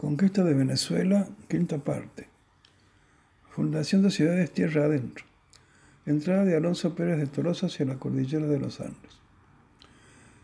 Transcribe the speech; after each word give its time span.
Conquista 0.00 0.42
de 0.42 0.54
Venezuela, 0.54 1.28
quinta 1.46 1.76
parte. 1.76 2.26
Fundación 3.50 4.00
de 4.00 4.10
ciudades 4.10 4.50
tierra 4.50 4.86
adentro. 4.86 5.26
Entrada 6.06 6.46
de 6.46 6.56
Alonso 6.56 6.94
Pérez 6.94 7.18
de 7.18 7.26
Tolosa 7.26 7.66
hacia 7.66 7.84
la 7.84 7.98
cordillera 7.98 8.46
de 8.46 8.58
los 8.58 8.80
Andes. 8.80 9.20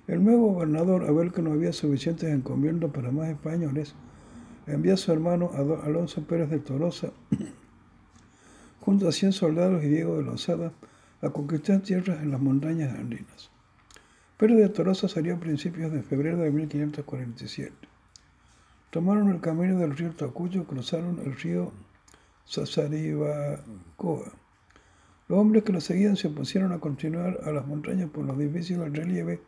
El 0.09 0.23
nuevo 0.23 0.53
gobernador, 0.53 1.05
a 1.09 1.11
ver 1.11 1.33
que 1.33 1.41
no 1.41 1.53
había 1.53 1.73
suficientes 1.73 2.29
encomiendas 2.29 2.91
para 2.91 3.11
más 3.11 3.31
españoles, 3.31 3.95
envió 4.67 4.92
a 4.92 4.99
su 4.99 5.11
hermano 5.11 5.51
Alonso 5.85 6.21
Pérez 6.25 6.51
de 6.51 6.59
Tolosa 6.59 7.13
junto 8.81 9.09
a 9.09 9.13
100 9.13 9.33
soldados 9.33 9.83
y 9.85 9.88
Diego 9.88 10.19
de 10.19 10.23
Lozada 10.23 10.75
a 11.23 11.31
conquistar 11.31 11.81
tierras 11.81 12.21
en 12.23 12.31
las 12.31 12.43
montañas 12.43 12.95
andinas. 12.95 13.51
Pérez 14.37 14.59
de 14.59 14.69
Tolosa 14.69 15.09
salió 15.09 15.35
a 15.35 15.41
principios 15.41 15.91
de 15.93 16.02
febrero 16.02 16.37
de 16.43 16.51
1547. 16.51 17.95
Tomaron 18.91 19.30
el 19.30 19.41
camino 19.41 19.79
del 19.79 19.97
río 19.97 20.13
Tacuyo, 20.13 20.65
cruzaron 20.65 21.21
el 21.25 21.37
río 21.37 21.73
Sasaribacoa. 22.45 24.33
Los 25.29 25.39
hombres 25.39 25.65
que 25.65 25.73
lo 25.73 25.81
seguían 25.81 26.17
se 26.17 26.29
opusieron 26.29 26.73
a 26.73 26.79
continuar 26.79 27.41
a 27.45 27.51
las 27.51 27.67
montañas 27.67 28.09
por 28.11 28.25
los 28.25 28.39
difíciles 28.39 28.93
relieve 28.93 29.41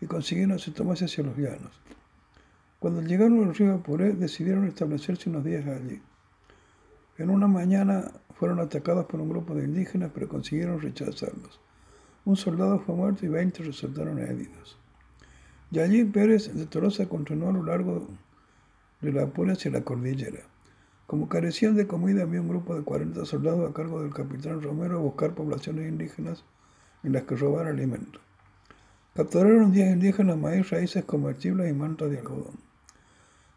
y 0.00 0.06
consiguieron 0.06 0.58
se 0.58 0.70
tomase 0.70 1.04
hacia 1.04 1.22
los 1.22 1.36
llanos. 1.36 1.70
Cuando 2.78 3.02
llegaron 3.02 3.44
al 3.44 3.54
río 3.54 3.74
Apuré, 3.74 4.14
decidieron 4.14 4.66
establecerse 4.66 5.30
unos 5.30 5.44
días 5.44 5.66
allí. 5.66 6.00
En 7.18 7.30
una 7.30 7.46
mañana 7.46 8.10
fueron 8.34 8.58
atacados 8.58 9.06
por 9.06 9.20
un 9.20 9.28
grupo 9.28 9.54
de 9.54 9.64
indígenas, 9.66 10.10
pero 10.12 10.28
consiguieron 10.28 10.80
rechazarlos. 10.80 11.60
Un 12.24 12.36
soldado 12.36 12.80
fue 12.80 12.94
muerto 12.94 13.26
y 13.26 13.28
20 13.28 13.62
resultaron 13.64 14.18
heridos. 14.18 14.78
Y 15.70 15.78
allí 15.78 16.04
Pérez 16.04 16.52
de 16.54 16.66
Torosa 16.66 17.06
continuó 17.08 17.50
a 17.50 17.52
lo 17.52 17.62
largo 17.62 18.08
de 19.02 19.12
la 19.12 19.24
Apure 19.24 19.52
hacia 19.52 19.70
la 19.70 19.82
cordillera. 19.82 20.40
Como 21.06 21.28
carecían 21.28 21.74
de 21.74 21.86
comida, 21.86 22.22
había 22.22 22.40
un 22.40 22.48
grupo 22.48 22.74
de 22.74 22.82
40 22.82 23.26
soldados 23.26 23.68
a 23.68 23.74
cargo 23.74 24.00
del 24.00 24.14
capitán 24.14 24.62
Romero 24.62 24.96
a 24.96 25.02
buscar 25.02 25.34
poblaciones 25.34 25.88
indígenas 25.88 26.44
en 27.02 27.12
las 27.12 27.24
que 27.24 27.36
robar 27.36 27.66
alimentos. 27.66 28.22
Capturaron 29.14 29.72
10 29.72 29.92
indígenas, 29.92 30.38
maíz, 30.38 30.70
raíces 30.70 31.04
comestibles 31.04 31.70
y 31.70 31.74
mantas 31.74 32.10
de 32.10 32.18
algodón. 32.18 32.54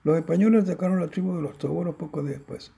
Los 0.04 0.18
españoles 0.18 0.64
atacaron 0.64 1.00
la 1.00 1.08
tribu 1.08 1.36
de 1.36 1.44
los 1.44 1.58
Toboros 1.58 1.96
poco 1.96 2.24
después. 2.24 2.74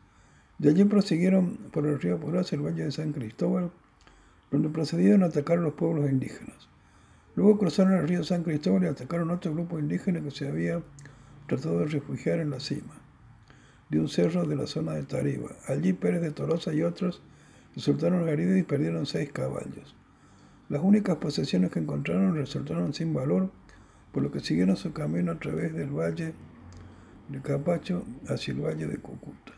De 0.60 0.70
allí 0.70 0.84
prosiguieron 0.84 1.58
por 1.72 1.88
el 1.88 2.00
río 2.00 2.16
Apure 2.16 2.42
hacia 2.42 2.58
el 2.58 2.66
valle 2.66 2.84
de 2.84 2.92
San 2.92 3.14
Cristóbal, 3.14 3.72
donde 4.52 4.70
procedieron 4.70 5.24
a 5.24 5.28
atacar 5.28 5.58
a 5.58 5.62
los 5.62 5.74
pueblos 5.74 6.10
indígenas. 6.10 6.70
Luego 7.36 7.58
cruzaron 7.58 7.94
el 7.94 8.08
río 8.08 8.24
San 8.24 8.44
Cristóbal 8.44 8.84
y 8.84 8.88
atacaron 8.88 9.32
otro 9.32 9.54
grupo 9.54 9.80
indígena 9.80 10.22
que 10.22 10.32
se 10.32 10.48
había 10.48 10.82
tratado 11.48 11.80
de 11.80 11.88
refugiar 11.88 12.40
en 12.40 12.52
la 12.52 12.60
cima 12.60 12.94
de 13.90 14.00
un 14.00 14.10
cerro 14.10 14.46
de 14.46 14.56
la 14.56 14.68
zona 14.68 14.94
de 14.94 15.04
Tariba. 15.04 15.50
Allí 15.68 15.94
Pérez 15.94 16.22
de 16.22 16.32
Tolosa 16.32 16.74
y 16.74 16.84
otros 16.84 17.22
resultaron 17.76 18.28
heridos 18.28 18.58
y 18.58 18.64
perdieron 18.64 19.06
seis 19.06 19.32
caballos. 19.32 19.96
Las 20.70 20.84
únicas 20.84 21.18
posesiones 21.18 21.72
que 21.72 21.80
encontraron 21.80 22.36
resultaron 22.36 22.94
sin 22.94 23.14
valor, 23.14 23.52
por 24.12 24.24
lo 24.24 24.32
que 24.32 24.42
siguieron 24.42 24.76
su 24.76 24.92
camino 24.92 25.32
a 25.32 25.40
través 25.40 25.74
del 25.74 25.92
valle 25.92 26.34
de 27.30 27.42
Capacho 27.42 28.04
hacia 28.28 28.54
el 28.54 28.62
valle 28.62 28.88
de 28.88 28.98
Cúcuta. 28.98 29.54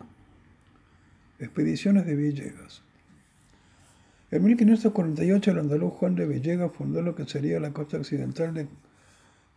Expediciones 1.39 2.05
de 2.05 2.15
Villegas. 2.15 2.83
En 4.31 4.43
1548 4.43 5.51
el 5.51 5.59
andaluz 5.59 5.93
Juan 5.93 6.13
de 6.13 6.27
Villegas 6.27 6.71
fundó 6.71 7.01
lo 7.01 7.15
que 7.15 7.25
sería 7.25 7.59
la 7.59 7.71
costa 7.71 7.97
occidental 7.97 8.53
de 8.53 8.67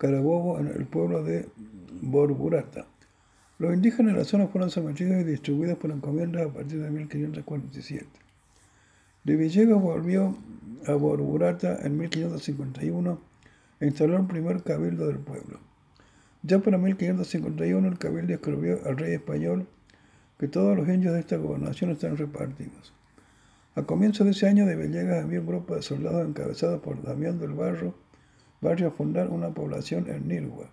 Carabobo 0.03 0.58
en 0.58 0.67
el 0.67 0.84
pueblo 0.86 1.22
de 1.22 1.48
Borburata. 2.00 2.86
Los 3.61 3.72
indígenas 3.72 4.14
de 4.14 4.19
la 4.19 4.25
zona 4.25 4.48
fueron 4.48 4.69
sometidos 4.69 5.20
y 5.20 5.22
distribuidos 5.22 5.78
por 5.78 5.92
encomiendas 5.92 6.45
a 6.45 6.53
partir 6.53 6.83
de 6.83 6.91
1547. 6.91 8.05
De 9.23 9.36
Villegas 9.36 9.80
volvió 9.80 10.36
a 10.89 10.95
Borburata 10.95 11.79
en 11.85 11.98
1551 11.98 13.20
e 13.79 13.86
instaló 13.86 14.17
el 14.17 14.27
primer 14.27 14.64
cabildo 14.64 15.07
del 15.07 15.18
pueblo. 15.18 15.61
Ya 16.42 16.58
para 16.58 16.79
1551 16.79 17.86
el 17.86 17.98
cabildo 18.01 18.35
escribió 18.35 18.80
al 18.85 18.96
rey 18.96 19.14
español 19.14 19.68
que 20.36 20.48
todos 20.48 20.77
los 20.77 20.89
indios 20.89 21.14
de 21.14 21.20
esta 21.20 21.36
gobernación 21.36 21.92
están 21.92 22.17
repartidos. 22.17 22.92
A 23.77 23.83
comienzos 23.83 24.24
de 24.24 24.33
ese 24.33 24.48
año 24.48 24.67
de 24.67 24.74
Villegas 24.74 25.23
había 25.23 25.39
un 25.39 25.46
grupo 25.46 25.77
de 25.77 25.83
soldados 25.83 26.29
encabezados 26.29 26.83
por 26.83 27.01
Damián 27.05 27.39
del 27.39 27.52
Barro, 27.52 27.95
barrio 28.62 28.89
a 28.89 28.92
fundar 28.92 29.28
una 29.28 29.50
población 29.50 30.08
en 30.08 30.28
Nirgua, 30.28 30.70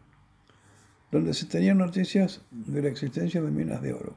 donde 1.12 1.34
se 1.34 1.48
tenían 1.48 1.80
noticias 1.80 2.42
de 2.52 2.82
la 2.84 2.88
existencia 2.88 3.42
de 3.42 3.52
minas 3.52 3.82
de 3.82 3.94
oro. 3.94 4.16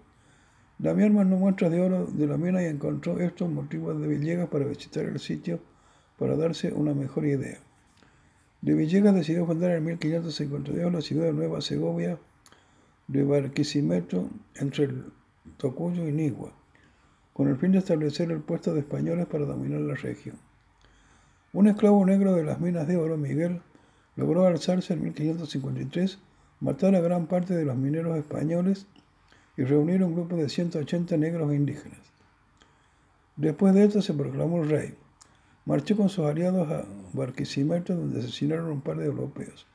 Damián 0.79 1.15
mandó 1.15 1.37
muestras 1.37 1.73
de 1.73 1.81
oro 1.81 2.07
de 2.07 2.27
la 2.27 2.37
mina 2.37 2.63
y 2.63 2.67
encontró 2.67 3.19
estos 3.19 3.51
motivos 3.51 4.01
de 4.01 4.07
Villegas 4.07 4.49
para 4.49 4.67
visitar 4.67 5.05
el 5.05 5.19
sitio 5.19 5.59
para 6.19 6.37
darse 6.37 6.73
una 6.73 6.95
mejor 6.95 7.27
idea. 7.27 7.59
De 8.61 8.75
Villegas 8.75 9.15
decidió 9.15 9.47
fundar 9.47 9.73
en 9.73 9.85
1552 9.85 10.93
la 10.93 11.01
ciudad 11.01 11.25
de 11.25 11.33
Nueva 11.33 11.61
Segovia 11.61 12.19
de 13.09 13.25
Barquisimeto 13.25 14.29
entre 14.55 14.85
el 14.85 15.05
Tocuyo 15.57 16.07
y 16.07 16.13
Nigua 16.13 16.53
con 17.33 17.49
el 17.49 17.57
fin 17.57 17.73
de 17.73 17.79
establecer 17.79 18.31
el 18.31 18.41
puesto 18.41 18.75
de 18.75 18.81
españoles 18.81 19.27
para 19.27 19.47
dominar 19.47 19.81
la 19.81 19.95
región. 19.95 20.37
Un 21.55 21.67
esclavo 21.67 22.07
negro 22.07 22.35
de 22.35 22.45
las 22.45 22.61
minas 22.61 22.89
de 22.89 22.97
oro, 22.97 23.19
Miguel, 23.19 23.61
logró 24.17 24.47
alzarse 24.47 24.95
en 24.95 25.03
1553, 25.03 26.19
matar 26.61 26.95
a 26.95 27.01
gran 27.01 27.27
parte 27.27 27.55
de 27.55 27.67
los 27.67 27.77
mineros 27.77 28.17
españoles 28.17 28.87
y 29.59 29.65
reunir 29.65 30.03
un 30.03 30.15
grupo 30.15 30.37
de 30.37 30.49
180 30.49 31.15
negros 31.19 31.53
indígenas. 31.53 32.01
Después 33.37 33.75
de 33.75 33.85
esto 33.85 34.01
se 34.01 34.15
proclamó 34.15 34.63
rey. 34.63 34.95
Marchó 35.67 35.95
con 35.95 36.09
sus 36.09 36.25
aliados 36.25 36.71
a 36.71 36.87
Barquisimeto, 37.13 37.95
donde 37.95 38.21
asesinaron 38.21 38.71
a 38.71 38.73
un 38.73 38.81
par 38.81 38.97
de 38.97 39.05
europeos. 39.05 39.67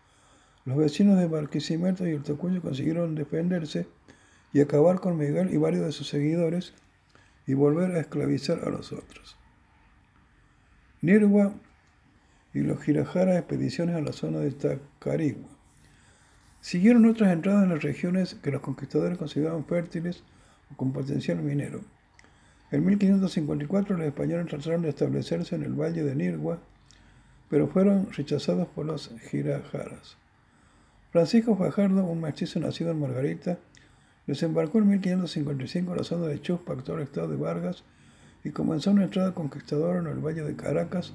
Los 0.65 0.77
vecinos 0.77 1.19
de 1.19 1.27
Barquisimeto 1.27 2.07
y 2.07 2.11
el 2.11 2.23
Tocuyo 2.23 2.59
consiguieron 2.59 3.13
defenderse 3.13 3.87
y 4.51 4.61
acabar 4.61 4.99
con 4.99 5.15
Miguel 5.15 5.53
y 5.53 5.57
varios 5.57 5.85
de 5.85 5.91
sus 5.91 6.09
seguidores, 6.09 6.73
y 7.45 7.53
volver 7.53 7.91
a 7.91 7.99
esclavizar 7.99 8.61
a 8.65 8.69
los 8.71 8.91
otros. 8.91 9.37
Nirgua 11.01 11.53
y 12.57 12.61
los 12.61 12.81
Girajara 12.81 13.37
expediciones 13.37 13.95
a 13.95 14.01
la 14.01 14.13
zona 14.13 14.39
de 14.39 14.51
Tacarigua. 14.51 15.49
Siguieron 16.59 17.05
otras 17.05 17.31
entradas 17.31 17.63
en 17.63 17.69
las 17.69 17.83
regiones 17.83 18.35
que 18.35 18.51
los 18.51 18.61
conquistadores 18.61 19.17
consideraban 19.17 19.65
fértiles 19.65 20.23
o 20.71 20.75
con 20.75 20.91
potencial 20.91 21.37
minero. 21.37 21.81
En 22.71 22.85
1554 22.85 23.97
los 23.97 24.07
españoles 24.07 24.47
trataron 24.47 24.81
de 24.81 24.89
establecerse 24.89 25.55
en 25.55 25.63
el 25.63 25.73
valle 25.73 26.03
de 26.03 26.15
Nirgua, 26.15 26.59
pero 27.49 27.67
fueron 27.67 28.11
rechazados 28.11 28.67
por 28.69 28.85
los 28.85 29.11
Girajaras. 29.29 30.17
Francisco 31.11 31.55
Fajardo, 31.55 32.03
un 32.03 32.21
mestizo 32.21 32.59
nacido 32.59 32.91
en 32.91 32.99
Margarita, 32.99 33.59
Desembarcó 34.27 34.79
en 34.79 34.89
1555 34.89 35.91
en 35.91 35.97
la 35.97 36.03
zona 36.03 36.27
de 36.27 36.41
Chuspa, 36.41 36.73
actual 36.73 37.01
estado 37.01 37.29
de 37.29 37.37
Vargas, 37.37 37.85
y 38.43 38.49
comenzó 38.49 38.91
una 38.91 39.05
entrada 39.05 39.33
conquistadora 39.33 39.99
en 39.99 40.07
el 40.07 40.19
valle 40.19 40.43
de 40.43 40.53
Caracas, 40.53 41.13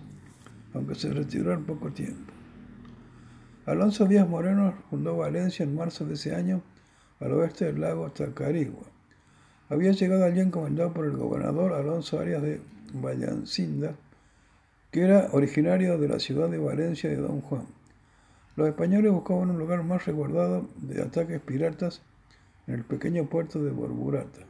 aunque 0.74 0.94
se 0.94 1.12
retiró 1.12 1.52
en 1.52 1.64
poco 1.64 1.90
tiempo. 1.92 2.32
Alonso 3.66 4.06
Díaz 4.06 4.28
Moreno 4.28 4.74
fundó 4.90 5.16
Valencia 5.16 5.64
en 5.64 5.76
marzo 5.76 6.04
de 6.04 6.14
ese 6.14 6.34
año, 6.34 6.62
al 7.20 7.32
oeste 7.32 7.66
del 7.66 7.80
lago 7.80 8.10
Tacarigua. 8.10 8.84
Había 9.68 9.92
llegado 9.92 10.24
allí 10.24 10.40
encomendado 10.40 10.92
por 10.92 11.04
el 11.04 11.16
gobernador 11.16 11.72
Alonso 11.72 12.18
Arias 12.18 12.42
de 12.42 12.60
Vallancinda, 12.92 13.94
que 14.90 15.02
era 15.02 15.28
originario 15.32 15.96
de 15.98 16.08
la 16.08 16.18
ciudad 16.18 16.50
de 16.50 16.58
Valencia 16.58 17.08
de 17.08 17.16
Don 17.16 17.40
Juan. 17.40 17.66
Los 18.56 18.68
españoles 18.68 19.12
buscaban 19.12 19.50
un 19.50 19.58
lugar 19.58 19.82
más 19.84 20.04
resguardado 20.04 20.68
de 20.76 21.00
ataques 21.00 21.40
piratas 21.40 22.02
en 22.66 22.74
el 22.74 22.84
pequeño 22.84 23.26
puerto 23.26 23.62
de 23.62 23.70
Borburata. 23.70 24.40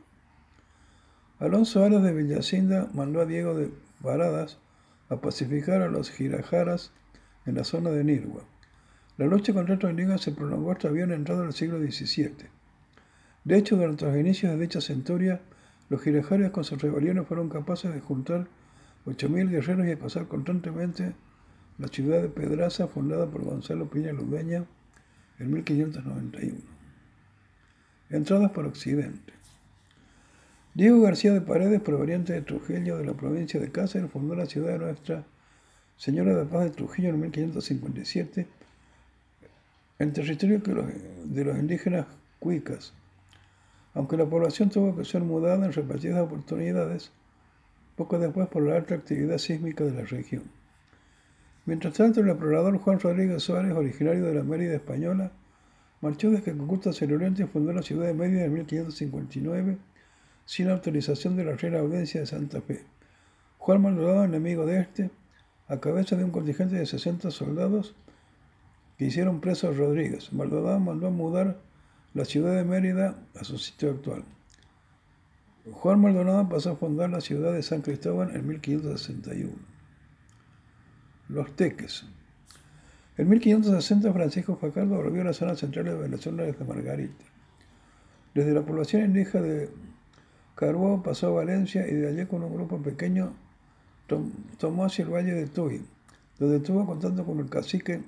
Alonso 1.38 1.84
Aras 1.84 2.02
de 2.02 2.12
Villacinda 2.12 2.88
mandó 2.94 3.20
a 3.20 3.26
Diego 3.26 3.54
de 3.54 3.70
Paradas 4.02 4.58
a 5.12 5.20
pacificar 5.20 5.82
a 5.82 5.88
los 5.88 6.10
girajaras 6.10 6.92
en 7.46 7.56
la 7.56 7.64
zona 7.64 7.90
de 7.90 8.04
Nirgua. 8.04 8.42
La 9.18 9.26
lucha 9.26 9.52
contra 9.52 9.74
estos 9.74 9.90
indígenas 9.90 10.20
se 10.20 10.32
prolongó 10.32 10.72
hasta 10.72 10.88
bien 10.88 11.12
entrado 11.12 11.44
el 11.44 11.52
siglo 11.52 11.78
XVII. 11.78 12.48
De 13.44 13.56
hecho, 13.56 13.76
durante 13.76 14.06
los 14.06 14.16
inicios 14.16 14.52
de 14.52 14.58
dicha 14.58 14.80
centuria, 14.80 15.40
los 15.88 16.00
girajaras 16.00 16.50
con 16.50 16.64
sus 16.64 16.80
rebeliones 16.80 17.26
fueron 17.26 17.48
capaces 17.48 17.92
de 17.92 18.00
juntar 18.00 18.46
8.000 19.06 19.50
guerreros 19.50 19.86
y 19.86 19.90
acosar 19.90 20.26
constantemente 20.28 21.14
la 21.78 21.88
ciudad 21.88 22.22
de 22.22 22.28
Pedraza, 22.28 22.86
fundada 22.86 23.26
por 23.26 23.44
Gonzalo 23.44 23.90
Piña 23.90 24.12
Ludeña 24.12 24.64
en 25.38 25.52
1591 25.52 26.72
entradas 28.12 28.50
por 28.50 28.66
occidente. 28.66 29.32
Diego 30.74 31.02
García 31.02 31.34
de 31.34 31.42
Paredes, 31.42 31.82
proveniente 31.82 32.32
de 32.32 32.40
Trujillo 32.40 32.96
de 32.96 33.04
la 33.04 33.12
provincia 33.12 33.60
de 33.60 33.70
Cáceres, 33.70 34.10
fundó 34.10 34.34
la 34.34 34.46
ciudad 34.46 34.72
de 34.72 34.78
Nuestra 34.78 35.26
Señora 35.98 36.34
de 36.34 36.46
Paz 36.46 36.64
de 36.64 36.70
Trujillo 36.70 37.10
en 37.10 37.20
1557, 37.20 38.46
en 39.98 40.12
territorio 40.14 40.62
de 41.24 41.44
los 41.44 41.58
indígenas 41.58 42.06
cuicas. 42.38 42.94
aunque 43.92 44.16
la 44.16 44.24
población 44.24 44.70
tuvo 44.70 44.96
que 44.96 45.04
ser 45.04 45.20
mudada 45.20 45.66
en 45.66 45.74
repetidas 45.74 46.20
oportunidades, 46.20 47.12
poco 47.94 48.18
después 48.18 48.48
por 48.48 48.62
la 48.62 48.76
alta 48.76 48.94
actividad 48.94 49.36
sísmica 49.36 49.84
de 49.84 49.92
la 49.92 50.06
región. 50.06 50.44
Mientras 51.66 51.92
tanto, 51.92 52.20
el 52.20 52.30
explorador 52.30 52.78
Juan 52.78 52.98
Rodríguez 52.98 53.42
Suárez, 53.42 53.72
originario 53.72 54.24
de 54.24 54.34
la 54.36 54.42
Mérida 54.42 54.76
española, 54.76 55.32
marchó 56.00 56.30
desde 56.30 56.54
Cúcuta 56.54 56.88
hacia 56.88 57.04
el 57.04 57.12
oriente 57.12 57.42
y 57.42 57.46
fundó 57.46 57.74
la 57.74 57.82
ciudad 57.82 58.06
de 58.06 58.14
Mérida 58.14 58.46
en 58.46 58.54
1559 58.54 59.91
sin 60.44 60.70
autorización 60.70 61.36
de 61.36 61.44
la 61.44 61.56
Real 61.56 61.76
Audiencia 61.76 62.20
de 62.20 62.26
Santa 62.26 62.60
Fe. 62.60 62.84
Juan 63.58 63.82
Maldonado, 63.82 64.24
enemigo 64.24 64.66
de 64.66 64.80
este, 64.80 65.10
a 65.68 65.80
cabeza 65.80 66.16
de 66.16 66.24
un 66.24 66.30
contingente 66.30 66.76
de 66.76 66.86
60 66.86 67.30
soldados 67.30 67.94
que 68.98 69.06
hicieron 69.06 69.40
preso 69.40 69.68
a 69.68 69.72
Rodríguez. 69.72 70.32
Maldonado 70.32 70.80
mandó 70.80 71.06
a 71.06 71.10
mudar 71.10 71.60
la 72.14 72.24
ciudad 72.24 72.54
de 72.56 72.64
Mérida 72.64 73.16
a 73.34 73.44
su 73.44 73.58
sitio 73.58 73.90
actual. 73.90 74.24
Juan 75.70 76.00
Maldonado 76.00 76.48
pasó 76.48 76.72
a 76.72 76.76
fundar 76.76 77.10
la 77.10 77.20
ciudad 77.20 77.52
de 77.52 77.62
San 77.62 77.82
Cristóbal 77.82 78.34
en 78.34 78.46
1561. 78.48 79.52
Los 81.28 81.54
Teques. 81.54 82.04
En 83.16 83.28
1560 83.28 84.12
Francisco 84.12 84.56
Facardo 84.56 84.96
volvió 84.96 85.22
a 85.22 85.26
la 85.26 85.32
zona 85.32 85.54
central 85.54 85.84
de 85.84 85.94
Venezuela 85.94 86.42
desde 86.42 86.64
Margarita. 86.64 87.24
Desde 88.34 88.52
la 88.52 88.62
población 88.62 89.04
indígena 89.04 89.44
de 89.44 89.70
Carúa 90.54 91.02
pasó 91.02 91.28
a 91.28 91.30
Valencia 91.30 91.86
y 91.88 91.94
de 91.94 92.08
allí 92.08 92.26
con 92.26 92.42
un 92.42 92.54
grupo 92.54 92.78
pequeño 92.78 93.34
tomó 94.58 94.84
hacia 94.84 95.04
el 95.04 95.10
valle 95.10 95.32
de 95.32 95.46
Tuy, 95.46 95.82
donde 96.38 96.56
estuvo 96.58 96.86
contando 96.86 97.24
con 97.24 97.38
el 97.38 97.48
cacique 97.48 98.02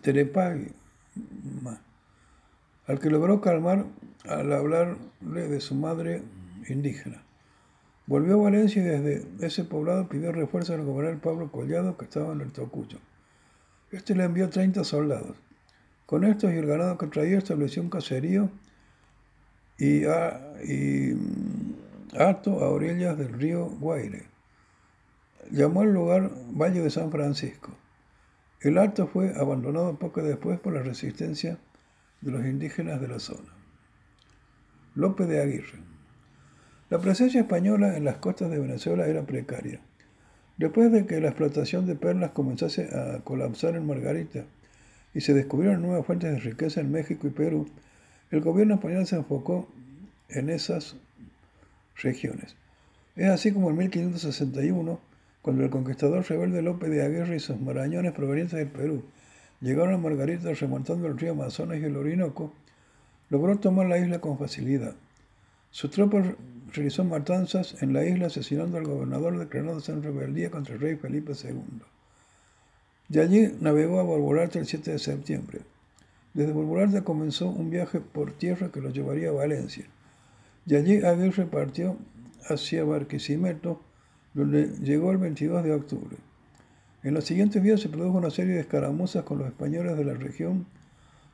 Terepagui, 0.00 0.72
al 2.86 2.98
que 2.98 3.10
logró 3.10 3.40
calmar 3.40 3.86
al 4.28 4.52
hablarle 4.52 5.48
de 5.48 5.60
su 5.60 5.74
madre 5.74 6.22
indígena. 6.68 7.22
Volvió 8.06 8.34
a 8.34 8.44
Valencia 8.44 8.82
y 8.82 8.84
desde 8.84 9.46
ese 9.46 9.64
poblado 9.64 10.08
pidió 10.08 10.32
refuerzo 10.32 10.74
al 10.74 10.84
gobernador 10.84 11.20
Pablo 11.20 11.52
Collado, 11.52 11.96
que 11.96 12.04
estaba 12.04 12.32
en 12.32 12.40
el 12.40 12.52
Tocucho. 12.52 12.98
Este 13.92 14.14
le 14.14 14.24
envió 14.24 14.48
30 14.50 14.82
soldados. 14.84 15.36
Con 16.06 16.24
estos 16.24 16.52
y 16.52 16.56
el 16.56 16.66
ganado 16.66 16.98
que 16.98 17.06
traía 17.06 17.38
estableció 17.38 17.82
un 17.82 17.90
caserío 17.90 18.50
y, 19.82 20.04
a, 20.04 20.40
y 20.62 21.12
mm, 21.12 22.16
a 22.16 22.68
orillas 22.68 23.18
del 23.18 23.32
río 23.32 23.66
Guaire. 23.66 24.22
Llamó 25.50 25.82
el 25.82 25.92
lugar 25.92 26.30
Valle 26.52 26.80
de 26.80 26.90
San 26.90 27.10
Francisco. 27.10 27.72
El 28.60 28.78
alto 28.78 29.08
fue 29.08 29.34
abandonado 29.34 29.98
poco 29.98 30.22
después 30.22 30.60
por 30.60 30.72
la 30.72 30.84
resistencia 30.84 31.58
de 32.20 32.30
los 32.30 32.44
indígenas 32.44 33.00
de 33.00 33.08
la 33.08 33.18
zona. 33.18 33.48
López 34.94 35.26
de 35.26 35.42
Aguirre. 35.42 35.80
La 36.88 37.00
presencia 37.00 37.40
española 37.40 37.96
en 37.96 38.04
las 38.04 38.18
costas 38.18 38.52
de 38.52 38.60
Venezuela 38.60 39.08
era 39.08 39.22
precaria. 39.22 39.80
Después 40.58 40.92
de 40.92 41.06
que 41.06 41.20
la 41.20 41.30
explotación 41.30 41.86
de 41.86 41.96
perlas 41.96 42.30
comenzase 42.30 42.88
a 42.94 43.18
colapsar 43.24 43.74
en 43.74 43.88
Margarita 43.88 44.44
y 45.12 45.22
se 45.22 45.34
descubrieron 45.34 45.82
nuevas 45.82 46.06
fuentes 46.06 46.30
de 46.30 46.38
riqueza 46.38 46.80
en 46.80 46.92
México 46.92 47.26
y 47.26 47.30
Perú, 47.30 47.66
el 48.32 48.40
gobierno 48.40 48.74
español 48.74 49.06
se 49.06 49.16
enfocó 49.16 49.68
en 50.30 50.48
esas 50.48 50.96
regiones. 51.96 52.56
Es 53.14 53.28
así 53.28 53.52
como 53.52 53.68
en 53.68 53.76
1561, 53.76 54.98
cuando 55.42 55.64
el 55.64 55.70
conquistador 55.70 56.24
rebelde 56.26 56.62
López 56.62 56.90
de 56.90 57.02
Aguirre 57.02 57.36
y 57.36 57.40
sus 57.40 57.60
marañones 57.60 58.12
provenientes 58.12 58.58
del 58.58 58.68
Perú 58.68 59.04
llegaron 59.60 59.94
a 59.94 59.98
Margarita 59.98 60.52
remontando 60.54 61.06
el 61.06 61.18
río 61.18 61.32
Amazonas 61.32 61.78
y 61.78 61.84
el 61.84 61.96
Orinoco, 61.96 62.54
logró 63.28 63.58
tomar 63.58 63.86
la 63.86 63.98
isla 63.98 64.18
con 64.18 64.38
facilidad. 64.38 64.94
Su 65.70 65.90
tropa 65.90 66.22
realizó 66.72 67.04
matanzas 67.04 67.82
en 67.82 67.92
la 67.92 68.04
isla 68.06 68.28
asesinando 68.28 68.78
al 68.78 68.84
gobernador 68.84 69.38
declarándose 69.38 69.92
en 69.92 70.02
rebeldía 70.02 70.50
contra 70.50 70.74
el 70.74 70.80
rey 70.80 70.96
Felipe 70.96 71.32
II. 71.32 71.82
De 73.08 73.20
allí 73.20 73.54
navegó 73.60 74.00
a 74.00 74.04
Borborarte 74.04 74.58
el 74.58 74.66
7 74.66 74.92
de 74.92 74.98
septiembre. 74.98 75.60
Desde 76.34 76.52
Borborarte 76.52 77.02
comenzó 77.02 77.48
un 77.48 77.70
viaje 77.70 78.00
por 78.00 78.32
tierra 78.32 78.70
que 78.72 78.80
lo 78.80 78.90
llevaría 78.90 79.28
a 79.28 79.32
Valencia. 79.32 79.84
De 80.64 80.76
allí 80.76 81.02
Aguirre 81.02 81.46
partió 81.46 81.96
hacia 82.48 82.84
Barquisimeto, 82.84 83.82
donde 84.32 84.68
llegó 84.80 85.12
el 85.12 85.18
22 85.18 85.62
de 85.64 85.74
octubre. 85.74 86.16
En 87.02 87.14
los 87.14 87.24
siguientes 87.24 87.62
días 87.62 87.80
se 87.80 87.88
produjo 87.88 88.16
una 88.16 88.30
serie 88.30 88.54
de 88.54 88.60
escaramuzas 88.60 89.24
con 89.24 89.38
los 89.38 89.48
españoles 89.48 89.96
de 89.96 90.04
la 90.04 90.14
región 90.14 90.66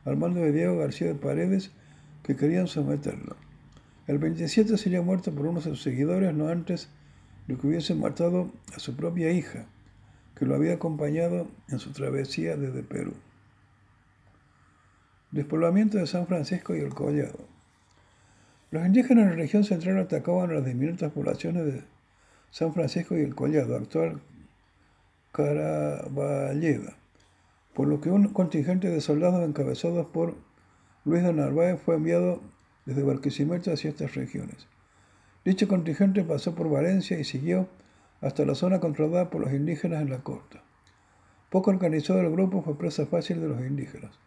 al 0.05 0.17
mando 0.17 0.41
de 0.41 0.53
Diego 0.53 0.79
García 0.79 1.09
de 1.09 1.15
Paredes 1.15 1.71
que 2.23 2.37
querían 2.37 2.67
someterlo. 2.67 3.37
El 4.07 4.19
27 4.19 4.79
sería 4.79 5.03
muerto 5.03 5.33
por 5.33 5.47
unos 5.47 5.65
de 5.65 5.71
sus 5.71 5.83
seguidores 5.83 6.35
no 6.35 6.49
antes 6.49 6.89
de 7.47 7.57
que 7.57 7.67
hubiesen 7.67 8.01
matado 8.01 8.51
a 8.75 8.79
su 8.79 8.97
propia 8.97 9.31
hija, 9.31 9.67
que 10.35 10.47
lo 10.47 10.55
había 10.55 10.75
acompañado 10.75 11.47
en 11.69 11.79
su 11.79 11.93
travesía 11.93 12.57
desde 12.57 12.83
Perú. 12.83 13.13
Despoblamiento 15.31 15.99
de 15.99 16.07
San 16.07 16.27
Francisco 16.27 16.75
y 16.75 16.81
el 16.81 16.95
Collado. 16.95 17.39
Los 18.71 18.87
indígenas 18.87 19.27
de 19.27 19.33
la 19.33 19.37
región 19.37 19.63
central 19.63 19.99
atacaban 19.99 20.51
a 20.51 20.55
las 20.55 20.65
diminutas 20.65 21.13
poblaciones 21.13 21.67
de 21.67 21.85
San 22.51 22.73
Francisco 22.73 23.15
y 23.15 23.21
el 23.21 23.35
Collado, 23.35 23.77
actual 23.77 24.23
Caraballeda, 25.33 26.97
por 27.75 27.89
lo 27.89 28.01
que 28.01 28.11
un 28.11 28.29
contingente 28.29 28.89
de 28.89 29.03
soldados 29.03 29.47
encabezados 29.47 30.07
por 30.07 30.35
Luis 31.05 31.23
de 31.23 31.35
Narváez 31.35 31.79
fue 31.79 31.97
enviado 31.97 32.41
desde 32.87 33.03
Barquisimeto 33.03 33.71
hacia 33.71 33.91
estas 33.91 34.15
regiones. 34.15 34.67
Dicho 35.45 35.69
contingente 35.69 36.25
pasó 36.25 36.55
por 36.55 36.71
Valencia 36.71 37.19
y 37.19 37.25
siguió 37.25 37.69
hasta 38.23 38.47
la 38.47 38.55
zona 38.55 38.81
controlada 38.81 39.29
por 39.29 39.43
los 39.43 39.53
indígenas 39.53 40.01
en 40.01 40.09
la 40.09 40.21
costa. 40.21 40.63
Poco 41.51 41.71
organizado 41.71 42.21
el 42.23 42.31
grupo 42.31 42.63
fue 42.63 42.79
presa 42.79 43.05
fácil 43.05 43.43
de 43.43 43.49
los 43.49 43.61
indígenas. 43.61 44.19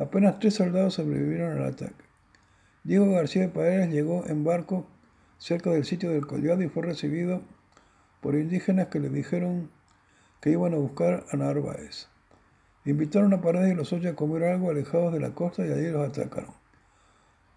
Apenas 0.00 0.38
tres 0.38 0.54
soldados 0.54 0.94
sobrevivieron 0.94 1.58
al 1.58 1.74
ataque. 1.74 2.04
Diego 2.84 3.12
García 3.12 3.42
de 3.42 3.48
Paredes 3.48 3.90
llegó 3.90 4.26
en 4.26 4.44
barco 4.44 4.86
cerca 5.36 5.68
del 5.68 5.84
sitio 5.84 6.10
del 6.10 6.26
Collado 6.26 6.62
y 6.62 6.70
fue 6.70 6.84
recibido 6.84 7.42
por 8.22 8.34
indígenas 8.34 8.86
que 8.86 8.98
le 8.98 9.10
dijeron 9.10 9.70
que 10.40 10.52
iban 10.52 10.72
a 10.72 10.78
buscar 10.78 11.26
a 11.30 11.36
Narváez. 11.36 12.08
Invitaron 12.86 13.34
a 13.34 13.42
Paredes 13.42 13.72
y 13.72 13.74
los 13.74 13.92
ocho 13.92 14.08
a 14.08 14.14
comer 14.14 14.44
algo 14.44 14.70
alejados 14.70 15.12
de 15.12 15.20
la 15.20 15.34
costa 15.34 15.66
y 15.66 15.70
allí 15.70 15.90
los 15.90 16.08
atacaron. 16.08 16.54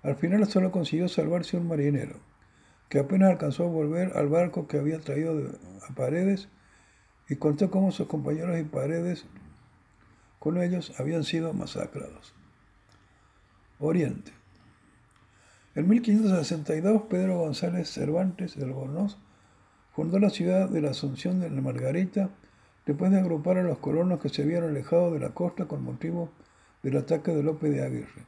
Al 0.01 0.17
final 0.17 0.45
solo 0.45 0.69
consiguió 0.69 1.07
salvarse 1.07 1.55
un 1.55 1.69
marinero, 1.69 2.17
que 2.89 2.99
apenas 2.99 3.31
alcanzó 3.31 3.63
a 3.63 3.69
volver 3.69 4.17
al 4.17 4.27
barco 4.27 4.67
que 4.67 4.79
había 4.79 4.99
traído 4.99 5.49
a 5.89 5.95
Paredes 5.95 6.49
y 7.29 7.37
contó 7.37 7.71
cómo 7.71 7.93
sus 7.93 8.07
compañeros 8.07 8.59
y 8.59 8.63
Paredes 8.63 9.25
con 10.43 10.61
ellos 10.61 10.93
habían 10.99 11.23
sido 11.23 11.53
masacrados. 11.53 12.35
Oriente. 13.83 14.31
En 15.75 15.89
1562, 15.89 17.03
Pedro 17.09 17.39
González 17.39 17.89
Cervantes 17.89 18.55
de 18.55 18.63
Albornoz 18.63 19.17
fundó 19.93 20.19
la 20.19 20.29
ciudad 20.29 20.69
de 20.69 20.81
la 20.81 20.91
Asunción 20.91 21.41
de 21.41 21.49
la 21.49 21.61
Margarita 21.61 22.29
después 22.85 23.11
de 23.11 23.19
agrupar 23.19 23.57
a 23.57 23.63
los 23.63 23.79
colonos 23.79 24.21
que 24.21 24.29
se 24.29 24.43
habían 24.43 24.63
alejado 24.63 25.11
de 25.11 25.19
la 25.19 25.31
costa 25.31 25.65
con 25.65 25.83
motivo 25.83 26.29
del 26.81 26.95
ataque 26.95 27.33
de 27.33 27.43
López 27.43 27.71
de 27.71 27.83
Aguirre. 27.83 28.25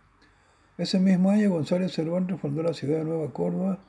Ese 0.77 0.99
mismo 0.99 1.31
año 1.31 1.51
González 1.51 1.93
Cervantes 1.93 2.39
fundó 2.41 2.61
la 2.61 2.73
ciudad 2.73 2.97
de 2.97 3.05
Nueva 3.05 3.31
Córdoba, 3.31 3.79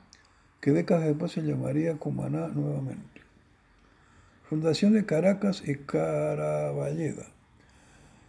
que 0.61 0.71
décadas 0.71 1.05
después 1.05 1.33
se 1.33 1.41
llamaría 1.41 1.97
Cumaná 1.97 2.47
nuevamente. 2.47 3.21
Fundación 4.49 4.93
de 4.93 5.05
Caracas 5.05 5.63
y 5.67 5.75
Caraballeda. 5.75 7.25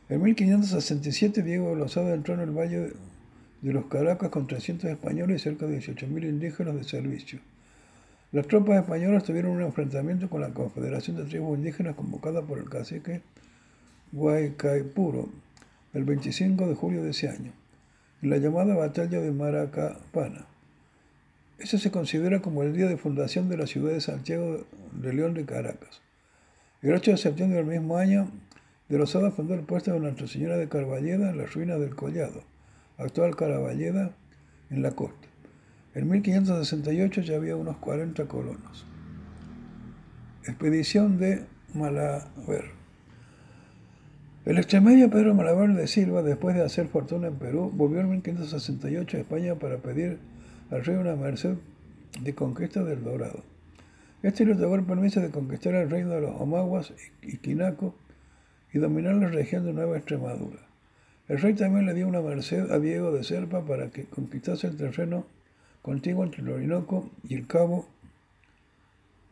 En 0.09 0.23
1567 0.23 1.42
Diego 1.45 1.76
Lozada 1.76 2.14
entró 2.14 2.35
en 2.35 2.40
el 2.40 2.50
Valle 2.50 2.95
de 3.62 3.72
los 3.72 3.86
Caracas 3.86 4.30
con 4.30 4.46
300 4.46 4.90
españoles 4.90 5.40
y 5.40 5.44
cerca 5.44 5.66
de 5.66 5.78
18.000 5.78 6.28
indígenas 6.28 6.74
de 6.76 6.84
servicio. 6.84 7.40
Las 8.30 8.46
tropas 8.46 8.80
españolas 8.80 9.24
tuvieron 9.24 9.52
un 9.52 9.62
enfrentamiento 9.62 10.28
con 10.28 10.42
la 10.42 10.50
Confederación 10.50 11.16
de 11.16 11.24
Tribus 11.24 11.58
Indígenas 11.58 11.96
convocada 11.96 12.42
por 12.42 12.58
el 12.58 12.68
cacique 12.68 13.22
Guaycaipuro 14.12 15.28
el 15.94 16.04
25 16.04 16.66
de 16.66 16.74
julio 16.74 17.02
de 17.02 17.10
ese 17.10 17.28
año 17.28 17.52
en 18.22 18.30
la 18.30 18.36
llamada 18.38 18.74
Batalla 18.74 19.20
de 19.20 19.30
Maracapana. 19.30 20.46
Eso 21.58 21.78
se 21.78 21.90
considera 21.90 22.40
como 22.40 22.62
el 22.62 22.76
día 22.76 22.86
de 22.86 22.96
fundación 22.96 23.48
de 23.48 23.56
la 23.56 23.66
ciudad 23.66 23.92
de 23.92 24.00
Santiago 24.00 24.64
de 24.92 25.12
León 25.12 25.34
de 25.34 25.44
Caracas. 25.44 26.00
El 26.82 26.94
8 26.94 27.12
de 27.12 27.16
septiembre 27.16 27.58
del 27.58 27.66
mismo 27.66 27.96
año, 27.96 28.30
de 28.88 28.98
Rosada 28.98 29.30
fundó 29.30 29.54
el 29.54 29.62
puesto 29.62 29.92
de 29.92 30.00
Nuestra 30.00 30.26
Señora 30.26 30.56
de 30.56 30.68
Carballeda 30.68 31.30
en 31.30 31.38
las 31.38 31.52
ruinas 31.54 31.80
del 31.80 31.94
Collado, 31.94 32.42
actual 32.98 33.36
Caraballeda, 33.36 34.10
en 34.70 34.82
la 34.82 34.90
costa. 34.90 35.28
En 35.94 36.08
1568 36.08 37.22
ya 37.22 37.36
había 37.36 37.56
unos 37.56 37.78
40 37.78 38.26
colonos. 38.26 38.86
Expedición 40.44 41.18
de 41.18 41.44
Malaver. 41.74 42.76
El 44.44 44.58
extremeño 44.58 45.10
Pedro 45.10 45.34
Malabar 45.34 45.74
de 45.74 45.86
Silva, 45.86 46.22
después 46.22 46.56
de 46.56 46.62
hacer 46.62 46.88
fortuna 46.88 47.28
en 47.28 47.36
Perú, 47.36 47.70
volvió 47.74 48.00
en 48.00 48.10
1568 48.10 49.16
a 49.16 49.20
España 49.20 49.54
para 49.56 49.78
pedir 49.78 50.18
al 50.70 50.84
rey 50.84 50.96
una 50.96 51.16
merced 51.16 51.56
de 52.20 52.34
conquista 52.34 52.82
del 52.82 53.04
Dorado. 53.04 53.42
Este 54.22 54.44
le 54.44 54.54
otorgó 54.54 54.74
el 54.74 54.84
permiso 54.84 55.20
de 55.20 55.30
conquistar 55.30 55.74
el 55.74 55.90
reino 55.90 56.10
de 56.10 56.22
los 56.22 56.40
Omaguas 56.40 56.92
y 57.22 57.36
Quinaco 57.36 57.94
y 58.72 58.78
dominar 58.78 59.14
la 59.16 59.28
región 59.28 59.64
de 59.64 59.72
Nueva 59.72 59.96
Extremadura. 59.96 60.67
El 61.28 61.38
rey 61.40 61.54
también 61.54 61.85
le 61.85 61.94
dio 61.94 62.08
una 62.08 62.23
merced 62.23 62.70
a 62.70 62.78
Diego 62.78 63.12
de 63.12 63.23
Serpa 63.23 63.64
para 63.64 63.90
que 63.90 64.06
conquistase 64.06 64.66
el 64.66 64.76
terreno 64.76 65.26
contiguo 65.82 66.25
entre 66.25 66.42
el 66.42 66.49
Orinoco 66.49 67.11
y 67.23 67.35
el 67.35 67.47
Cabo 67.47 67.87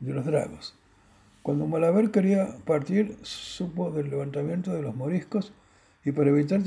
de 0.00 0.12
los 0.12 0.26
Dragos. 0.26 0.74
Cuando 1.42 1.66
Malaber 1.66 2.10
quería 2.10 2.48
partir, 2.64 3.16
supo 3.22 3.90
del 3.90 4.10
levantamiento 4.10 4.74
de 4.74 4.82
los 4.82 4.94
moriscos 4.94 5.52
y 6.04 6.12
para 6.12 6.30
evitar 6.30 6.60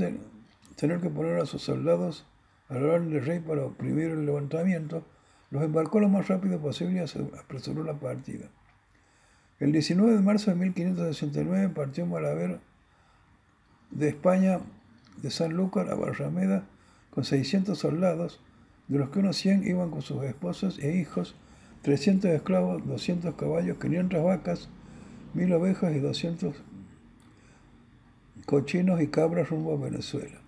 tener 0.75 0.99
que 0.99 1.09
poner 1.09 1.39
a 1.39 1.45
sus 1.45 1.61
soldados 1.61 2.25
al 2.69 2.87
lado 2.87 2.99
del 2.99 3.23
rey 3.23 3.39
para 3.39 3.65
oprimir 3.65 4.11
el 4.11 4.25
levantamiento, 4.25 5.03
los 5.51 5.63
embarcó 5.63 5.99
lo 5.99 6.09
más 6.09 6.27
rápido 6.27 6.59
posible 6.59 7.03
y 7.03 7.37
apresuró 7.37 7.83
la 7.83 7.93
partida. 7.93 8.47
El 9.59 9.73
19 9.73 10.13
de 10.13 10.21
marzo 10.21 10.51
de 10.51 10.57
1569 10.57 11.69
partió 11.75 12.05
Malaber 12.05 12.59
de 13.91 14.07
España, 14.07 14.61
de 15.21 15.31
San 15.31 15.49
Sanlúcar 15.49 15.89
a 15.89 15.95
Barrameda, 15.95 16.63
con 17.09 17.23
600 17.23 17.77
soldados, 17.77 18.39
de 18.87 18.97
los 18.97 19.09
que 19.09 19.19
unos 19.19 19.37
100 19.37 19.67
iban 19.67 19.91
con 19.91 20.01
sus 20.01 20.23
esposos 20.23 20.79
e 20.79 20.97
hijos, 20.97 21.35
300 21.83 22.31
esclavos, 22.31 22.85
200 22.87 23.35
caballos, 23.35 23.77
500 23.77 24.23
vacas, 24.23 24.69
1000 25.33 25.53
ovejas 25.53 25.95
y 25.95 25.99
200 25.99 26.55
cochinos 28.45 29.01
y 29.01 29.07
cabras 29.07 29.49
rumbo 29.49 29.73
a 29.73 29.77
Venezuela. 29.77 30.39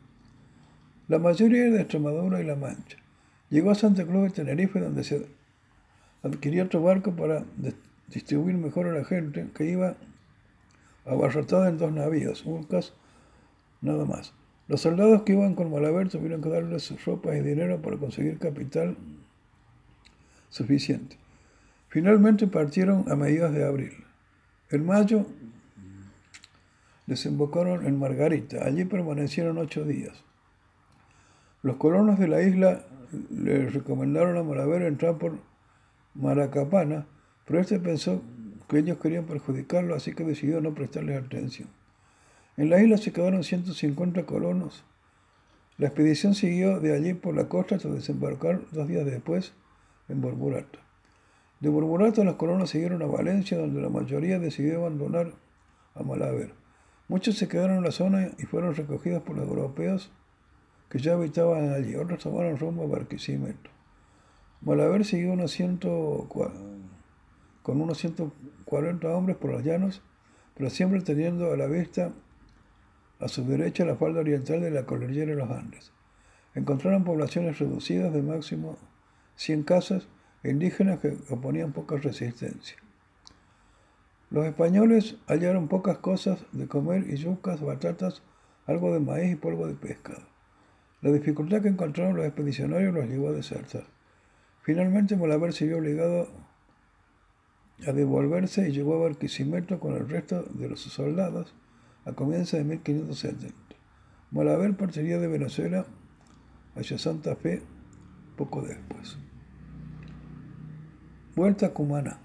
La 1.08 1.20
mayoría 1.20 1.68
era 1.68 1.76
de 1.76 1.82
Extremadura 1.82 2.42
y 2.42 2.46
La 2.46 2.56
Mancha. 2.56 2.98
Llegó 3.50 3.72
a 3.72 3.76
Santa 3.76 4.06
Cruz 4.06 4.24
de 4.24 4.30
Tenerife, 4.30 4.80
donde 4.80 5.04
se 5.04 5.28
adquirió 6.24 6.64
otro 6.64 6.82
barco 6.82 7.12
para 7.12 7.44
distribuir 8.08 8.56
mejor 8.56 8.88
a 8.88 8.94
la 8.94 9.06
gente 9.06 9.48
que 9.54 9.66
iba 9.66 9.96
abarrotada 11.06 11.70
en 11.70 11.78
dos 11.78 11.92
navíos, 11.92 12.46
Urcas, 12.46 12.94
nada 13.82 14.06
más. 14.06 14.34
Los 14.72 14.80
soldados 14.80 15.24
que 15.24 15.34
iban 15.34 15.54
con 15.54 15.70
Malaber 15.70 16.08
tuvieron 16.08 16.42
que 16.42 16.48
darle 16.48 16.80
sus 16.80 17.04
ropas 17.04 17.36
y 17.36 17.42
dinero 17.42 17.82
para 17.82 17.98
conseguir 17.98 18.40
capital 18.40 18.96
suficiente. 20.48 21.18
Finalmente 21.90 22.48
partieron 22.48 23.04
a 23.12 23.18
mediados 23.18 23.54
de 23.54 23.66
abril. 23.66 23.92
En 24.70 24.86
mayo 24.86 25.26
desembocaron 27.06 27.86
en 27.86 28.00
Margarita. 28.00 28.64
Allí 28.64 28.86
permanecieron 28.86 29.58
ocho 29.58 29.84
días. 29.84 30.24
Los 31.64 31.76
colonos 31.76 32.18
de 32.18 32.30
la 32.30 32.42
isla 32.42 32.86
les 33.30 33.74
recomendaron 33.74 34.38
a 34.38 34.44
Malaber 34.44 34.84
entrar 34.84 35.18
por 35.18 35.38
Maracapana, 36.14 37.08
pero 37.44 37.60
este 37.60 37.78
pensó 37.78 38.22
que 38.70 38.78
ellos 38.78 39.00
querían 39.00 39.26
perjudicarlo, 39.26 39.96
así 39.96 40.14
que 40.14 40.24
decidió 40.24 40.62
no 40.62 40.74
prestarles 40.74 41.22
atención. 41.22 41.68
En 42.62 42.70
la 42.70 42.80
isla 42.80 43.00
se 43.00 43.12
quedaron 43.12 43.44
150 43.44 44.28
colonos. 44.28 44.84
La 45.80 45.88
expedición 45.88 46.36
siguió 46.36 46.80
de 46.80 46.94
allí 46.94 47.16
por 47.16 47.36
la 47.36 47.50
costa 47.50 47.74
hasta 47.74 47.90
desembarcar 47.90 48.62
dos 48.72 48.88
días 48.88 49.04
después 49.04 49.54
en 50.10 50.22
Borburata. 50.22 50.78
De 51.60 51.70
Borburata 51.70 52.24
los 52.24 52.36
colonos 52.36 52.70
siguieron 52.70 53.02
a 53.02 53.08
Valencia, 53.08 53.58
donde 53.58 53.82
la 53.82 53.90
mayoría 53.90 54.38
decidió 54.38 54.78
abandonar 54.78 55.34
a 55.96 56.04
Malaber. 56.04 56.54
Muchos 57.08 57.36
se 57.36 57.48
quedaron 57.48 57.78
en 57.78 57.84
la 57.84 57.92
zona 57.92 58.30
y 58.38 58.44
fueron 58.44 58.76
recogidos 58.76 59.24
por 59.24 59.38
los 59.38 59.48
europeos 59.48 60.12
que 60.88 61.00
ya 61.00 61.14
habitaban 61.14 61.74
allí. 61.74 61.96
Otros 61.96 62.20
tomaron 62.20 62.60
rumbo 62.60 62.84
a 62.84 62.88
Barquisimeto. 62.88 63.72
Malaber 64.62 65.04
siguió 65.04 65.32
unos 65.32 65.50
ciento, 65.50 66.28
con 67.64 67.82
unos 67.82 67.98
140 67.98 69.08
hombres 69.08 69.36
por 69.38 69.52
los 69.52 69.64
llanos, 69.64 70.04
pero 70.54 70.70
siempre 70.70 71.02
teniendo 71.02 71.52
a 71.52 71.58
la 71.58 71.66
vista 71.66 72.14
a 73.22 73.28
su 73.28 73.46
derecha 73.46 73.86
la 73.86 73.96
falda 73.96 74.20
oriental 74.20 74.62
de 74.62 74.72
la 74.72 74.86
cordillera 74.86 75.32
de 75.32 75.38
los 75.38 75.50
Andes. 75.52 75.92
Encontraron 76.56 77.04
poblaciones 77.04 77.60
reducidas 77.60 78.12
de 78.14 78.22
máximo 78.22 78.78
100 79.36 79.64
casas 79.64 80.08
indígenas 80.44 81.00
que 81.00 81.18
oponían 81.30 81.72
poca 81.72 81.98
resistencia. 81.98 82.78
Los 84.32 84.46
españoles 84.46 85.18
hallaron 85.28 85.68
pocas 85.68 86.00
cosas 86.00 86.40
de 86.52 86.68
comer 86.68 87.06
y 87.10 87.18
yucas, 87.18 87.62
batatas, 87.62 88.24
algo 88.66 88.94
de 88.94 89.00
maíz 89.00 89.34
y 89.34 89.36
polvo 89.36 89.68
de 89.68 89.76
pescado. 89.76 90.24
La 91.02 91.12
dificultad 91.12 91.62
que 91.62 91.68
encontraron 91.68 92.16
los 92.16 92.26
expedicionarios 92.26 92.94
los 92.94 93.08
llevó 93.08 93.30
a 93.30 93.34
desertar. 93.34 93.86
Finalmente 94.62 95.16
Malabar 95.16 95.54
se 95.54 95.66
vio 95.66 95.78
obligado 95.78 96.28
a 97.86 97.92
devolverse 97.92 98.70
y 98.70 98.72
llegó 98.72 98.96
a 98.96 99.10
Barquisimeto 99.10 99.80
con 99.80 99.96
el 99.96 100.08
resto 100.08 100.44
de 100.44 100.76
sus 100.76 100.94
soldados 100.94 101.56
a 102.06 102.14
comienzos 102.14 102.60
de 102.60 102.64
1570. 102.64 103.54
Malabar 104.32 104.76
partiría 104.78 105.20
de 105.20 105.28
Venezuela 105.28 105.86
hacia 106.76 106.98
Santa 106.98 107.36
Fe 107.36 107.62
poco 108.38 108.62
después. 108.62 109.18
Vuelta 111.36 111.68
a 111.68 111.74
Cumaná. 111.74 112.20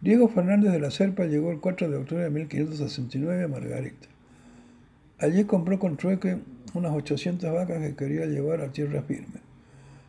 Diego 0.00 0.28
Fernández 0.28 0.72
de 0.72 0.80
la 0.80 0.90
Serpa 0.90 1.24
llegó 1.24 1.50
el 1.50 1.60
4 1.60 1.90
de 1.90 1.96
octubre 1.96 2.24
de 2.24 2.30
1569 2.30 3.44
a 3.44 3.48
Margarita. 3.48 4.08
Allí 5.18 5.44
compró 5.44 5.78
con 5.78 5.96
trueque 5.96 6.38
unas 6.74 6.92
800 6.92 7.52
vacas 7.52 7.80
que 7.80 7.96
quería 7.96 8.26
llevar 8.26 8.60
a 8.60 8.72
tierra 8.72 9.02
firme. 9.02 9.40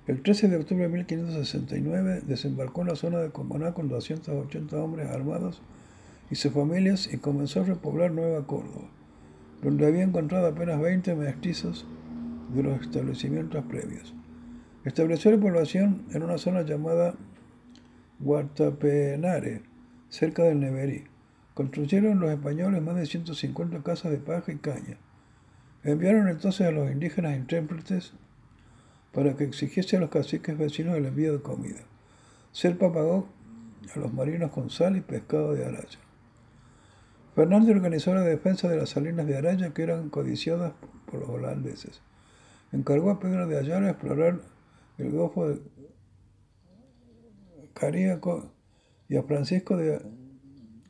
El 0.07 0.21
13 0.21 0.49
de 0.49 0.57
octubre 0.57 0.83
de 0.83 0.89
1569 0.89 2.21
desembarcó 2.25 2.81
en 2.81 2.87
la 2.87 2.95
zona 2.95 3.19
de 3.19 3.29
Cumaná 3.29 3.73
con 3.73 3.89
280 3.89 4.77
hombres 4.77 5.09
armados 5.09 5.61
y 6.31 6.35
sus 6.35 6.53
familias 6.53 7.11
y 7.11 7.17
comenzó 7.17 7.61
a 7.61 7.65
repoblar 7.65 8.11
Nueva 8.11 8.45
Córdoba, 8.45 8.87
donde 9.63 9.87
había 9.87 10.03
encontrado 10.03 10.47
apenas 10.47 10.79
20 10.79 11.15
mestizos 11.15 11.85
de 12.53 12.63
los 12.63 12.81
establecimientos 12.81 13.63
previos. 13.65 14.13
Estableció 14.85 15.31
la 15.31 15.39
población 15.39 16.03
en 16.11 16.23
una 16.23 16.37
zona 16.37 16.61
llamada 16.61 17.15
Guatapenare, 18.19 19.63
cerca 20.09 20.43
del 20.43 20.59
Neverí. 20.59 21.05
Construyeron 21.53 22.19
los 22.19 22.31
españoles 22.31 22.81
más 22.81 22.95
de 22.95 23.05
150 23.05 23.83
casas 23.83 24.11
de 24.11 24.17
paja 24.17 24.51
y 24.51 24.57
caña. 24.57 24.97
Enviaron 25.83 26.27
entonces 26.27 26.67
a 26.67 26.71
los 26.71 26.91
indígenas 26.91 27.35
intérpretes 27.35 28.13
para 29.13 29.35
que 29.35 29.43
exigiese 29.43 29.97
a 29.97 29.99
los 29.99 30.09
caciques 30.09 30.57
vecinos 30.57 30.95
el 30.95 31.05
envío 31.05 31.33
de 31.33 31.41
comida. 31.41 31.81
Serpa 32.51 32.91
pagó 32.91 33.27
a 33.93 33.99
los 33.99 34.13
marinos 34.13 34.51
con 34.51 34.69
sal 34.69 34.95
y 34.97 35.01
pescado 35.01 35.53
de 35.53 35.65
Araya. 35.65 35.99
Fernández 37.39 37.73
organizó 37.73 38.13
la 38.13 38.23
defensa 38.23 38.67
de 38.67 38.75
las 38.75 38.89
salinas 38.89 39.25
de 39.25 39.37
Araya 39.37 39.73
que 39.73 39.81
eran 39.81 40.09
codiciadas 40.09 40.73
por 41.05 41.21
los 41.21 41.29
holandeses. 41.29 42.01
Encargó 42.73 43.11
a 43.11 43.21
Pedro 43.21 43.47
de 43.47 43.57
Ayala 43.57 43.91
explorar 43.91 44.41
el 44.97 45.11
Golfo 45.11 45.47
de 45.47 45.61
Caríaco 47.73 48.51
y 49.07 49.15
a 49.15 49.23
Francisco 49.23 49.77
de, 49.77 50.01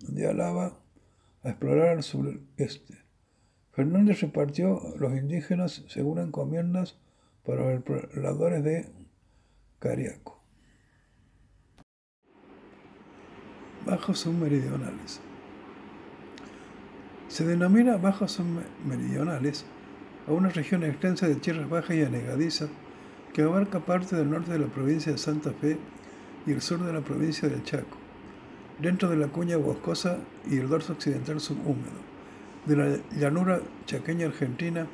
de 0.08 0.28
a 0.28 0.74
explorar 1.44 1.90
al 1.90 2.02
sureste. 2.02 2.98
Fernández 3.72 4.20
repartió 4.22 4.82
los 4.98 5.16
indígenas 5.16 5.84
según 5.88 6.18
encomiendas 6.18 6.98
para 7.46 7.62
los 7.64 7.74
exploradores 7.76 8.64
de 8.64 8.90
Cariaco. 9.78 10.42
Bajos 13.86 14.22
submeridionales. 14.22 15.29
Se 17.30 17.46
denomina 17.46 17.98
bajos 17.98 18.32
submeridionales 18.32 19.64
a 20.28 20.34
una 20.34 20.50
región 20.50 20.84
extensa 20.84 21.28
de 21.28 21.36
tierras 21.36 21.70
bajas 21.70 21.96
y 21.96 22.02
anegadizas 22.02 22.70
que 23.34 23.44
abarca 23.44 23.80
parte 23.82 24.16
del 24.16 24.32
norte 24.32 24.52
de 24.52 24.58
la 24.58 24.66
provincia 24.66 25.12
de 25.12 25.20
Santa 25.20 25.52
Fe 25.52 25.78
y 26.48 26.52
el 26.52 26.62
sur 26.62 26.84
de 26.84 26.92
la 26.92 27.02
provincia 27.02 27.48
del 27.48 27.64
Chaco, 27.64 27.98
dentro 28.80 29.10
de 29.10 29.18
la 29.18 29.28
cuña 29.28 29.58
boscosa 29.58 30.18
y 30.50 30.58
el 30.58 30.70
dorso 30.70 30.94
occidental 30.94 31.40
subhúmedo, 31.40 32.00
de 32.66 32.76
la 32.76 32.98
llanura 33.16 33.62
chaqueña 33.86 34.26
argentina, 34.26 34.88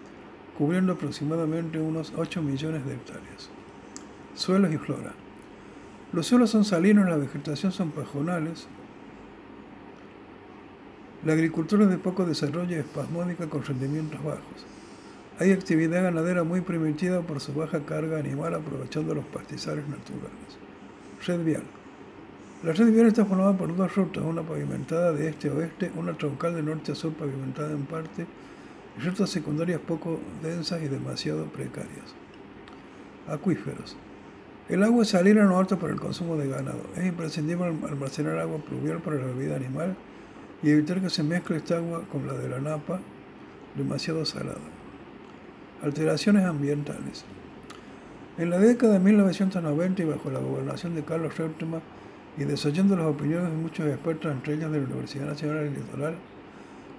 cubriendo 0.58 0.94
aproximadamente 0.94 1.80
unos 1.80 2.12
8 2.18 2.42
millones 2.42 2.86
de 2.86 2.96
hectáreas. 2.96 3.50
Suelos 4.36 4.74
y 4.74 4.77
flora. 4.77 5.13
Los 6.12 6.27
suelos 6.27 6.50
son 6.50 6.65
salinos, 6.65 7.10
la 7.10 7.15
vegetación 7.15 7.72
son 7.72 7.92
pajonales. 7.92 8.68
La 11.25 11.34
agricultura 11.34 11.86
es 11.86 11.89
de 11.89 11.98
poco 11.98 12.24
desarrollo 12.24 12.75
y 12.75 12.79
espasmódica 12.79 13.48
con 13.48 13.63
rendimientos 13.63 14.24
bajos. 14.24 14.65
Hay 15.39 15.51
actividad 15.51 16.03
ganadera 16.03 16.44
muy 16.44 16.62
primitiva 16.62 17.22
por 17.22 17.41
su 17.41 17.51
baja 17.51 17.79
carga 17.79 18.20
animal 18.20 18.53
aprovechando 18.53 19.15
los 19.15 19.25
pastizales 19.25 19.86
naturales. 19.88 20.29
Red 21.25 21.44
vial. 21.44 21.63
La 22.62 22.74
red 22.74 22.91
vial 22.91 23.08
está 23.08 23.25
formada 23.25 23.58
por 23.58 23.75
dos 23.75 23.96
rutas, 23.96 24.24
una 24.24 24.44
pavimentada 24.44 25.13
de 25.13 25.29
este 25.29 25.50
a 25.50 25.53
oeste, 25.53 25.91
una 25.96 26.15
troncal 26.15 26.53
de 26.53 26.62
norte 26.62 26.91
a 26.91 26.96
sur 26.96 27.12
pavimentada 27.13 27.72
en 27.72 27.88
parte, 27.88 28.27
y 28.96 29.01
rutas 29.01 29.32
secundarias 29.32 29.82
poco 29.82 30.20
densas 30.44 30.84
y 30.84 30.88
demasiado 30.88 31.46
precarias. 31.46 32.13
Acuíferos. 33.27 33.98
El 34.70 34.84
agua 34.84 35.01
es 35.01 35.10
salina 35.10 35.44
no 35.44 35.58
apta 35.60 35.77
para 35.77 35.91
el 35.91 36.00
consumo 36.00 36.38
de 36.38 36.50
ganado. 36.50 36.82
Es 36.96 37.03
imprescindible 37.03 37.65
almacenar 37.65 38.38
agua 38.38 38.60
pluvial 38.60 39.00
para 39.00 39.15
la 39.15 39.25
bebida 39.25 39.55
animal 39.55 39.96
y 40.64 40.72
evitar 40.72 41.02
que 41.02 41.10
se 41.10 41.24
mezcle 41.24 41.58
esta 41.58 41.78
agua 41.78 42.04
con 42.12 42.28
la 42.28 42.34
de 42.34 42.50
la 42.50 42.60
napa, 42.60 43.00
demasiado 43.76 44.26
salada. 44.26 44.58
Alteraciones 45.84 46.46
ambientales. 46.46 47.26
En 48.38 48.50
la 48.50 48.60
década 48.60 48.94
de 48.94 49.00
1990 49.00 50.02
y 50.02 50.06
bajo 50.06 50.30
la 50.30 50.40
gobernación 50.40 50.96
de 50.96 51.04
Carlos 51.04 51.38
Reutemann 51.38 51.82
y 52.38 52.44
desoyendo 52.44 52.96
las 52.96 53.06
opiniones 53.06 53.50
de 53.50 53.58
muchos 53.58 53.88
expertos, 53.88 54.32
entre 54.32 54.56
ellos 54.56 54.72
de 54.72 54.80
la 54.80 54.86
Universidad 54.86 55.28
Nacional 55.28 55.64
del 55.66 55.74
Litoral, 55.74 56.16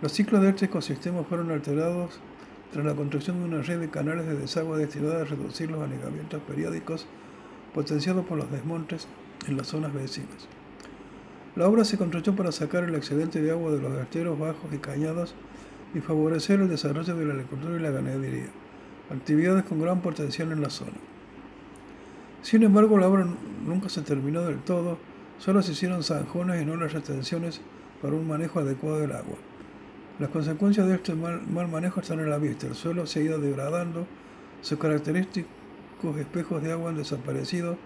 los 0.01 0.13
ciclos 0.13 0.43
de 0.43 0.51
este 0.51 0.67
ecosistema 0.67 1.25
fueron 1.25 1.51
alterados 1.51 2.21
tras 2.73 2.85
la 2.85 2.95
construcción 2.95 3.39
de 3.39 3.45
una 3.45 3.63
red 3.63 3.81
de 3.81 3.91
canales 3.91 4.27
de 4.27 4.37
desagüe 4.37 4.79
destinada 4.79 5.23
a 5.23 5.25
reducir 5.25 5.71
los 5.71 5.83
anegamientos 5.83 6.43
periódicos 6.43 7.07
potenciados 7.75 8.25
por 8.27 8.39
los 8.39 8.51
desmontes 8.51 9.07
en 9.47 9.57
las 9.57 9.67
zonas 9.67 9.93
vecinas. 9.93 10.49
La 11.57 11.67
obra 11.67 11.85
se 11.85 11.97
construyó 11.97 12.37
para 12.37 12.53
sacar 12.53 12.85
el 12.85 12.95
excedente 12.95 13.41
de 13.41 13.51
agua 13.51 13.73
de 13.73 13.81
los 13.81 13.91
vertederos 13.91 14.39
bajos 14.39 14.73
y 14.73 14.79
cañados 14.79 15.35
y 15.95 16.01
favorecer 16.01 16.61
el 16.61 16.69
desarrollo 16.69 17.17
de 17.17 17.25
la 17.25 17.33
agricultura 17.33 17.77
y 17.77 17.81
la 17.81 17.91
ganadería, 17.91 18.49
actividades 19.11 19.65
con 19.65 19.81
gran 19.81 20.03
potencial 20.03 20.53
en 20.53 20.61
la 20.61 20.69
zona. 20.69 20.99
Sin 22.43 22.63
embargo, 22.63 22.99
la 22.99 23.09
obra 23.09 23.27
nunca 23.67 23.89
se 23.89 24.03
terminó 24.03 24.43
del 24.43 24.59
todo, 24.59 24.99
solo 25.39 25.63
se 25.63 25.73
hicieron 25.73 26.05
zanjones 26.05 26.61
y 26.61 26.67
no 26.67 26.77
las 26.77 26.93
retenciones 26.93 27.63
para 28.03 28.15
un 28.15 28.29
manejo 28.29 28.61
adecuado 28.61 28.99
del 28.99 29.13
agua. 29.13 29.37
Las 30.19 30.29
consecuencias 30.31 30.87
de 30.87 30.95
este 30.95 31.15
mal, 31.15 31.43
manejo 31.69 32.01
están 32.01 32.21
a 32.21 32.27
la 32.27 32.39
vista. 32.39 32.67
El 32.67 32.75
suelo 32.75 33.07
se 33.07 33.21
ha 33.21 33.23
ido 33.23 33.39
degradando, 33.39 34.07
sus 34.61 34.79
características 34.79 35.51
espejos 36.19 36.63
de 36.63 36.73
agua 36.73 36.91
han 36.91 36.97
desaparecido, 36.97 37.77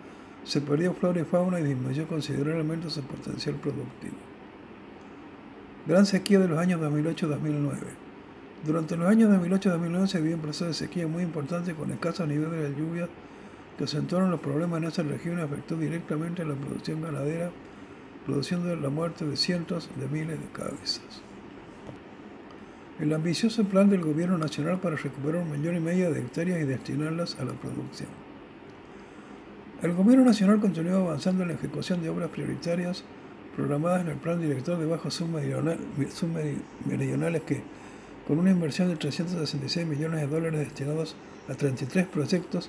se 0.45 0.61
perdió 0.61 0.95
flora 0.95 1.21
y 1.21 1.25
fauna 1.25 1.61
y 1.61 1.65
disminuyó 1.65 2.07
considerablemente 2.09 2.91
su 2.91 3.03
potencial 3.03 3.57
productivo. 3.57 4.15
Gran 5.87 6.07
sequía 6.07 6.39
de 6.39 6.49
los 6.49 6.59
años 6.59 6.81
2008-2009. 6.81 7.75
Durante 8.65 8.97
los 8.97 9.09
años 9.09 9.31
2008-2009 9.31 10.07
se 10.07 10.21
vivió 10.21 10.37
un 10.37 10.43
proceso 10.43 10.67
de 10.67 10.75
sequía 10.75 11.07
muy 11.07 11.23
importante 11.23 11.75
con 11.75 11.91
escasos 11.91 12.29
niveles 12.29 12.61
de 12.61 12.81
lluvia 12.81 13.09
que 13.79 13.85
acentuaron 13.85 14.31
los 14.31 14.41
problemas 14.41 14.83
en 14.83 14.89
esa 14.89 15.03
región 15.03 15.39
y 15.39 15.43
afectó 15.43 15.77
directamente 15.77 16.43
a 16.43 16.45
la 16.45 16.55
producción 16.55 17.01
ganadera, 17.01 17.51
produciendo 18.27 18.77
la 18.77 18.91
muerte 18.91 19.25
de 19.25 19.37
cientos 19.39 19.89
de 19.97 20.07
miles 20.09 20.39
de 20.39 20.47
cabezas. 20.49 21.23
El 22.99 23.15
ambicioso 23.15 23.65
plan 23.65 23.89
del 23.89 24.03
Gobierno 24.03 24.37
Nacional 24.37 24.79
para 24.79 24.97
recuperar 24.97 25.41
un 25.41 25.51
millón 25.51 25.77
y 25.77 25.81
medio 25.81 26.13
de 26.13 26.21
hectáreas 26.21 26.61
y 26.61 26.67
destinarlas 26.67 27.39
a 27.41 27.47
la 27.47 27.53
producción. 27.53 28.11
El 29.83 29.95
Gobierno 29.95 30.27
Nacional 30.27 30.61
continúa 30.61 30.97
avanzando 30.97 31.43
en 31.43 31.49
la 31.49 31.55
ejecución 31.55 32.03
de 32.03 32.11
obras 32.11 32.29
prioritarias 32.29 33.03
programadas 33.57 34.03
en 34.03 34.09
el 34.09 34.17
Plan 34.17 34.39
Director 34.39 34.79
de 34.79 34.85
Bajos 34.85 35.15
Submeridionales 35.15 37.43
que, 37.45 37.63
con 38.29 38.39
una 38.39 38.51
inversión 38.51 38.89
de 38.89 38.97
366 38.97 39.87
millones 39.87 40.21
de 40.21 40.27
dólares 40.27 40.61
destinados 40.61 41.17
a 41.49 41.55
33 41.55 42.07
proyectos, 42.09 42.69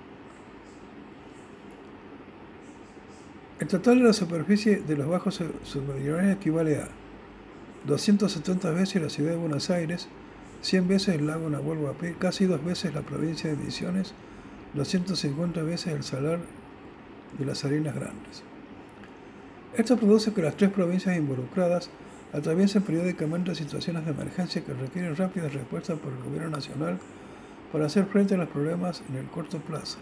El 3.63 3.69
total 3.69 4.01
de 4.01 4.07
la 4.07 4.13
superficie 4.13 4.81
de 4.81 4.97
los 4.97 5.07
bajos 5.07 5.41
submeridionales 5.63 6.35
equivale 6.35 6.79
a 6.79 6.89
270 7.87 8.73
veces 8.73 9.01
la 9.01 9.09
ciudad 9.09 9.31
de 9.31 9.37
Buenos 9.37 9.71
Aires, 9.71 10.09
100 10.63 10.89
veces 10.89 11.15
el 11.15 11.29
lago 11.29 11.49
Nahuel 11.49 11.79
Huapi, 11.79 12.15
casi 12.15 12.47
dos 12.47 12.65
veces 12.65 12.93
la 12.93 13.03
provincia 13.03 13.49
de 13.49 13.57
Misiones, 13.57 14.15
250 14.75 15.63
veces 15.63 15.95
el 15.95 16.03
salar 16.03 16.41
de 17.39 17.45
las 17.45 17.65
Arenas 17.65 17.95
Grandes. 17.95 18.43
Esto 19.77 19.97
produce 19.97 20.33
que 20.35 20.43
las 20.43 20.57
tres 20.57 20.73
provincias 20.73 21.17
involucradas 21.17 21.89
atraviesan 22.33 22.83
periódicamente 22.83 23.55
situaciones 23.55 24.05
de 24.05 24.11
emergencia 24.11 24.65
que 24.65 24.75
requieren 24.75 25.15
rápidas 25.15 25.55
respuestas 25.55 26.01
por 26.01 26.13
el 26.13 26.25
gobierno 26.25 26.51
nacional 26.51 26.99
para 27.71 27.87
hacer 27.87 28.07
frente 28.07 28.35
a 28.35 28.39
los 28.39 28.49
problemas 28.49 29.05
en 29.09 29.19
el 29.19 29.27
corto 29.27 29.59
plazo, 29.61 29.99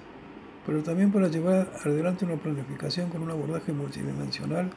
pero 0.66 0.82
también 0.82 1.10
para 1.10 1.28
llevar 1.28 1.72
adelante 1.84 2.24
una 2.24 2.36
planificación 2.36 3.10
con 3.10 3.22
un 3.22 3.30
abordaje 3.30 3.72
multidimensional 3.72 4.70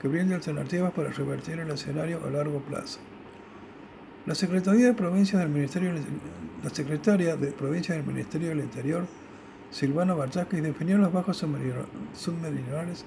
que 0.00 0.08
brinde 0.08 0.34
alternativas 0.34 0.92
para 0.92 1.10
revertir 1.10 1.58
el 1.58 1.70
escenario 1.70 2.20
a 2.24 2.30
largo 2.30 2.60
plazo. 2.60 3.00
La 4.26 4.34
Secretaría 4.34 4.86
de 4.86 4.94
Provincia 4.94 5.38
del 5.38 5.48
Ministerio, 5.48 5.92
la 6.62 6.70
Secretaria 6.70 7.36
de 7.36 7.48
Provincia 7.52 7.94
del 7.94 8.04
Ministerio 8.04 8.48
del 8.48 8.60
Interior, 8.60 9.06
Silvana 9.70 10.14
Barchakis, 10.14 10.62
definió 10.62 10.98
los 10.98 11.12
bajos 11.12 11.36
submeridionales 11.36 13.04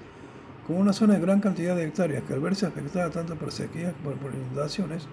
como 0.66 0.80
una 0.80 0.92
zona 0.92 1.14
de 1.14 1.20
gran 1.20 1.40
cantidad 1.40 1.76
de 1.76 1.84
hectáreas 1.84 2.22
que 2.24 2.34
al 2.34 2.40
verse 2.40 2.66
afectada 2.66 3.10
tanto 3.10 3.36
por 3.36 3.52
sequías 3.52 3.94
como 4.02 4.16
por 4.16 4.34
inundaciones, 4.34 5.06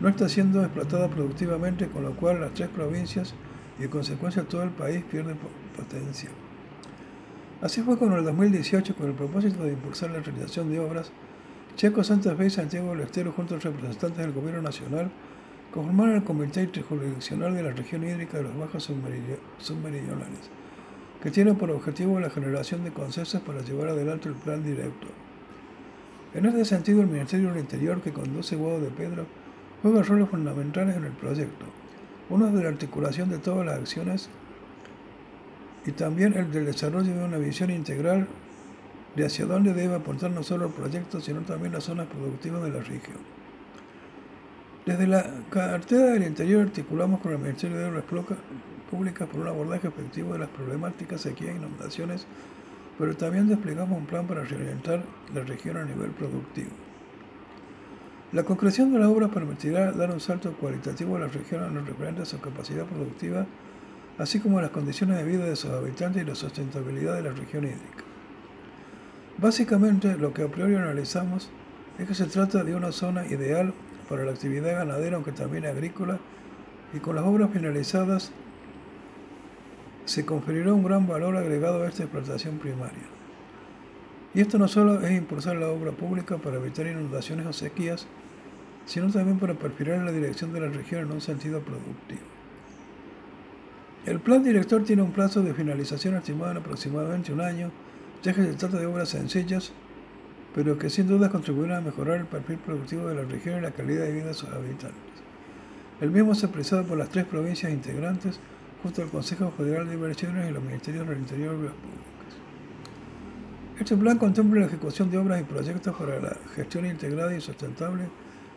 no 0.00 0.08
está 0.08 0.28
siendo 0.28 0.62
explotada 0.62 1.08
productivamente, 1.08 1.88
con 1.88 2.02
lo 2.02 2.16
cual 2.16 2.40
las 2.40 2.52
tres 2.54 2.68
provincias 2.68 3.34
y 3.78 3.84
en 3.84 3.90
consecuencia 3.90 4.44
todo 4.44 4.62
el 4.62 4.70
país 4.70 5.04
pierden 5.10 5.36
potencia. 5.76 6.30
Así 7.60 7.82
fue 7.82 7.98
con 7.98 8.12
el 8.12 8.24
2018, 8.24 8.94
con 8.94 9.08
el 9.08 9.14
propósito 9.14 9.62
de 9.64 9.72
impulsar 9.72 10.10
la 10.10 10.20
realización 10.20 10.70
de 10.70 10.80
obras, 10.80 11.12
Checo 11.76 12.04
Santa 12.04 12.34
Fe 12.36 12.46
y 12.46 12.50
Santiago 12.50 12.90
del 12.90 13.00
Estero, 13.00 13.32
junto 13.32 13.56
a 13.56 13.58
representantes 13.58 14.18
del 14.18 14.32
Gobierno 14.32 14.62
Nacional, 14.62 15.10
conformaron 15.72 16.16
el 16.16 16.24
Comité 16.24 16.62
Interjurisdiccional 16.62 17.54
de 17.54 17.62
la 17.62 17.72
Región 17.72 18.04
Hídrica 18.04 18.38
de 18.38 18.44
los 18.44 18.56
Bajos 18.56 18.84
Submeridionales 18.84 20.50
que 21.24 21.30
tiene 21.30 21.54
por 21.54 21.70
objetivo 21.70 22.20
la 22.20 22.28
generación 22.28 22.84
de 22.84 22.92
consensos 22.92 23.40
para 23.40 23.62
llevar 23.62 23.88
adelante 23.88 24.28
el 24.28 24.34
plan 24.34 24.62
directo. 24.62 25.06
En 26.34 26.44
este 26.44 26.66
sentido, 26.66 27.00
el 27.00 27.06
Ministerio 27.06 27.48
del 27.48 27.60
Interior, 27.60 28.02
que 28.02 28.12
conduce 28.12 28.56
Guado 28.56 28.80
de 28.80 28.90
Pedro, 28.90 29.24
juega 29.80 30.02
roles 30.02 30.28
fundamentales 30.28 30.96
en 30.96 31.04
el 31.04 31.12
proyecto. 31.12 31.64
Uno 32.28 32.48
es 32.48 32.52
de 32.52 32.62
la 32.62 32.68
articulación 32.68 33.30
de 33.30 33.38
todas 33.38 33.64
las 33.64 33.78
acciones 33.78 34.28
y 35.86 35.92
también 35.92 36.34
el 36.34 36.50
del 36.50 36.66
desarrollo 36.66 37.14
de 37.14 37.24
una 37.24 37.38
visión 37.38 37.70
integral 37.70 38.26
de 39.16 39.26
hacia 39.26 39.46
dónde 39.46 39.74
debe 39.74 39.94
aportar 39.94 40.30
no 40.30 40.42
solo 40.42 40.66
el 40.66 40.72
proyecto, 40.72 41.20
sino 41.20 41.40
también 41.42 41.72
las 41.72 41.84
zonas 41.84 42.06
productivas 42.08 42.62
de 42.62 42.70
la 42.70 42.80
región. 42.80 43.18
Desde 44.86 45.06
la 45.06 45.24
cartera 45.50 46.12
del 46.12 46.24
Interior 46.24 46.62
articulamos 46.62 47.20
con 47.20 47.32
el 47.32 47.38
Ministerio 47.38 47.78
de 47.78 47.86
Obras 47.86 48.04
públicas 48.90 49.28
por 49.28 49.40
un 49.40 49.48
abordaje 49.48 49.88
efectivo 49.88 50.34
de 50.34 50.40
las 50.40 50.48
problemáticas 50.50 51.22
sequía 51.22 51.52
e 51.52 51.56
inundaciones, 51.56 52.26
pero 52.98 53.16
también 53.16 53.48
desplegamos 53.48 53.98
un 53.98 54.06
plan 54.06 54.26
para 54.26 54.44
reorientar 54.44 55.02
la 55.34 55.42
región 55.42 55.78
a 55.78 55.84
nivel 55.84 56.10
productivo. 56.10 56.70
La 58.32 58.42
concreción 58.42 58.92
de 58.92 58.98
la 58.98 59.08
obra 59.08 59.28
permitirá 59.28 59.92
dar 59.92 60.10
un 60.10 60.20
salto 60.20 60.52
cualitativo 60.54 61.16
a 61.16 61.20
la 61.20 61.28
región 61.28 61.64
en 61.64 61.74
lo 61.76 61.84
referente 61.84 62.22
a 62.22 62.26
su 62.26 62.40
capacidad 62.40 62.84
productiva, 62.84 63.46
así 64.18 64.40
como 64.40 64.60
las 64.60 64.70
condiciones 64.70 65.18
de 65.18 65.24
vida 65.24 65.44
de 65.44 65.56
sus 65.56 65.70
habitantes 65.70 66.22
y 66.22 66.26
la 66.26 66.34
sustentabilidad 66.34 67.16
de 67.16 67.22
la 67.22 67.32
región 67.32 67.64
hídrica. 67.64 68.04
Básicamente, 69.38 70.16
lo 70.16 70.32
que 70.32 70.42
a 70.42 70.48
priori 70.48 70.76
analizamos 70.76 71.50
es 71.98 72.06
que 72.06 72.14
se 72.14 72.26
trata 72.26 72.62
de 72.62 72.74
una 72.74 72.92
zona 72.92 73.26
ideal 73.26 73.74
para 74.08 74.24
la 74.24 74.32
actividad 74.32 74.78
ganadera, 74.78 75.16
aunque 75.16 75.32
también 75.32 75.66
agrícola, 75.66 76.18
y 76.92 76.98
con 76.98 77.16
las 77.16 77.24
obras 77.24 77.50
finalizadas 77.52 78.32
se 80.04 80.24
conferirá 80.24 80.72
un 80.72 80.84
gran 80.84 81.06
valor 81.06 81.36
agregado 81.36 81.82
a 81.82 81.88
esta 81.88 82.04
explotación 82.04 82.58
primaria. 82.58 83.02
Y 84.34 84.40
esto 84.40 84.58
no 84.58 84.68
solo 84.68 85.00
es 85.00 85.12
impulsar 85.12 85.56
la 85.56 85.68
obra 85.68 85.92
pública 85.92 86.38
para 86.38 86.56
evitar 86.56 86.86
inundaciones 86.86 87.46
o 87.46 87.52
sequías, 87.52 88.06
sino 88.84 89.10
también 89.10 89.38
para 89.38 89.54
perfilar 89.54 89.98
la 89.98 90.12
dirección 90.12 90.52
de 90.52 90.60
la 90.60 90.68
región 90.68 91.02
en 91.02 91.12
un 91.12 91.20
sentido 91.20 91.60
productivo. 91.60 92.33
El 94.06 94.20
plan 94.20 94.44
director 94.44 94.84
tiene 94.84 95.00
un 95.00 95.12
plazo 95.12 95.42
de 95.42 95.54
finalización 95.54 96.14
estimado 96.14 96.50
en 96.50 96.58
aproximadamente 96.58 97.32
un 97.32 97.40
año, 97.40 97.70
ya 98.22 98.34
que 98.34 98.42
se 98.42 98.52
trata 98.52 98.78
de 98.78 98.84
obras 98.84 99.08
sencillas, 99.08 99.72
pero 100.54 100.76
que 100.76 100.90
sin 100.90 101.08
duda 101.08 101.30
contribuirán 101.30 101.78
a 101.78 101.80
mejorar 101.80 102.18
el 102.18 102.26
perfil 102.26 102.58
productivo 102.58 103.08
de 103.08 103.14
la 103.14 103.22
región 103.22 103.58
y 103.58 103.62
la 103.62 103.70
calidad 103.70 104.04
de 104.04 104.12
vida 104.12 104.26
de 104.26 104.34
sus 104.34 104.50
habitantes. 104.50 104.94
El 106.02 106.10
mismo 106.10 106.32
es 106.32 106.44
apreciado 106.44 106.84
por 106.84 106.98
las 106.98 107.08
tres 107.08 107.24
provincias 107.24 107.72
integrantes, 107.72 108.38
junto 108.82 109.00
al 109.00 109.08
Consejo 109.08 109.50
Federal 109.56 109.88
de 109.88 109.94
Inversiones 109.94 110.50
y 110.50 110.52
los 110.52 110.62
Ministerios 110.62 111.08
del 111.08 111.18
Interior 111.18 111.54
y 111.54 111.56
Obras 111.56 111.72
Públicas. 111.72 112.04
Este 113.80 113.96
plan 113.96 114.18
contempla 114.18 114.60
la 114.60 114.66
ejecución 114.66 115.10
de 115.10 115.16
obras 115.16 115.40
y 115.40 115.44
proyectos 115.44 115.96
para 115.96 116.20
la 116.20 116.36
gestión 116.54 116.84
integrada 116.84 117.34
y 117.34 117.40
sustentable 117.40 118.10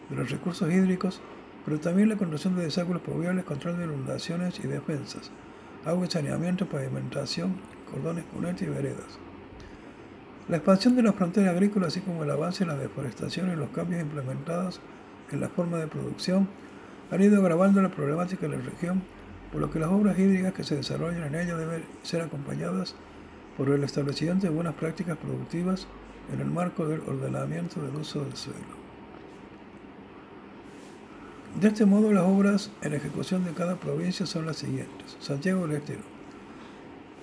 de 0.10 0.16
los 0.16 0.30
recursos 0.30 0.70
hídricos, 0.70 1.22
pero 1.68 1.82
también 1.82 2.08
la 2.08 2.16
construcción 2.16 2.56
de 2.56 2.64
desagües 2.64 3.02
pluviales, 3.02 3.44
control 3.44 3.78
de 3.78 3.84
inundaciones 3.84 4.58
y 4.64 4.68
defensas, 4.68 5.32
agua 5.84 6.06
y 6.06 6.10
saneamiento, 6.10 6.66
pavimentación, 6.66 7.58
cordones 7.92 8.24
cunetas 8.24 8.62
y 8.62 8.68
veredas. 8.68 9.20
La 10.48 10.56
expansión 10.56 10.96
de 10.96 11.04
las 11.04 11.16
fronteras 11.16 11.50
agrícolas, 11.50 11.90
así 11.90 12.00
como 12.00 12.24
el 12.24 12.32
avance 12.32 12.64
en 12.64 12.70
la 12.70 12.78
deforestación 12.78 13.52
y 13.52 13.58
los 13.58 13.70
cambios 13.72 14.02
implementados 14.02 14.80
en 15.30 15.42
la 15.42 15.50
forma 15.50 15.76
de 15.76 15.88
producción, 15.88 16.48
han 17.12 17.22
ido 17.22 17.42
agravando 17.42 17.82
la 17.82 17.92
problemática 17.92 18.48
de 18.48 18.56
la 18.56 18.64
región, 18.64 19.04
por 19.52 19.60
lo 19.60 19.70
que 19.70 19.80
las 19.80 19.90
obras 19.90 20.18
hídricas 20.18 20.54
que 20.54 20.64
se 20.64 20.78
desarrollan 20.78 21.24
en 21.24 21.36
ella 21.36 21.58
deben 21.58 21.84
ser 22.02 22.22
acompañadas 22.22 22.96
por 23.58 23.68
el 23.72 23.84
establecimiento 23.84 24.48
de 24.48 24.54
buenas 24.54 24.76
prácticas 24.76 25.18
productivas 25.18 25.86
en 26.32 26.40
el 26.40 26.48
marco 26.48 26.88
del 26.88 27.02
ordenamiento 27.02 27.82
del 27.82 27.98
uso 27.98 28.24
del 28.24 28.38
suelo. 28.38 28.87
De 31.60 31.70
este 31.70 31.88
modo, 31.88 32.14
las 32.14 32.24
obras 32.24 32.70
en 32.84 32.94
ejecución 32.94 33.44
de 33.44 33.52
cada 33.52 33.78
provincia 33.78 34.28
son 34.28 34.46
las 34.46 34.58
siguientes. 34.58 35.18
Santiago 35.20 35.66
del 35.66 35.78
Estero. 35.78 36.04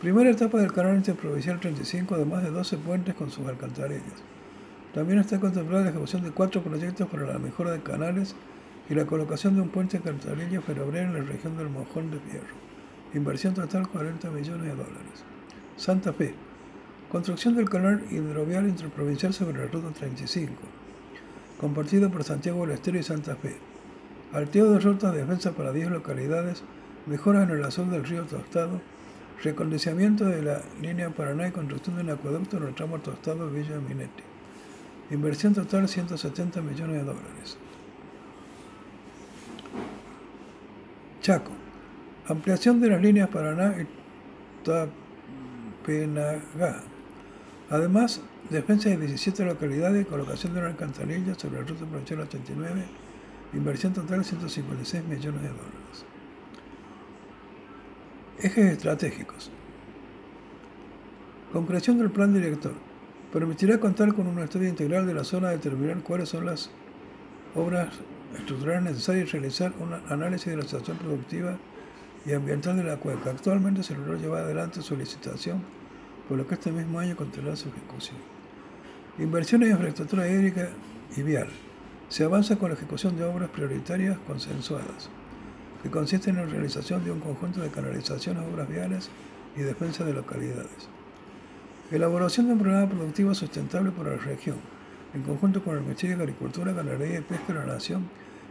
Primera 0.01 0.29
etapa 0.29 0.59
del 0.59 0.73
canal 0.73 0.97
interprovincial 0.97 1.61
35 1.61 2.17
de 2.17 2.25
más 2.25 2.43
de 2.43 2.51
12 2.51 2.79
puentes 2.79 3.15
con 3.15 3.31
sus 3.31 3.47
alcantarillas. 3.47 4.25
También 4.93 5.21
está 5.21 5.39
contemplada 5.39 5.85
la 5.85 5.91
ejecución 5.91 6.25
de 6.25 6.33
cuatro 6.33 6.65
proyectos 6.65 7.09
para 7.09 7.33
la 7.33 7.39
mejora 7.39 7.71
de 7.71 7.83
canales 7.85 8.35
y 8.91 8.95
la 8.95 9.07
colocación 9.07 9.55
de 9.55 9.61
un 9.61 9.69
puente 9.69 9.99
alcantarilla 9.99 10.61
ferroviario 10.63 11.17
en 11.17 11.25
la 11.25 11.33
región 11.33 11.57
del 11.57 11.69
Mojón 11.69 12.11
de 12.11 12.19
Fierro. 12.19 12.57
Inversión 13.15 13.55
total 13.55 13.87
40 13.87 14.31
millones 14.31 14.65
de 14.65 14.71
dólares. 14.71 15.25
Santa 15.77 16.13
Fe. 16.13 16.35
Construcción 17.09 17.55
del 17.55 17.71
canal 17.71 18.03
hidrovial 18.11 18.69
interprovincial 18.69 19.33
sobre 19.33 19.59
la 19.59 19.71
ruta 19.71 19.91
35, 19.97 20.55
compartido 21.61 22.11
por 22.11 22.25
Santiago 22.25 22.67
del 22.67 22.75
Estero 22.75 22.99
y 22.99 23.05
Santa 23.05 23.37
Fe. 23.37 23.74
Alteo 24.35 24.77
de 24.77 25.13
defensa 25.13 25.53
para 25.53 25.71
10 25.71 25.91
localidades, 25.91 26.65
mejoras 27.07 27.49
en 27.49 27.57
el 27.57 27.65
azul 27.65 27.89
del 27.89 28.03
río 28.03 28.25
Tostado, 28.25 28.81
recondicionamiento 29.45 30.25
de 30.25 30.43
la 30.43 30.61
línea 30.83 31.11
Paraná 31.11 31.47
y 31.47 31.53
construcción 31.53 31.95
de 31.95 32.03
un 32.03 32.11
acueducto 32.11 32.57
en 32.57 32.65
el 32.65 32.75
tramo 32.75 32.99
Tostado 32.99 33.49
Villa 33.49 33.79
Minetti. 33.79 34.25
Inversión 35.13 35.55
total 35.55 35.89
170 35.89 36.63
millones 36.63 36.97
de 36.97 37.05
dólares. 37.05 37.57
Chaco. 41.21 41.53
Ampliación 42.27 42.81
de 42.81 42.89
las 42.89 43.01
líneas 43.01 43.29
Paraná 43.29 43.77
y 43.81 43.87
Tapenagá. 45.85 46.83
Además, 47.71 48.21
defensa 48.51 48.89
de 48.89 48.97
17 48.97 49.45
localidades 49.45 50.03
y 50.03 50.07
colocación 50.07 50.55
de 50.55 50.59
una 50.59 50.71
alcantarilla 50.71 51.37
sobre 51.37 51.61
la 51.61 51.67
ruta 51.69 51.87
provincial 51.87 52.19
89. 52.19 53.04
Inversión 53.55 53.93
total 53.93 54.25
156 54.25 55.05
millones 55.05 55.43
de 55.43 55.49
dólares. 55.49 56.05
Ejes 58.39 58.73
estratégicos. 58.73 59.51
Concreción 61.53 61.99
del 61.99 62.11
plan 62.11 62.35
director. 62.35 62.73
Permitirá 63.33 63.79
contar 63.79 64.13
con 64.13 64.27
un 64.27 64.41
estudio 64.41 64.69
integral 64.69 65.07
de 65.07 65.15
la 65.15 65.23
zona, 65.23 65.51
determinar 65.51 66.03
cuáles 66.03 66.31
son 66.31 66.47
las 66.47 66.71
obras 67.55 67.95
estructurales 68.37 68.83
necesarias 68.83 69.29
y 69.29 69.33
realizar 69.33 69.73
un 69.79 69.95
análisis 70.13 70.47
de 70.47 70.57
la 70.57 70.63
situación 70.63 70.97
productiva 70.99 71.57
y 72.27 72.33
ambiental 72.33 72.77
de 72.77 72.85
la 72.85 72.97
cuenca. 72.97 73.31
Actualmente 73.31 73.85
se 73.85 73.95
logró 73.95 74.17
llevar 74.17 74.45
adelante 74.45 74.83
su 74.83 74.97
licitación, 74.97 75.63
por 76.29 76.39
lo 76.39 76.47
que 76.47 76.55
este 76.55 76.73
mismo 76.73 76.99
año 76.99 77.17
continuará 77.17 77.55
su 77.55 77.69
ejecución. 77.69 78.17
Inversiones 79.19 79.69
en 79.69 79.75
infraestructura 79.75 80.29
hídrica 80.29 80.71
y 81.17 81.23
vial. 81.23 81.49
Se 82.09 82.25
avanza 82.25 82.57
con 82.57 82.69
la 82.69 82.75
ejecución 82.75 83.17
de 83.17 83.25
obras 83.25 83.51
prioritarias 83.51 84.19
consensuadas 84.27 85.09
que 85.83 85.91
consiste 85.91 86.31
en 86.31 86.37
la 86.37 86.47
realización 86.47 87.05
de 87.05 87.11
un 87.11 87.21
conjunto 87.21 87.61
de 87.61 87.71
canalizaciones, 87.71 88.43
obras 88.51 88.69
viales 88.69 89.11
y 89.57 89.61
defensa 89.61 90.05
de 90.05 90.15
localidades. 90.15 90.89
Elaboración 91.91 92.47
de 92.47 92.55
un 92.55 92.59
programa 92.59 92.89
productivo 92.89 93.35
sustentable 93.35 93.91
para 93.91 94.17
la 94.17 94.23
región, 94.23 94.57
en 95.13 95.23
conjunto 95.23 95.63
con 95.63 95.77
el 95.77 95.83
Ministerio 95.83 96.17
de 96.17 96.23
Agricultura, 96.23 96.73
Ganadería 96.73 97.19
y 97.19 97.23
Pesca 97.23 97.53
de 97.53 97.59
la 97.59 97.67
Nación, 97.67 98.09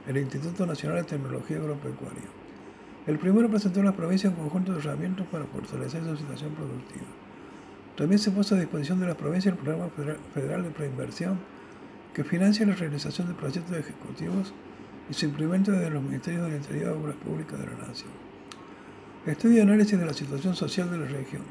el 0.07 0.17
Instituto 0.17 0.65
Nacional 0.65 0.97
de 0.97 1.03
Tecnología 1.05 1.57
Agropecuaria. 1.57 2.29
El 3.07 3.17
primero 3.17 3.49
presentó 3.49 3.81
a 3.81 3.85
la 3.85 3.93
provincia 3.93 4.29
un 4.29 4.35
conjunto 4.35 4.73
de 4.73 4.79
herramientas 4.79 5.25
para 5.31 5.45
fortalecer 5.45 6.03
su 6.03 6.15
situación 6.15 6.51
productiva. 6.53 7.07
También 7.97 8.19
se 8.19 8.31
puso 8.31 8.55
a 8.55 8.59
disposición 8.59 8.99
de 8.99 9.07
las 9.07 9.15
provincias 9.15 9.55
el 9.55 9.59
Programa 9.59 9.89
Federal 10.33 10.63
de 10.63 10.69
Preinversión, 10.69 11.39
que 12.13 12.23
financia 12.23 12.65
la 12.65 12.75
realización 12.75 13.27
de 13.27 13.33
proyectos 13.33 13.75
ejecutivos 13.75 14.53
y 15.09 15.13
se 15.13 15.25
implementa 15.25 15.71
desde 15.71 15.89
los 15.89 16.03
Ministerios 16.03 16.45
del 16.45 16.57
Interior 16.57 16.95
y 16.95 17.03
Obras 17.03 17.15
Públicas 17.15 17.59
de 17.59 17.65
la 17.65 17.87
Nación. 17.87 18.11
Estudio 19.25 19.57
y 19.57 19.61
análisis 19.61 19.97
de 19.97 20.05
la 20.05 20.13
situación 20.13 20.55
social 20.55 20.91
de 20.91 20.97
la 20.97 21.07
región. 21.07 21.41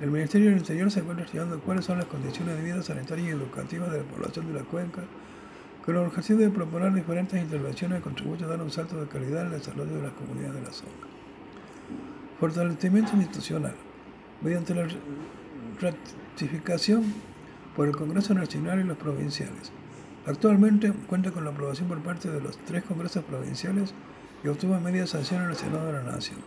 El 0.00 0.10
Ministerio 0.10 0.50
del 0.50 0.58
Interior 0.58 0.90
se 0.90 1.00
encuentra 1.00 1.24
estudiando 1.24 1.58
cuáles 1.60 1.84
son 1.84 1.98
las 1.98 2.06
condiciones 2.06 2.56
de 2.56 2.62
vida 2.62 2.82
sanitaria 2.82 3.24
y 3.24 3.28
educativa 3.28 3.88
de 3.88 3.98
la 3.98 4.04
población 4.04 4.46
de 4.46 4.60
la 4.60 4.64
cuenca, 4.64 5.02
con 5.84 5.96
el 5.96 6.02
objetivo 6.02 6.40
de 6.40 6.50
proponer 6.50 6.92
diferentes 6.92 7.40
intervenciones 7.40 7.98
que 7.98 8.04
contribuyan 8.04 8.44
a 8.44 8.52
dar 8.52 8.62
un 8.62 8.70
salto 8.70 9.00
de 9.00 9.08
calidad 9.08 9.42
en 9.42 9.52
el 9.52 9.58
desarrollo 9.58 9.94
de 9.96 10.02
las 10.02 10.12
comunidades 10.12 10.54
de 10.54 10.62
la 10.62 10.72
zona. 10.72 10.92
Fortalecimiento 12.38 13.16
institucional. 13.16 13.74
Mediante 14.42 14.74
la 14.74 14.86
ratificación 15.80 17.04
por 17.74 17.88
el 17.88 17.96
Congreso 17.96 18.34
Nacional 18.34 18.80
y 18.80 18.84
los 18.84 18.98
provinciales 18.98 19.72
Actualmente 20.26 20.92
cuenta 21.06 21.30
con 21.30 21.44
la 21.44 21.50
aprobación 21.50 21.86
por 21.86 22.00
parte 22.00 22.28
de 22.28 22.40
los 22.40 22.58
tres 22.58 22.82
congresos 22.82 23.22
provinciales 23.22 23.94
y 24.42 24.48
obtuvo 24.48 24.80
media 24.80 25.06
sanción 25.06 25.44
en 25.44 25.50
el 25.50 25.56
Senado 25.56 25.86
de 25.86 25.92
la 25.92 26.02
Nación. 26.02 26.40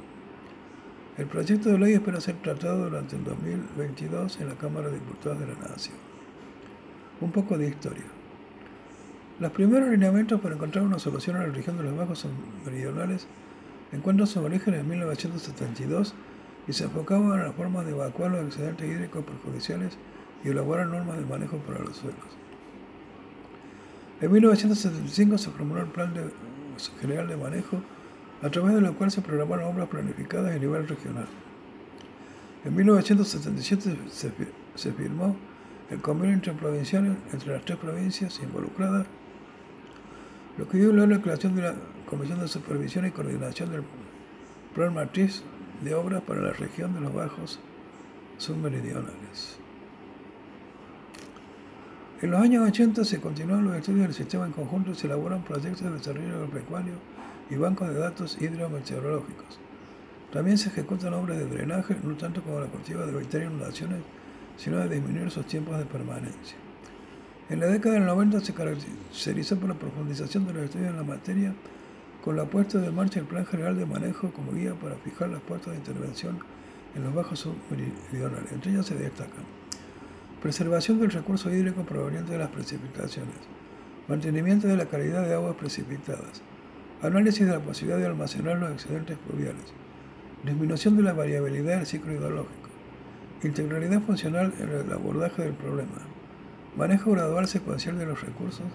El 1.17 1.27
proyecto 1.27 1.69
de 1.69 1.79
ley 1.79 1.93
espera 1.93 2.19
ser 2.19 2.35
tratado 2.41 2.83
durante 2.83 3.15
el 3.15 3.23
2022 3.23 4.41
en 4.41 4.49
la 4.49 4.55
Cámara 4.55 4.89
de 4.89 4.95
Diputados 4.95 5.39
de 5.39 5.47
la 5.47 5.69
Nación. 5.69 5.95
Un 7.21 7.31
poco 7.31 7.57
de 7.57 7.69
historia. 7.69 8.03
Los 9.39 9.51
primeros 9.53 9.89
lineamientos 9.89 10.41
para 10.41 10.55
encontrar 10.55 10.83
una 10.83 10.99
solución 10.99 11.37
a 11.37 11.47
la 11.47 11.53
región 11.53 11.77
de 11.77 11.83
los 11.83 11.95
bajos 11.95 12.27
meridionales 12.65 13.27
encuentran 13.93 14.27
su 14.27 14.41
origen 14.41 14.73
en 14.73 14.89
1972 14.89 16.13
y 16.67 16.73
se 16.73 16.83
enfocaban 16.83 17.39
en 17.39 17.45
las 17.45 17.55
formas 17.55 17.85
de 17.85 17.91
evacuar 17.91 18.31
los 18.31 18.45
excedentes 18.45 18.89
hídricos 18.89 19.23
perjudiciales 19.23 19.97
y 20.43 20.49
elaborar 20.49 20.87
normas 20.87 21.17
de 21.17 21.25
manejo 21.25 21.57
para 21.59 21.79
los 21.79 21.95
suelos. 21.95 22.48
En 24.21 24.31
1975 24.31 25.37
se 25.37 25.49
formuló 25.51 25.81
el 25.81 25.87
Plan 25.87 26.13
General 26.99 27.27
de 27.27 27.37
Manejo, 27.37 27.81
a 28.41 28.49
través 28.49 28.75
del 28.75 28.93
cual 28.93 29.11
se 29.11 29.21
programaron 29.21 29.73
obras 29.73 29.87
planificadas 29.87 30.53
a 30.53 30.59
nivel 30.59 30.87
regional. 30.87 31.27
En 32.65 32.75
1977 32.75 33.97
se, 34.75 34.91
firmó 34.91 35.37
el 35.89 36.01
convenio 36.01 36.35
interprovincial 36.35 37.17
entre 37.31 37.53
las 37.53 37.63
tres 37.63 37.77
provincias 37.77 38.41
involucradas, 38.43 39.07
lo 40.57 40.67
que 40.67 40.77
dio 40.77 40.91
lugar 40.91 41.13
a 41.13 41.15
la 41.15 41.21
creación 41.21 41.55
de 41.55 41.61
la 41.61 41.75
Comisión 42.05 42.41
de 42.41 42.49
Supervisión 42.49 43.05
y 43.05 43.11
Coordinación 43.11 43.71
del 43.71 43.83
Plan 44.75 44.93
Matriz 44.93 45.43
de 45.81 45.93
Obras 45.95 46.21
para 46.23 46.41
la 46.41 46.51
región 46.51 46.93
de 46.93 46.99
los 46.99 47.13
Bajos 47.13 47.59
Submeridionales. 48.37 49.59
En 52.21 52.31
los 52.31 52.41
años 52.41 52.67
80 52.67 53.05
se 53.05 53.21
continúan 53.21 53.63
los 53.63 53.77
estudios 53.77 54.01
del 54.01 54.13
sistema 54.13 54.45
en 54.45 54.51
conjunto 54.51 54.91
y 54.91 54.95
se 54.95 55.07
elaboran 55.07 55.41
proyectos 55.41 55.83
de 55.83 55.91
desarrollo 55.91 56.35
agropecuario 56.35 56.95
y 57.49 57.55
bancos 57.55 57.87
de 57.87 57.93
datos 57.93 58.37
hidrometeorológicos. 58.41 59.57
También 60.33 60.57
se 60.57 60.67
ejecutan 60.67 61.13
obras 61.13 61.37
de 61.37 61.45
drenaje, 61.45 61.95
no 62.03 62.15
tanto 62.15 62.43
como 62.43 62.59
la 62.59 62.65
cultiva 62.65 63.05
de 63.05 63.15
evitar 63.15 63.41
inundaciones, 63.41 64.01
sino 64.57 64.79
de 64.79 64.89
disminuir 64.89 65.31
sus 65.31 65.45
tiempos 65.45 65.77
de 65.77 65.85
permanencia. 65.85 66.57
En 67.49 67.61
la 67.61 67.67
década 67.67 67.95
del 67.95 68.05
90 68.05 68.41
se 68.41 68.53
caracterizó 68.53 69.57
por 69.57 69.69
la 69.69 69.75
profundización 69.75 70.45
de 70.45 70.53
los 70.55 70.63
estudios 70.63 70.89
en 70.89 70.97
la 70.97 71.03
materia, 71.03 71.53
con 72.21 72.35
la 72.35 72.43
puesta 72.43 72.79
de 72.79 72.91
marcha 72.91 73.21
del 73.21 73.29
Plan 73.29 73.45
General 73.45 73.77
de 73.77 73.85
Manejo 73.85 74.33
como 74.33 74.51
guía 74.51 74.73
para 74.73 74.95
fijar 74.95 75.29
las 75.29 75.41
puertas 75.41 75.71
de 75.71 75.77
intervención 75.77 76.37
en 76.95 77.03
los 77.05 77.13
bajos 77.13 77.39
submeridionales. 77.39 78.51
Entre 78.51 78.73
ellas 78.73 78.87
se 78.87 78.95
destacan 78.95 79.58
Preservación 80.41 81.01
del 81.01 81.11
recurso 81.11 81.51
hídrico 81.51 81.83
proveniente 81.83 82.31
de 82.31 82.37
las 82.37 82.47
precipitaciones. 82.47 83.35
Mantenimiento 84.07 84.69
de 84.69 84.77
la 84.77 84.85
calidad 84.85 85.27
de 85.27 85.33
aguas 85.33 85.57
precipitadas. 85.57 86.41
Análisis 87.01 87.45
de 87.45 87.51
la 87.51 87.59
posibilidad 87.59 87.99
de 87.99 88.05
almacenar 88.05 88.57
los 88.57 88.71
excedentes 88.71 89.17
pluviales. 89.17 89.73
Disminución 90.45 90.95
de 90.95 91.03
la 91.03 91.11
variabilidad 91.11 91.75
del 91.75 91.85
ciclo 91.85 92.13
hidrológico. 92.13 92.69
Integralidad 93.43 94.01
funcional 94.01 94.53
en 94.61 94.69
el 94.69 94.93
abordaje 94.93 95.41
del 95.41 95.53
problema. 95.53 96.07
Manejo 96.77 97.11
gradual 97.11 97.49
secuencial 97.49 97.99
de 97.99 98.05
los 98.05 98.21
recursos. 98.21 98.65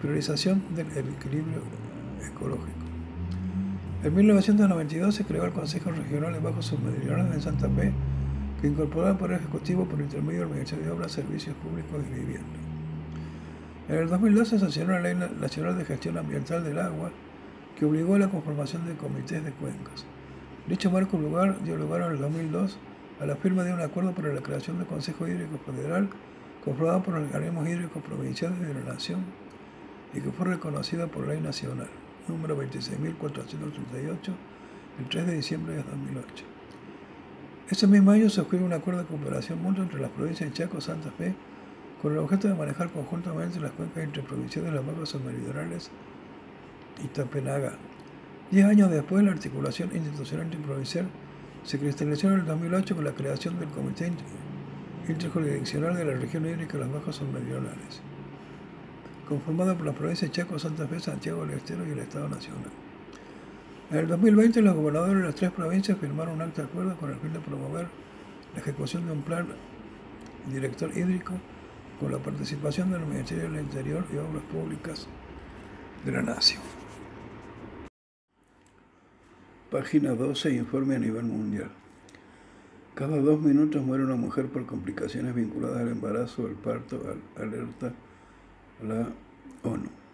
Priorización 0.00 0.62
del 0.74 0.86
equilibrio 0.86 1.60
ecológico. 2.26 2.72
En 4.02 4.14
1992 4.14 5.14
se 5.14 5.24
creó 5.24 5.44
el 5.44 5.52
Consejo 5.52 5.90
Regional 5.90 6.32
de 6.32 6.38
Bajos 6.38 6.66
Submeridionales 6.66 7.34
en 7.34 7.42
Santa 7.42 7.68
Fe, 7.68 7.92
que 8.60 8.68
incorporó 8.68 9.08
el 9.08 9.16
Poder 9.16 9.38
Ejecutivo 9.38 9.84
por 9.84 10.00
intermedio 10.00 10.40
del 10.40 10.50
Ministerio 10.50 10.86
de 10.86 10.90
Obras, 10.92 11.12
Servicios 11.12 11.54
Públicos 11.56 12.02
y 12.08 12.14
Vivienda. 12.14 12.58
En 13.88 13.96
el 13.96 14.08
2012 14.08 14.50
se 14.50 14.58
sancionó 14.58 14.92
la 14.92 15.00
Ley 15.00 15.14
Nacional 15.14 15.78
de 15.78 15.84
Gestión 15.84 16.18
Ambiental 16.18 16.64
del 16.64 16.78
Agua, 16.78 17.10
que 17.78 17.84
obligó 17.84 18.14
a 18.14 18.18
la 18.18 18.28
conformación 18.28 18.86
de 18.86 18.94
comités 18.94 19.44
de 19.44 19.52
cuencas. 19.52 20.06
Dicho 20.66 20.90
marco 20.90 21.18
lugar 21.18 21.62
dio 21.62 21.76
lugar 21.76 22.02
en 22.02 22.12
el 22.12 22.18
2002 22.18 22.78
a 23.20 23.26
la 23.26 23.36
firma 23.36 23.62
de 23.62 23.72
un 23.72 23.80
acuerdo 23.80 24.12
para 24.12 24.32
la 24.32 24.40
creación 24.40 24.78
del 24.78 24.86
Consejo 24.86 25.28
Hídrico 25.28 25.58
Federal, 25.58 26.08
conformado 26.64 27.02
por 27.02 27.14
organismos 27.14 27.68
hídricos 27.68 28.02
provinciales 28.02 28.60
de 28.60 28.74
la 28.74 28.92
Nación 28.92 29.24
y 30.12 30.20
que 30.20 30.32
fue 30.32 30.46
reconocido 30.46 31.08
por 31.08 31.28
ley 31.28 31.40
nacional, 31.40 31.88
número 32.26 32.60
26.438, 32.60 34.34
el 34.98 35.08
3 35.08 35.26
de 35.26 35.34
diciembre 35.34 35.74
de 35.74 35.82
2008. 35.82 36.55
Ese 37.68 37.88
mismo 37.88 38.12
año 38.12 38.28
se 38.28 38.36
suscribió 38.36 38.64
un 38.64 38.72
acuerdo 38.72 39.00
de 39.00 39.08
cooperación 39.08 39.60
mutua 39.60 39.82
entre 39.82 40.00
las 40.00 40.10
provincias 40.10 40.48
de 40.48 40.54
Chaco 40.54 40.78
y 40.78 40.80
Santa 40.80 41.10
Fe 41.10 41.34
con 42.00 42.12
el 42.12 42.18
objeto 42.18 42.46
de 42.46 42.54
manejar 42.54 42.90
conjuntamente 42.90 43.58
las 43.58 43.72
cuencas 43.72 44.04
interprovinciales 44.04 44.70
de 44.70 44.76
las 44.76 44.86
Bajos 44.86 45.20
Meridionales 45.20 45.90
y 47.02 47.08
Tapenaga. 47.08 47.72
Diez 48.52 48.64
años 48.66 48.88
después, 48.92 49.24
la 49.24 49.32
articulación 49.32 49.90
institucional 49.96 50.46
interprovincial 50.46 51.08
se 51.64 51.80
cristalizó 51.80 52.28
en 52.28 52.34
el 52.34 52.46
2008 52.46 52.94
con 52.94 53.04
la 53.04 53.14
creación 53.14 53.58
del 53.58 53.68
Comité 53.70 54.12
Interjurisdiccional 55.08 55.96
de 55.96 56.04
la 56.04 56.14
Región 56.14 56.46
Hídrica 56.46 56.74
de 56.74 56.84
las 56.84 56.92
Bajos 56.92 57.20
Meridionales, 57.22 58.00
conformado 59.28 59.76
por 59.76 59.86
las 59.86 59.96
provincias 59.96 60.30
de 60.30 60.36
Chaco, 60.36 60.56
Santa 60.60 60.86
Fe, 60.86 61.00
Santiago 61.00 61.44
del 61.44 61.56
Estero 61.56 61.84
y 61.84 61.90
el 61.90 61.98
Estado 61.98 62.28
Nacional. 62.28 62.85
En 63.88 63.98
el 63.98 64.08
2020, 64.08 64.62
los 64.62 64.74
gobernadores 64.74 65.18
de 65.18 65.22
las 65.22 65.34
tres 65.36 65.52
provincias 65.52 65.96
firmaron 65.98 66.34
un 66.34 66.42
acta 66.42 66.62
de 66.62 66.68
acuerdo 66.68 66.96
con 66.96 67.10
el 67.10 67.16
fin 67.18 67.32
de 67.32 67.38
promover 67.38 67.86
la 68.52 68.60
ejecución 68.60 69.06
de 69.06 69.12
un 69.12 69.22
plan 69.22 69.46
director 70.50 70.90
hídrico 70.96 71.34
con 72.00 72.10
la 72.10 72.18
participación 72.18 72.90
del 72.90 73.06
Ministerio 73.06 73.44
del 73.44 73.62
Interior 73.62 74.04
y 74.12 74.16
Obras 74.16 74.42
Públicas 74.50 75.06
de 76.04 76.12
la 76.12 76.22
Nación. 76.22 76.62
Página 79.70 80.14
12, 80.14 80.50
informe 80.54 80.96
a 80.96 80.98
nivel 80.98 81.24
mundial. 81.24 81.70
Cada 82.96 83.20
dos 83.20 83.40
minutos 83.40 83.84
muere 83.84 84.02
una 84.02 84.16
mujer 84.16 84.46
por 84.48 84.66
complicaciones 84.66 85.32
vinculadas 85.32 85.82
al 85.82 85.88
embarazo 85.88 86.48
el 86.48 86.54
parto, 86.54 87.00
alerta 87.36 87.92
la 88.82 89.08
ONU. 89.62 90.05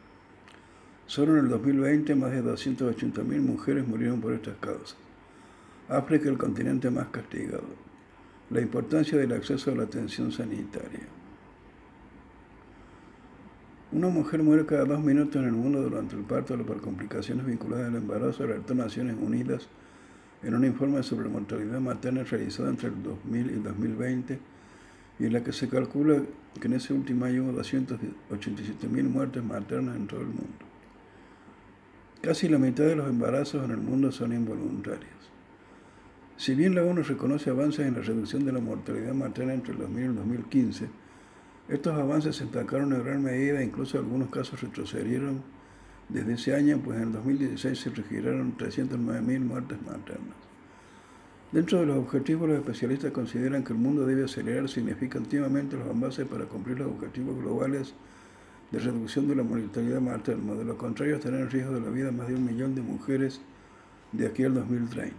Solo 1.13 1.37
en 1.37 1.45
el 1.45 1.51
2020 1.51 2.15
más 2.15 2.31
de 2.31 2.43
280.000 2.43 3.23
mujeres 3.43 3.87
murieron 3.87 4.23
por 4.23 4.33
estas 4.33 4.57
causas. 4.57 4.97
África 5.91 6.31
el 6.31 6.39
continente 6.39 6.91
más 6.91 7.09
castigado. 7.09 7.67
La 8.49 8.63
importancia 8.63 9.19
del 9.19 9.35
acceso 9.35 9.71
a 9.71 9.75
la 9.75 9.83
atención 9.83 10.33
sanitaria. 10.33 11.07
Una 13.93 14.09
mujer 14.09 14.43
muere 14.43 14.65
cada 14.65 14.87
dos 14.87 15.05
minutos 15.05 15.37
en 15.37 15.49
el 15.49 15.53
mundo 15.53 15.83
durante 15.83 16.17
el 16.17 16.23
parto 16.23 16.57
por 16.65 16.81
complicaciones 16.81 17.45
vinculadas 17.45 17.89
al 17.89 17.97
embarazo, 17.97 18.45
alertó 18.45 18.75
Naciones 18.75 19.17
Unidas 19.21 19.69
en 20.43 20.55
un 20.55 20.65
informe 20.65 21.03
sobre 21.03 21.29
mortalidad 21.29 21.79
materna 21.79 22.25
realizado 22.25 22.71
entre 22.71 22.89
el 22.89 23.03
2000 23.03 23.51
y 23.51 23.53
el 23.53 23.63
2020 23.63 24.39
y 25.19 25.27
en 25.27 25.33
la 25.35 25.45
que 25.45 25.53
se 25.53 25.69
calcula 25.69 26.23
que 26.59 26.69
en 26.69 26.73
ese 26.73 26.95
último 26.95 27.27
año 27.27 27.45
hubo 27.45 27.61
287.000 27.61 29.03
muertes 29.11 29.45
maternas 29.45 29.97
en 29.97 30.07
todo 30.07 30.21
el 30.23 30.29
mundo. 30.29 30.72
Casi 32.23 32.49
la 32.49 32.57
mitad 32.57 32.85
de 32.85 32.95
los 32.95 33.09
embarazos 33.09 33.65
en 33.65 33.73
el 33.73 33.79
mundo 33.79 34.13
son 34.13 34.33
involuntarios. 34.33 35.11
Si 36.37 36.55
bien 36.55 36.73
la 36.77 36.85
ONU 36.85 37.03
reconoce 37.03 37.51
avances 37.51 37.85
en 37.85 37.95
la 37.95 38.01
reducción 38.01 38.45
de 38.45 38.53
la 38.53 38.61
mortalidad 38.61 39.13
materna 39.13 39.55
entre 39.55 39.73
el 39.73 39.81
2000 39.81 40.01
y 40.01 40.07
el 40.07 40.15
2015, 40.15 40.89
estos 41.69 41.99
avances 41.99 42.37
se 42.37 42.45
estancaron 42.45 42.93
en 42.93 43.03
gran 43.03 43.25
medida, 43.25 43.61
incluso 43.61 43.99
algunos 43.99 44.31
casos 44.31 44.61
retrocedieron 44.61 45.43
desde 46.09 46.35
ese 46.35 46.55
año, 46.55 46.81
pues 46.85 46.99
en 46.99 47.09
el 47.09 47.13
2016 47.13 47.77
se 47.77 47.91
registraron 47.91 48.57
309.000 48.57 49.41
muertes 49.41 49.83
maternas. 49.83 50.37
Dentro 51.51 51.81
de 51.81 51.87
los 51.87 51.99
objetivos, 51.99 52.49
los 52.49 52.59
especialistas 52.59 53.11
consideran 53.11 53.65
que 53.65 53.73
el 53.73 53.81
mundo 53.81 54.07
debe 54.07 54.27
acelerar 54.27 54.69
significativamente 54.69 55.77
los 55.77 55.89
avances 55.89 56.29
para 56.29 56.45
cumplir 56.45 56.79
los 56.79 56.89
objetivos 56.89 57.37
globales 57.37 57.95
de 58.73 58.79
reducción 58.79 59.29
de 59.29 59.37
la 59.37 59.43
mortalidad 59.43 60.01
materna. 60.01 60.55
De 60.55 60.65
lo 60.65 60.77
contrario, 60.79 61.17
estarán 61.17 61.43
en 61.43 61.51
riesgo 61.51 61.75
de 61.75 61.81
la 61.81 61.91
vida 61.91 62.11
más 62.11 62.27
de 62.27 62.35
un 62.35 62.45
millón 62.45 62.75
de 62.75 62.81
mujeres 62.81 63.41
de 64.13 64.27
aquí 64.27 64.45
al 64.45 64.55
2030. 64.55 65.15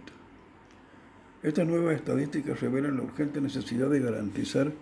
Estas 1.42 1.66
nuevas 1.66 1.94
estadísticas 1.94 2.60
revelan 2.60 2.96
la 2.96 3.04
urgente 3.04 3.40
necesidad 3.40 3.88
de 3.88 4.00
garantizar 4.00 4.72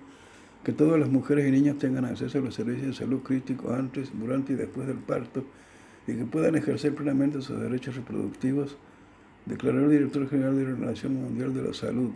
que 0.64 0.72
todas 0.72 0.98
las 0.98 1.08
mujeres 1.08 1.46
y 1.46 1.50
niñas 1.50 1.76
tengan 1.78 2.04
acceso 2.04 2.38
a 2.38 2.40
los 2.40 2.54
servicios 2.54 2.86
de 2.86 2.92
salud 2.94 3.20
críticos 3.22 3.72
antes, 3.72 4.10
durante 4.14 4.52
y 4.52 4.56
después 4.56 4.86
del 4.86 4.98
parto 4.98 5.44
y 6.06 6.14
que 6.14 6.24
puedan 6.24 6.54
ejercer 6.54 6.94
plenamente 6.94 7.42
sus 7.42 7.60
derechos 7.60 7.96
reproductivos, 7.96 8.76
declaró 9.44 9.84
el 9.84 9.90
director 9.90 10.28
general 10.28 10.56
de 10.56 10.64
la 10.64 10.70
Organización 10.70 11.14
Mundial 11.14 11.54
de 11.54 11.62
la 11.62 11.74
Salud. 11.74 12.10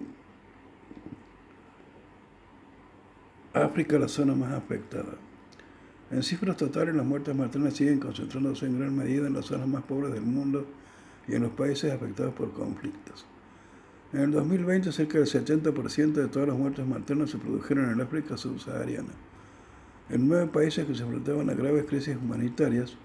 África, 3.52 3.98
la 3.98 4.08
zona 4.08 4.34
más 4.34 4.52
afectada. 4.52 5.25
En 6.10 6.22
cifras 6.22 6.56
totales, 6.56 6.94
las 6.94 7.04
muertes 7.04 7.34
maternas 7.34 7.74
siguen 7.74 7.98
concentrándose 7.98 8.66
en 8.66 8.78
gran 8.78 8.96
medida 8.96 9.26
en 9.26 9.34
las 9.34 9.46
zonas 9.46 9.66
más 9.66 9.82
pobres 9.82 10.12
del 10.12 10.22
mundo 10.22 10.64
y 11.26 11.34
en 11.34 11.42
los 11.42 11.50
países 11.52 11.92
afectados 11.92 12.32
por 12.34 12.52
conflictos. 12.52 13.26
En 14.12 14.20
el 14.20 14.30
2020, 14.30 14.92
cerca 14.92 15.18
del 15.18 15.26
70% 15.26 16.12
de 16.12 16.28
todas 16.28 16.48
las 16.48 16.56
muertes 16.56 16.86
maternas 16.86 17.30
se 17.30 17.38
produjeron 17.38 17.90
en 17.90 18.00
África 18.00 18.36
subsahariana. 18.36 19.12
En 20.08 20.28
nueve 20.28 20.46
países 20.46 20.86
que 20.86 20.94
se 20.94 21.02
enfrentaban 21.02 21.50
a 21.50 21.54
graves 21.54 21.84
crisis 21.86 22.16
humanitarias, 22.16 22.96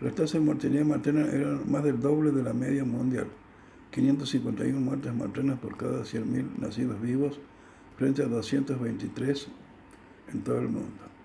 las 0.00 0.14
tasas 0.14 0.32
de 0.32 0.40
mortalidad 0.40 0.86
materna 0.86 1.26
eran 1.26 1.70
más 1.70 1.84
del 1.84 2.00
doble 2.00 2.30
de 2.30 2.42
la 2.42 2.54
media 2.54 2.84
mundial, 2.84 3.26
551 3.90 4.80
muertes 4.80 5.14
maternas 5.14 5.58
por 5.58 5.76
cada 5.76 6.00
100.000 6.00 6.56
nacidos 6.58 7.00
vivos, 7.02 7.38
frente 7.98 8.22
a 8.22 8.26
223 8.26 9.48
en 10.32 10.40
todo 10.40 10.58
el 10.58 10.68
mundo. 10.68 11.15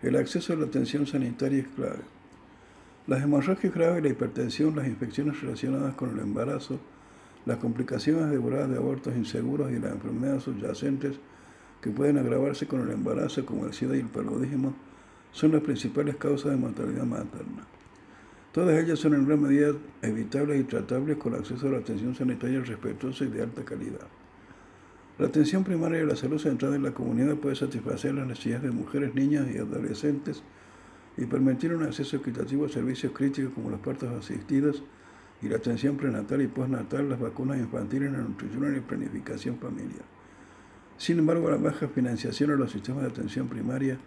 El 0.00 0.14
acceso 0.14 0.52
a 0.52 0.56
la 0.56 0.66
atención 0.66 1.08
sanitaria 1.08 1.58
es 1.58 1.68
clave. 1.68 2.04
Las 3.08 3.20
hemorragias 3.22 3.74
graves, 3.74 4.00
la 4.00 4.10
hipertensión, 4.10 4.76
las 4.76 4.86
infecciones 4.86 5.40
relacionadas 5.40 5.94
con 5.94 6.10
el 6.10 6.20
embarazo, 6.20 6.78
las 7.46 7.56
complicaciones 7.56 8.30
derivadas 8.30 8.70
de 8.70 8.76
abortos 8.76 9.16
inseguros 9.16 9.72
y 9.72 9.78
las 9.80 9.92
enfermedades 9.92 10.44
subyacentes 10.44 11.18
que 11.80 11.90
pueden 11.90 12.18
agravarse 12.18 12.68
con 12.68 12.82
el 12.82 12.90
embarazo, 12.90 13.44
como 13.44 13.66
el 13.66 13.72
SIDA 13.72 13.96
y 13.96 14.00
el 14.00 14.06
paludismo, 14.06 14.74
son 15.32 15.50
las 15.52 15.62
principales 15.62 16.14
causas 16.14 16.52
de 16.52 16.58
mortalidad 16.58 17.04
materna. 17.04 17.66
Todas 18.52 18.80
ellas 18.80 19.00
son 19.00 19.14
en 19.14 19.26
gran 19.26 19.42
medida 19.42 19.72
evitables 20.02 20.60
y 20.60 20.64
tratables 20.64 21.16
con 21.16 21.34
acceso 21.34 21.66
a 21.66 21.72
la 21.72 21.78
atención 21.78 22.14
sanitaria 22.14 22.60
respetuosa 22.60 23.24
y 23.24 23.28
de 23.28 23.42
alta 23.42 23.64
calidad. 23.64 24.06
La 25.18 25.26
atención 25.26 25.64
primaria 25.64 25.98
de 25.98 26.06
la 26.06 26.14
salud 26.14 26.38
centrada 26.38 26.76
en 26.76 26.84
la 26.84 26.92
comunidad 26.92 27.34
puede 27.36 27.56
satisfacer 27.56 28.14
las 28.14 28.28
necesidades 28.28 28.62
de 28.62 28.70
mujeres, 28.70 29.16
niñas 29.16 29.48
y 29.52 29.58
adolescentes 29.58 30.44
y 31.16 31.26
permitir 31.26 31.74
un 31.74 31.82
acceso 31.82 32.18
equitativo 32.18 32.66
a 32.66 32.68
servicios 32.68 33.12
críticos 33.12 33.52
como 33.52 33.70
los 33.70 33.80
partos 33.80 34.10
asistidos, 34.10 34.84
y 35.42 35.48
la 35.48 35.56
atención 35.56 35.96
prenatal 35.96 36.42
y 36.42 36.48
postnatal, 36.48 37.08
las 37.08 37.20
vacunas 37.20 37.58
infantiles, 37.58 38.12
la 38.12 38.18
nutrición 38.18 38.76
y 38.76 38.80
planificación 38.80 39.56
familiar. 39.58 40.04
Sin 40.96 41.18
embargo, 41.18 41.50
la 41.50 41.56
baja 41.56 41.88
financiación 41.88 42.50
de 42.50 42.56
los 42.56 42.72
sistemas 42.72 43.02
de 43.02 43.08
atención 43.08 43.48
primaria, 43.48 43.98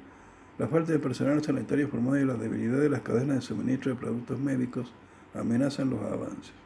la 0.57 0.67
falta 0.67 0.91
de 0.91 0.99
personal 0.99 1.41
sanitario 1.41 1.87
formado 1.87 2.19
y 2.19 2.25
la 2.25 2.33
debilidad 2.33 2.79
de 2.79 2.89
las 2.89 3.01
cadenas 3.01 3.35
de 3.37 3.41
suministro 3.41 3.91
de 3.91 3.99
productos 3.99 4.39
médicos 4.39 4.93
amenazan 5.33 5.89
los 5.89 6.01
avances. 6.01 6.60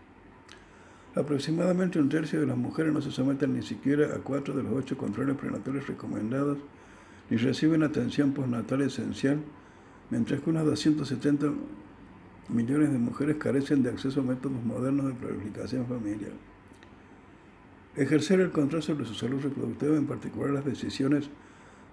Aproximadamente 1.16 1.98
un 1.98 2.10
tercio 2.10 2.42
de 2.42 2.46
las 2.46 2.58
mujeres 2.58 2.94
no 2.94 3.02
se 3.02 3.10
someten 3.10 3.54
ni 3.54 3.62
siquiera 3.62 4.14
a 4.14 4.20
cuatro 4.20 4.54
de 4.54 4.64
los 4.64 4.74
ocho 4.74 4.98
controles 4.98 5.38
prenatales 5.38 5.88
recomendados 5.88 6.58
ni 7.30 7.38
reciben 7.38 7.84
atención 7.84 8.34
postnatal 8.34 8.82
esencial, 8.82 9.40
mientras 10.10 10.42
que 10.42 10.50
unas 10.50 10.66
270 10.66 11.54
millones 12.50 12.92
de 12.92 12.98
mujeres 12.98 13.38
carecen 13.38 13.82
de 13.82 13.90
acceso 13.90 14.20
a 14.20 14.24
métodos 14.24 14.62
modernos 14.64 15.08
de 15.08 15.14
planificación 15.14 15.88
familiar. 15.88 16.34
Ejercer 17.96 18.42
el 18.42 18.52
control 18.52 18.84
sobre 18.84 19.06
su 19.06 19.14
salud 19.14 19.42
reproductiva, 19.42 19.96
en 19.96 20.06
particular 20.06 20.52
las 20.52 20.66
decisiones 20.66 21.30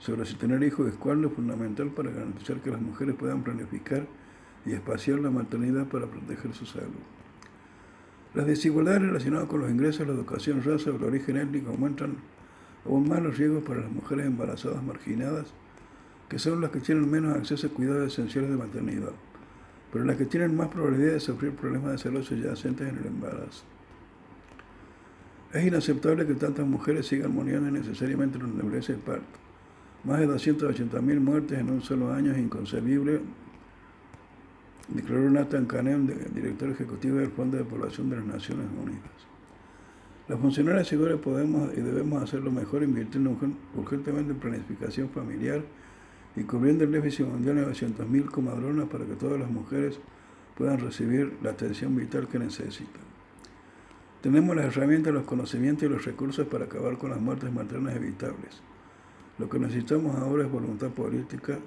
sobre 0.01 0.27
si 0.27 0.35
tener 0.35 0.63
hijos, 0.65 0.89
es 0.89 0.95
cual 0.95 1.25
es 1.25 1.33
fundamental 1.33 1.91
para 1.91 2.11
garantizar 2.11 2.57
que 2.61 2.73
las 2.73 2.81
mujeres 2.81 3.15
puedan 3.15 3.45
planificar 3.45 4.05
y 4.67 4.73
espaciar 4.73 5.21
la 5.21 5.31
maternidad 5.31 5.87
para 5.87 6.07
proteger 6.07 6.53
su 6.55 6.67
salud. 6.67 6.91
Las 8.35 8.47
desigualdades 8.47 9.03
relacionadas 9.03 9.49
con 9.49 9.61
los 9.61 9.71
ingresos, 9.71 10.07
la 10.07 10.15
educación, 10.15 10.63
raza 10.63 10.91
o 10.91 10.97
el 10.97 11.05
origen 11.05 11.37
étnico 11.37 11.71
aumentan 11.71 12.17
Aún 12.85 13.09
más 13.09 13.23
los 13.23 13.39
riesgos 13.39 13.63
para 13.63 13.81
las 13.81 13.91
mujeres 13.91 14.27
embarazadas 14.27 14.83
marginadas, 14.83 15.47
que 16.29 16.39
son 16.39 16.61
las 16.61 16.71
que 16.71 16.81
tienen 16.81 17.09
menos 17.09 17.37
acceso 17.37 17.69
a 17.69 17.71
cuidados 17.71 18.13
esenciales 18.13 18.51
de 18.51 18.57
maternidad, 18.57 19.13
pero 19.93 20.05
las 20.05 20.17
que 20.17 20.25
tienen 20.25 20.57
más 20.57 20.69
probabilidad 20.69 21.13
de 21.13 21.21
sufrir 21.21 21.53
problemas 21.53 21.93
de 21.93 21.99
salud 21.99 22.23
subyacentes 22.23 22.89
en 22.89 22.99
el 22.99 23.07
embarazo. 23.07 23.65
Es 25.53 25.65
inaceptable 25.65 26.27
que 26.27 26.35
tantas 26.35 26.67
mujeres 26.67 27.07
sigan 27.07 27.33
muriendo 27.33 27.69
innecesariamente 27.69 28.39
en 28.39 28.49
la 28.49 28.63
nebleza 28.65 28.95
de 28.95 28.99
parto. 28.99 29.39
Más 30.05 30.19
de 30.19 30.27
280.000 30.27 31.21
muertes 31.21 31.59
en 31.59 31.71
un 31.71 31.83
solo 31.83 32.13
año 32.13 32.33
es 32.33 32.39
inconcebible, 32.39 33.21
declaró 34.89 35.31
Nathan 35.31 35.67
Canem, 35.67 36.07
director 36.35 36.71
ejecutivo 36.71 37.19
del 37.19 37.31
Fondo 37.31 37.57
de 37.57 37.65
Población 37.65 38.11
de 38.11 38.17
las 38.17 38.27
Naciones 38.27 38.67
Unidas. 38.81 39.11
Los 40.29 40.41
funcionarios 40.41 40.89
seguros 40.89 41.21
podemos 41.21 41.73
y 41.77 41.81
debemos 41.81 42.23
hacerlo 42.23 42.51
mejor 42.51 42.83
invirtiendo 42.83 43.37
urgentemente 43.77 44.33
en 44.33 44.39
planificación 44.39 45.09
familiar 45.11 45.63
y 46.37 46.45
cubriendo 46.45 46.85
el 46.85 46.93
déficit 46.93 47.27
mundial 47.27 47.57
de 47.57 47.67
900.000 47.67 48.31
comadronas 48.31 48.89
para 48.89 49.05
que 49.05 49.15
todas 49.15 49.39
las 49.39 49.51
mujeres 49.51 49.99
puedan 50.57 50.79
recibir 50.79 51.37
la 51.43 51.51
atención 51.51 51.95
vital 51.97 52.29
que 52.29 52.39
necesitan. 52.39 53.03
Tenemos 54.21 54.55
las 54.55 54.67
herramientas, 54.67 55.13
los 55.13 55.25
conocimientos 55.25 55.83
y 55.83 55.89
los 55.89 56.05
recursos 56.05 56.47
para 56.47 56.67
acabar 56.67 56.97
con 56.97 57.11
las 57.11 57.21
muertes 57.21 57.53
maternas 57.53 57.97
evitables. 57.97 58.63
Lo 59.39 59.49
que 59.49 59.59
necesitamos 59.59 60.17
ahora 60.17 60.45
es 60.45 60.51
voluntad 60.51 60.91
política, 60.91 61.59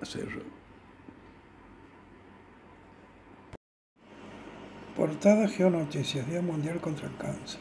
hacerlo. 0.00 0.57
Portada 4.98 5.46
Geonoticias, 5.46 6.26
Día 6.26 6.42
Mundial 6.42 6.80
contra 6.80 7.06
el 7.06 7.16
Cáncer. 7.16 7.60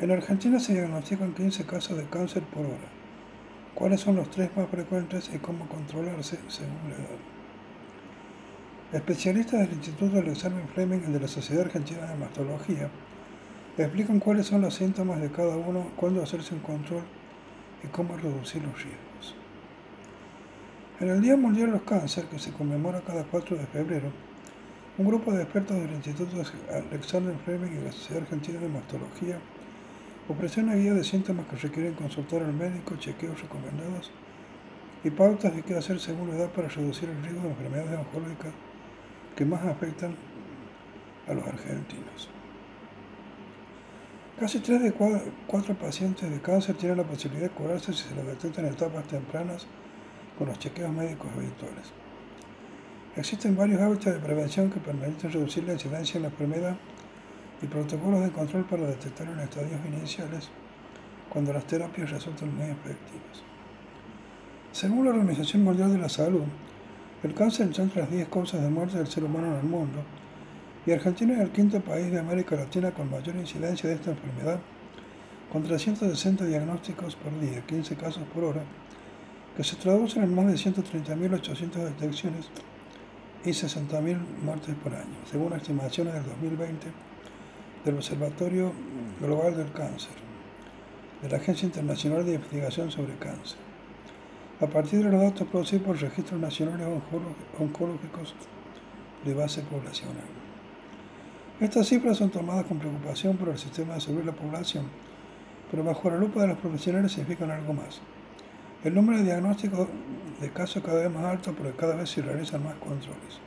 En 0.00 0.10
Argentina 0.10 0.58
se 0.58 0.72
diagnostican 0.72 1.34
15 1.34 1.66
casos 1.66 1.96
de 1.96 2.02
cáncer 2.06 2.42
por 2.42 2.66
hora. 2.66 2.90
¿Cuáles 3.76 4.00
son 4.00 4.16
los 4.16 4.28
tres 4.28 4.50
más 4.56 4.68
frecuentes 4.68 5.30
y 5.32 5.38
cómo 5.38 5.68
controlarse 5.68 6.40
según 6.48 6.90
la 6.90 6.96
edad? 6.96 7.20
Especialistas 8.92 9.60
del 9.60 9.74
Instituto 9.74 10.18
Alexander 10.18 10.66
Fleming 10.74 10.98
y 11.06 11.12
de 11.12 11.20
la 11.20 11.28
Sociedad 11.28 11.66
Argentina 11.66 12.06
de 12.06 12.16
Mastología 12.16 12.90
explican 13.78 14.18
cuáles 14.18 14.48
son 14.48 14.62
los 14.62 14.74
síntomas 14.74 15.20
de 15.20 15.30
cada 15.30 15.56
uno, 15.56 15.92
cuándo 15.94 16.24
hacerse 16.24 16.54
un 16.54 16.60
control 16.62 17.04
y 17.84 17.86
cómo 17.86 18.16
reducir 18.16 18.64
los 18.64 18.74
riesgos. 18.82 19.36
En 20.98 21.08
el 21.10 21.22
Día 21.22 21.36
Mundial 21.36 21.66
de 21.66 21.72
los 21.74 21.82
Cáncer, 21.82 22.24
que 22.24 22.40
se 22.40 22.50
conmemora 22.50 23.00
cada 23.02 23.22
4 23.22 23.56
de 23.56 23.66
febrero, 23.66 24.33
un 24.96 25.06
grupo 25.06 25.32
de 25.32 25.42
expertos 25.42 25.76
del 25.76 25.90
Instituto 25.90 26.36
Alexander 26.70 27.34
Fleming 27.44 27.80
y 27.80 27.84
la 27.84 27.90
Sociedad 27.90 28.22
Argentina 28.22 28.60
de 28.60 28.68
Mastología 28.68 29.38
ofreció 30.28 30.62
una 30.62 30.76
guía 30.76 30.94
de 30.94 31.02
síntomas 31.02 31.46
que 31.46 31.56
requieren 31.56 31.94
consultar 31.94 32.44
al 32.44 32.52
médico, 32.52 32.94
chequeos 32.96 33.42
recomendados 33.42 34.12
y 35.02 35.10
pautas 35.10 35.54
de 35.54 35.62
qué 35.62 35.74
hacer 35.74 35.98
según 35.98 36.30
la 36.30 36.36
edad 36.36 36.50
para 36.50 36.68
reducir 36.68 37.08
el 37.08 37.20
riesgo 37.22 37.42
de 37.42 37.48
enfermedades 37.48 37.98
oncológicas 37.98 38.52
que 39.34 39.44
más 39.44 39.64
afectan 39.66 40.14
a 41.26 41.34
los 41.34 41.44
argentinos. 41.44 42.30
Casi 44.38 44.60
3 44.60 44.80
de 44.80 44.92
4 44.92 45.74
pacientes 45.74 46.30
de 46.30 46.40
cáncer 46.40 46.76
tienen 46.76 46.98
la 46.98 47.04
posibilidad 47.04 47.48
de 47.48 47.54
curarse 47.54 47.92
si 47.92 48.08
se 48.08 48.14
lo 48.14 48.22
detectan 48.22 48.66
en 48.66 48.72
etapas 48.72 49.06
tempranas 49.08 49.66
con 50.38 50.46
los 50.46 50.58
chequeos 50.58 50.92
médicos 50.92 51.30
habituales. 51.36 52.03
Existen 53.16 53.56
varios 53.56 53.80
hábitos 53.80 54.12
de 54.12 54.18
prevención 54.18 54.70
que 54.70 54.80
permiten 54.80 55.30
reducir 55.30 55.62
la 55.62 55.74
incidencia 55.74 56.16
en 56.18 56.22
la 56.22 56.30
enfermedad 56.30 56.76
y 57.62 57.66
protocolos 57.66 58.24
de 58.24 58.32
control 58.32 58.64
para 58.64 58.88
detectar 58.88 59.28
en 59.28 59.38
estadios 59.38 59.80
iniciales 59.86 60.48
cuando 61.28 61.52
las 61.52 61.64
terapias 61.64 62.10
resultan 62.10 62.52
muy 62.56 62.64
efectivas. 62.64 63.44
Según 64.72 65.04
la 65.04 65.12
Organización 65.12 65.62
Mundial 65.62 65.92
de 65.92 65.98
la 65.98 66.08
Salud, 66.08 66.42
el 67.22 67.34
cáncer 67.34 67.68
está 67.68 67.82
entre 67.82 68.00
las 68.00 68.10
10 68.10 68.28
causas 68.28 68.60
de 68.60 68.68
muerte 68.68 68.98
del 68.98 69.06
ser 69.06 69.22
humano 69.22 69.46
en 69.46 69.60
el 69.60 69.62
mundo 69.62 70.02
y 70.84 70.90
Argentina 70.90 71.34
es 71.34 71.40
el 71.40 71.50
quinto 71.50 71.80
país 71.80 72.10
de 72.10 72.18
América 72.18 72.56
Latina 72.56 72.90
con 72.90 73.08
mayor 73.08 73.36
incidencia 73.36 73.88
de 73.88 73.94
esta 73.94 74.10
enfermedad, 74.10 74.58
con 75.52 75.62
360 75.62 76.46
diagnósticos 76.46 77.14
por 77.14 77.38
día, 77.38 77.64
15 77.64 77.94
casos 77.94 78.24
por 78.34 78.42
hora, 78.42 78.64
que 79.56 79.62
se 79.62 79.76
traducen 79.76 80.24
en 80.24 80.34
más 80.34 80.46
de 80.48 80.54
130.800 80.54 81.74
detecciones 81.74 82.50
y 83.44 83.50
60.000 83.50 84.18
muertes 84.42 84.74
por 84.76 84.94
año, 84.94 85.18
según 85.30 85.52
estimaciones 85.52 86.14
del 86.14 86.24
2020 86.24 86.86
del 87.84 87.94
Observatorio 87.96 88.72
Global 89.20 89.56
del 89.56 89.70
Cáncer, 89.72 90.14
de 91.22 91.28
la 91.28 91.36
Agencia 91.36 91.66
Internacional 91.66 92.24
de 92.24 92.34
Investigación 92.34 92.90
sobre 92.90 93.16
Cáncer 93.16 93.58
a 94.60 94.66
partir 94.66 95.04
de 95.04 95.10
los 95.10 95.20
datos 95.20 95.48
producidos 95.48 95.84
por 95.84 96.00
registros 96.00 96.40
nacionales 96.40 96.86
oncológicos 97.58 98.34
de 99.24 99.34
base 99.34 99.62
poblacional. 99.62 100.24
Estas 101.60 101.88
cifras 101.88 102.18
son 102.18 102.30
tomadas 102.30 102.64
con 102.66 102.78
preocupación 102.78 103.36
por 103.36 103.48
el 103.48 103.58
sistema 103.58 103.94
de 103.94 104.00
salud 104.00 104.20
de 104.20 104.26
la 104.26 104.32
población, 104.32 104.86
pero 105.70 105.82
bajo 105.84 106.10
la 106.10 106.18
lupa 106.18 106.42
de 106.42 106.48
los 106.48 106.58
profesionales 106.58 107.12
significan 107.12 107.50
algo 107.50 107.72
más. 107.72 108.00
El 108.84 108.94
número 108.94 109.18
de 109.18 109.24
diagnósticos 109.24 109.88
de 110.40 110.50
casos 110.50 110.82
cada 110.82 111.02
vez 111.02 111.10
más 111.10 111.24
alto, 111.24 111.54
pero 111.56 111.76
cada 111.76 111.94
vez 111.94 112.10
se 112.10 112.22
realizan 112.22 112.62
más 112.62 112.74
controles. 112.76 113.40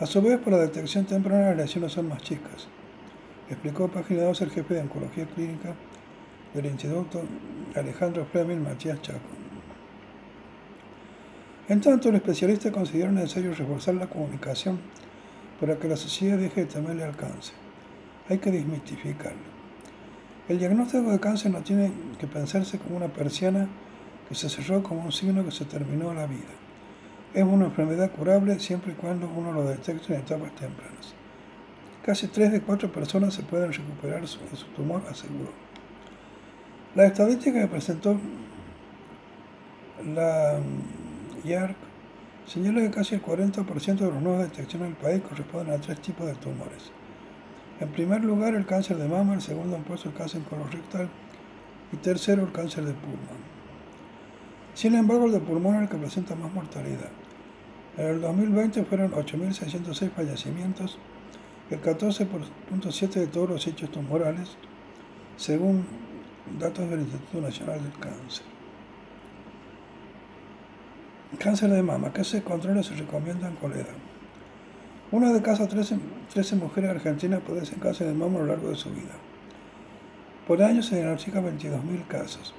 A 0.00 0.06
su 0.06 0.20
vez, 0.20 0.38
por 0.38 0.52
la 0.52 0.58
detección 0.58 1.04
temprana, 1.04 1.48
las 1.50 1.56
lesiones 1.56 1.92
son 1.92 2.08
más 2.08 2.22
chicas, 2.22 2.66
explicó 3.48 3.88
página 3.88 4.24
2 4.24 4.40
el 4.42 4.50
jefe 4.50 4.74
de 4.74 4.80
Oncología 4.80 5.26
Clínica 5.26 5.74
del 6.54 6.66
Instituto 6.66 7.22
Alejandro 7.74 8.26
Fleming 8.26 8.62
Matías 8.62 9.00
Chaco. 9.02 9.20
En 11.68 11.80
tanto, 11.80 12.08
el 12.08 12.16
especialista 12.16 12.72
considera 12.72 13.10
necesario 13.10 13.54
reforzar 13.54 13.94
la 13.94 14.06
comunicación 14.06 14.80
para 15.60 15.78
que 15.78 15.88
la 15.88 15.96
sociedad 15.96 16.36
deje 16.36 16.62
de 16.62 16.66
temerle 16.66 17.04
al 17.04 17.16
cáncer. 17.16 17.54
Hay 18.28 18.38
que 18.38 18.50
desmistificarlo. 18.50 19.52
El 20.48 20.58
diagnóstico 20.58 21.10
de 21.10 21.20
cáncer 21.20 21.52
no 21.52 21.60
tiene 21.62 21.92
que 22.18 22.26
pensarse 22.26 22.78
como 22.78 22.96
una 22.96 23.08
persiana 23.08 23.68
que 24.32 24.38
se 24.38 24.48
cerró 24.48 24.82
como 24.82 25.04
un 25.04 25.12
signo 25.12 25.44
que 25.44 25.50
se 25.50 25.66
terminó 25.66 26.14
la 26.14 26.26
vida. 26.26 26.54
Es 27.34 27.44
una 27.44 27.66
enfermedad 27.66 28.10
curable 28.12 28.58
siempre 28.60 28.92
y 28.92 28.94
cuando 28.94 29.28
uno 29.28 29.52
lo 29.52 29.62
detecte 29.64 30.14
en 30.14 30.20
etapas 30.20 30.54
tempranas. 30.54 31.12
Casi 32.02 32.28
3 32.28 32.50
de 32.52 32.62
4 32.62 32.90
personas 32.90 33.34
se 33.34 33.42
pueden 33.42 33.70
recuperar 33.70 34.22
de 34.22 34.26
su 34.26 34.38
tumor, 34.74 35.02
aseguró. 35.10 35.50
La 36.94 37.04
estadística 37.04 37.60
que 37.60 37.66
presentó 37.66 38.18
la 40.14 40.58
YARC 41.44 41.76
señala 42.46 42.80
que 42.80 42.90
casi 42.90 43.16
el 43.16 43.22
40% 43.22 43.96
de 43.96 44.06
los 44.06 44.22
nuevos 44.22 44.44
detecciones 44.44 44.88
del 44.88 44.96
país 44.96 45.22
corresponden 45.28 45.74
a 45.74 45.78
tres 45.78 46.00
tipos 46.00 46.26
de 46.26 46.34
tumores. 46.36 46.90
En 47.80 47.88
primer 47.90 48.24
lugar, 48.24 48.54
el 48.54 48.64
cáncer 48.64 48.96
de 48.96 49.08
mama, 49.08 49.34
en 49.34 49.42
segundo 49.42 49.76
puesto 49.76 50.08
el 50.08 50.14
cáncer 50.14 50.40
colorectal 50.48 51.10
y 51.92 51.96
tercero, 51.96 52.44
el 52.44 52.52
cáncer 52.52 52.86
de 52.86 52.94
pulmón. 52.94 53.52
Sin 54.74 54.94
embargo, 54.94 55.26
el 55.26 55.32
de 55.32 55.40
pulmón 55.40 55.76
es 55.76 55.82
el 55.82 55.88
que 55.88 55.96
presenta 55.96 56.34
más 56.34 56.52
mortalidad. 56.52 57.10
En 57.96 58.06
el 58.06 58.20
2020 58.20 58.84
fueron 58.84 59.12
8.606 59.12 60.10
fallecimientos, 60.10 60.98
el 61.70 61.80
14.7% 61.80 63.10
de 63.12 63.26
todos 63.26 63.50
los 63.50 63.66
hechos 63.66 63.90
tumorales, 63.90 64.56
según 65.36 65.84
datos 66.58 66.88
del 66.88 67.00
Instituto 67.00 67.40
Nacional 67.40 67.82
del 67.82 67.92
Cáncer. 67.98 68.46
Cáncer 71.38 71.70
de 71.70 71.82
mama. 71.82 72.12
¿Qué 72.12 72.24
se 72.24 72.42
controla 72.42 72.82
se 72.82 72.94
recomiendan 72.94 73.56
con 73.56 73.70
la 73.70 73.78
edad? 73.78 73.96
Una 75.10 75.32
de 75.32 75.42
cada 75.42 75.66
13, 75.66 75.98
13 76.32 76.56
mujeres 76.56 76.90
argentinas 76.90 77.40
padecen 77.40 77.80
cáncer 77.80 78.06
de 78.06 78.14
mama 78.14 78.38
a 78.38 78.42
lo 78.42 78.46
largo 78.46 78.68
de 78.68 78.76
su 78.76 78.90
vida. 78.90 79.14
Por 80.46 80.62
año 80.62 80.82
se 80.82 80.96
diagnostican 80.96 81.44
22.000 81.44 82.06
casos. 82.06 82.54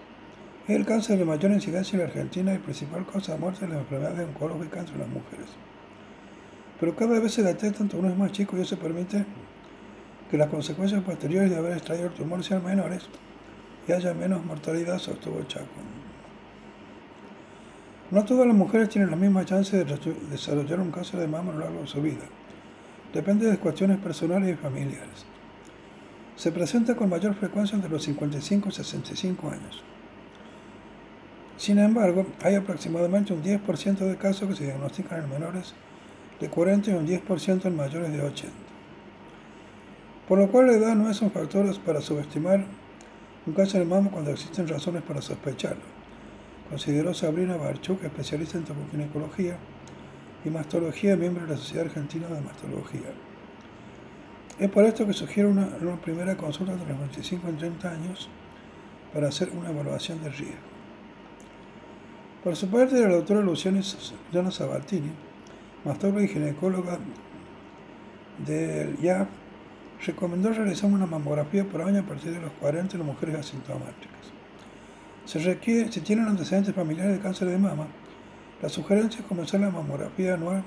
Es 0.65 0.77
el 0.77 0.85
cáncer 0.85 1.17
de 1.17 1.25
mayor 1.25 1.51
incidencia 1.51 1.97
en 1.97 1.99
la 1.99 2.05
Argentina 2.05 2.53
y 2.53 2.57
principal 2.57 3.05
causa 3.05 3.33
de 3.33 3.39
muerte 3.39 3.65
de 3.65 3.73
las 3.73 3.81
enfermedades 3.81 4.27
oncológicas 4.29 4.79
entre 4.79 4.97
las 4.97 5.09
mujeres. 5.09 5.47
Pero 6.79 6.95
cada 6.95 7.19
vez 7.19 7.33
se 7.33 7.43
detectan 7.43 7.89
tumores 7.89 8.17
más 8.17 8.31
chicos 8.31 8.57
y 8.57 8.61
eso 8.61 8.77
permite 8.77 9.25
que 10.31 10.37
las 10.37 10.47
consecuencias 10.47 11.03
posteriores 11.03 11.49
de 11.49 11.57
haber 11.57 11.73
extraído 11.73 12.07
el 12.07 12.13
tumor 12.13 12.45
sean 12.45 12.63
menores 12.63 13.03
y 13.87 13.91
haya 13.91 14.13
menos 14.13 14.45
mortalidad, 14.45 14.99
sostuvo 14.99 15.43
Chaco. 15.43 15.67
No 18.09 18.23
todas 18.23 18.47
las 18.47 18.55
mujeres 18.55 18.87
tienen 18.87 19.11
la 19.11 19.17
misma 19.17 19.43
chance 19.43 19.83
de 19.83 19.99
desarrollar 20.29 20.79
un 20.79 20.91
cáncer 20.91 21.19
de 21.19 21.27
mama 21.27 21.51
a 21.51 21.55
lo 21.55 21.59
largo 21.61 21.81
de 21.81 21.87
su 21.87 22.01
vida. 22.01 22.23
Depende 23.13 23.51
de 23.51 23.57
cuestiones 23.57 23.97
personales 23.97 24.53
y 24.53 24.61
familiares. 24.61 25.25
Se 26.37 26.53
presenta 26.53 26.95
con 26.95 27.09
mayor 27.09 27.35
frecuencia 27.35 27.75
entre 27.75 27.91
los 27.91 28.03
55 28.03 28.69
y 28.69 28.71
65 28.71 29.49
años. 29.49 29.83
Sin 31.57 31.79
embargo, 31.79 32.25
hay 32.43 32.55
aproximadamente 32.55 33.33
un 33.33 33.43
10% 33.43 33.97
de 33.99 34.17
casos 34.17 34.49
que 34.49 34.55
se 34.55 34.65
diagnostican 34.65 35.23
en 35.23 35.29
menores 35.29 35.73
de 36.39 36.49
40 36.49 36.91
y 36.91 36.93
un 36.93 37.07
10% 37.07 37.65
en 37.65 37.75
mayores 37.75 38.11
de 38.11 38.21
80. 38.21 38.53
Por 40.27 40.39
lo 40.39 40.49
cual 40.49 40.67
la 40.67 40.73
edad 40.73 40.95
no 40.95 41.09
es 41.09 41.21
un 41.21 41.31
factor 41.31 41.65
para 41.81 42.01
subestimar 42.01 42.65
un 43.45 43.53
cáncer 43.53 43.81
de 43.81 43.85
mama 43.85 44.09
cuando 44.09 44.31
existen 44.31 44.67
razones 44.67 45.03
para 45.03 45.21
sospecharlo, 45.21 45.83
consideró 46.69 47.13
Sabrina 47.13 47.57
Barchuk, 47.57 48.03
especialista 48.03 48.57
en 48.57 48.63
topoginecología 48.63 49.57
y 50.45 50.49
mastología, 50.49 51.17
miembro 51.17 51.43
de 51.45 51.51
la 51.51 51.57
Sociedad 51.57 51.85
Argentina 51.85 52.27
de 52.27 52.41
Mastología. 52.41 53.11
Es 54.59 54.69
por 54.69 54.85
esto 54.85 55.05
que 55.05 55.13
sugiere 55.13 55.49
una, 55.49 55.67
primera 56.01 56.37
consulta 56.37 56.73
entre 56.73 56.89
los 56.89 56.99
25 56.99 57.49
y 57.49 57.53
30 57.53 57.91
años 57.91 58.29
para 59.13 59.27
hacer 59.27 59.49
una 59.49 59.69
evaluación 59.69 60.23
de 60.23 60.29
riesgo. 60.29 60.72
Por 62.43 62.57
su 62.57 62.67
parte, 62.67 62.99
la 62.99 63.15
doctora 63.15 63.39
Luciana 63.39 63.81
Sabatini, 63.81 65.11
mastóloga 65.85 66.23
y 66.23 66.27
ginecóloga 66.27 66.99
del 68.45 68.99
IAF, 69.01 69.29
recomendó 70.05 70.51
realizar 70.51 70.91
una 70.91 71.05
mamografía 71.05 71.63
por 71.63 71.81
año 71.83 72.01
a 72.01 72.03
partir 72.03 72.33
de 72.33 72.41
los 72.41 72.51
40 72.59 72.97
en 72.97 72.99
las 72.99 73.07
mujeres 73.07 73.35
asintomáticas. 73.35 74.33
Si 75.23 76.01
tienen 76.01 76.27
antecedentes 76.27 76.75
familiares 76.75 77.13
de 77.13 77.19
cáncer 77.21 77.47
de 77.47 77.57
mama, 77.57 77.87
la 78.61 78.67
sugerencia 78.67 79.21
es 79.21 79.25
comenzar 79.25 79.61
la 79.61 79.69
mamografía 79.69 80.33
anual 80.33 80.65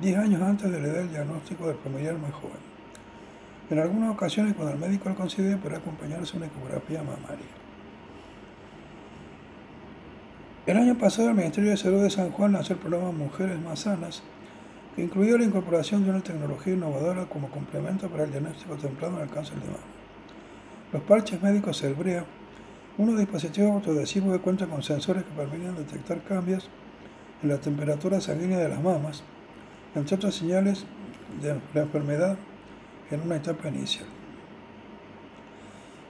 10 0.00 0.18
años 0.18 0.42
antes 0.42 0.72
de 0.72 0.80
la 0.80 0.88
edad 0.88 1.04
diagnóstico 1.04 1.68
del 1.68 1.76
familiar 1.76 2.18
más 2.18 2.32
joven. 2.32 2.58
En 3.70 3.78
algunas 3.78 4.10
ocasiones, 4.10 4.54
cuando 4.54 4.74
el 4.74 4.80
médico 4.80 5.08
lo 5.08 5.14
considere, 5.14 5.56
podrá 5.56 5.78
acompañarse 5.78 6.36
una 6.36 6.46
ecografía 6.46 7.04
mamaria. 7.04 7.65
El 10.66 10.78
año 10.78 10.98
pasado, 10.98 11.28
el 11.28 11.36
Ministerio 11.36 11.70
de 11.70 11.76
Salud 11.76 12.02
de 12.02 12.10
San 12.10 12.32
Juan 12.32 12.50
lanzó 12.50 12.72
el 12.72 12.80
programa 12.80 13.12
Mujeres 13.12 13.56
Más 13.60 13.78
Sanas, 13.78 14.24
que 14.96 15.02
incluyó 15.04 15.38
la 15.38 15.44
incorporación 15.44 16.02
de 16.02 16.10
una 16.10 16.22
tecnología 16.22 16.74
innovadora 16.74 17.26
como 17.26 17.48
complemento 17.52 18.08
para 18.08 18.24
el 18.24 18.32
diagnóstico 18.32 18.74
temprano 18.74 19.20
del 19.20 19.30
cáncer 19.30 19.60
de 19.60 19.66
mama. 19.66 19.78
Los 20.92 21.02
parches 21.02 21.40
médicos 21.40 21.80
Celbrea, 21.80 22.24
unos 22.98 23.16
dispositivos 23.16 23.74
autoadhesivos 23.74 24.36
que 24.36 24.42
cuentan 24.42 24.68
con 24.68 24.82
sensores 24.82 25.22
que 25.22 25.30
permiten 25.30 25.76
detectar 25.76 26.20
cambios 26.24 26.68
en 27.44 27.48
la 27.48 27.58
temperatura 27.58 28.20
sanguínea 28.20 28.58
de 28.58 28.68
las 28.68 28.82
mamas, 28.82 29.22
entre 29.94 30.16
otras 30.16 30.34
señales 30.34 30.84
de 31.42 31.60
la 31.74 31.82
enfermedad 31.82 32.36
en 33.12 33.20
una 33.20 33.36
etapa 33.36 33.68
inicial. 33.68 34.06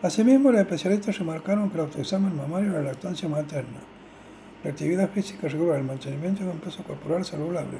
Asimismo, 0.00 0.50
los 0.50 0.62
especialistas 0.62 1.18
remarcaron 1.18 1.68
que 1.68 1.74
el 1.74 1.82
autoexamen 1.82 2.34
mamario 2.34 2.70
y 2.70 2.72
la 2.72 2.80
lactancia 2.80 3.28
materna, 3.28 3.80
la 4.64 4.70
actividad 4.70 5.10
física 5.10 5.48
regular, 5.48 5.78
el 5.78 5.84
mantenimiento 5.84 6.44
de 6.44 6.50
un 6.50 6.58
peso 6.58 6.82
corporal 6.82 7.24
saludable, 7.24 7.78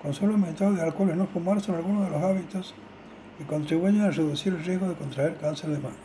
con 0.00 0.12
solo 0.12 0.36
metado 0.36 0.72
de 0.72 0.82
alcohol 0.82 1.10
y 1.12 1.16
no 1.16 1.26
fumar 1.26 1.60
son 1.60 1.76
algunos 1.76 2.04
de 2.04 2.10
los 2.10 2.22
hábitos 2.22 2.74
que 3.38 3.44
contribuyen 3.44 4.02
a 4.02 4.10
reducir 4.10 4.52
el 4.52 4.64
riesgo 4.64 4.88
de 4.88 4.94
contraer 4.94 5.36
cáncer 5.36 5.70
de 5.70 5.78
mama. 5.78 5.96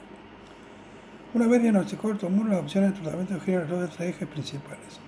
Una 1.34 1.48
vez 1.48 1.62
diagnosticado 1.62 2.12
el 2.12 2.18
tumor, 2.18 2.48
las 2.48 2.60
opciones 2.60 2.94
de 2.94 3.02
tratamiento 3.02 3.40
giran 3.42 3.68
de 3.68 3.88
tres 3.88 4.10
ejes 4.10 4.28
principales 4.28 5.08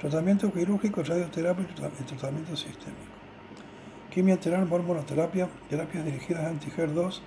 Tratamiento 0.00 0.50
quirúrgico, 0.50 1.02
radioterapia 1.02 1.66
y 2.00 2.04
tratamiento 2.04 2.56
sistémico. 2.56 3.12
Quimioterapia, 4.08 4.74
hormonoterapia, 4.74 5.46
terapias 5.68 6.06
dirigidas 6.06 6.44
a 6.44 6.48
anti-HER2 6.48 7.20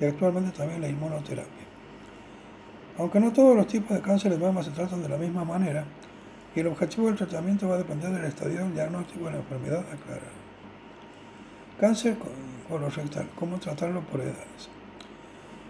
y 0.00 0.04
actualmente 0.04 0.56
también 0.56 0.80
la 0.82 0.88
inmunoterapia. 0.88 1.64
Aunque 2.96 3.18
no 3.18 3.32
todos 3.32 3.56
los 3.56 3.66
tipos 3.66 3.96
de 3.96 4.02
cáncer 4.02 4.30
de 4.30 4.38
mama 4.38 4.62
se 4.62 4.70
tratan 4.70 5.02
de 5.02 5.08
la 5.08 5.16
misma 5.16 5.44
manera, 5.44 5.84
y 6.54 6.60
el 6.60 6.66
objetivo 6.66 7.06
del 7.06 7.16
tratamiento 7.16 7.68
va 7.68 7.76
a 7.76 7.78
depender 7.78 8.10
del 8.10 8.24
estadio 8.24 8.58
del 8.60 8.74
diagnóstico 8.74 9.24
de 9.26 9.32
la 9.32 9.38
enfermedad 9.38 9.84
aclarada. 9.92 10.32
Cáncer 11.80 12.16
colorectal, 12.68 13.28
cómo 13.34 13.58
tratarlo 13.58 14.00
por 14.02 14.20
edades. 14.20 14.68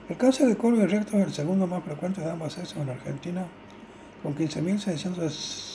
El 0.08 0.16
cáncer 0.16 0.48
de 0.48 0.56
colon 0.56 0.82
y 0.82 0.86
recto 0.86 1.16
es 1.18 1.26
el 1.26 1.32
segundo 1.32 1.66
más 1.66 1.82
frecuente 1.84 2.20
de 2.20 2.30
ambas 2.30 2.54
sexos 2.54 2.78
en 2.78 2.90
Argentina, 2.90 3.46
con 4.22 4.34
15.600 4.36 5.72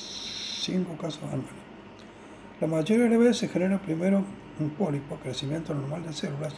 5 0.67 0.97
casos 0.97 1.23
anuales. 1.23 1.45
La 2.59 2.67
mayoría 2.67 3.07
de 3.07 3.17
veces 3.17 3.37
se 3.37 3.47
genera 3.47 3.77
primero 3.81 4.23
un 4.59 4.69
pólipo, 4.71 5.15
crecimiento 5.17 5.73
normal 5.73 6.03
de 6.03 6.11
células, 6.11 6.55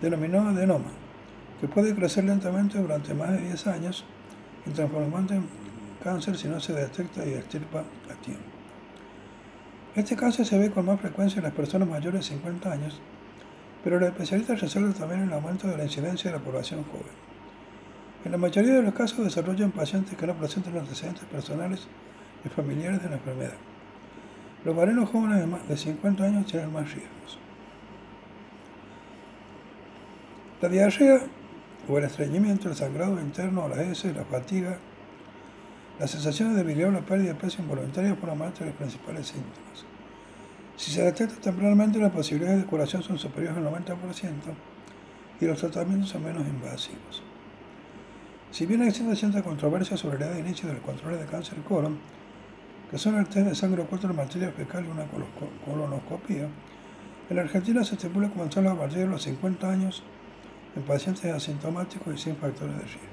denominado 0.00 0.48
adenoma, 0.48 0.90
que 1.60 1.68
puede 1.68 1.94
crecer 1.94 2.24
lentamente 2.24 2.78
durante 2.78 3.14
más 3.14 3.30
de 3.30 3.38
10 3.38 3.66
años 3.68 4.04
y 4.66 4.70
transformarse 4.70 5.36
en 5.36 5.46
cáncer 6.02 6.36
si 6.36 6.48
no 6.48 6.60
se 6.60 6.72
detecta 6.72 7.24
y 7.24 7.34
extirpa 7.34 7.80
a 7.80 8.14
tiempo. 8.22 8.44
Este 9.94 10.16
cáncer 10.16 10.46
se 10.46 10.58
ve 10.58 10.70
con 10.70 10.86
más 10.86 11.00
frecuencia 11.00 11.38
en 11.38 11.44
las 11.44 11.52
personas 11.52 11.88
mayores 11.88 12.22
de 12.22 12.36
50 12.36 12.72
años, 12.72 13.00
pero 13.84 13.98
los 13.98 14.08
especialistas 14.08 14.60
resuelven 14.60 14.94
también 14.94 15.22
el 15.22 15.32
aumento 15.32 15.68
de 15.68 15.76
la 15.76 15.84
incidencia 15.84 16.30
de 16.30 16.38
la 16.38 16.42
población 16.44 16.84
joven. 16.84 17.12
En 18.24 18.32
la 18.32 18.38
mayoría 18.38 18.74
de 18.74 18.82
los 18.82 18.94
casos 18.94 19.24
desarrollan 19.24 19.72
pacientes 19.72 20.16
que 20.16 20.26
no 20.26 20.34
presentan 20.34 20.78
antecedentes 20.78 21.24
personales 21.24 21.88
y 22.44 22.48
familiares 22.48 23.02
de 23.02 23.08
la 23.08 23.16
enfermedad. 23.16 23.56
Los 24.64 24.76
varones 24.76 25.08
jóvenes 25.08 25.38
de, 25.40 25.68
de 25.68 25.76
50 25.76 26.24
años 26.24 26.46
tienen 26.46 26.72
más 26.72 26.84
riesgos. 26.92 27.38
La 30.60 30.68
diarrea 30.68 31.20
o 31.88 31.98
el 31.98 32.04
estreñimiento, 32.04 32.68
el 32.68 32.76
sangrado 32.76 33.20
interno, 33.20 33.68
la 33.68 33.82
heces, 33.82 34.14
la 34.14 34.24
fatiga, 34.24 34.78
las 35.98 36.10
sensaciones 36.10 36.56
de 36.56 36.62
debilidad 36.62 36.88
o 36.88 36.92
la 36.92 37.00
pérdida 37.00 37.32
de 37.32 37.38
peso 37.38 37.62
involuntaria 37.62 38.14
fueron 38.16 38.38
parte 38.38 38.60
de 38.60 38.70
los 38.70 38.76
principales 38.76 39.26
síntomas. 39.26 39.84
Si 40.76 40.90
se 40.90 41.02
detecta 41.02 41.40
tempranamente, 41.40 41.98
las 41.98 42.12
posibilidades 42.12 42.62
de 42.62 42.66
curación 42.66 43.02
son 43.02 43.18
superiores 43.18 43.58
al 43.58 43.64
90% 43.64 43.96
y 45.40 45.46
los 45.46 45.58
tratamientos 45.58 46.10
son 46.10 46.24
menos 46.24 46.46
invasivos. 46.46 47.22
Si 48.50 48.66
bien 48.66 48.82
existe 48.82 49.16
cierta 49.16 49.42
controversia 49.42 49.96
sobre 49.96 50.18
la 50.18 50.26
edad 50.26 50.34
de 50.34 50.40
inicio 50.40 50.68
del 50.68 50.78
control 50.78 51.18
de 51.18 51.26
cáncer 51.26 51.58
colon, 51.62 51.98
que 52.90 52.98
son 52.98 53.16
el 53.16 53.26
test 53.26 53.46
de 53.48 53.54
sangre 53.54 53.82
oculta 53.82 54.08
de 54.08 54.14
materia 54.14 54.50
fecal 54.50 54.84
y 54.84 54.88
una 54.88 55.06
colonoscopia, 55.64 56.48
en 57.30 57.36
la 57.36 57.42
Argentina 57.42 57.82
se 57.84 57.94
estipula 57.94 58.28
comenzar 58.28 58.66
a 58.66 58.74
partir 58.74 58.98
de 58.98 59.06
los 59.06 59.22
50 59.22 59.70
años 59.70 60.02
en 60.76 60.82
pacientes 60.82 61.24
asintomáticos 61.32 62.14
y 62.14 62.18
sin 62.18 62.36
factores 62.36 62.76
de 62.76 62.82
riesgo. 62.82 63.11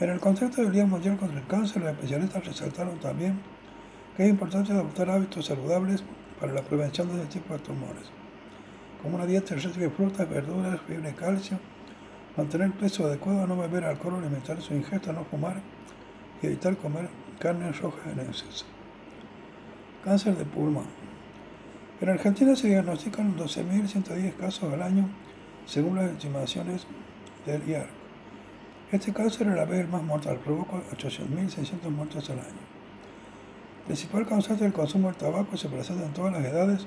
En 0.00 0.10
el 0.10 0.18
contexto 0.18 0.60
del 0.60 0.72
Día 0.72 0.86
Mundial 0.86 1.16
contra 1.16 1.38
el 1.38 1.46
Cáncer, 1.46 1.82
los 1.82 1.92
especialistas 1.92 2.44
resaltaron 2.44 2.98
también 2.98 3.38
que 4.16 4.24
es 4.24 4.28
importante 4.28 4.72
adoptar 4.72 5.08
hábitos 5.08 5.46
saludables 5.46 6.02
para 6.40 6.52
la 6.52 6.62
prevención 6.62 7.06
de 7.08 7.22
este 7.22 7.38
tipo 7.38 7.54
de 7.54 7.60
tumores, 7.60 8.10
como 9.00 9.14
una 9.14 9.24
dieta 9.24 9.54
de 9.54 9.90
frutas, 9.90 10.28
verduras, 10.28 10.80
fibra 10.88 11.10
y 11.10 11.12
calcio, 11.12 11.60
mantener 12.36 12.66
el 12.66 12.72
peso 12.72 13.06
adecuado, 13.06 13.46
no 13.46 13.56
beber 13.56 13.84
alcohol, 13.84 14.20
limitar 14.20 14.60
su 14.60 14.74
ingesta, 14.74 15.12
no 15.12 15.24
fumar 15.26 15.60
y 16.42 16.46
evitar 16.46 16.76
comer 16.76 17.08
carne 17.38 17.70
roja 17.70 18.10
en 18.10 18.18
exceso. 18.18 18.66
Cáncer 20.02 20.36
de 20.36 20.44
pulmón. 20.44 20.86
En 22.00 22.08
Argentina 22.08 22.56
se 22.56 22.66
diagnostican 22.66 23.36
12.110 23.36 24.34
casos 24.38 24.72
al 24.72 24.82
año, 24.82 25.08
según 25.66 25.94
las 25.94 26.10
estimaciones 26.10 26.84
del 27.46 27.64
IARC. 27.68 28.03
Este 28.94 29.12
cáncer 29.12 29.48
es 29.48 29.56
la 29.56 29.64
vez 29.64 29.88
más 29.88 30.04
mortal, 30.04 30.38
provoca 30.38 30.76
8.600 30.92 31.90
muertes 31.90 32.30
al 32.30 32.38
año. 32.38 32.62
El 33.80 33.86
principal 33.86 34.24
causante 34.24 34.62
del 34.62 34.72
consumo 34.72 35.08
del 35.08 35.16
tabaco 35.16 35.56
se 35.56 35.68
presenta 35.68 36.06
en 36.06 36.12
todas 36.12 36.32
las 36.32 36.44
edades, 36.44 36.86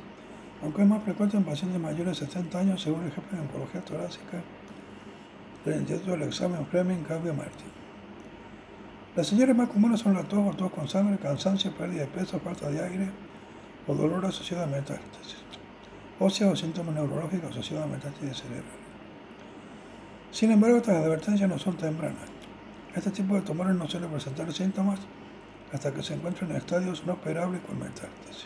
aunque 0.64 0.84
es 0.84 0.88
más 0.88 1.04
frecuente 1.04 1.36
en 1.36 1.44
pacientes 1.44 1.82
mayores 1.82 2.18
de 2.18 2.26
70 2.28 2.60
años, 2.60 2.82
según 2.82 3.04
el 3.04 3.12
jefe 3.12 3.36
de 3.36 3.42
oncología 3.42 3.82
torácica 3.82 4.42
del 5.66 5.80
Instituto 5.82 6.12
del 6.12 6.22
Examen 6.22 6.66
Fleming 6.68 7.04
Claudio 7.04 7.34
Martín. 7.34 7.74
Las 9.14 9.28
señales 9.28 9.58
más 9.58 9.68
comunes 9.68 10.00
son 10.00 10.14
la 10.14 10.24
tos 10.24 10.56
tos 10.56 10.72
con 10.72 10.88
sangre, 10.88 11.18
cansancio, 11.18 11.76
pérdida 11.76 12.04
de 12.04 12.08
peso, 12.08 12.40
falta 12.40 12.70
de 12.70 12.86
aire 12.86 13.10
o 13.86 13.94
dolor 13.94 14.26
asociado 14.26 14.64
a 14.64 14.68
metástasis, 14.68 15.44
ósea 16.22 16.48
o 16.48 16.56
síntomas 16.56 16.96
neurológicos 16.96 17.52
asociados 17.52 17.86
a 17.86 17.90
metástasis 17.90 18.38
cerebral. 18.44 18.77
Sin 20.38 20.52
embargo, 20.52 20.78
estas 20.78 20.98
advertencias 20.98 21.50
no 21.50 21.58
son 21.58 21.78
tempranas. 21.78 22.30
Este 22.96 23.10
tipo 23.10 23.34
de 23.34 23.42
tumores 23.42 23.76
no 23.76 23.88
suele 23.88 24.06
presentar 24.06 24.54
síntomas 24.54 25.00
hasta 25.74 25.92
que 25.92 26.04
se 26.04 26.14
encuentran 26.14 26.52
en 26.52 26.58
estadios 26.58 27.04
no 27.08 27.14
esperables 27.14 27.60
con 27.62 27.80
metástasis. 27.80 28.46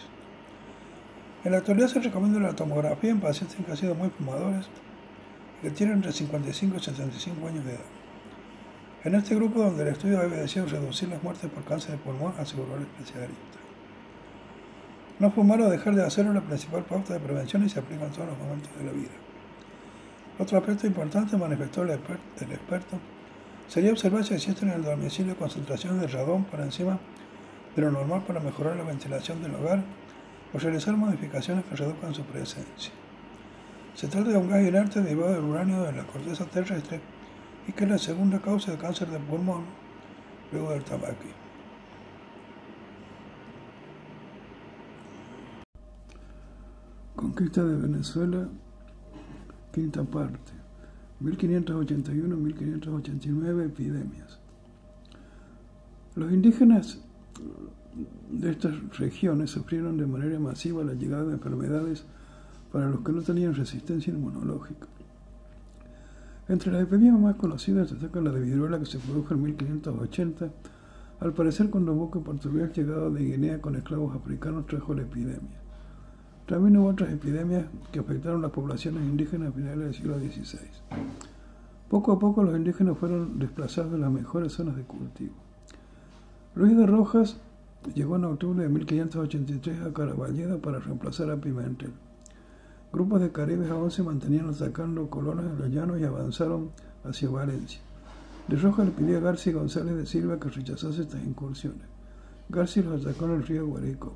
En 1.43 1.51
la 1.51 1.57
actualidad 1.57 1.89
se 1.89 1.99
recomienda 1.99 2.39
la 2.39 2.55
tomografía 2.55 3.11
en 3.11 3.19
pacientes 3.19 3.57
que 3.57 3.69
han 3.69 3.75
sido 3.75 3.93
muy 3.93 4.09
fumadores 4.09 4.67
y 5.59 5.63
que 5.63 5.71
tienen 5.71 5.97
entre 5.97 6.13
55 6.13 6.77
y 6.77 6.79
75 6.79 7.47
años 7.49 7.65
de 7.65 7.71
edad. 7.73 7.81
En 9.03 9.15
este 9.15 9.35
grupo 9.35 9.59
donde 9.59 9.83
el 9.83 9.89
estudio 9.89 10.21
había 10.21 10.37
deseado 10.37 10.69
reducir 10.69 11.09
las 11.09 11.21
muertes 11.21 11.51
por 11.51 11.65
cáncer 11.65 11.91
de 11.91 11.97
pulmón, 11.97 12.33
aseguró 12.39 12.77
el 12.77 12.83
especialista. 12.83 13.59
No 15.19 15.29
fumar 15.29 15.59
o 15.59 15.69
dejar 15.69 15.93
de 15.93 16.05
hacerlo 16.05 16.31
es 16.31 16.35
la 16.35 16.47
principal 16.47 16.85
pauta 16.85 17.15
de 17.15 17.19
prevención 17.19 17.65
y 17.65 17.69
se 17.69 17.79
aplica 17.79 18.05
en 18.05 18.11
todos 18.13 18.29
los 18.29 18.37
momentos 18.37 18.71
de 18.77 18.85
la 18.85 18.93
vida. 18.93 19.20
Otro 20.41 20.57
aspecto 20.57 20.87
importante, 20.87 21.37
manifestó 21.37 21.83
el 21.83 21.91
experto, 21.91 22.97
sería 23.67 23.91
observar 23.91 24.23
si 24.23 24.33
existen 24.33 24.69
en 24.69 24.77
el 24.77 24.83
domicilio 24.83 25.37
concentraciones 25.37 26.01
de 26.01 26.07
radón 26.07 26.45
por 26.45 26.59
encima 26.61 26.97
de 27.75 27.81
lo 27.83 27.91
normal 27.91 28.23
para 28.25 28.39
mejorar 28.39 28.75
la 28.75 28.83
ventilación 28.83 29.43
del 29.43 29.53
hogar 29.53 29.83
o 30.51 30.57
realizar 30.57 30.97
modificaciones 30.97 31.63
que 31.65 31.75
reduzcan 31.75 32.15
su 32.15 32.23
presencia. 32.23 32.91
Se 33.93 34.07
trata 34.07 34.31
de 34.31 34.37
un 34.37 34.49
gas 34.49 34.67
inerte 34.67 35.03
derivado 35.03 35.31
del 35.31 35.43
uranio 35.43 35.83
de 35.83 35.91
la 35.91 36.07
corteza 36.07 36.43
terrestre 36.45 36.99
y 37.67 37.71
que 37.73 37.83
es 37.83 37.89
la 37.91 37.99
segunda 37.99 38.41
causa 38.41 38.71
de 38.71 38.79
cáncer 38.79 39.09
de 39.09 39.19
pulmón 39.19 39.65
luego 40.51 40.71
del 40.71 40.83
tabaco. 40.83 41.13
Conquista 47.15 47.63
de 47.63 47.75
Venezuela, 47.75 48.47
quinta 49.71 50.03
parte. 50.03 50.51
1581-1589, 51.23 53.65
epidemias. 53.65 54.39
Los 56.15 56.31
indígenas 56.31 56.99
de 58.31 58.51
estas 58.51 58.73
regiones 58.97 59.51
sufrieron 59.51 59.97
de 59.97 60.07
manera 60.07 60.39
masiva 60.39 60.83
la 60.83 60.93
llegada 60.93 61.25
de 61.25 61.33
enfermedades 61.33 62.05
para 62.71 62.89
los 62.89 63.01
que 63.01 63.11
no 63.11 63.21
tenían 63.21 63.53
resistencia 63.53 64.13
inmunológica. 64.13 64.87
Entre 66.47 66.71
las 66.71 66.83
epidemias 66.83 67.19
más 67.19 67.35
conocidas 67.35 67.91
destaca 67.91 68.19
la 68.19 68.31
de 68.31 68.41
viruela 68.41 68.79
que 68.79 68.85
se 68.85 68.99
produjo 68.99 69.33
en 69.33 69.43
1580. 69.43 70.49
Al 71.19 71.33
parecer, 71.33 71.69
cuando 71.69 71.93
buque 71.93 72.19
portugués 72.19 72.75
llegado 72.75 73.11
de 73.11 73.23
Guinea 73.23 73.61
con 73.61 73.75
esclavos 73.75 74.15
africanos 74.15 74.65
trajo 74.65 74.93
la 74.93 75.03
epidemia. 75.03 75.60
También 76.51 76.75
hubo 76.75 76.89
otras 76.89 77.09
epidemias 77.13 77.63
que 77.93 77.99
afectaron 78.01 78.41
las 78.41 78.51
poblaciones 78.51 79.03
indígenas 79.03 79.47
a 79.47 79.51
finales 79.53 79.79
del 79.79 79.93
siglo 79.93 80.19
XVI. 80.19 80.59
Poco 81.87 82.11
a 82.11 82.19
poco 82.19 82.43
los 82.43 82.53
indígenas 82.57 82.97
fueron 82.97 83.39
desplazados 83.39 83.93
de 83.93 83.99
las 83.99 84.11
mejores 84.11 84.51
zonas 84.51 84.75
de 84.75 84.83
cultivo. 84.83 85.33
Luis 86.55 86.75
de 86.75 86.85
Rojas 86.85 87.37
llegó 87.95 88.17
en 88.17 88.25
octubre 88.25 88.63
de 88.63 88.67
1583 88.67 89.81
a 89.81 89.93
Caraballeda 89.93 90.57
para 90.57 90.79
reemplazar 90.79 91.31
a 91.31 91.37
Pimentel. 91.37 91.93
Grupos 92.91 93.21
de 93.21 93.31
caribes 93.31 93.71
aún 93.71 93.89
se 93.89 94.03
mantenían 94.03 94.49
atacando 94.49 95.09
colonos 95.09 95.45
en 95.45 95.57
los 95.57 95.69
llanos 95.69 96.01
y 96.01 96.03
avanzaron 96.03 96.71
hacia 97.05 97.29
Valencia. 97.29 97.79
De 98.49 98.57
Rojas 98.57 98.87
le 98.87 98.91
pidió 98.91 99.19
a 99.19 99.21
García 99.21 99.53
González 99.53 99.95
de 99.95 100.05
Silva 100.05 100.37
que 100.37 100.49
rechazase 100.49 101.03
estas 101.03 101.23
incursiones. 101.23 101.87
García 102.49 102.83
los 102.83 103.05
atacó 103.05 103.23
en 103.23 103.31
el 103.35 103.47
río 103.47 103.67
Guarico. 103.67 104.15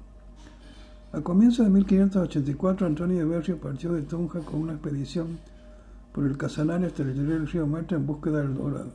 A 1.16 1.22
comienzos 1.22 1.66
de 1.66 1.72
1584, 1.72 2.86
Antonio 2.86 3.20
de 3.20 3.24
Berrio 3.24 3.57
partió 3.57 3.93
de 3.93 4.01
Tunja 4.01 4.41
con 4.41 4.63
una 4.63 4.74
expedición 4.74 5.39
por 6.11 6.26
el 6.26 6.36
Casanare 6.36 6.88
hasta 6.88 7.03
el 7.03 7.26
del 7.26 7.47
río 7.47 7.66
Meta 7.66 7.95
en 7.95 8.05
búsqueda 8.05 8.39
del 8.39 8.53
Dorado. 8.53 8.91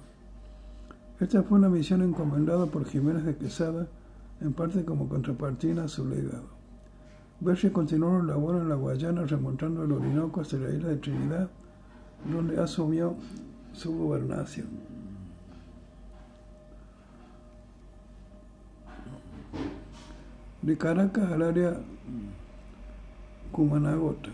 Esta 1.18 1.42
fue 1.42 1.56
una 1.56 1.70
misión 1.70 2.02
encomendada 2.02 2.66
por 2.66 2.84
Jiménez 2.84 3.24
de 3.24 3.36
Quesada, 3.36 3.86
en 4.42 4.52
parte 4.52 4.84
como 4.84 5.08
contrapartida 5.08 5.84
a 5.84 5.88
su 5.88 6.06
legado. 6.06 6.44
Berrio 7.40 7.72
continuó 7.72 8.18
la 8.18 8.34
labor 8.34 8.56
en 8.56 8.68
la 8.68 8.74
Guayana 8.74 9.24
remontando 9.24 9.84
el 9.84 9.92
Orinoco 9.92 10.42
hasta 10.42 10.58
la 10.58 10.74
isla 10.74 10.88
de 10.90 10.96
Trinidad, 10.96 11.48
donde 12.30 12.60
asumió 12.60 13.14
su 13.72 13.96
gobernación. 13.96 14.66
De 20.60 20.76
Caracas 20.76 21.32
al 21.32 21.40
área 21.40 21.80
Cumanagota. 23.52 24.30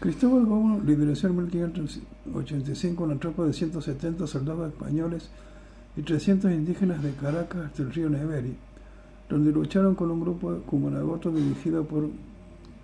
Cristóbal 0.00 0.46
Gómez 0.46 0.84
lideró 0.84 1.12
en 1.12 1.36
1585 1.36 3.04
una 3.04 3.18
tropa 3.18 3.44
de 3.44 3.52
170 3.52 4.26
soldados 4.26 4.72
españoles 4.72 5.28
y 5.96 6.02
300 6.02 6.50
indígenas 6.52 7.02
de 7.02 7.12
Caracas 7.12 7.66
hasta 7.66 7.82
el 7.82 7.92
río 7.92 8.08
Neveri, 8.08 8.56
donde 9.28 9.52
lucharon 9.52 9.94
con 9.94 10.10
un 10.10 10.20
grupo 10.20 10.54
de 10.54 10.60
Cumanagoto 10.60 11.30
dirigido 11.30 11.84
por 11.84 12.08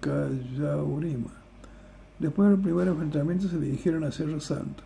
Callaurima. 0.00 1.30
Después 2.18 2.50
del 2.50 2.60
primer 2.60 2.88
enfrentamiento 2.88 3.48
se 3.48 3.58
dirigieron 3.58 4.04
a 4.04 4.12
Cerro 4.12 4.40
Santo. 4.40 4.82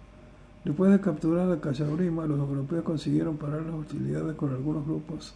Después 0.64 0.92
de 0.92 1.00
capturar 1.00 1.50
a 1.50 1.60
Callaurima, 1.60 2.26
los 2.26 2.38
europeos 2.38 2.84
consiguieron 2.84 3.38
parar 3.38 3.62
las 3.62 3.74
hostilidades 3.74 4.36
con 4.36 4.50
algunos 4.50 4.86
grupos 4.86 5.34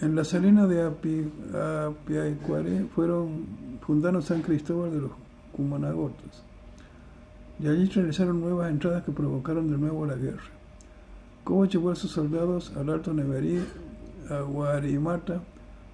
en 0.00 0.16
la 0.16 0.24
salina 0.24 0.66
de 0.66 0.82
Apiaicuaré 0.82 2.86
fueron, 2.94 3.44
fundaron 3.86 4.22
San 4.22 4.42
Cristóbal 4.42 4.90
de 4.92 5.00
los 5.00 5.12
Cumanagotos. 5.54 6.42
Y 7.58 7.68
allí 7.68 7.86
realizaron 7.86 8.40
nuevas 8.40 8.70
entradas 8.70 9.04
que 9.04 9.12
provocaron 9.12 9.70
de 9.70 9.76
nuevo 9.76 10.06
la 10.06 10.14
guerra. 10.14 10.40
Cobo 11.44 11.66
llevó 11.66 11.90
a 11.90 11.96
sus 11.96 12.12
soldados 12.12 12.74
al 12.76 12.88
Alto 12.88 13.12
Neverí, 13.12 13.62
a 14.30 14.40
Guarimata, 14.40 15.42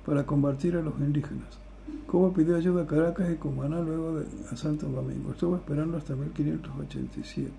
para 0.04 0.24
combatir 0.24 0.76
a 0.76 0.82
los 0.82 0.94
indígenas. 1.00 1.58
Cobo 2.06 2.32
pidió 2.32 2.54
ayuda 2.56 2.82
a 2.82 2.86
Caracas 2.86 3.28
y 3.32 3.36
Cumaná 3.36 3.80
luego 3.80 4.20
de, 4.20 4.26
a 4.52 4.56
Santo 4.56 4.86
Domingo. 4.86 5.32
Estuvo 5.32 5.56
esperando 5.56 5.96
hasta 5.96 6.14
1587. 6.14 7.50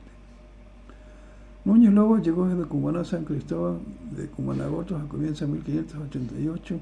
Núñez 1.67 1.91
Lobo 1.91 2.17
llegó 2.17 2.47
desde 2.47 2.63
Cumaná 2.63 3.01
a 3.01 3.03
San 3.03 3.25
Cristóbal 3.25 3.79
de 4.15 4.27
Cumanagotos 4.27 5.01
a 5.01 5.05
comienzos 5.09 5.49
de 5.49 5.53
1588 5.55 6.79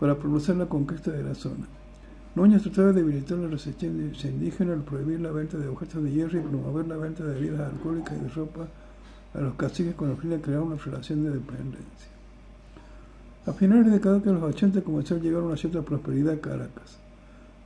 para 0.00 0.16
producir 0.16 0.56
la 0.56 0.64
conquista 0.64 1.10
de 1.10 1.22
la 1.22 1.34
zona. 1.34 1.66
Núñez 2.34 2.62
trató 2.62 2.86
de 2.86 2.94
debilitar 2.94 3.36
la 3.36 3.48
resistencia 3.48 4.30
indígena 4.30 4.72
al 4.72 4.80
prohibir 4.80 5.20
la 5.20 5.30
venta 5.30 5.58
de 5.58 5.68
objetos 5.68 6.02
de 6.02 6.10
hierro 6.10 6.38
y 6.38 6.40
promover 6.40 6.88
la 6.88 6.96
venta 6.96 7.22
de 7.22 7.34
bebidas 7.34 7.70
alcohólicas 7.70 8.16
y 8.16 8.22
de 8.22 8.28
ropa 8.30 8.66
a 9.34 9.40
los 9.40 9.54
caciques 9.56 9.94
con 9.94 10.08
el 10.10 10.16
fin 10.16 10.30
de 10.30 10.40
crear 10.40 10.62
una 10.62 10.76
relación 10.76 11.24
de 11.24 11.30
dependencia. 11.32 12.08
A 13.44 13.52
finales 13.52 13.84
de 13.84 13.90
década 13.90 14.20
de 14.20 14.32
los 14.32 14.42
80 14.42 14.80
comenzó 14.80 15.16
a 15.16 15.18
llegar 15.18 15.42
una 15.42 15.58
cierta 15.58 15.82
prosperidad 15.82 16.32
a 16.32 16.40
Caracas. 16.40 16.96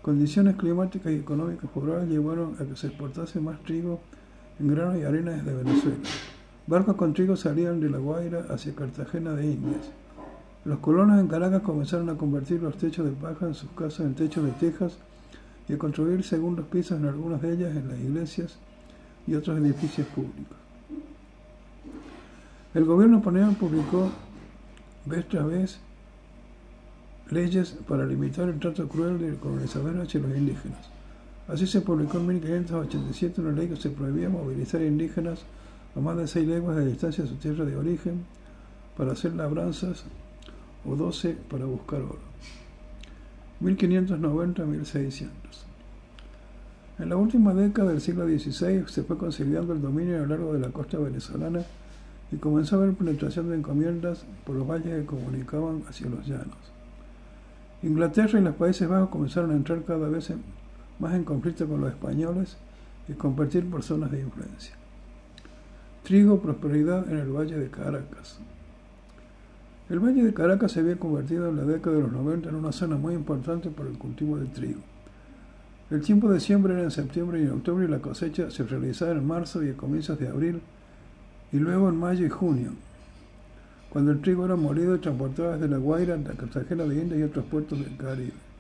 Condiciones 0.03 0.57
climáticas 0.57 1.13
y 1.13 1.19
económicas 1.19 1.71
favorables 1.71 2.11
llevaron 2.11 2.57
a 2.59 2.65
que 2.65 2.75
se 2.75 2.89
exportase 2.89 3.39
más 3.39 3.63
trigo 3.63 4.01
en 4.59 4.69
grano 4.69 4.99
y 4.99 5.03
arena 5.03 5.33
desde 5.33 5.55
Venezuela. 5.55 5.99
Barcos 6.67 6.97
con 6.97 7.13
trigo 7.13 7.37
salían 7.37 7.81
de 7.81 7.91
La 7.91 7.99
Guaira 7.99 8.47
hacia 8.51 8.75
Cartagena 8.75 9.33
de 9.33 9.47
Indias. 9.47 9.91
Los 10.65 10.79
colonos 10.79 11.19
en 11.19 11.27
Caracas 11.27 11.63
comenzaron 11.63 12.09
a 12.09 12.15
convertir 12.15 12.63
los 12.63 12.77
techos 12.77 13.05
de 13.05 13.13
paja 13.13 13.47
en 13.47 13.55
sus 13.55 13.71
casas 13.71 14.07
en 14.07 14.15
techos 14.15 14.45
de 14.45 14.53
tejas 14.53 14.97
y 15.69 15.73
a 15.73 15.79
construir 15.79 16.23
segundos 16.23 16.67
pisos 16.67 16.99
en 16.99 17.07
algunas 17.07 17.43
de 17.43 17.53
ellas 17.53 17.75
en 17.75 17.89
las 17.89 17.99
iglesias 17.99 18.57
y 19.27 19.35
otros 19.35 19.59
edificios 19.59 20.07
públicos. 20.09 20.57
El 22.75 22.85
gobierno 22.85 23.19
español 23.19 23.57
publicó 23.59 24.11
vez 25.05 25.29
tras 25.29 25.47
vez 25.47 25.81
leyes 27.31 27.77
para 27.89 28.07
limitar 28.07 28.49
el 28.49 28.59
trato 28.61 28.89
cruel 28.89 29.19
del 29.19 29.37
colonizador 29.37 30.01
hacia 30.01 30.21
los 30.21 30.37
indígenas. 30.37 30.92
Así 31.49 31.67
se 31.67 31.81
publicó 31.81 32.19
en 32.19 32.27
1587 32.29 33.41
una 33.41 33.53
ley 33.53 33.69
que 33.69 33.77
se 33.77 33.91
prohibía 33.91 34.29
movilizar 34.29 34.81
indígenas 34.83 35.41
a 35.97 36.01
más 36.01 36.17
de 36.17 36.27
seis 36.27 36.47
leguas 36.47 36.77
de 36.77 36.87
distancia 36.87 37.25
de 37.25 37.31
su 37.31 37.37
tierra 37.37 37.65
de 37.65 37.77
origen 37.77 38.25
para 38.97 39.13
hacer 39.13 39.35
labranzas 39.35 40.05
o 40.85 40.97
12 40.97 41.37
para 41.51 41.65
buscar 41.65 42.01
oro. 42.01 42.33
1590-1600. 43.63 45.29
En 46.99 47.09
la 47.09 47.17
última 47.17 47.55
década 47.55 47.91
del 47.91 48.01
siglo 48.01 48.27
XVI 48.27 48.85
se 48.87 49.03
fue 49.03 49.19
consolidando 49.19 49.73
el 49.73 49.81
dominio 49.81 50.17
a 50.17 50.21
lo 50.21 50.27
largo 50.27 50.53
de 50.53 50.61
la 50.61 50.69
costa 50.69 50.99
venezolana 50.99 51.63
y 52.31 52.37
comenzó 52.37 52.77
a 52.77 52.83
haber 52.83 52.95
penetración 52.95 53.51
de 53.51 53.57
encomiendas 53.57 54.25
por 54.47 54.57
los 54.57 54.69
valles 54.69 55.01
que 55.01 55.07
comunicaban 55.07 55.83
hacia 55.89 56.09
los 56.09 56.27
llanos. 56.27 56.57
Inglaterra 57.83 58.39
y 58.39 58.43
los 58.43 58.55
Países 58.55 58.89
Bajos 58.89 59.09
comenzaron 59.09 59.51
a 59.51 59.57
entrar 59.57 59.83
cada 59.85 60.09
vez 60.09 60.33
más 61.03 61.15
en 61.15 61.25
conflicto 61.25 61.67
con 61.67 61.81
los 61.81 61.91
españoles 61.91 62.57
y 63.09 63.13
compartir 63.15 63.69
por 63.69 63.83
zonas 63.83 64.13
de 64.13 64.21
influencia. 64.21 64.75
Trigo, 66.05 66.41
prosperidad 66.41 67.11
en 67.11 67.19
el 67.19 67.29
Valle 67.29 67.59
de 67.59 67.69
Caracas. 67.69 68.39
El 69.91 69.99
Valle 69.99 70.23
de 70.23 70.33
Caracas 70.33 70.71
se 70.71 70.81
había 70.81 70.97
convertido 70.97 71.49
en 71.49 71.57
la 71.57 71.65
década 71.65 71.97
de 71.97 72.03
los 72.03 72.13
90 72.13 72.49
en 72.49 72.55
una 72.55 72.71
zona 72.71 72.97
muy 72.97 73.15
importante 73.15 73.69
para 73.69 73.91
el 73.91 73.99
cultivo 73.99 74.39
de 74.39 74.47
trigo. 74.47 74.81
El 75.91 76.03
tiempo 76.03 76.31
de 76.31 76.39
siembra 76.39 76.75
era 76.75 76.85
en 76.85 76.93
septiembre 76.93 77.41
y 77.41 77.47
en 77.47 77.51
octubre 77.51 77.85
y 77.85 77.89
la 77.89 77.99
cosecha 77.99 78.51
se 78.53 78.63
realizaba 78.63 79.11
en 79.11 79.27
marzo 79.27 79.63
y 79.65 79.71
a 79.71 79.77
comienzos 79.77 80.21
de 80.21 80.29
abril 80.29 80.61
y 81.53 81.57
luego 81.57 81.89
en 81.89 81.97
mayo 81.97 82.25
y 82.25 82.31
junio, 82.31 82.71
cuando 83.91 84.13
el 84.13 84.21
trigo 84.21 84.45
era 84.45 84.55
molido 84.55 84.95
y 84.95 85.01
transportado 85.01 85.53
desde 85.53 85.69
La 85.69 85.79
Guaira 85.79 86.15
hasta 86.15 86.33
Cartagena 86.33 86.85
de 86.85 86.95
Indias 86.95 87.21
y 87.21 87.25
otros 87.25 87.45
puertos 87.47 87.81
del 87.81 87.97
Caribe. 87.97 88.52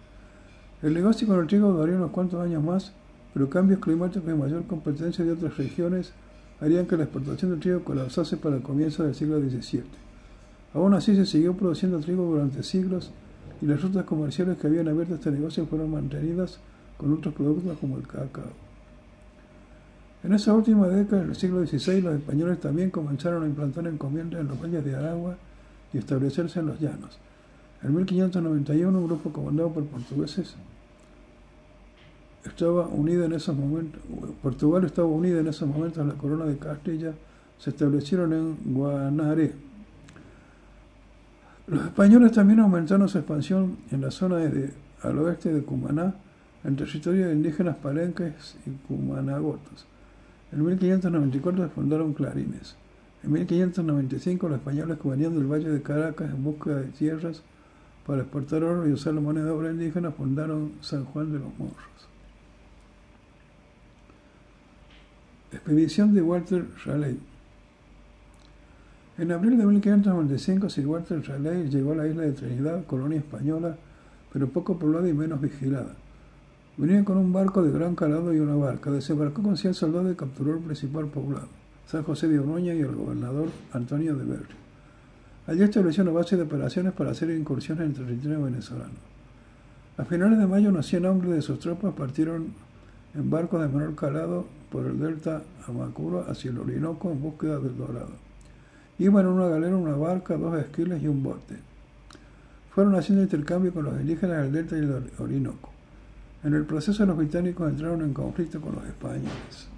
El 0.83 0.95
negocio 0.95 1.29
con 1.29 1.39
el 1.39 1.47
trigo 1.47 1.71
duraría 1.71 1.95
unos 1.95 2.11
cuantos 2.11 2.45
años 2.45 2.61
más, 2.61 2.91
pero 3.33 3.49
cambios 3.49 3.79
climáticos 3.79 4.29
y 4.29 4.37
mayor 4.37 4.65
competencia 4.65 5.25
de 5.25 5.31
otras 5.31 5.57
regiones 5.57 6.13
harían 6.61 6.87
que 6.87 6.97
la 6.97 7.05
exportación 7.05 7.53
de 7.53 7.59
trigo 7.59 7.85
colapsase 7.85 8.37
para 8.37 8.57
el 8.57 8.63
comienzo 8.63 9.05
del 9.05 9.15
siglo 9.15 9.39
XVII. 9.39 9.85
Aún 10.75 10.95
así 10.95 11.15
se 11.15 11.25
siguió 11.25 11.57
produciendo 11.57 12.01
trigo 12.01 12.25
durante 12.25 12.65
siglos 12.65 13.13
y 13.61 13.67
las 13.67 13.81
rutas 13.81 14.05
comerciales 14.05 14.59
que 14.59 14.67
habían 14.67 14.89
abierto 14.89 15.15
este 15.15 15.31
negocio 15.31 15.67
fueron 15.67 15.93
mantenidas 15.93 16.59
con 16.97 17.13
otros 17.13 17.33
productos 17.33 17.79
como 17.79 17.97
el 17.97 18.07
cacao. 18.09 18.51
En 20.25 20.33
esa 20.33 20.53
última 20.53 20.89
década 20.89 21.23
del 21.23 21.37
siglo 21.37 21.65
XVI 21.65 22.01
los 22.01 22.17
españoles 22.17 22.59
también 22.59 22.91
comenzaron 22.91 23.45
a 23.45 23.47
implantar 23.47 23.87
encomiendas 23.87 24.41
en 24.41 24.49
los 24.49 24.61
valles 24.61 24.85
de 24.85 24.97
Aragua 24.97 25.37
y 25.93 25.99
establecerse 25.99 26.59
en 26.59 26.67
los 26.67 26.81
llanos. 26.81 27.19
En 27.85 27.95
1591 27.95 28.99
un 28.99 29.07
grupo 29.07 29.33
comandado 29.33 29.71
por 29.71 29.85
portugueses 29.85 30.57
estaba 32.45 32.87
unida 32.89 33.27
en 33.27 33.33
esos 33.33 33.57
momentos, 33.57 34.01
Portugal 34.43 34.85
estaba 34.85 35.09
unida 35.09 35.41
en 35.41 35.47
esos 35.47 35.69
momentos 35.69 35.99
a 35.99 36.05
la 36.05 36.15
corona 36.15 36.45
de 36.45 36.57
Castilla, 36.59 37.13
se 37.59 37.71
establecieron 37.71 38.33
en 38.33 38.57
Guanare. 38.75 39.53
Los 41.69 41.85
españoles 41.85 42.33
también 42.33 42.61
aumentaron 42.61 43.09
su 43.09 43.19
expansión 43.19 43.79
en 43.91 44.01
la 44.01 44.11
zona 44.11 44.39
al 45.03 45.19
oeste 45.19 45.53
de 45.53 45.63
Cumaná, 45.63 46.15
en 46.65 46.77
territorio 46.77 47.29
de 47.29 47.35
indígenas 47.35 47.77
palenques 47.77 48.57
y 48.67 48.71
cumanagotos. 48.87 49.87
En 50.53 50.65
1594 50.65 51.65
se 51.65 51.71
fundaron 51.71 52.13
clarines. 52.13 52.77
En 53.23 53.33
1595 53.33 54.49
los 54.49 54.59
españoles 54.59 54.99
que 55.01 55.09
venían 55.09 55.35
del 55.35 55.51
Valle 55.51 55.71
de 55.71 55.83
Caracas 55.83 56.31
en 56.31 56.43
busca 56.43 56.71
de 56.75 56.89
tierras 56.89 57.43
para 58.07 58.23
exportar 58.23 58.65
oro 58.65 58.89
y 58.89 58.93
usar 58.93 59.15
la 59.15 59.21
moneda 59.21 59.47
de 59.47 59.51
obra 59.53 59.71
indígena 59.71 60.11
fundaron 60.11 60.73
San 60.81 61.05
Juan 61.05 61.33
de 61.33 61.39
los 61.39 61.57
Morros. 61.59 62.12
Expedición 65.53 66.15
de 66.15 66.23
Walter 66.23 66.65
Raleigh. 66.87 67.19
En 69.19 69.31
abril 69.31 69.59
de 69.59 69.67
1595, 69.67 70.71
Sir 70.71 70.87
Walter 70.87 71.23
Raleigh 71.23 71.69
llegó 71.69 71.93
a 71.93 71.97
la 71.97 72.09
isla 72.09 72.23
de 72.23 72.33
Trinidad, 72.33 72.87
colonia 72.87 73.19
española, 73.19 73.77
pero 74.33 74.49
poco 74.49 74.79
poblada 74.79 75.09
y 75.09 75.13
menos 75.13 75.41
vigilada. 75.43 75.95
Venía 76.79 77.05
con 77.05 77.19
un 77.19 77.35
barco 77.35 77.63
de 77.63 77.71
gran 77.71 77.95
calado 77.95 78.33
y 78.33 78.41
una 78.41 78.55
barca. 78.55 78.91
Desembarcó 78.91 79.43
con 79.43 79.59
100 79.59 79.75
soldados 79.75 80.13
y 80.13 80.17
capturó 80.17 80.55
el 80.55 80.61
principal 80.61 81.07
poblado, 81.09 81.49
San 81.87 82.03
José 82.03 82.29
de 82.29 82.39
Oroña 82.39 82.73
y 82.73 82.81
el 82.81 82.95
gobernador 82.95 83.51
Antonio 83.73 84.17
de 84.17 84.25
Berrio. 84.25 84.57
Allí 85.47 85.63
estableció 85.63 86.03
una 86.03 86.13
base 86.13 86.39
de 86.39 86.45
operaciones 86.45 86.95
para 86.95 87.11
hacer 87.11 87.29
incursiones 87.31 87.85
en 87.85 87.91
el 87.91 87.95
territorio 87.95 88.43
venezolano. 88.45 89.13
A 89.99 90.05
finales 90.07 90.39
de 90.39 90.47
mayo, 90.47 90.71
unos 90.71 90.87
100 90.87 91.05
hombres 91.05 91.35
de 91.35 91.43
sus 91.43 91.59
tropas 91.59 91.93
partieron 91.93 92.55
en 93.15 93.31
barcos 93.31 93.61
de 93.61 93.69
menor 93.69 93.95
calado 93.95 94.47
por 94.71 94.87
el 94.87 94.99
delta 94.99 95.43
Amacuro 95.69 96.25
hacia 96.29 96.51
el 96.51 96.59
Orinoco 96.59 97.11
en 97.11 97.21
búsqueda 97.21 97.59
del 97.59 97.77
dorado. 97.77 98.13
Iban 98.99 99.27
en 99.27 99.33
una 99.33 99.49
galera, 99.49 99.77
una 99.77 99.97
barca, 99.97 100.37
dos 100.37 100.59
esquiles 100.59 101.03
y 101.03 101.09
un 101.09 101.23
bote. 101.23 101.57
Fueron 102.75 102.95
haciendo 102.95 103.23
intercambio 103.23 103.73
con 103.73 103.85
los 103.85 104.01
indígenas 104.01 104.43
del 104.43 104.53
delta 104.53 104.77
y 104.77 104.81
el 104.81 105.11
Orinoco. 105.19 105.71
En 106.45 106.55
el 106.55 106.65
proceso 106.65 107.05
los 107.07 107.17
británicos 107.17 107.71
entraron 107.71 108.03
en 108.03 108.15
conflicto 108.15 108.61
con 108.61 108.75
los 108.75 108.85
españoles. 108.87 109.69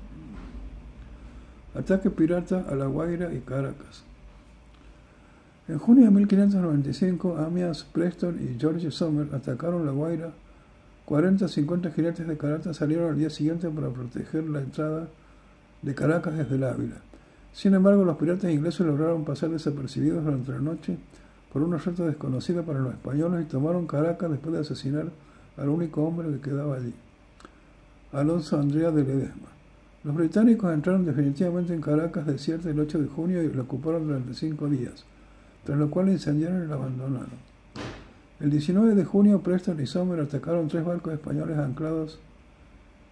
Ataque 1.75 2.09
pirata 2.11 2.65
a 2.69 2.75
La 2.75 2.87
Guaira 2.87 3.35
y 3.35 3.41
Caracas. 3.41 4.05
En 5.67 5.79
junio 5.79 6.05
de 6.05 6.11
1595, 6.11 7.39
Amias 7.39 7.85
Preston 7.85 8.39
y 8.39 8.59
George 8.61 8.91
Sommer 8.91 9.35
atacaron 9.35 9.85
La 9.85 9.93
Guaira. 9.93 10.33
40-50 11.07 11.93
jinetes 11.93 12.27
de 12.27 12.37
Caracas 12.37 12.77
salieron 12.77 13.11
al 13.11 13.19
día 13.19 13.31
siguiente 13.31 13.69
para 13.69 13.91
proteger 13.91 14.45
la 14.45 14.61
entrada 14.61 15.09
de 15.83 15.95
Caracas 15.95 16.37
desde 16.37 16.57
el 16.57 16.65
Ávila. 16.65 16.97
Sin 17.53 17.75
embargo, 17.75 18.05
los 18.05 18.17
piratas 18.17 18.51
ingleses 18.51 18.87
lograron 18.87 19.25
pasar 19.25 19.51
desapercibidos 19.51 20.25
durante 20.25 20.53
la 20.53 20.59
noche 20.59 20.97
por 21.53 21.63
una 21.63 21.77
ruta 21.77 22.05
desconocida 22.05 22.63
para 22.63 22.81
los 22.81 22.95
españoles 22.95 23.45
y 23.45 23.49
tomaron 23.49 23.87
Caracas 23.87 24.31
después 24.31 24.55
de 24.55 24.61
asesinar 24.61 25.07
al 25.57 25.69
único 25.69 26.03
hombre 26.03 26.29
que 26.33 26.51
quedaba 26.51 26.77
allí, 26.77 26.93
Alonso 28.13 28.59
Andrea 28.59 28.91
de 28.91 29.05
Ledesma. 29.05 29.49
Los 30.03 30.15
británicos 30.17 30.73
entraron 30.73 31.05
definitivamente 31.05 31.73
en 31.73 31.81
Caracas 31.81 32.27
desierta 32.27 32.71
el 32.71 32.81
8 32.81 32.99
de 32.99 33.09
junio 33.09 33.43
y 33.43 33.53
lo 33.53 33.63
ocuparon 33.63 34.07
durante 34.07 34.35
cinco 34.35 34.69
días 34.69 35.05
tras 35.65 35.79
lo 35.79 35.91
cual 35.91 36.11
incendiaron 36.11 36.65
y 36.65 36.67
lo 36.67 36.75
abandonaron. 36.75 37.54
El 38.41 38.51
19 38.51 38.95
de 38.95 39.05
junio, 39.05 39.41
Preston 39.41 39.81
y 39.81 39.87
Sommer 39.87 40.19
atacaron 40.21 40.67
tres 40.67 40.85
barcos 40.85 41.13
españoles 41.13 41.57
anclados 41.57 42.19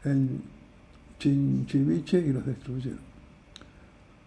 en 0.04 0.42
Chinchiviche 1.20 2.18
y 2.18 2.32
los 2.32 2.44
destruyeron. 2.44 3.12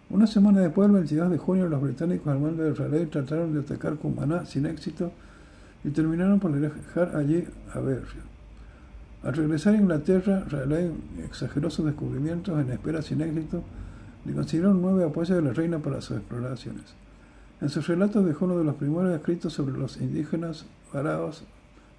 Una 0.10 0.26
semana 0.26 0.62
después, 0.62 0.88
el 0.88 0.94
22 0.94 1.32
de 1.32 1.38
junio, 1.38 1.68
los 1.68 1.82
británicos 1.82 2.28
al 2.28 2.40
mando 2.40 2.64
de 2.64 2.74
Raleigh 2.74 3.08
trataron 3.08 3.54
de 3.54 3.60
atacar 3.60 3.96
Cumaná 3.96 4.46
sin 4.46 4.66
éxito 4.66 5.12
y 5.84 5.90
terminaron 5.90 6.40
por 6.40 6.54
dejar 6.54 7.16
allí 7.16 7.44
a 7.74 7.80
Berrio. 7.80 8.24
Al 9.24 9.34
regresar 9.34 9.74
a 9.74 9.78
Inglaterra, 9.78 10.46
Raleigh 10.48 10.92
exageró 11.26 11.70
sus 11.70 11.86
descubrimientos 11.86 12.58
en 12.60 12.72
espera 12.72 13.02
sin 13.02 13.22
éxito 13.22 13.64
y 14.26 14.32
consiguieron 14.32 14.82
nueve 14.82 15.04
apoyos 15.04 15.36
de 15.36 15.42
la 15.42 15.52
reina 15.52 15.80
para 15.80 16.00
sus 16.00 16.18
exploraciones. 16.18 16.84
En 17.60 17.70
sus 17.70 17.88
relatos 17.88 18.26
dejó 18.26 18.46
uno 18.46 18.58
de 18.58 18.64
los 18.64 18.76
primeros 18.76 19.16
escritos 19.16 19.54
sobre 19.54 19.78
los 19.78 19.98
indígenas 19.98 20.66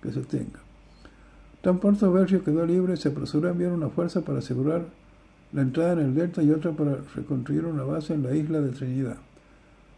que 0.02 0.12
se 0.12 0.20
tenga. 0.22 0.60
Tan 1.62 1.78
pronto 1.78 2.12
Berrio 2.12 2.44
quedó 2.44 2.64
libre, 2.64 2.96
se 2.96 3.08
apresuró 3.08 3.48
a 3.48 3.52
enviar 3.52 3.72
una 3.72 3.88
fuerza 3.88 4.20
para 4.20 4.38
asegurar 4.38 4.84
la 5.52 5.62
entrada 5.62 5.94
en 5.94 5.98
el 6.00 6.14
delta 6.14 6.42
y 6.42 6.50
otra 6.50 6.72
para 6.72 6.96
reconstruir 7.14 7.64
una 7.64 7.82
base 7.82 8.14
en 8.14 8.22
la 8.22 8.34
isla 8.34 8.60
de 8.60 8.70
Trinidad. 8.70 9.16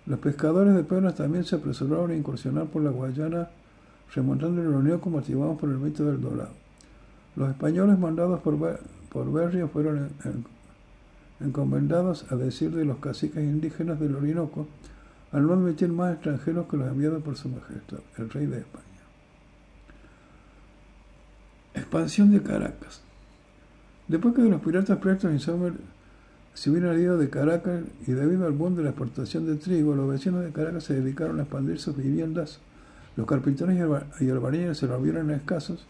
Los 0.06 0.18
pescadores 0.20 0.74
de 0.74 0.84
perlas 0.84 1.16
también 1.16 1.44
se 1.44 1.56
apresuraron 1.56 2.10
a 2.10 2.16
incursionar 2.16 2.66
por 2.66 2.82
la 2.82 2.90
Guayana, 2.90 3.50
remontando 4.14 4.62
el 4.62 4.74
Orinoco 4.74 5.10
motivados 5.10 5.58
por 5.58 5.68
el 5.68 5.78
mito 5.78 6.06
del 6.06 6.20
Dorado. 6.20 6.54
Los 7.36 7.50
españoles 7.50 7.98
mandados 7.98 8.40
por 8.40 9.32
Berrio 9.32 9.68
fueron 9.68 10.08
encomendados 11.40 12.32
a 12.32 12.36
decir 12.36 12.74
de 12.74 12.84
los 12.86 12.96
caciques 12.98 13.44
indígenas 13.44 14.00
del 14.00 14.16
Orinoco 14.16 14.66
al 15.30 15.46
no 15.46 15.52
admitir 15.52 15.90
más 15.92 16.14
extranjeros 16.14 16.66
que 16.68 16.78
los 16.78 16.88
enviados 16.88 17.22
por 17.22 17.36
su 17.36 17.50
majestad, 17.50 17.98
el 18.16 18.30
rey 18.30 18.46
de 18.46 18.60
España. 18.60 18.87
Expansión 21.78 22.30
de 22.30 22.42
Caracas. 22.42 23.00
Después 24.06 24.34
que 24.34 24.42
los 24.42 24.60
piratas 24.60 24.98
Preston 24.98 25.36
y 25.36 25.38
Sommer 25.38 25.74
se 26.54 26.70
hubieran 26.70 26.98
ido 26.98 27.18
de 27.18 27.30
Caracas 27.30 27.82
y 28.06 28.12
debido 28.12 28.46
al 28.46 28.52
boom 28.52 28.74
de 28.74 28.82
la 28.82 28.90
exportación 28.90 29.46
de 29.46 29.56
trigo, 29.56 29.94
los 29.94 30.08
vecinos 30.08 30.44
de 30.44 30.50
Caracas 30.50 30.84
se 30.84 30.94
dedicaron 30.94 31.38
a 31.38 31.42
expandir 31.42 31.78
sus 31.78 31.96
viviendas, 31.96 32.58
los 33.16 33.26
carpinteros 33.26 33.74
y 34.20 34.30
albañiles 34.30 34.78
se 34.78 34.86
volvieron 34.86 35.30
escasos 35.30 35.86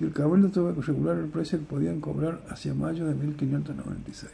y 0.00 0.04
el 0.04 0.12
cabildo 0.12 0.48
tuvo 0.48 0.74
que 0.74 0.82
regular 0.82 1.16
el 1.18 1.26
precio 1.26 1.58
que 1.58 1.64
podían 1.64 2.00
cobrar 2.00 2.40
hacia 2.48 2.74
mayo 2.74 3.06
de 3.06 3.14
1596. 3.14 4.32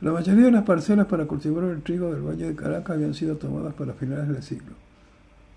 La 0.00 0.12
mayoría 0.12 0.46
de 0.46 0.52
las 0.52 0.64
parcelas 0.64 1.06
para 1.06 1.26
cultivar 1.26 1.64
el 1.64 1.82
trigo 1.82 2.10
del 2.10 2.22
Valle 2.22 2.48
de 2.48 2.54
Caracas 2.54 2.96
habían 2.96 3.12
sido 3.12 3.36
tomadas 3.36 3.74
para 3.74 3.92
finales 3.92 4.28
del 4.28 4.42
siglo. 4.42 4.72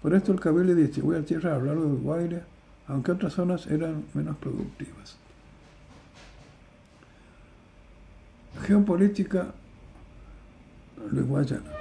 Por 0.02 0.14
esto 0.14 0.34
el 0.34 0.40
cabildo 0.42 0.76
distribuía 0.76 1.24
tierra 1.24 1.56
a 1.56 1.60
lo 1.60 1.66
largo 1.66 1.86
del 1.86 2.02
Guaire, 2.02 2.44
aunque 2.88 3.12
otras 3.12 3.34
zonas 3.34 3.68
eran 3.68 4.04
menos 4.14 4.38
productivas. 4.38 5.18
Geopolítica 8.62 9.48
de 11.12 11.22
Guayana. 11.22 11.72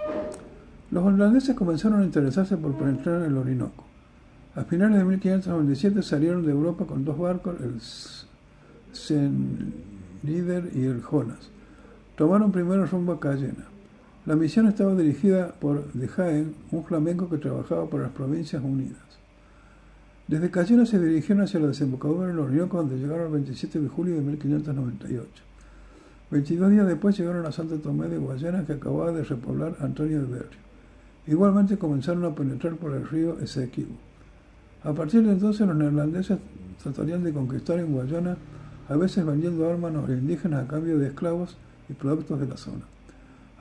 Los 0.90 1.04
holandeses 1.04 1.54
comenzaron 1.54 2.02
a 2.02 2.04
interesarse 2.04 2.56
por 2.56 2.74
penetrar 2.74 3.22
en 3.22 3.26
el 3.28 3.38
Orinoco. 3.38 3.84
A 4.54 4.64
finales 4.64 4.98
de 4.98 5.04
1597 5.04 6.02
salieron 6.02 6.44
de 6.44 6.52
Europa 6.52 6.84
con 6.84 7.04
dos 7.04 7.18
barcos, 7.18 7.56
el 7.60 7.80
Senlider 8.92 10.70
y 10.74 10.84
el 10.84 11.00
Jonas 11.02 11.50
Tomaron 12.16 12.52
primero 12.52 12.84
rumbo 12.86 13.12
a 13.12 13.20
Cayena. 13.20 13.64
La 14.26 14.36
misión 14.36 14.68
estaba 14.68 14.94
dirigida 14.94 15.54
por 15.54 15.90
De 15.92 16.06
Jaén, 16.06 16.54
un 16.70 16.84
flamenco 16.84 17.28
que 17.28 17.38
trabajaba 17.38 17.88
para 17.88 18.04
las 18.04 18.12
Provincias 18.12 18.62
Unidas. 18.62 19.11
Desde 20.32 20.50
Cayena 20.50 20.86
se 20.86 20.98
dirigieron 20.98 21.44
hacia 21.44 21.60
la 21.60 21.66
desembocadura 21.66 22.28
del 22.28 22.38
Orinoco, 22.38 22.78
donde 22.78 22.96
llegaron 22.96 23.26
el 23.26 23.32
27 23.32 23.80
de 23.80 23.88
julio 23.88 24.14
de 24.14 24.22
1598. 24.22 25.28
22 26.30 26.70
días 26.70 26.86
después 26.86 27.18
llegaron 27.18 27.44
a 27.44 27.52
Santo 27.52 27.76
Tomé 27.80 28.08
de 28.08 28.16
Guayana, 28.16 28.64
que 28.64 28.72
acababa 28.72 29.12
de 29.12 29.24
repoblar 29.24 29.76
Antonio 29.80 30.22
de 30.22 30.26
Berrio. 30.28 30.58
Igualmente 31.26 31.76
comenzaron 31.76 32.24
a 32.24 32.34
penetrar 32.34 32.76
por 32.76 32.94
el 32.94 33.06
río 33.06 33.40
Esequibo. 33.40 33.94
A 34.82 34.94
partir 34.94 35.22
de 35.22 35.32
entonces 35.32 35.66
los 35.66 35.76
neerlandeses 35.76 36.38
tratarían 36.82 37.22
de 37.24 37.34
conquistar 37.34 37.78
en 37.78 37.92
Guayana, 37.92 38.38
a 38.88 38.96
veces 38.96 39.26
vendiendo 39.26 39.68
armas 39.68 39.94
a 39.94 39.98
los 39.98 40.08
indígenas 40.08 40.64
a 40.64 40.66
cambio 40.66 40.98
de 40.98 41.08
esclavos 41.08 41.58
y 41.90 41.92
productos 41.92 42.40
de 42.40 42.46
la 42.46 42.56
zona. 42.56 42.86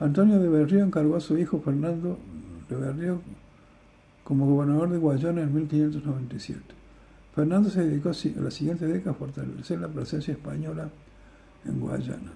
Antonio 0.00 0.40
de 0.40 0.48
Berrío 0.48 0.82
encargó 0.82 1.16
a 1.16 1.20
su 1.20 1.36
hijo 1.36 1.60
Fernando 1.60 2.18
de 2.70 2.76
Berrío 2.76 3.20
como 4.24 4.46
gobernador 4.46 4.90
de 4.90 4.98
Guayana 4.98 5.42
en 5.42 5.54
1597. 5.54 6.60
Fernando 7.34 7.70
se 7.70 7.84
dedicó 7.84 8.10
a 8.10 8.42
la 8.42 8.50
siguiente 8.50 8.86
década 8.86 9.12
a 9.12 9.14
fortalecer 9.14 9.80
la 9.80 9.88
presencia 9.88 10.32
española 10.32 10.90
en 11.64 11.80
Guayana. 11.80 12.32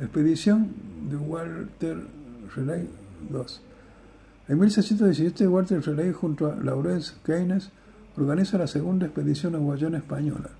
Expedición 0.00 0.72
de 1.08 1.16
Walter 1.16 1.98
Raleigh 2.56 2.88
II. 3.30 3.38
En 4.48 4.58
1617, 4.58 5.46
Walter 5.46 5.80
Raleigh 5.80 6.12
junto 6.12 6.50
a 6.50 6.56
Laurence 6.56 7.14
Keynes 7.24 7.70
organiza 8.16 8.58
la 8.58 8.66
segunda 8.66 9.06
expedición 9.06 9.54
a 9.54 9.58
Guayana 9.58 9.98
española, 9.98 10.50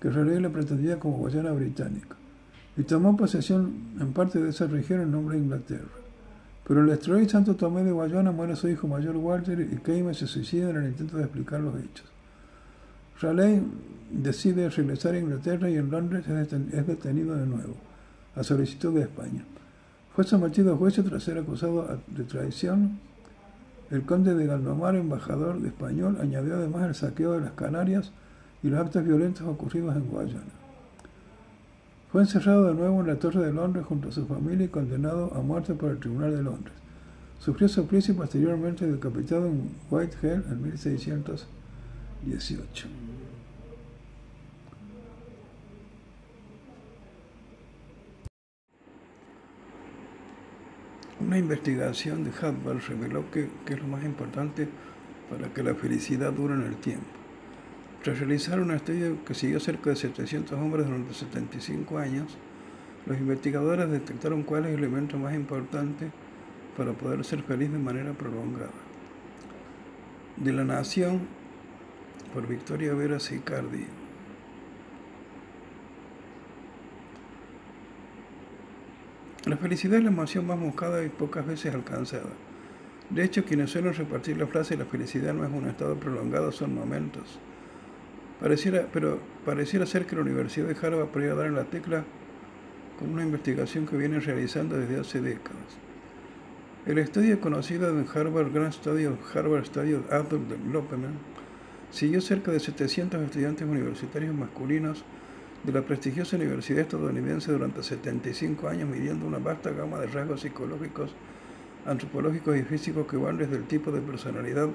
que 0.00 0.10
Raleigh 0.10 0.40
le 0.40 0.50
pretendía 0.50 0.98
como 0.98 1.18
Guayana 1.18 1.52
británica 1.52 2.16
y 2.76 2.82
tomó 2.84 3.16
posesión 3.16 3.92
en 4.00 4.12
parte 4.12 4.40
de 4.40 4.50
esa 4.50 4.66
región 4.66 5.02
en 5.02 5.10
nombre 5.10 5.36
de 5.36 5.44
Inglaterra. 5.44 5.99
Pero 6.70 6.84
el 6.84 6.92
asteroide 6.92 7.28
Santo 7.28 7.56
Tomé 7.56 7.82
de 7.82 7.90
Guayana 7.90 8.30
muere 8.30 8.54
su 8.54 8.68
hijo 8.68 8.86
mayor 8.86 9.16
Walter 9.16 9.58
y 9.60 9.78
Keymes 9.78 10.18
se 10.18 10.28
suicida 10.28 10.70
en 10.70 10.76
el 10.76 10.86
intento 10.90 11.16
de 11.16 11.24
explicar 11.24 11.58
los 11.58 11.74
hechos. 11.74 12.06
Raleigh 13.20 13.64
decide 14.12 14.70
regresar 14.70 15.14
a 15.14 15.18
Inglaterra 15.18 15.68
y 15.68 15.74
en 15.74 15.90
Londres 15.90 16.24
es 16.28 16.86
detenido 16.86 17.34
de 17.34 17.44
nuevo, 17.44 17.74
a 18.36 18.44
solicitud 18.44 18.94
de 18.94 19.00
España. 19.00 19.44
Fue 20.14 20.22
sometido 20.22 20.72
a 20.72 20.76
juicio 20.76 21.02
tras 21.02 21.24
ser 21.24 21.38
acusado 21.38 21.98
de 22.06 22.22
traición. 22.22 23.00
El 23.90 24.02
conde 24.02 24.36
de 24.36 24.46
Galdomar, 24.46 24.94
embajador 24.94 25.60
de 25.60 25.70
español, 25.70 26.18
añadió 26.20 26.54
además 26.54 26.84
el 26.84 26.94
saqueo 26.94 27.32
de 27.32 27.40
las 27.40 27.52
Canarias 27.54 28.12
y 28.62 28.68
los 28.68 28.78
actos 28.78 29.04
violentos 29.04 29.44
ocurridos 29.44 29.96
en 29.96 30.06
Guayana. 30.06 30.59
Fue 32.10 32.22
encerrado 32.22 32.66
de 32.66 32.74
nuevo 32.74 33.02
en 33.02 33.06
la 33.06 33.20
Torre 33.20 33.46
de 33.46 33.52
Londres 33.52 33.86
junto 33.86 34.08
a 34.08 34.12
su 34.12 34.26
familia 34.26 34.66
y 34.66 34.68
condenado 34.68 35.32
a 35.32 35.42
muerte 35.42 35.74
por 35.74 35.92
el 35.92 36.00
Tribunal 36.00 36.36
de 36.36 36.42
Londres. 36.42 36.74
Sufrió 37.38 37.68
suplicio 37.68 38.14
y 38.14 38.16
posteriormente 38.16 38.90
decapitado 38.90 39.46
en 39.46 39.70
Whitehall 39.88 40.44
en 40.50 40.62
1618. 40.62 42.88
Una 51.20 51.38
investigación 51.38 52.24
de 52.24 52.30
Hubble 52.30 52.80
reveló 52.88 53.30
que, 53.30 53.48
que, 53.64 53.74
es 53.74 53.80
lo 53.80 53.86
más 53.86 54.02
importante 54.04 54.68
para 55.30 55.54
que 55.54 55.62
la 55.62 55.76
felicidad 55.76 56.32
dure 56.32 56.54
en 56.54 56.62
el 56.62 56.74
tiempo. 56.78 57.19
Tras 58.02 58.18
realizar 58.18 58.58
un 58.60 58.70
estudio 58.70 59.22
que 59.26 59.34
siguió 59.34 59.60
cerca 59.60 59.90
de 59.90 59.96
700 59.96 60.58
hombres 60.58 60.86
durante 60.86 61.12
75 61.12 61.98
años, 61.98 62.34
los 63.04 63.18
investigadores 63.18 63.90
detectaron 63.90 64.42
cuál 64.42 64.64
es 64.64 64.70
el 64.72 64.78
elemento 64.78 65.18
más 65.18 65.34
importante 65.34 66.10
para 66.78 66.94
poder 66.94 67.22
ser 67.26 67.42
feliz 67.42 67.70
de 67.70 67.78
manera 67.78 68.14
prolongada. 68.14 68.70
De 70.38 70.50
la 70.52 70.64
Nación, 70.64 71.28
por 72.32 72.46
Victoria 72.46 72.94
Vera 72.94 73.20
Sicardi. 73.20 73.84
La 79.44 79.58
felicidad 79.58 79.98
es 79.98 80.04
la 80.04 80.10
emoción 80.10 80.46
más 80.46 80.58
buscada 80.58 81.04
y 81.04 81.10
pocas 81.10 81.46
veces 81.46 81.74
alcanzada. 81.74 82.30
De 83.10 83.24
hecho, 83.24 83.44
quienes 83.44 83.70
suelen 83.70 83.92
repartir 83.92 84.38
la 84.38 84.46
frase 84.46 84.76
la 84.76 84.86
felicidad 84.86 85.34
no 85.34 85.44
es 85.44 85.52
un 85.52 85.68
estado 85.68 85.96
prolongado, 85.96 86.50
son 86.50 86.74
momentos. 86.74 87.40
Pareciera, 88.40 88.86
pero 88.90 89.18
pareciera 89.44 89.84
ser 89.84 90.06
que 90.06 90.16
la 90.16 90.22
Universidad 90.22 90.66
de 90.66 90.86
Harvard 90.86 91.08
podría 91.08 91.34
dar 91.34 91.46
en 91.46 91.54
la 91.54 91.64
tecla 91.64 92.04
con 92.98 93.12
una 93.12 93.22
investigación 93.22 93.86
que 93.86 93.96
viene 93.96 94.18
realizando 94.18 94.78
desde 94.78 94.98
hace 94.98 95.20
décadas. 95.20 95.78
El 96.86 96.98
estudio 96.98 97.38
conocido 97.40 97.90
en 97.90 98.06
Harvard 98.12 98.52
Grand 98.52 98.72
Study 98.72 99.04
of 99.04 99.36
Harvard 99.36 99.66
Study 99.66 99.94
of 99.94 100.10
Adult 100.10 100.48
Development 100.48 101.16
siguió 101.90 102.22
cerca 102.22 102.50
de 102.50 102.60
700 102.60 103.20
estudiantes 103.22 103.68
universitarios 103.68 104.34
masculinos 104.34 105.04
de 105.64 105.72
la 105.72 105.82
prestigiosa 105.82 106.36
universidad 106.36 106.80
estadounidense 106.80 107.52
durante 107.52 107.82
75 107.82 108.68
años, 108.68 108.88
midiendo 108.88 109.26
una 109.26 109.38
vasta 109.38 109.70
gama 109.70 109.98
de 109.98 110.06
rasgos 110.06 110.40
psicológicos, 110.40 111.14
antropológicos 111.84 112.56
y 112.56 112.62
físicos 112.62 113.06
que 113.06 113.18
van 113.18 113.36
desde 113.36 113.56
el 113.56 113.64
tipo 113.64 113.90
de 113.90 114.00
personalidad 114.00 114.68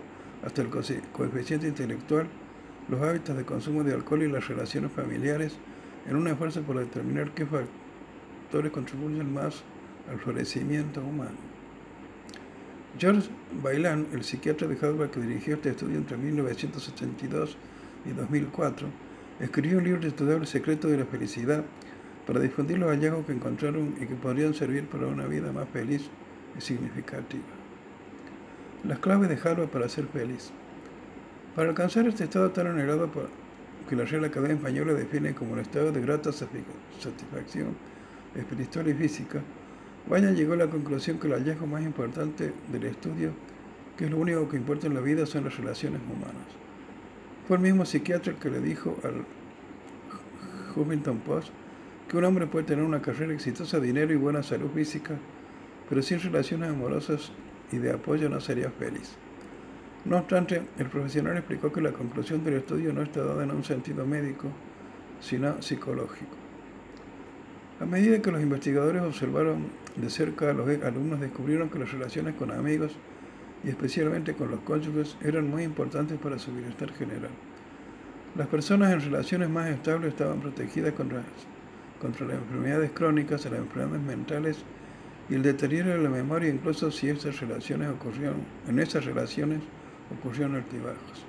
hasta 0.44 0.62
el 0.62 0.70
coeficiente 0.70 1.68
intelectual, 1.68 2.28
los 2.90 3.02
hábitos 3.02 3.36
de 3.36 3.46
consumo 3.46 3.84
de 3.84 3.94
alcohol 3.94 4.24
y 4.24 4.28
las 4.28 4.48
relaciones 4.48 4.92
familiares, 4.92 5.58
en 6.08 6.16
un 6.16 6.28
esfuerzo 6.28 6.62
por 6.62 6.78
determinar 6.78 7.32
qué 7.32 7.46
factores 7.46 8.72
contribuyen 8.72 9.34
más 9.34 9.64
al 10.10 10.20
florecimiento 10.20 11.02
humano. 11.02 11.38
George 12.98 13.30
Bailan, 13.62 14.08
el 14.14 14.24
psiquiatra 14.24 14.68
de 14.68 14.78
Harvard 14.82 15.10
que 15.10 15.20
dirigió 15.20 15.56
este 15.56 15.72
estudio 15.72 15.98
entre 15.98 16.16
1982 16.16 17.58
y 18.06 18.10
2004, 18.12 18.88
escribió 19.40 19.80
un 19.80 19.84
libro 19.84 20.00
titulado 20.00 20.38
El 20.38 20.48
secreto 20.48 20.88
de 20.88 20.98
la 20.98 21.06
felicidad 21.06 21.66
para 22.26 22.40
difundir 22.40 22.80
los 22.80 22.90
hallazgos 22.90 23.26
que 23.26 23.34
encontraron 23.34 23.96
y 24.00 24.06
que 24.06 24.16
podrían 24.16 24.54
servir 24.54 24.88
para 24.88 25.08
una 25.08 25.26
vida 25.26 25.52
más 25.52 25.68
feliz 25.70 26.10
y 26.58 26.62
significativa. 26.62 27.44
Las 28.84 29.00
claves 29.00 29.30
de 29.30 29.36
Harvard 29.36 29.68
para 29.68 29.90
ser 29.90 30.06
feliz. 30.06 30.52
Para 31.56 31.70
alcanzar 31.70 32.06
este 32.06 32.26
estado 32.26 32.52
tan 32.52 32.68
anhelado 32.68 33.10
que 33.88 33.96
la 33.96 34.04
Real 34.04 34.26
Academia 34.26 34.58
Española 34.58 34.94
define 34.94 35.34
como 35.34 35.54
el 35.56 35.62
estado 35.62 35.92
de 35.94 36.02
grata 36.02 36.34
satisfacción 36.34 37.76
espiritual 38.36 38.90
y 38.90 38.94
física, 38.94 39.42
Vaya 40.08 40.32
llegó 40.32 40.54
a 40.54 40.58
la 40.58 40.68
conclusión 40.68 41.18
que 41.18 41.28
el 41.28 41.34
hallazgo 41.34 41.66
más 41.66 41.82
importante 41.82 42.54
del 42.72 42.84
estudio, 42.84 43.32
que 43.98 44.06
es 44.06 44.12
lo 44.12 44.18
único 44.18 44.48
que 44.48 44.58
importa 44.58 44.86
en 44.86 44.94
la 44.94 45.00
vida, 45.00 45.26
son 45.26 45.46
las 45.46 45.58
relaciones 45.58 46.02
humanas. 46.02 46.46
Fue 47.48 47.58
el 47.58 47.64
mismo 47.64 47.86
psiquiatra 47.86 48.34
el 48.34 48.38
que 48.38 48.52
le 48.52 48.60
dijo 48.60 48.98
al 49.04 49.26
Huffington 50.76 51.20
Post 51.20 51.50
que 52.08 52.18
un 52.18 52.26
hombre 52.26 52.46
puede 52.46 52.66
tener 52.66 52.84
una 52.84 53.02
carrera 53.02 53.34
exitosa, 53.34 53.80
dinero 53.80 54.14
y 54.14 54.18
buena 54.18 54.44
salud 54.44 54.70
física, 54.76 55.16
pero 55.90 56.04
sin 56.04 56.20
relaciones 56.20 56.70
amorosas 56.70 57.32
y 57.72 57.78
de 57.78 57.94
apoyo 57.94 58.30
no 58.30 58.40
sería 58.42 58.70
feliz. 58.70 59.18
No 60.06 60.18
obstante, 60.18 60.62
el 60.78 60.86
profesional 60.86 61.36
explicó 61.36 61.72
que 61.72 61.82
la 61.82 61.92
conclusión 61.92 62.44
del 62.44 62.56
estudio 62.56 62.94
no 62.94 63.02
está 63.02 63.24
dada 63.24 63.44
en 63.44 63.50
un 63.50 63.64
sentido 63.64 64.06
médico, 64.06 64.50
sino 65.20 65.60
psicológico. 65.64 66.36
A 67.82 67.86
medida 67.86 68.22
que 68.22 68.32
los 68.32 68.42
investigadores 68.42 69.02
observaron 69.02 69.66
de 69.96 70.10
cerca 70.12 70.52
a 70.52 70.54
los 70.54 70.70
alumnos, 70.84 71.20
descubrieron 71.20 71.70
que 71.70 71.80
las 71.80 71.92
relaciones 71.92 72.36
con 72.36 72.52
amigos 72.52 72.96
y 73.64 73.70
especialmente 73.70 74.36
con 74.36 74.52
los 74.52 74.60
cónyuges 74.60 75.18
eran 75.24 75.50
muy 75.50 75.64
importantes 75.64 76.20
para 76.20 76.38
su 76.38 76.54
bienestar 76.54 76.94
general. 76.94 77.32
Las 78.38 78.48
personas 78.48 78.94
en 78.94 79.02
relaciones 79.02 79.50
más 79.50 79.70
estables 79.70 80.10
estaban 80.10 80.40
protegidas 80.40 80.94
contra, 80.94 81.24
contra 82.00 82.28
las 82.28 82.38
enfermedades 82.38 82.92
crónicas, 82.92 83.44
las 83.46 83.60
enfermedades 83.60 84.06
mentales 84.06 84.58
y 85.30 85.34
el 85.34 85.42
deterioro 85.42 85.90
de 85.90 85.98
la 85.98 86.10
memoria, 86.10 86.50
incluso 86.50 86.92
si 86.92 87.10
esas 87.10 87.40
relaciones 87.40 87.90
ocurrieron, 87.90 88.44
en 88.68 88.78
esas 88.78 89.04
relaciones 89.04 89.62
ocurrieron 90.12 90.56
altibajos. 90.56 91.26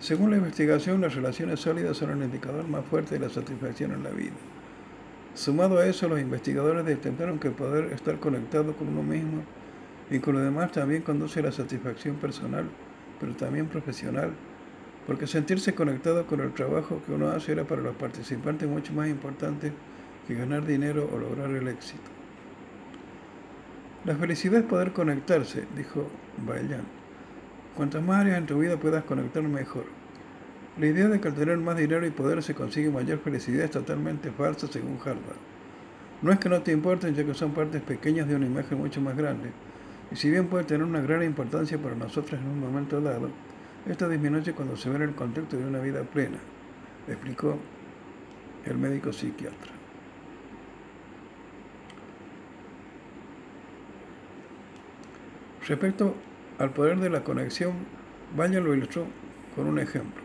Según 0.00 0.30
la 0.30 0.36
investigación, 0.36 1.00
las 1.00 1.14
relaciones 1.14 1.60
sólidas 1.60 1.96
son 1.96 2.10
el 2.10 2.22
indicador 2.22 2.68
más 2.68 2.84
fuerte 2.84 3.18
de 3.18 3.26
la 3.26 3.32
satisfacción 3.32 3.92
en 3.92 4.04
la 4.04 4.10
vida. 4.10 4.36
Sumado 5.34 5.78
a 5.78 5.86
eso, 5.86 6.08
los 6.08 6.20
investigadores 6.20 6.84
detectaron 6.84 7.38
que 7.38 7.50
poder 7.50 7.92
estar 7.92 8.18
conectado 8.18 8.76
con 8.76 8.88
uno 8.88 9.02
mismo 9.02 9.42
y 10.10 10.20
con 10.20 10.34
lo 10.34 10.40
demás 10.40 10.72
también 10.72 11.02
conduce 11.02 11.40
a 11.40 11.44
la 11.44 11.52
satisfacción 11.52 12.16
personal, 12.16 12.66
pero 13.20 13.34
también 13.34 13.66
profesional, 13.66 14.32
porque 15.06 15.26
sentirse 15.26 15.74
conectado 15.74 16.26
con 16.26 16.40
el 16.40 16.52
trabajo 16.52 17.00
que 17.04 17.12
uno 17.12 17.28
hace 17.28 17.52
era 17.52 17.64
para 17.64 17.82
los 17.82 17.96
participantes 17.96 18.68
mucho 18.68 18.92
más 18.92 19.08
importante 19.08 19.72
que 20.26 20.34
ganar 20.34 20.64
dinero 20.66 21.08
o 21.12 21.18
lograr 21.18 21.50
el 21.50 21.68
éxito. 21.68 22.10
La 24.04 24.14
felicidad 24.14 24.60
es 24.60 24.66
poder 24.66 24.92
conectarse, 24.92 25.64
dijo 25.76 26.08
Bayan. 26.46 26.97
Cuantas 27.78 28.02
más 28.02 28.22
áreas 28.22 28.38
en 28.38 28.46
tu 28.46 28.58
vida 28.58 28.76
puedas 28.76 29.04
conectar, 29.04 29.40
mejor. 29.40 29.84
La 30.80 30.86
idea 30.88 31.06
de 31.06 31.20
que 31.20 31.28
al 31.28 31.34
tener 31.34 31.58
más 31.58 31.76
dinero 31.76 32.04
y 32.04 32.10
poder 32.10 32.42
se 32.42 32.52
consigue 32.52 32.90
mayor 32.90 33.20
felicidad 33.20 33.66
es 33.66 33.70
totalmente 33.70 34.32
falsa 34.32 34.66
según 34.66 34.98
Harvard. 35.00 35.38
No 36.20 36.32
es 36.32 36.40
que 36.40 36.48
no 36.48 36.60
te 36.60 36.72
importen, 36.72 37.14
ya 37.14 37.24
que 37.24 37.34
son 37.34 37.52
partes 37.52 37.80
pequeñas 37.82 38.26
de 38.26 38.34
una 38.34 38.46
imagen 38.46 38.78
mucho 38.78 39.00
más 39.00 39.16
grande, 39.16 39.52
y 40.10 40.16
si 40.16 40.28
bien 40.28 40.48
puede 40.48 40.64
tener 40.64 40.84
una 40.84 41.00
gran 41.02 41.22
importancia 41.22 41.78
para 41.78 41.94
nosotros 41.94 42.40
en 42.40 42.48
un 42.48 42.58
momento 42.58 43.00
dado, 43.00 43.30
esta 43.86 44.08
disminuye 44.08 44.54
cuando 44.54 44.76
se 44.76 44.90
ve 44.90 44.96
en 44.96 45.02
el 45.02 45.14
contexto 45.14 45.56
de 45.56 45.64
una 45.64 45.78
vida 45.78 46.02
plena, 46.02 46.38
explicó 47.06 47.58
el 48.64 48.76
médico 48.76 49.12
psiquiatra. 49.12 49.70
Respecto 55.68 56.16
al 56.58 56.70
poder 56.70 56.98
de 56.98 57.10
la 57.10 57.22
conexión, 57.22 57.72
Baña 58.36 58.60
lo 58.60 58.74
ilustró 58.74 59.06
con 59.54 59.66
un 59.66 59.78
ejemplo. 59.78 60.22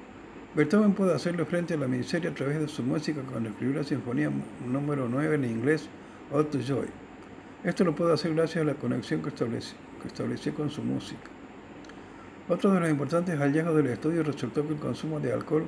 Beethoven 0.56 0.94
pudo 0.94 1.14
hacerle 1.16 1.46
frente 1.46 1.74
a 1.74 1.78
la 1.78 1.88
miseria 1.88 2.32
a 2.32 2.34
través 2.34 2.60
de 2.60 2.68
su 2.68 2.84
música 2.84 3.22
cuando 3.22 3.50
escribió 3.50 3.78
la 3.78 3.84
sinfonía 3.84 4.30
número 4.68 5.08
9 5.10 5.36
en 5.36 5.46
inglés, 5.46 5.90
Ode 6.32 6.46
to 6.46 6.60
Joy. 6.60 6.88
Esto 7.64 7.84
lo 7.84 7.96
pudo 7.96 8.14
hacer 8.14 8.36
gracias 8.36 8.64
a 8.64 8.66
la 8.66 8.74
conexión 8.74 9.22
que 9.22 9.30
estableció, 9.30 9.78
que 10.02 10.08
estableció 10.08 10.54
con 10.54 10.70
su 10.70 10.84
música. 10.84 11.22
Otro 12.50 12.72
de 12.72 12.82
los 12.82 12.90
importantes 12.90 13.40
hallazgos 13.40 13.76
del 13.78 13.88
estudio 13.88 14.22
resultó 14.22 14.68
que 14.68 14.74
el 14.74 14.80
consumo 14.80 15.20
de 15.20 15.32
alcohol 15.32 15.66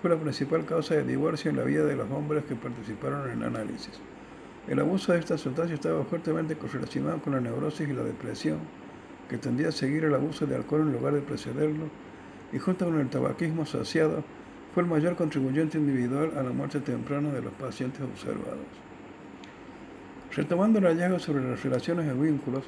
fue 0.00 0.10
la 0.10 0.16
principal 0.16 0.64
causa 0.64 0.94
de 0.94 1.04
divorcio 1.04 1.50
en 1.50 1.58
la 1.58 1.64
vida 1.64 1.84
de 1.84 1.94
los 1.94 2.10
hombres 2.10 2.44
que 2.44 2.54
participaron 2.54 3.30
en 3.30 3.42
el 3.42 3.48
análisis. 3.48 4.00
El 4.66 4.80
abuso 4.80 5.12
de 5.12 5.18
esta 5.18 5.36
sustancia 5.36 5.74
estaba 5.74 6.04
fuertemente 6.04 6.56
correlacionado 6.56 7.20
con 7.20 7.34
la 7.34 7.40
neurosis 7.40 7.88
y 7.88 7.92
la 7.92 8.02
depresión, 8.02 8.60
que 9.28 9.38
tendía 9.38 9.68
a 9.68 9.72
seguir 9.72 10.04
el 10.04 10.14
abuso 10.14 10.46
de 10.46 10.56
alcohol 10.56 10.82
en 10.82 10.92
lugar 10.92 11.14
de 11.14 11.20
precederlo 11.20 11.84
y 12.52 12.58
junto 12.58 12.84
con 12.84 13.00
el 13.00 13.08
tabaquismo 13.08 13.62
asociado, 13.62 14.22
fue 14.72 14.82
el 14.82 14.88
mayor 14.88 15.16
contribuyente 15.16 15.78
individual 15.78 16.32
a 16.36 16.42
la 16.42 16.50
muerte 16.50 16.80
temprana 16.80 17.30
de 17.32 17.42
los 17.42 17.52
pacientes 17.54 18.02
observados. 18.02 18.66
Retomando 20.34 20.78
el 20.78 20.84
hallazgo 20.84 21.18
sobre 21.18 21.48
las 21.48 21.62
relaciones 21.62 22.06
y 22.06 22.20
vínculos, 22.20 22.64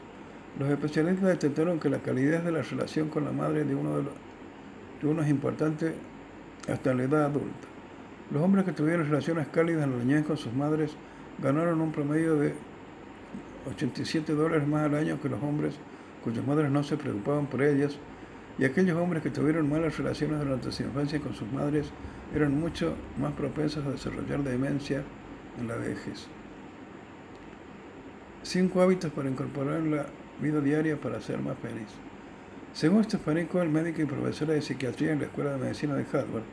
los 0.59 0.69
especialistas 0.71 1.29
detectaron 1.29 1.79
que 1.79 1.91
la 1.91 1.99
calidez 1.99 2.45
de 2.45 2.51
la 2.51 2.63
relación 2.63 3.09
con 3.09 3.25
la 3.25 3.31
madre 3.31 3.65
de 3.65 3.75
uno 3.75 3.99
de 3.99 4.03
los, 4.05 4.13
de 5.03 5.09
unos 5.09 5.29
importantes 5.29 5.93
hasta 6.67 6.95
la 6.95 7.05
edad 7.05 7.27
adulta. 7.27 7.69
Los 8.31 8.43
hombres 8.43 8.65
que 8.65 8.73
tuvieron 8.73 9.07
relaciones 9.07 9.47
cálidas 9.49 9.85
en 9.85 9.91
la 9.91 10.05
niñez 10.05 10.27
con 10.27 10.37
sus 10.37 10.53
madres 10.53 10.93
ganaron 11.43 11.81
un 11.81 11.93
promedio 11.93 12.37
de 12.37 12.55
87 13.71 14.33
dólares 14.33 14.67
más 14.67 14.85
al 14.85 14.95
año 14.95 15.21
que 15.21 15.29
los 15.29 15.43
hombres 15.43 15.75
cuyas 16.23 16.47
madres 16.47 16.71
no 16.71 16.83
se 16.83 16.97
preocupaban 16.97 17.47
por 17.47 17.63
ellas, 17.63 17.99
y 18.59 18.65
aquellos 18.65 18.99
hombres 18.99 19.23
que 19.23 19.31
tuvieron 19.31 19.69
malas 19.69 19.97
relaciones 19.97 20.41
durante 20.41 20.73
su 20.73 20.83
infancia 20.83 21.21
con 21.21 21.35
sus 21.35 21.51
madres 21.53 21.91
eran 22.35 22.59
mucho 22.59 22.95
más 23.19 23.33
propensos 23.33 23.87
a 23.87 23.91
desarrollar 23.91 24.43
demencia 24.43 25.03
en 25.59 25.69
la 25.69 25.77
vejez. 25.77 26.27
Cinco 28.43 28.83
hábitos 28.83 29.13
para 29.13 29.29
incorporar 29.29 29.79
en 29.79 29.97
la 29.97 30.07
vida 30.41 30.61
diaria 30.61 30.97
para 30.97 31.21
ser 31.21 31.39
más 31.39 31.57
feliz. 31.59 31.89
Según 32.73 33.05
Stephanie 33.05 33.47
Cole, 33.47 33.71
médica 33.71 34.03
y 34.03 34.07
profesora 34.07 34.55
de 34.55 34.63
psiquiatría 34.63 35.13
en 35.13 35.21
la 35.21 35.27
Escuela 35.27 35.53
de 35.53 35.59
Medicina 35.59 35.95
de 35.95 36.07
Harvard, 36.13 36.45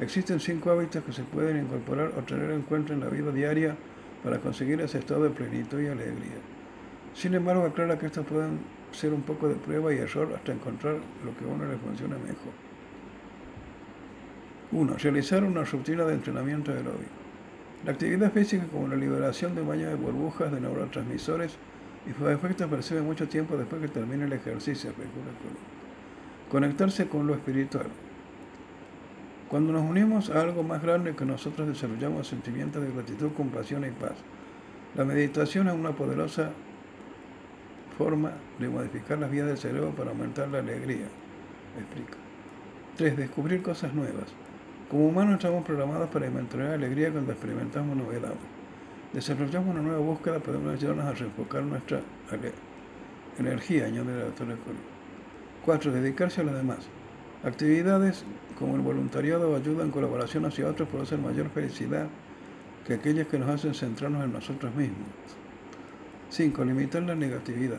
existen 0.00 0.40
cinco 0.40 0.70
hábitos 0.70 1.04
que 1.04 1.12
se 1.12 1.22
pueden 1.22 1.64
incorporar 1.64 2.12
o 2.18 2.22
tener 2.22 2.50
en 2.50 2.62
cuenta 2.62 2.92
en 2.92 3.00
la 3.00 3.08
vida 3.08 3.30
diaria 3.32 3.76
para 4.22 4.40
conseguir 4.40 4.80
ese 4.80 4.98
estado 4.98 5.24
de 5.24 5.30
plenitud 5.30 5.80
y 5.80 5.86
alegría. 5.86 6.38
Sin 7.14 7.34
embargo, 7.34 7.64
aclara 7.64 7.98
que 7.98 8.06
estos 8.06 8.26
pueden 8.26 8.58
ser 8.94 9.12
un 9.12 9.22
poco 9.22 9.48
de 9.48 9.56
prueba 9.56 9.92
y 9.92 9.98
error 9.98 10.32
hasta 10.34 10.52
encontrar 10.52 10.96
lo 11.24 11.36
que 11.36 11.44
a 11.44 11.48
uno 11.48 11.66
le 11.66 11.76
funcione 11.76 12.16
mejor. 12.16 12.52
1. 14.72 14.96
Realizar 14.98 15.44
una 15.44 15.64
rutina 15.64 16.04
de 16.04 16.14
entrenamiento 16.14 16.72
aeróbico. 16.72 17.24
La 17.84 17.92
actividad 17.92 18.32
física 18.32 18.64
como 18.72 18.88
la 18.88 18.96
liberación 18.96 19.54
de 19.54 19.60
un 19.60 19.68
baño 19.68 19.88
de 19.88 19.94
burbujas 19.94 20.50
de 20.50 20.60
neurotransmisores 20.60 21.56
y 22.06 22.12
sus 22.18 22.28
efectos 22.28 22.68
percibe 22.68 23.02
mucho 23.02 23.28
tiempo 23.28 23.56
después 23.56 23.82
que 23.82 23.88
termine 23.88 24.24
el 24.24 24.32
ejercicio. 24.32 24.90
Conectarse 26.50 27.08
con 27.08 27.26
lo 27.26 27.34
espiritual. 27.34 27.86
Cuando 29.48 29.72
nos 29.72 29.88
unimos 29.88 30.30
a 30.30 30.40
algo 30.40 30.62
más 30.62 30.82
grande 30.82 31.14
que 31.14 31.24
nosotros 31.24 31.68
desarrollamos 31.68 32.26
sentimientos 32.26 32.82
de 32.82 32.90
gratitud, 32.90 33.32
compasión 33.36 33.84
y 33.84 33.90
paz. 33.90 34.14
La 34.96 35.04
meditación 35.04 35.68
es 35.68 35.74
una 35.74 35.92
poderosa 35.92 36.50
forma 37.96 38.32
de 38.58 38.68
modificar 38.68 39.18
las 39.18 39.30
vías 39.30 39.46
del 39.46 39.58
cerebro 39.58 39.90
para 39.90 40.10
aumentar 40.10 40.48
la 40.48 40.58
alegría. 40.58 41.06
Explica. 41.78 42.16
3. 42.96 43.16
Descubrir 43.16 43.62
cosas 43.62 43.92
nuevas. 43.94 44.26
Como 44.90 45.08
humanos 45.08 45.34
estamos 45.36 45.64
programados 45.64 46.08
para 46.10 46.26
experimentar 46.26 46.72
alegría 46.72 47.10
cuando 47.10 47.32
experimentamos 47.32 47.96
novedades. 47.96 48.38
Desarrollamos 49.12 49.74
una 49.74 49.82
nueva 49.82 49.98
búsqueda, 49.98 50.38
podemos 50.40 50.74
ayudarnos 50.74 51.06
a 51.06 51.12
reenfocar 51.12 51.62
nuestra 51.62 52.00
energía, 53.38 53.86
añade 53.86 54.16
la 54.16 54.24
doctora 54.26 54.56
4. 55.64 55.92
Dedicarse 55.92 56.40
a 56.40 56.44
los 56.44 56.54
demás. 56.54 56.78
Actividades 57.44 58.24
como 58.58 58.76
el 58.76 58.82
voluntariado 58.82 59.50
o 59.50 59.56
ayuda 59.56 59.84
en 59.84 59.90
colaboración 59.90 60.44
hacia 60.46 60.68
otros 60.68 60.88
producen 60.88 61.22
mayor 61.22 61.48
felicidad 61.50 62.06
que 62.86 62.94
aquellas 62.94 63.26
que 63.26 63.38
nos 63.38 63.48
hacen 63.48 63.74
centrarnos 63.74 64.24
en 64.24 64.32
nosotros 64.32 64.74
mismos. 64.74 65.08
5. 66.34 66.64
Limitar 66.64 67.02
la 67.02 67.14
negatividad. 67.14 67.78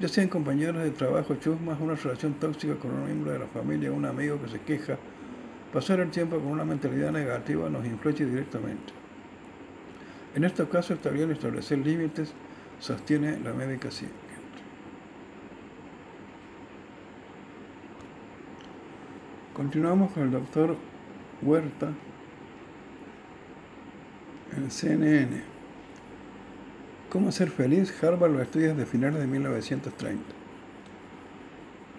Ya 0.00 0.08
sean 0.08 0.28
compañeros 0.28 0.82
de 0.82 0.90
trabajo, 0.90 1.34
chusmas, 1.36 1.78
una 1.78 1.94
relación 1.94 2.34
tóxica 2.34 2.74
con 2.76 2.90
un 2.90 3.04
miembro 3.04 3.32
de 3.32 3.38
la 3.38 3.46
familia, 3.46 3.92
un 3.92 4.06
amigo 4.06 4.40
que 4.40 4.48
se 4.48 4.60
queja, 4.60 4.96
pasar 5.72 6.00
el 6.00 6.10
tiempo 6.10 6.38
con 6.38 6.48
una 6.48 6.64
mentalidad 6.64 7.12
negativa 7.12 7.68
nos 7.68 7.84
influye 7.84 8.24
directamente. 8.24 8.92
En 10.34 10.44
estos 10.44 10.68
casos 10.68 10.92
está 10.92 11.10
bien 11.10 11.30
establecer 11.30 11.78
límites, 11.78 12.32
sostiene 12.78 13.38
la 13.40 13.52
médica 13.52 13.90
psiquiatra. 13.90 14.16
Continuamos 19.52 20.12
con 20.12 20.22
el 20.24 20.30
doctor 20.30 20.76
Huerta 21.42 21.90
en 24.56 24.70
CNN. 24.70 25.55
¿Cómo 27.08 27.30
ser 27.30 27.50
feliz? 27.50 27.94
Harvard 28.02 28.32
los 28.32 28.42
estudios 28.42 28.76
de 28.76 28.84
finales 28.84 29.20
de 29.20 29.28
1930. 29.28 30.24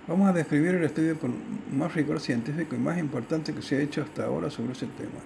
Vamos 0.05 0.29
a 0.29 0.33
describir 0.33 0.75
el 0.75 0.83
estudio 0.83 1.17
con 1.17 1.33
más 1.71 1.93
rigor 1.95 2.19
científico 2.19 2.75
y 2.75 2.79
más 2.79 2.97
importante 2.97 3.53
que 3.53 3.61
se 3.61 3.77
ha 3.77 3.81
hecho 3.81 4.01
hasta 4.01 4.25
ahora 4.25 4.49
sobre 4.49 4.73
ese 4.73 4.85
tema. 4.87 5.21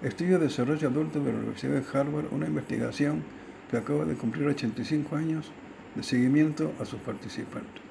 Estudio 0.00 0.38
de 0.38 0.46
desarrollo 0.46 0.88
adulto 0.88 1.18
de 1.18 1.32
la 1.32 1.38
Universidad 1.38 1.72
de 1.72 1.98
Harvard, 1.98 2.26
una 2.30 2.46
investigación 2.46 3.24
que 3.68 3.78
acaba 3.78 4.04
de 4.04 4.14
cumplir 4.14 4.46
85 4.46 5.16
años 5.16 5.50
de 5.96 6.04
seguimiento 6.04 6.72
a 6.80 6.84
sus 6.84 7.00
participantes. 7.00 7.82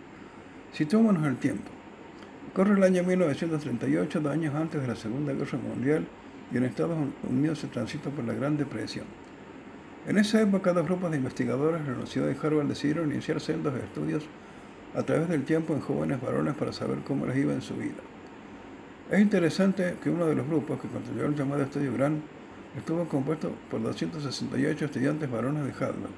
Situémonos 0.72 1.26
el 1.26 1.36
tiempo. 1.36 1.70
Corre 2.54 2.76
el 2.76 2.84
año 2.84 3.04
1938, 3.04 4.22
dos 4.22 4.32
años 4.32 4.56
antes 4.56 4.82
de 4.82 4.88
la 4.88 4.96
Segunda 4.96 5.34
Guerra 5.34 5.58
Mundial, 5.58 6.08
y 6.54 6.58
en 6.58 6.64
Estados 6.64 6.98
Unidos 7.30 7.60
se 7.60 7.68
transita 7.68 8.10
por 8.10 8.24
la 8.24 8.34
Gran 8.34 8.56
Depresión. 8.56 9.25
En 10.08 10.20
esa 10.20 10.40
época, 10.40 10.72
dos 10.72 10.86
grupos 10.86 11.10
de 11.10 11.18
investigadores 11.18 11.82
de 11.82 11.88
la 11.88 11.94
Universidad 11.94 12.28
de 12.28 12.38
Harvard 12.42 12.68
decidieron 12.68 13.12
iniciar 13.12 13.42
sendos 13.42 13.74
estudios 13.76 14.24
a 14.96 15.02
través 15.02 15.28
del 15.30 15.44
tiempo 15.46 15.74
en 15.74 15.82
jóvenes 15.82 16.22
varones 16.22 16.54
para 16.54 16.72
saber 16.72 17.00
cómo 17.00 17.26
les 17.26 17.38
iba 17.38 17.54
en 17.54 17.62
su 17.62 17.76
vida. 17.76 17.96
Es 19.10 19.20
interesante 19.20 19.96
que 20.04 20.12
uno 20.12 20.28
de 20.28 20.36
los 20.36 20.48
grupos 20.48 20.80
que 20.80 20.88
construyó 20.88 21.26
el 21.26 21.36
llamado 21.36 21.64
estudio 21.64 21.92
GRAN 21.94 22.22
estuvo 22.78 23.08
compuesto 23.08 23.52
por 23.72 23.82
268 23.82 24.86
estudiantes 24.86 25.30
varones 25.30 25.64
de 25.64 25.72
Harvard. 25.72 26.12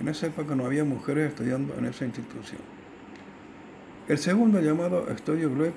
En 0.00 0.08
esa 0.08 0.26
época 0.28 0.54
no 0.54 0.64
había 0.64 0.84
mujeres 0.84 1.30
estudiando 1.30 1.74
en 1.78 1.86
esa 1.86 2.06
institución. 2.06 2.60
El 4.08 4.18
segundo, 4.18 4.60
llamado 4.60 5.10
Estudio 5.10 5.50
Gluck, 5.50 5.74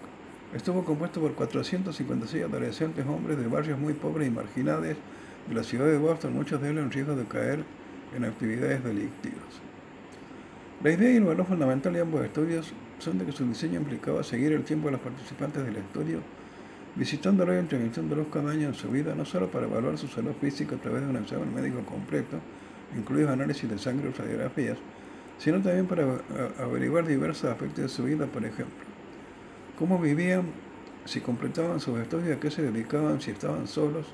estuvo 0.53 0.85
compuesto 0.85 1.19
por 1.19 1.33
456 1.33 2.43
adolescentes 2.43 3.05
hombres 3.05 3.37
de 3.37 3.47
barrios 3.47 3.79
muy 3.79 3.93
pobres 3.93 4.27
y 4.27 4.31
marginados 4.31 4.85
la 5.55 5.63
ciudad 5.63 5.85
de 5.85 5.97
Boston, 5.97 6.33
muchos 6.33 6.61
de 6.61 6.69
ellos 6.71 6.83
en 6.83 6.91
riesgo 6.91 7.15
de 7.15 7.25
caer 7.25 7.63
en 8.15 8.25
actividades 8.25 8.83
delictivas. 8.83 9.61
La 10.83 10.91
idea 10.91 11.11
y 11.11 11.17
el 11.17 11.25
valor 11.25 11.45
fundamental 11.45 11.93
de 11.93 12.01
ambos 12.01 12.23
estudios 12.23 12.73
son 12.99 13.17
de 13.17 13.25
que 13.25 13.31
su 13.31 13.45
diseño 13.45 13.79
implicaba 13.79 14.23
seguir 14.23 14.53
el 14.53 14.63
tiempo 14.63 14.87
de 14.87 14.93
los 14.93 15.01
participantes 15.01 15.65
del 15.65 15.75
estudio, 15.75 16.19
visitándolos 16.95 17.55
y 17.55 17.59
entrevistándolos 17.59 18.27
cada 18.31 18.51
año 18.51 18.67
en 18.67 18.73
su 18.73 18.89
vida, 18.89 19.15
no 19.15 19.25
solo 19.25 19.49
para 19.49 19.65
evaluar 19.65 19.97
su 19.97 20.07
salud 20.07 20.33
física 20.39 20.75
a 20.75 20.79
través 20.79 21.01
de 21.01 21.09
un 21.09 21.17
examen 21.17 21.53
médico 21.53 21.81
completo, 21.85 22.37
incluidos 22.97 23.31
análisis 23.31 23.69
de 23.69 23.77
sangre 23.77 24.09
y 24.09 24.13
radiografías, 24.13 24.77
sino 25.37 25.61
también 25.61 25.87
para 25.87 26.05
averiguar 26.59 27.05
diversos 27.05 27.49
aspectos 27.49 27.83
de 27.83 27.89
su 27.89 28.03
vida, 28.03 28.25
por 28.25 28.43
ejemplo. 28.43 28.85
Cómo 29.77 29.99
vivían, 29.99 30.43
si 31.05 31.21
completaban 31.21 31.79
sus 31.79 31.97
estudios, 31.99 32.37
a 32.37 32.39
qué 32.39 32.51
se 32.51 32.61
dedicaban, 32.61 33.21
si 33.21 33.31
estaban 33.31 33.67
solos, 33.67 34.07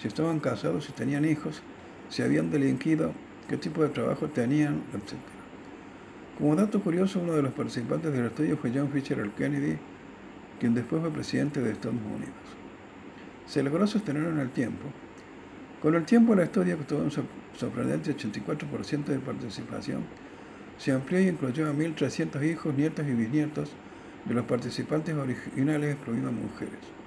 si 0.00 0.08
estaban 0.08 0.40
casados, 0.40 0.86
si 0.86 0.92
tenían 0.92 1.24
hijos, 1.24 1.62
si 2.08 2.22
habían 2.22 2.50
delinquido, 2.50 3.12
qué 3.48 3.56
tipo 3.56 3.82
de 3.82 3.90
trabajo 3.90 4.28
tenían, 4.28 4.82
etc. 4.94 5.18
Como 6.38 6.56
dato 6.56 6.80
curioso, 6.80 7.20
uno 7.20 7.34
de 7.34 7.42
los 7.42 7.52
participantes 7.52 8.10
del 8.12 8.26
estudio 8.26 8.56
fue 8.56 8.72
John 8.74 8.90
Fitzgerald 8.90 9.34
Kennedy, 9.34 9.76
quien 10.58 10.74
después 10.74 11.02
fue 11.02 11.10
presidente 11.10 11.60
de 11.60 11.72
Estados 11.72 11.96
Unidos. 11.96 12.32
Se 13.46 13.62
logró 13.62 13.86
sostener 13.86 14.24
en 14.24 14.38
el 14.38 14.50
tiempo. 14.50 14.86
Con 15.82 15.94
el 15.94 16.04
tiempo 16.04 16.32
el 16.32 16.40
estudio, 16.40 16.78
que 16.78 16.84
tuvo 16.84 17.00
un 17.00 17.10
sorprendente 17.10 18.16
84% 18.16 19.04
de 19.04 19.18
participación, 19.18 20.04
se 20.78 20.92
amplió 20.92 21.20
y 21.20 21.28
incluyó 21.28 21.68
a 21.68 21.74
1.300 21.74 22.42
hijos, 22.50 22.74
nietos 22.74 23.06
y 23.06 23.12
bisnietos 23.12 23.70
de 24.24 24.34
los 24.34 24.46
participantes 24.46 25.14
originales, 25.14 25.96
incluidas 25.98 26.32
mujeres. 26.32 26.99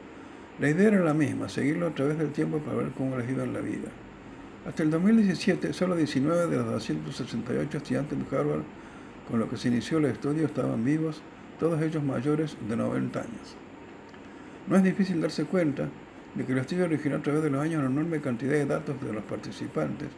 La 0.59 0.69
idea 0.69 0.89
era 0.89 0.99
la 0.99 1.15
misma, 1.15 1.49
seguirlo 1.49 1.87
a 1.87 1.95
través 1.95 2.17
del 2.19 2.31
tiempo 2.31 2.59
para 2.59 2.77
ver 2.77 2.91
cómo 2.91 3.17
les 3.17 3.27
iba 3.27 3.43
en 3.43 3.53
la 3.53 3.59
vida. 3.59 3.89
Hasta 4.67 4.83
el 4.83 4.91
2017, 4.91 5.73
solo 5.73 5.95
19 5.95 6.47
de 6.47 6.57
los 6.57 6.65
268 6.67 7.77
estudiantes 7.77 8.17
de 8.17 8.37
Harvard 8.37 8.61
con 9.29 9.39
los 9.39 9.49
que 9.49 9.57
se 9.57 9.69
inició 9.69 9.97
el 9.97 10.05
estudio 10.05 10.45
estaban 10.45 10.85
vivos, 10.85 11.21
todos 11.59 11.81
ellos 11.81 12.03
mayores 12.03 12.55
de 12.67 12.77
90 12.77 13.19
años. 13.19 13.55
No 14.67 14.75
es 14.75 14.83
difícil 14.83 15.21
darse 15.21 15.45
cuenta 15.45 15.89
de 16.35 16.45
que 16.45 16.51
el 16.51 16.59
estudio 16.59 16.85
originó 16.85 17.17
a 17.17 17.21
través 17.21 17.41
de 17.41 17.49
los 17.49 17.61
años 17.61 17.79
una 17.79 17.89
enorme 17.89 18.21
cantidad 18.21 18.53
de 18.53 18.65
datos 18.65 19.01
de 19.01 19.11
los 19.11 19.23
participantes, 19.23 20.09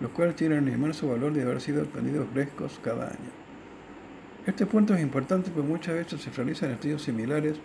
los 0.00 0.10
cuales 0.10 0.36
tienen 0.36 0.68
el 0.68 0.74
inmenso 0.74 1.08
valor 1.08 1.32
de 1.32 1.42
haber 1.42 1.60
sido 1.60 1.82
obtenidos 1.82 2.26
frescos 2.32 2.78
cada 2.84 3.06
año. 3.06 3.30
Este 4.46 4.66
punto 4.66 4.94
es 4.94 5.00
importante 5.00 5.50
porque 5.50 5.68
muchas 5.68 5.94
veces 5.94 6.20
se 6.20 6.30
realizan 6.30 6.70
estudios 6.70 7.02
similares 7.02 7.56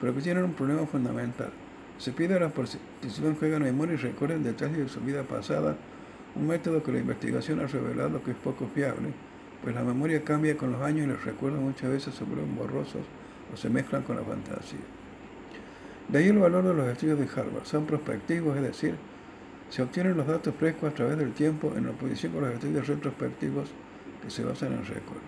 pero 0.00 0.14
que 0.14 0.22
tienen 0.22 0.44
un 0.44 0.54
problema 0.54 0.86
fundamental. 0.86 1.50
Se 1.98 2.12
pide 2.12 2.34
a 2.36 2.40
la 2.40 2.48
participantes 2.48 3.38
que 3.38 3.46
hagan 3.46 3.62
memoria 3.62 3.94
y 3.94 3.98
recuerden 3.98 4.42
detalles 4.42 4.78
de 4.78 4.88
su 4.88 5.00
vida 5.00 5.22
pasada, 5.22 5.76
un 6.34 6.46
método 6.46 6.82
que 6.82 6.92
la 6.92 7.00
investigación 7.00 7.60
ha 7.60 7.66
revelado 7.66 8.22
que 8.22 8.30
es 8.30 8.36
poco 8.38 8.66
fiable, 8.74 9.08
pues 9.62 9.74
la 9.74 9.82
memoria 9.82 10.24
cambia 10.24 10.56
con 10.56 10.72
los 10.72 10.80
años 10.80 11.06
y 11.06 11.10
los 11.10 11.24
recuerdos 11.24 11.60
muchas 11.60 11.90
veces 11.90 12.14
se 12.14 12.24
vuelven 12.24 12.56
borrosos 12.56 13.02
o 13.52 13.56
se 13.56 13.68
mezclan 13.68 14.02
con 14.02 14.16
la 14.16 14.22
fantasía. 14.22 14.80
De 16.08 16.18
ahí 16.18 16.28
el 16.28 16.38
valor 16.38 16.64
de 16.64 16.74
los 16.74 16.88
estudios 16.88 17.18
de 17.18 17.26
Harvard. 17.26 17.64
Son 17.64 17.84
prospectivos, 17.84 18.56
es 18.56 18.62
decir, 18.62 18.94
se 19.68 19.82
obtienen 19.82 20.16
los 20.16 20.26
datos 20.26 20.54
frescos 20.58 20.90
a 20.90 20.94
través 20.94 21.18
del 21.18 21.32
tiempo 21.32 21.72
en 21.76 21.86
oposición 21.86 22.32
con 22.32 22.42
los 22.42 22.54
estudios 22.54 22.88
retrospectivos 22.88 23.68
que 24.22 24.30
se 24.30 24.42
basan 24.42 24.72
en 24.72 24.84
recuerdos. 24.86 25.22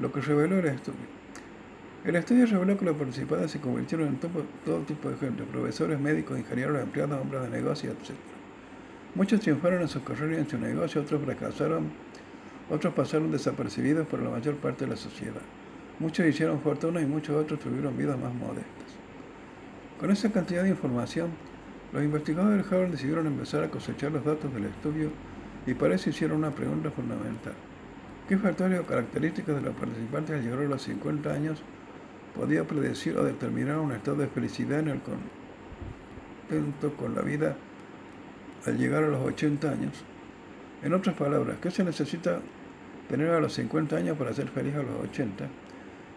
Lo 0.00 0.10
que 0.10 0.20
reveló 0.22 0.58
el 0.58 0.66
estudio 0.66 1.21
El 2.04 2.16
estudio 2.16 2.46
reveló 2.46 2.76
que 2.76 2.84
los 2.84 2.96
participantes 2.96 3.52
se 3.52 3.60
convirtieron 3.60 4.08
en 4.08 4.16
todo, 4.18 4.78
tipo 4.80 5.08
de 5.08 5.16
gente, 5.18 5.44
profesores, 5.44 6.00
médicos, 6.00 6.36
ingenieros, 6.36 6.82
empleados, 6.82 7.20
hombres 7.20 7.42
de 7.42 7.50
negocio, 7.50 7.92
etc. 7.92 8.10
Muchos 9.14 9.38
triunfaron 9.38 9.82
en 9.82 9.88
sus 9.88 10.02
carreras 10.02 10.38
y 10.38 10.40
en 10.40 10.48
su 10.48 10.58
negocio, 10.58 11.00
otros 11.00 11.22
fracasaron, 11.22 11.92
otros 12.68 12.92
pasaron 12.94 13.30
desapercibidos 13.30 14.08
por 14.08 14.20
la 14.20 14.30
mayor 14.30 14.56
parte 14.56 14.84
de 14.84 14.90
la 14.90 14.96
sociedad. 14.96 15.42
Muchos 16.00 16.26
hicieron 16.26 16.60
fortuna 16.60 17.00
y 17.00 17.06
muchos 17.06 17.36
otros 17.36 17.60
tuvieron 17.60 17.96
vidas 17.96 18.18
más 18.18 18.34
modestas. 18.34 18.66
Con 20.00 20.10
esa 20.10 20.32
cantidad 20.32 20.64
de 20.64 20.70
información, 20.70 21.30
los 21.92 22.02
investigadores 22.02 22.68
de 22.68 22.74
Harvard 22.74 22.90
decidieron 22.90 23.28
empezar 23.28 23.62
a 23.62 23.68
cosechar 23.68 24.10
los 24.10 24.24
datos 24.24 24.52
del 24.52 24.64
estudio 24.64 25.10
y 25.68 25.74
para 25.74 25.94
eso 25.94 26.10
hicieron 26.10 26.38
una 26.38 26.50
pregunta 26.50 26.90
fundamental. 26.90 27.54
¿Qué 28.28 28.36
factores 28.38 28.80
o 28.80 28.86
características 28.86 29.54
de 29.54 29.62
los 29.62 29.76
participantes 29.76 30.34
al 30.34 30.42
llegar 30.42 30.58
a 30.60 30.68
los 30.68 30.82
50 30.82 31.32
años 31.32 31.62
podía 32.34 32.64
predecir 32.64 33.16
o 33.16 33.24
determinar 33.24 33.78
un 33.78 33.92
estado 33.92 34.18
de 34.18 34.26
felicidad 34.26 34.80
en 34.80 34.88
el 34.88 35.00
contento 36.48 36.96
con 36.96 37.14
la 37.14 37.22
vida 37.22 37.56
al 38.66 38.78
llegar 38.78 39.04
a 39.04 39.08
los 39.08 39.20
80 39.20 39.70
años? 39.70 40.04
En 40.82 40.94
otras 40.94 41.16
palabras, 41.16 41.58
¿qué 41.60 41.70
se 41.70 41.84
necesita 41.84 42.40
tener 43.08 43.30
a 43.30 43.40
los 43.40 43.52
50 43.54 43.96
años 43.96 44.16
para 44.16 44.32
ser 44.32 44.48
feliz 44.48 44.74
a 44.74 44.82
los 44.82 45.10
80? 45.10 45.46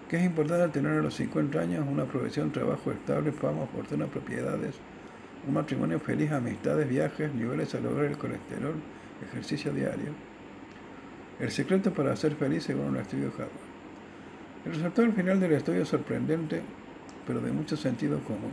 ¿Qué 0.10 0.18
es 0.18 0.24
importante 0.24 0.80
tener 0.80 1.00
a 1.00 1.02
los 1.02 1.16
50 1.16 1.60
años? 1.60 1.86
Una 1.88 2.06
profesión, 2.06 2.52
trabajo 2.52 2.92
estable, 2.92 3.32
fama, 3.32 3.66
fortuna, 3.68 4.06
propiedades, 4.06 4.76
un 5.48 5.54
matrimonio 5.54 6.00
feliz, 6.00 6.32
amistades, 6.32 6.88
viajes, 6.88 7.34
niveles 7.34 7.70
saludables 7.70 8.10
del 8.10 8.18
colesterol, 8.18 8.76
ejercicio 9.30 9.74
diario. 9.74 10.14
El 11.40 11.52
secreto 11.52 11.94
para 11.94 12.16
ser 12.16 12.36
feliz 12.36 12.64
según 12.64 12.86
un 12.86 12.98
estudio 12.98 13.32
Harvard. 13.34 13.65
El 14.66 14.74
resultado 14.74 15.08
al 15.08 15.14
final 15.14 15.40
del 15.40 15.52
estudio 15.52 15.84
es 15.84 15.90
sorprendente, 15.90 16.62
pero 17.28 17.40
de 17.40 17.52
mucho 17.52 17.78
sentido 17.78 18.20
común. 18.22 18.52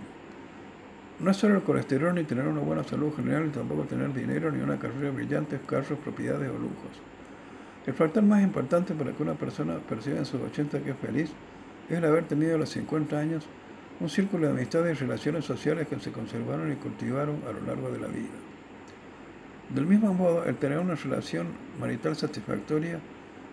No 1.20 1.30
es 1.30 1.36
solo 1.38 1.54
el 1.56 1.62
colesterol 1.62 2.14
ni 2.14 2.24
tener 2.24 2.46
una 2.46 2.60
buena 2.60 2.84
salud 2.84 3.14
general, 3.14 3.46
ni 3.46 3.50
tampoco 3.52 3.84
tener 3.84 4.12
dinero, 4.12 4.50
ni 4.50 4.60
una 4.60 4.78
carrera 4.78 5.10
brillante, 5.10 5.58
carros, 5.66 5.98
propiedades 5.98 6.50
o 6.50 6.58
lujos. 6.58 7.00
El 7.86 7.94
factor 7.94 8.22
más 8.22 8.42
importante 8.42 8.94
para 8.94 9.12
que 9.12 9.22
una 9.22 9.34
persona 9.34 9.78
perciba 9.78 10.18
en 10.18 10.26
sus 10.26 10.40
80 10.42 10.80
que 10.80 10.90
es 10.90 10.96
feliz 10.98 11.30
es 11.88 11.96
el 11.96 12.04
haber 12.04 12.24
tenido 12.24 12.56
a 12.56 12.58
los 12.58 12.68
50 12.70 13.18
años 13.18 13.46
un 13.98 14.08
círculo 14.10 14.46
de 14.46 14.52
amistades 14.52 14.98
y 14.98 15.00
relaciones 15.00 15.44
sociales 15.44 15.88
que 15.88 15.98
se 15.98 16.12
conservaron 16.12 16.70
y 16.70 16.76
cultivaron 16.76 17.40
a 17.48 17.52
lo 17.52 17.66
largo 17.66 17.90
de 17.90 18.00
la 18.00 18.08
vida. 18.08 18.36
Del 19.74 19.86
mismo 19.86 20.12
modo, 20.12 20.44
el 20.44 20.56
tener 20.56 20.78
una 20.78 20.94
relación 20.94 21.46
marital 21.80 22.16
satisfactoria 22.16 23.00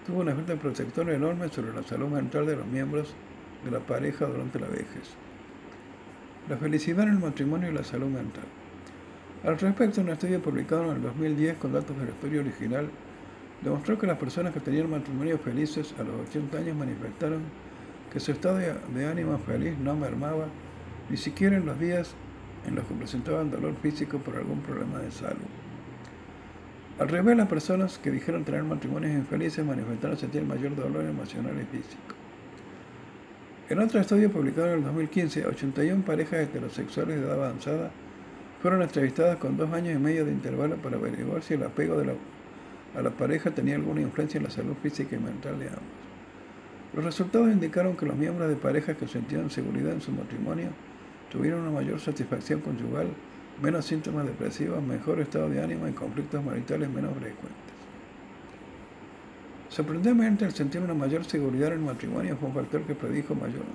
tuvo 0.10 0.22
un 0.22 0.30
efecto 0.30 0.57
protector 0.57 1.07
enorme 1.12 1.49
sobre 1.49 1.72
la 1.72 1.84
salud 1.84 2.07
mental 2.07 2.47
de 2.47 2.55
los 2.55 2.66
miembros 2.66 3.14
de 3.64 3.70
la 3.70 3.80
pareja 3.80 4.26
durante 4.26 4.60
la 4.60 4.66
vejez. 4.66 5.14
La 6.49 6.57
felicidad 6.57 7.03
en 7.03 7.14
el 7.14 7.20
matrimonio 7.20 7.70
y 7.70 7.74
la 7.76 7.84
salud 7.84 8.07
mental. 8.07 8.45
Al 9.43 9.60
respecto, 9.60 10.01
un 10.01 10.10
estudio 10.10 10.41
publicado 10.41 10.86
en 10.86 10.95
el 10.95 11.01
2010 11.03 11.57
con 11.57 11.74
datos 11.74 11.95
del 11.95 12.10
estudio 12.10 12.41
original 12.41 12.89
demostró 13.62 13.99
que 13.99 14.07
las 14.07 14.18
personas 14.18 14.51
que 14.51 14.60
tenían 14.60 14.89
matrimonios 14.89 15.41
felices 15.41 15.93
a 15.99 16.03
los 16.03 16.28
80 16.28 16.57
años 16.57 16.76
manifestaron 16.76 17.43
que 18.12 18.20
su 18.20 18.32
estado 18.32 18.57
de 18.57 19.05
ánimo 19.05 19.38
feliz 19.38 19.78
no 19.78 19.95
mermaba 19.95 20.47
ni 21.07 21.18
siquiera 21.18 21.57
en 21.57 21.68
los 21.68 21.80
días 21.80 22.16
en 22.66 22.74
los 22.74 22.86
que 22.86 22.95
presentaban 22.95 23.51
dolor 23.51 23.76
físico 23.76 24.18
por 24.18 24.38
algún 24.38 24.62
problema 24.62 24.97
de 24.97 25.12
salud. 25.12 25.59
Al 27.00 27.08
revés, 27.08 27.38
las 27.38 27.47
personas 27.47 27.97
que 27.97 28.12
dijeron 28.12 28.43
tener 28.43 28.64
matrimonios 28.64 29.14
infelices 29.14 29.66
manifestaron 29.66 30.18
sentir 30.18 30.43
mayor 30.43 30.76
dolor 30.76 31.06
emocional 31.06 31.54
y 31.56 31.78
físico. 31.78 32.16
En 33.70 33.80
otro 33.80 34.02
estudio 34.02 34.30
publicado 34.30 34.68
en 34.68 34.80
el 34.80 34.84
2015, 34.84 35.45
81 35.45 36.04
parejas 36.04 36.41
heterosexuales 36.41 37.16
de 37.16 37.26
edad 37.26 37.36
avanzada 37.36 37.91
fueron 38.62 38.82
entrevistadas 38.82 39.38
con 39.38 39.56
dos 39.56 39.72
años 39.72 39.95
y 39.95 39.97
medio 39.97 40.26
de 40.26 40.34
intervalo 40.34 40.76
para 40.76 40.97
averiguar 40.97 41.41
si 41.41 41.54
el 41.54 41.64
apego 41.64 42.02
a 42.02 43.02
la 43.02 43.12
pareja 43.12 43.52
tenía 43.52 43.76
alguna 43.76 44.02
influencia 44.02 44.38
en 44.38 44.43
la 44.43 44.50
salud 44.50 44.76
física 44.84 45.16
y 45.16 45.20
mental 45.20 45.58
de 45.58 45.68
ambos. 45.68 45.84
Los 46.93 47.06
resultados 47.06 47.50
indicaron 47.50 47.95
que 47.95 48.08
los 48.08 48.18
miembros 48.18 48.50
de 48.50 48.58
parejas 48.58 48.97
que 48.97 49.08
sentían 49.08 49.50
seguridad 49.50 49.93
en 49.93 50.02
su 50.02 50.12
matrimonio 50.12 50.72
tuvieron 51.32 51.62
una 51.62 51.72
mayor 51.72 52.02
satisfacción 52.02 52.60
conyugal 52.60 53.08
menos 53.62 53.86
síntomas 53.86 54.26
depresivos, 54.26 54.82
mejor 54.82 55.20
estado 55.20 55.49
de 55.49 55.62
ánimo 55.62 55.88
y 55.88 55.91
conflictos 55.91 56.43
maritales 56.43 56.89
menos 56.89 57.12
frecuentes. 57.12 57.70
Sorprendentemente, 59.70 60.45
el 60.45 60.53
sentir 60.53 60.82
una 60.82 60.93
mayor 60.93 61.26
seguridad 61.26 61.68
en 61.68 61.80
el 61.80 61.86
matrimonio 61.86 62.38
fue 62.38 62.49
un 62.49 62.55
factor 62.55 62.82
que 62.84 62.95
predijo 62.95 63.36
mayor, 63.36 63.66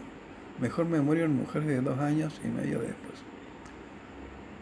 mejor 0.61 0.87
memoria 0.87 1.25
en 1.25 1.37
mujeres 1.37 1.69
de 1.69 1.81
dos 1.81 1.99
años 1.99 2.41
y 2.45 2.49
medio 2.49 2.79
después. 2.79 3.23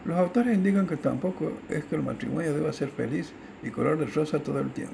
Los 0.05 0.17
autores 0.17 0.55
indican 0.55 0.85
que 0.85 0.97
tampoco 0.97 1.53
es 1.69 1.85
que 1.85 1.95
el 1.95 2.03
matrimonio 2.03 2.53
deba 2.53 2.73
ser 2.73 2.89
feliz 2.89 3.31
y 3.63 3.69
color 3.69 3.97
de 3.97 4.05
rosa 4.05 4.39
todo 4.39 4.59
el 4.59 4.71
tiempo. 4.71 4.93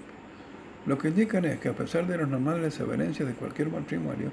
Lo 0.86 0.98
que 0.98 1.10
indican 1.10 1.46
es 1.46 1.60
que 1.60 1.70
a 1.70 1.74
pesar 1.74 2.08
de 2.08 2.18
las 2.18 2.30
normales 2.30 2.64
desavenencias 2.64 3.28
de 3.28 3.34
cualquier 3.34 3.70
matrimonio, 3.70 4.32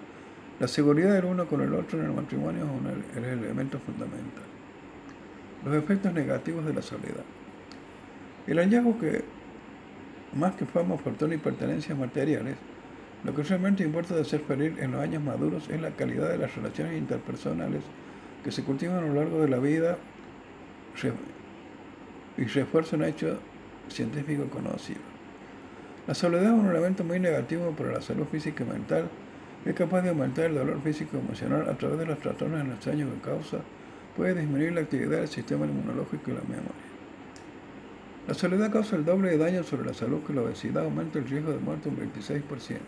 la 0.60 0.68
seguridad 0.68 1.14
del 1.14 1.24
uno 1.24 1.46
con 1.46 1.60
el 1.62 1.74
otro 1.74 1.98
en 1.98 2.04
el 2.04 2.12
matrimonio 2.12 2.66
es 3.12 3.16
el 3.16 3.24
elemento 3.24 3.78
fundamental 3.80 4.55
los 5.66 5.74
efectos 5.74 6.12
negativos 6.12 6.64
de 6.64 6.72
la 6.72 6.80
soledad. 6.80 7.24
El 8.46 8.58
hallazgo 8.58 8.98
que, 8.98 9.24
más 10.34 10.54
que 10.54 10.64
fama, 10.64 10.96
fortuna 10.96 11.34
y 11.34 11.38
pertenencias 11.38 11.98
materiales, 11.98 12.56
lo 13.24 13.34
que 13.34 13.42
realmente 13.42 13.82
importa 13.82 14.14
de 14.14 14.24
ser 14.24 14.40
feliz 14.40 14.74
en 14.78 14.92
los 14.92 15.00
años 15.00 15.22
maduros 15.22 15.68
es 15.68 15.80
la 15.80 15.90
calidad 15.90 16.28
de 16.28 16.38
las 16.38 16.54
relaciones 16.54 16.96
interpersonales 16.96 17.82
que 18.44 18.52
se 18.52 18.62
cultivan 18.62 18.98
a 18.98 19.00
lo 19.00 19.14
largo 19.14 19.40
de 19.40 19.48
la 19.48 19.58
vida 19.58 19.98
y 22.36 22.44
refuerza 22.44 22.94
un 22.94 23.02
hecho 23.02 23.38
científico 23.88 24.48
conocido. 24.48 25.00
La 26.06 26.14
soledad 26.14 26.44
es 26.44 26.60
un 26.60 26.68
elemento 26.68 27.02
muy 27.02 27.18
negativo 27.18 27.72
para 27.72 27.90
la 27.90 28.00
salud 28.00 28.26
física 28.30 28.62
y 28.62 28.68
mental. 28.68 29.08
Es 29.64 29.74
capaz 29.74 30.02
de 30.02 30.10
aumentar 30.10 30.44
el 30.44 30.54
dolor 30.54 30.80
físico 30.82 31.16
y 31.16 31.20
emocional 31.20 31.68
a 31.68 31.76
través 31.76 31.98
de 31.98 32.06
los 32.06 32.20
trastornos 32.20 32.60
en 32.60 32.70
los 32.70 32.86
años 32.86 33.10
que 33.12 33.28
causa 33.28 33.58
puede 34.16 34.34
disminuir 34.34 34.72
la 34.72 34.80
actividad 34.80 35.18
del 35.18 35.28
sistema 35.28 35.66
inmunológico 35.66 36.30
y 36.30 36.34
la 36.34 36.40
memoria. 36.40 36.86
La 38.26 38.34
soledad 38.34 38.72
causa 38.72 38.96
el 38.96 39.04
doble 39.04 39.30
de 39.30 39.38
daño 39.38 39.62
sobre 39.62 39.86
la 39.86 39.94
salud 39.94 40.22
que 40.26 40.32
la 40.32 40.42
obesidad, 40.42 40.84
aumenta 40.84 41.18
el 41.18 41.28
riesgo 41.28 41.52
de 41.52 41.58
muerte 41.58 41.88
un 41.88 41.96
26%. 41.96 42.78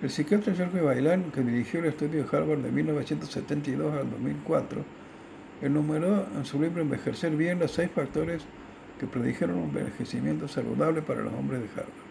El 0.00 0.10
psiquiatra 0.10 0.54
Jorge 0.56 0.80
Bailán, 0.80 1.30
que 1.30 1.42
dirigió 1.42 1.80
el 1.80 1.86
estudio 1.86 2.24
de 2.24 2.36
Harvard 2.36 2.60
de 2.60 2.70
1972 2.70 3.92
al 3.94 4.10
2004, 4.10 4.82
enumeró 5.62 6.26
en 6.36 6.44
su 6.44 6.60
libro 6.60 6.82
Envejecer 6.82 7.36
bien 7.36 7.58
los 7.58 7.72
seis 7.72 7.90
factores 7.94 8.42
que 8.98 9.06
predijeron 9.06 9.58
un 9.58 9.76
envejecimiento 9.76 10.48
saludable 10.48 11.02
para 11.02 11.22
los 11.22 11.32
hombres 11.34 11.60
de 11.60 11.68
Harvard. 11.68 12.04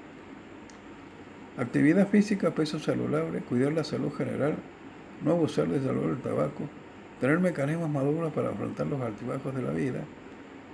Actividad 1.58 2.08
física, 2.08 2.52
peso 2.52 2.80
saludable, 2.80 3.40
cuidar 3.40 3.74
la 3.74 3.84
salud 3.84 4.12
general, 4.14 4.56
no 5.24 5.32
abusar 5.32 5.68
del 5.68 5.84
dolor 5.84 6.08
del 6.08 6.22
tabaco, 6.22 6.64
tener 7.20 7.40
mecanismos 7.40 7.90
maduros 7.90 8.34
para 8.34 8.50
afrontar 8.50 8.88
los 8.88 9.02
altibajos 9.02 9.56
de 9.56 9.62
la 9.62 9.72
vida 9.72 10.02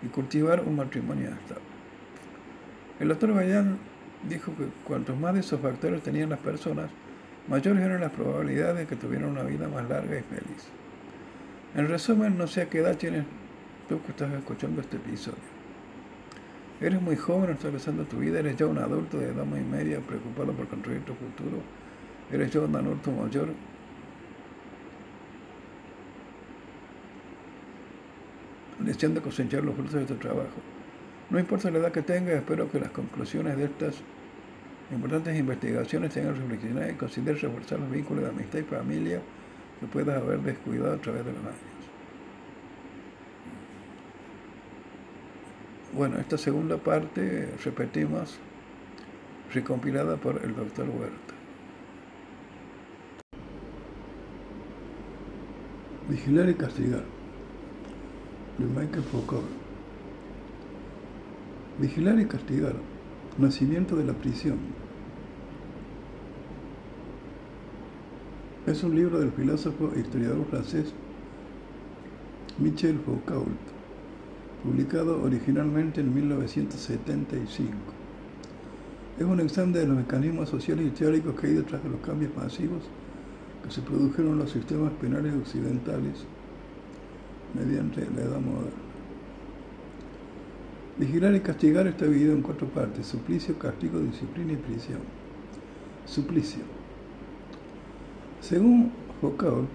y 0.02 0.08
cultivar 0.08 0.62
un 0.62 0.76
matrimonio 0.76 1.30
estable. 1.30 1.64
El 3.00 3.10
doctor 3.10 3.34
Bayan 3.34 3.78
dijo 4.28 4.54
que 4.56 4.66
cuantos 4.84 5.18
más 5.18 5.34
de 5.34 5.42
esos 5.42 5.60
factores 5.62 6.02
tenían 6.02 6.30
las 6.30 6.40
personas, 6.40 6.90
mayores 7.48 7.84
eran 7.84 8.02
las 8.02 8.12
probabilidades 8.12 8.80
de 8.80 8.88
que 8.88 8.96
tuvieran 8.96 9.30
una 9.30 9.44
vida 9.44 9.68
más 9.68 9.88
larga 9.88 10.18
y 10.18 10.24
feliz. 10.24 10.68
En 11.76 11.88
resumen, 11.88 12.38
no 12.38 12.48
sé 12.48 12.62
a 12.64 12.70
qué 12.70 12.80
edad 12.80 12.98
tienes 12.98 13.26
tú 13.88 14.02
que 14.04 14.12
estás 14.12 14.32
escuchando 14.34 14.82
este 14.82 14.98
episodio. 14.98 15.38
Eres 16.82 17.02
muy 17.02 17.16
joven, 17.16 17.52
estás 17.52 17.66
empezando 17.66 18.04
tu 18.06 18.18
vida, 18.18 18.40
eres 18.40 18.56
ya 18.56 18.66
un 18.66 18.78
adulto 18.78 19.18
de 19.18 19.30
edad 19.30 19.46
muy 19.46 19.62
media 19.62 20.00
preocupado 20.00 20.54
por 20.54 20.68
construir 20.68 21.02
tu 21.02 21.14
futuro, 21.14 21.58
eres 22.32 22.52
ya 22.52 22.62
un 22.62 22.76
adulto 22.76 23.12
mayor 23.12 23.50
deseando 28.80 29.22
cosechar 29.22 29.64
los 29.64 29.76
frutos 29.76 29.94
de 29.94 30.06
tu 30.06 30.16
trabajo. 30.16 30.60
No 31.30 31.40
importa 31.40 31.70
la 31.70 31.80
edad 31.80 31.92
que 31.92 32.02
tengas, 32.02 32.36
espero 32.36 32.72
que 32.72 32.80
las 32.80 32.92
conclusiones 32.92 33.58
de 33.58 33.66
estas 33.66 33.96
importantes 34.92 35.38
investigaciones 35.38 36.14
tengan 36.14 36.36
reflexionado 36.36 36.90
y 36.90 36.96
consideres 36.96 37.42
reforzar 37.42 37.80
los 37.80 37.92
vínculos 37.92 38.24
de 38.24 38.30
amistad 38.30 38.60
y 38.60 38.64
familia 38.64 39.22
que 39.80 39.86
puedas 39.86 40.22
haber 40.22 40.40
descuidado 40.40 40.94
a 40.94 40.98
través 40.98 41.26
de 41.26 41.32
los 41.32 41.42
años. 41.42 41.56
Bueno, 45.94 46.18
esta 46.18 46.38
segunda 46.38 46.78
parte, 46.78 47.50
repetimos, 47.64 48.40
recompilada 49.54 50.18
por 50.18 50.42
el 50.44 50.56
doctor 50.56 50.88
Huerta. 50.90 51.34
Vigilar 56.08 56.50
y 56.50 56.54
castigar 56.56 57.19
de 58.60 58.66
Michael 58.66 59.04
Foucault. 59.04 59.48
Vigilar 61.80 62.20
y 62.20 62.26
castigar. 62.26 62.76
Nacimiento 63.38 63.96
de 63.96 64.04
la 64.04 64.14
prisión. 64.14 64.58
es 68.72 68.84
un 68.84 68.94
libro 68.94 69.20
del 69.20 69.32
filósofo 69.32 69.92
e 69.96 70.02
historiador 70.02 70.46
francés 70.46 70.94
Michel 72.60 73.00
Foucault, 73.00 73.50
publicado 74.64 75.24
originalmente 75.24 76.02
en 76.02 76.14
1975. 76.14 77.74
Es 79.18 79.26
un 79.26 79.40
examen 79.40 79.74
de 79.74 79.88
los 79.88 79.98
mecanismos 79.98 80.50
sociales 80.50 80.86
y 80.86 80.90
teóricos 80.92 81.40
que 81.40 81.48
hay 81.48 81.54
detrás 81.54 81.84
de 81.84 81.90
los 81.90 82.00
cambios 82.02 82.36
masivos 82.36 82.84
que 83.64 83.72
se 83.72 83.82
produjeron 83.82 84.34
en 84.34 84.40
los 84.40 84.52
sistemas 84.52 84.92
penales 85.02 85.34
occidentales 85.34 86.26
mediante 87.54 88.02
la 88.16 88.22
Edad 88.22 88.40
Moderna. 88.40 88.90
Vigilar 90.98 91.34
y 91.36 91.40
castigar 91.40 91.88
está 91.88 92.06
dividido 92.06 92.34
en 92.34 92.42
cuatro 92.42 92.68
partes, 92.68 93.08
suplicio, 93.08 93.58
castigo, 93.58 94.00
disciplina 94.00 94.54
y 94.54 94.58
prisión. 94.58 95.00
Suplicio. 96.06 96.62
Según 98.42 98.92
Foucault, 99.22 99.70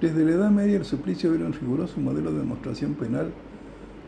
desde 0.00 0.24
la 0.24 0.32
Edad 0.32 0.50
Media 0.50 0.78
el 0.78 0.84
suplicio 0.84 1.34
era 1.34 1.44
un 1.44 1.52
riguroso 1.52 2.00
modelo 2.00 2.32
de 2.32 2.40
demostración 2.40 2.94
penal 2.94 3.32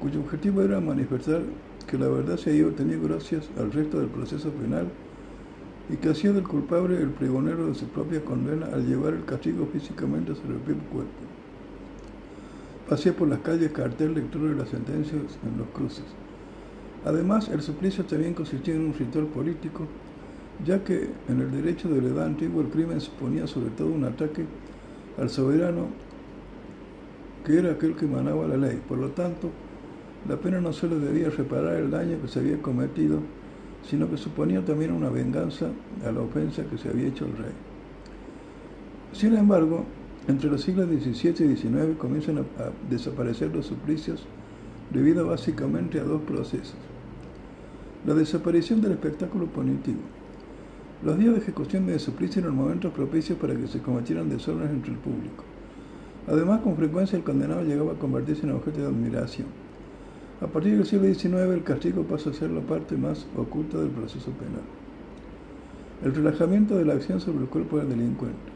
cuyo 0.01 0.21
objetivo 0.21 0.63
era 0.63 0.81
manifestar 0.81 1.43
que 1.87 1.99
la 1.99 2.09
verdad 2.09 2.37
se 2.37 2.51
había 2.51 2.67
obtenido 2.67 3.09
gracias 3.09 3.49
al 3.59 3.71
resto 3.71 4.01
del 4.01 4.09
proceso 4.09 4.51
penal 4.51 4.89
y 5.89 5.97
que 5.97 6.09
hacía 6.09 6.33
del 6.33 6.45
culpable 6.45 6.97
el 6.97 7.11
pregonero 7.11 7.67
de 7.67 7.75
su 7.75 7.87
propia 7.87 8.25
condena 8.25 8.67
al 8.67 8.87
llevar 8.87 9.15
el 9.15 9.25
castigo 9.25 9.69
físicamente 9.73 10.35
sobre 10.35 10.55
el 10.55 10.61
propio 10.61 10.83
cuerpo. 10.91 11.34
Por 12.95 13.29
las 13.29 13.41
calles 13.41 13.73
cartel 13.73 14.15
lectura 14.15 14.51
de 14.51 14.57
las 14.57 14.69
sentencias 14.69 15.23
en 15.43 15.59
los 15.59 15.69
cruces. 15.75 16.05
Además, 17.05 17.49
el 17.49 17.61
suplicio 17.61 18.05
también 18.05 18.35
consistía 18.35 18.75
en 18.75 18.87
un 18.87 18.95
ritual 18.95 19.27
político 19.27 19.87
ya 20.63 20.85
que 20.85 21.11
en 21.29 21.41
el 21.41 21.51
derecho 21.51 21.89
de 21.89 22.01
la 22.01 22.09
edad 22.09 22.29
el 22.29 22.69
crimen 22.69 23.01
suponía 23.01 23.47
sobre 23.47 23.71
todo 23.71 23.89
un 23.89 24.05
ataque 24.05 24.45
al 25.19 25.29
soberano, 25.31 25.89
que 27.45 27.59
era 27.59 27.73
aquel 27.73 27.95
que 27.95 28.05
emanaba 28.05 28.47
la 28.47 28.57
ley. 28.57 28.81
Por 28.87 28.99
lo 28.99 29.11
tanto, 29.11 29.51
la 30.29 30.37
pena 30.37 30.61
no 30.61 30.73
solo 30.73 30.99
debía 30.99 31.31
reparar 31.31 31.75
el 31.75 31.91
daño 31.91 32.21
que 32.21 32.29
se 32.29 32.39
había 32.39 32.61
cometido, 32.63 33.21
sino 33.83 34.09
que 34.09 34.17
suponía 34.17 34.65
también 34.65 34.93
una 34.93 35.11
venganza 35.11 35.67
a 36.07 36.11
la 36.11 36.21
ofensa 36.21 36.65
que 36.65 36.79
se 36.79 36.89
había 36.89 37.09
hecho 37.09 37.27
al 37.27 37.37
rey. 37.37 37.53
Sin 39.13 39.37
embargo, 39.37 39.85
entre 40.29 40.51
los 40.51 40.63
siglos 40.63 40.89
XVII 40.89 41.53
y 41.53 41.57
XIX 41.57 41.97
comienzan 41.99 42.39
a, 42.39 42.43
desaparecer 42.91 43.55
los 43.55 43.67
suplicios 43.67 44.27
debido 44.91 45.27
básicamente 45.27 46.01
a 46.01 46.05
dos 46.05 46.23
procesos. 46.23 46.77
La 48.07 48.15
desaparición 48.15 48.81
del 48.81 48.93
espectáculo 48.93 49.47
punitivo 49.47 50.01
los 51.05 51.19
días 51.19 51.35
de 51.35 51.41
ejecución 51.41 51.87
de 51.87 51.99
suplicio 51.99 52.41
eran 52.41 52.57
momentos 52.57 52.91
propicios 52.95 53.39
para 53.39 53.55
que 53.55 53.67
se 53.67 53.81
cometieran 53.81 54.31
desórdenes 54.31 54.71
entre 54.71 54.93
el 54.93 54.99
público. 54.99 55.45
Además, 56.27 56.63
con 56.63 56.77
frecuencia 56.77 57.19
el 57.19 57.25
condenado 57.25 57.63
llegaba 57.63 57.93
a 57.93 57.99
convertirse 57.99 58.47
en 58.47 58.53
objeto 58.53 58.81
de 58.81 58.87
admiración. 58.87 59.49
A 60.41 60.47
partir 60.47 60.79
del 60.79 60.87
siglo 60.87 61.13
XIX, 61.13 61.53
el 61.53 61.63
castigo 61.63 62.05
pasa 62.05 62.31
a 62.31 62.33
ser 62.33 62.51
la 62.51 62.63
parte 62.63 62.97
más 62.97 63.27
oculta 63.37 63.77
del 63.77 63.91
proceso 63.91 64.31
penal. 64.31 64.63
El 66.03 66.15
relajamiento 66.15 66.75
de 66.79 66.87
la 66.87 66.95
acción 66.95 67.21
sobre 67.21 67.41
el 67.41 67.51
cuerpo 67.51 67.77
del 67.77 67.91
delincuente. 67.91 68.54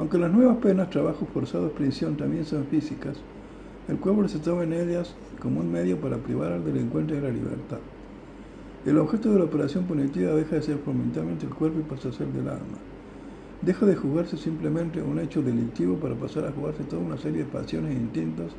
Aunque 0.00 0.16
las 0.16 0.32
nuevas 0.32 0.56
penas, 0.56 0.88
trabajos 0.88 1.28
forzados, 1.28 1.72
prisión, 1.72 2.16
también 2.16 2.46
son 2.46 2.64
físicas, 2.64 3.18
el 3.86 3.98
cuerpo 3.98 4.26
se 4.28 4.38
toma 4.38 4.62
en 4.62 4.72
ellas 4.72 5.14
como 5.42 5.60
un 5.60 5.70
medio 5.70 6.00
para 6.00 6.16
privar 6.16 6.52
al 6.52 6.64
delincuente 6.64 7.16
de 7.16 7.20
la 7.20 7.28
libertad. 7.28 7.76
El 8.86 8.96
objeto 8.96 9.30
de 9.30 9.40
la 9.40 9.44
operación 9.44 9.84
punitiva 9.84 10.32
deja 10.32 10.56
de 10.56 10.62
ser 10.62 10.78
fundamentalmente 10.78 11.44
el 11.44 11.52
cuerpo 11.52 11.80
y 11.80 11.82
pasa 11.82 12.08
a 12.08 12.12
ser 12.12 12.28
del 12.28 12.48
alma. 12.48 12.78
Deja 13.60 13.84
de 13.84 13.94
jugarse 13.94 14.38
simplemente 14.38 15.02
un 15.02 15.18
hecho 15.18 15.42
delictivo 15.42 15.96
para 15.96 16.14
pasar 16.14 16.46
a 16.46 16.52
jugarse 16.52 16.82
toda 16.84 17.02
una 17.02 17.18
serie 17.18 17.44
de 17.44 17.50
pasiones 17.50 17.94
e 17.94 18.00
instintos, 18.00 18.52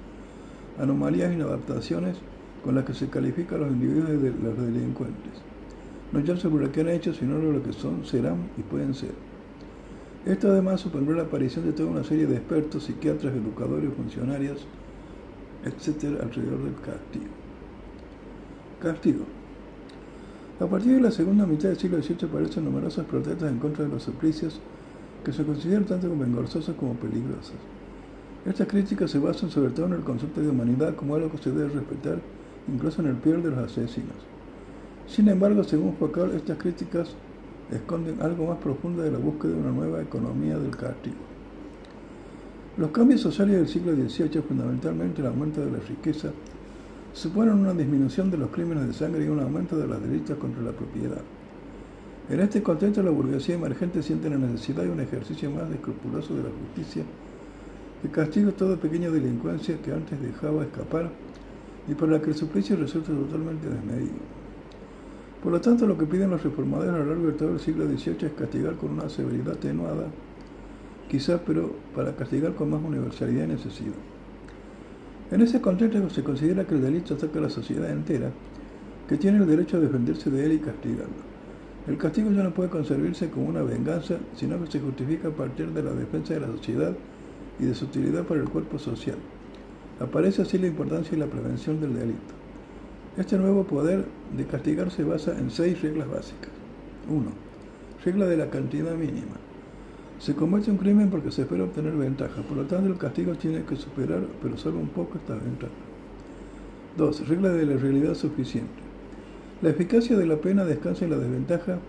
anomalías 0.78 1.32
e 1.32 1.34
inadaptaciones 1.34 2.18
con 2.64 2.76
las 2.76 2.86
que 2.86 2.94
se 2.94 3.10
califican 3.10 3.64
a 3.64 3.66
los 3.66 3.72
individuos 3.72 4.10
de 4.22 4.30
los 4.30 4.58
delincuentes. 4.60 5.42
No 6.12 6.20
ya 6.20 6.38
sobre 6.38 6.68
lo 6.68 6.72
que 6.72 6.82
han 6.82 6.90
hecho, 6.90 7.16
sino 7.16 7.40
lo 7.40 7.64
que 7.64 7.74
son, 7.74 8.06
serán 8.06 8.52
y 8.60 8.62
pueden 8.62 8.94
ser. 8.94 9.31
Esto 10.26 10.52
además 10.52 10.82
supondrá 10.82 11.16
la 11.16 11.24
aparición 11.24 11.66
de 11.66 11.74
toda 11.74 11.90
una 11.90 12.04
serie 12.04 12.28
de 12.28 12.36
expertos, 12.36 12.84
psiquiatras, 12.84 13.34
educadores, 13.34 13.92
funcionarios, 13.96 14.68
etc. 15.66 16.22
alrededor 16.22 16.64
del 16.64 16.76
castigo. 16.76 17.32
Castigo. 18.80 19.26
A 20.60 20.68
partir 20.68 20.94
de 20.94 21.02
la 21.02 21.10
segunda 21.10 21.48
mitad 21.48 21.70
del 21.70 21.78
siglo 21.80 22.00
XVIII 22.02 22.30
aparecen 22.30 22.66
numerosas 22.66 23.06
protestas 23.08 23.52
en 23.52 23.58
contra 23.58 23.84
de 23.84 23.90
los 23.90 24.04
suplicios 24.04 24.60
que 25.26 25.34
se 25.34 25.44
consideran 25.44 25.86
tanto 25.86 26.08
como 26.08 26.24
engorzosos 26.24 26.76
como 26.76 26.94
peligrosos. 26.94 27.56
Estas 28.46 28.68
críticas 28.68 29.10
se 29.10 29.18
basan 29.18 29.50
sobre 29.50 29.72
todo 29.72 29.88
en 29.88 29.94
el 29.94 30.02
concepto 30.02 30.40
de 30.40 30.50
humanidad 30.50 30.96
como 30.96 31.16
algo 31.16 31.32
que 31.32 31.40
se 31.40 31.52
debe 31.52 31.70
respetar 31.70 32.20
incluso 32.72 33.02
en 33.02 33.08
el 33.08 33.16
peor 33.16 33.42
de 33.42 33.50
los 33.50 33.60
asesinos. 33.60 34.16
Sin 35.08 35.28
embargo, 35.30 35.64
según 35.64 35.96
Foucault, 35.96 36.36
estas 36.36 36.60
críticas 36.60 37.16
esconden 37.72 38.22
algo 38.22 38.48
más 38.48 38.58
profundo 38.58 39.02
de 39.02 39.12
la 39.12 39.18
búsqueda 39.18 39.54
de 39.54 39.60
una 39.60 39.72
nueva 39.72 40.02
economía 40.02 40.58
del 40.58 40.76
castigo. 40.76 41.18
Los 42.78 42.92
cambios 42.92 43.22
sociales 43.22 43.56
del 43.56 43.68
siglo 43.68 43.94
XVIII, 43.94 44.42
fundamentalmente 44.42 45.22
el 45.22 45.28
aumento 45.28 45.62
de 45.62 45.72
la 45.72 45.80
riqueza, 45.80 46.32
suponen 47.14 47.56
una 47.56 47.74
disminución 47.74 48.32
de 48.32 48.38
los 48.38 48.50
crímenes 48.50 48.88
de 48.88 48.94
sangre 48.94 49.26
y 49.26 49.28
un 49.28 49.40
aumento 49.40 49.78
de 49.78 49.88
los 49.88 50.02
delitos 50.02 50.38
contra 50.38 50.62
la 50.62 50.72
propiedad. 50.72 51.22
En 52.30 52.40
este 52.40 52.64
contexto, 52.64 53.04
la 53.04 53.12
burguesía 53.12 53.56
emergente 53.56 54.02
siente 54.02 54.30
la 54.30 54.38
necesidad 54.38 54.84
de 54.84 54.92
un 54.92 55.02
ejercicio 55.02 55.52
más 55.52 55.70
escrupuloso 55.72 56.34
de 56.36 56.44
la 56.44 56.50
justicia 56.50 57.04
que 58.02 58.10
castiga 58.10 58.52
toda 58.52 58.78
pequeña 58.78 59.10
delincuencia 59.10 59.82
que 59.82 59.92
antes 59.92 60.22
dejaba 60.22 60.64
escapar 60.64 61.10
y 61.88 61.94
por 61.94 62.10
la 62.10 62.22
que 62.22 62.30
el 62.30 62.36
suplicio 62.36 62.76
resulta 62.76 63.12
totalmente 63.12 63.70
desmedido. 63.70 64.41
Por 65.42 65.52
lo 65.52 65.60
tanto, 65.60 65.88
lo 65.88 65.98
que 65.98 66.06
piden 66.06 66.30
los 66.30 66.44
reformadores 66.44 66.94
a 66.94 66.98
lo 67.00 67.06
largo 67.06 67.28
de 67.28 67.34
todo 67.34 67.54
el 67.54 67.60
siglo 67.60 67.88
XVIII 67.88 68.28
es 68.28 68.34
castigar 68.34 68.76
con 68.76 68.92
una 68.92 69.10
severidad 69.10 69.54
atenuada, 69.54 70.06
quizás 71.10 71.42
pero 71.46 71.74
para 71.96 72.16
castigar 72.16 72.54
con 72.54 72.70
más 72.70 72.82
universalidad 72.84 73.46
y 73.46 73.48
necesidad. 73.48 73.96
En 75.32 75.42
ese 75.42 75.60
contexto 75.60 76.10
se 76.12 76.24
considera 76.24 76.68
que 76.68 76.76
el 76.76 76.82
delito 76.82 77.16
ataca 77.16 77.40
a 77.40 77.44
la 77.44 77.50
sociedad 77.50 77.90
entera, 77.90 78.32
que 79.08 79.18
tiene 79.18 79.40
el 79.40 79.48
derecho 79.48 79.78
a 79.78 79.80
defenderse 79.80 80.30
de 80.30 80.46
él 80.46 80.54
y 80.54 80.60
castigarlo. 80.60 81.32
El 81.88 81.98
castigo 81.98 82.30
ya 82.32 82.44
no 82.44 82.54
puede 82.54 82.70
concebirse 82.70 83.32
como 83.32 83.48
una 83.48 83.64
venganza, 83.64 84.18
sino 84.36 84.64
que 84.64 84.72
se 84.72 84.80
justifica 84.80 85.30
a 85.30 85.32
partir 85.32 85.70
de 85.72 85.82
la 85.82 85.94
defensa 85.94 86.36
de 86.36 86.42
la 86.42 86.48
sociedad 86.48 86.96
y 87.60 87.66
de 87.66 87.74
su 87.74 87.86
utilidad 87.86 88.26
para 88.26 88.42
el 88.42 88.50
cuerpo 88.50 88.78
social. 88.78 89.18
Aparece 90.00 90.44
así 90.44 90.60
la 90.60 90.68
importancia 90.68 91.16
y 91.16 91.20
la 91.20 91.26
prevención 91.26 91.82
del 91.82 91.96
delito. 91.96 92.41
Este 93.18 93.38
nuevo 93.38 93.66
poder 93.66 94.06
de 94.38 94.46
castigar 94.46 94.90
se 94.90 95.04
basa 95.04 95.38
en 95.38 95.52
seis 95.52 95.82
reglas 95.82 96.10
básicas. 96.10 96.50
1. 97.10 97.26
Regla 98.06 98.26
de 98.26 98.38
la 98.38 98.50
cantidad 98.50 98.96
mínima. 98.96 99.36
Se 100.18 100.34
comete 100.34 100.72
un 100.72 100.78
crimen 100.78 101.10
porque 101.10 101.30
se 101.30 101.42
espera 101.42 101.66
obtener 101.66 101.92
ventaja, 101.92 102.42
por 102.44 102.56
lo 102.56 102.64
tanto 102.64 102.88
el 102.88 102.98
castigo 102.98 103.34
tiene 103.34 103.66
que 103.66 103.76
superar, 103.76 104.22
pero 104.42 104.56
solo 104.56 104.80
un 104.80 104.88
poco, 104.88 105.18
esta 105.18 105.34
ventaja. 105.34 105.74
2. 106.96 107.28
Regla 107.28 107.50
de 107.50 107.66
la 107.66 107.76
realidad 107.76 108.14
suficiente. 108.16 108.82
La 109.62 109.72
eficacia 109.72 110.18
de 110.18 110.26
la 110.26 110.38
pena 110.38 110.64
descansa 110.64 111.04
en 111.04 111.12
la 111.12 111.18
desventaja 111.18 111.80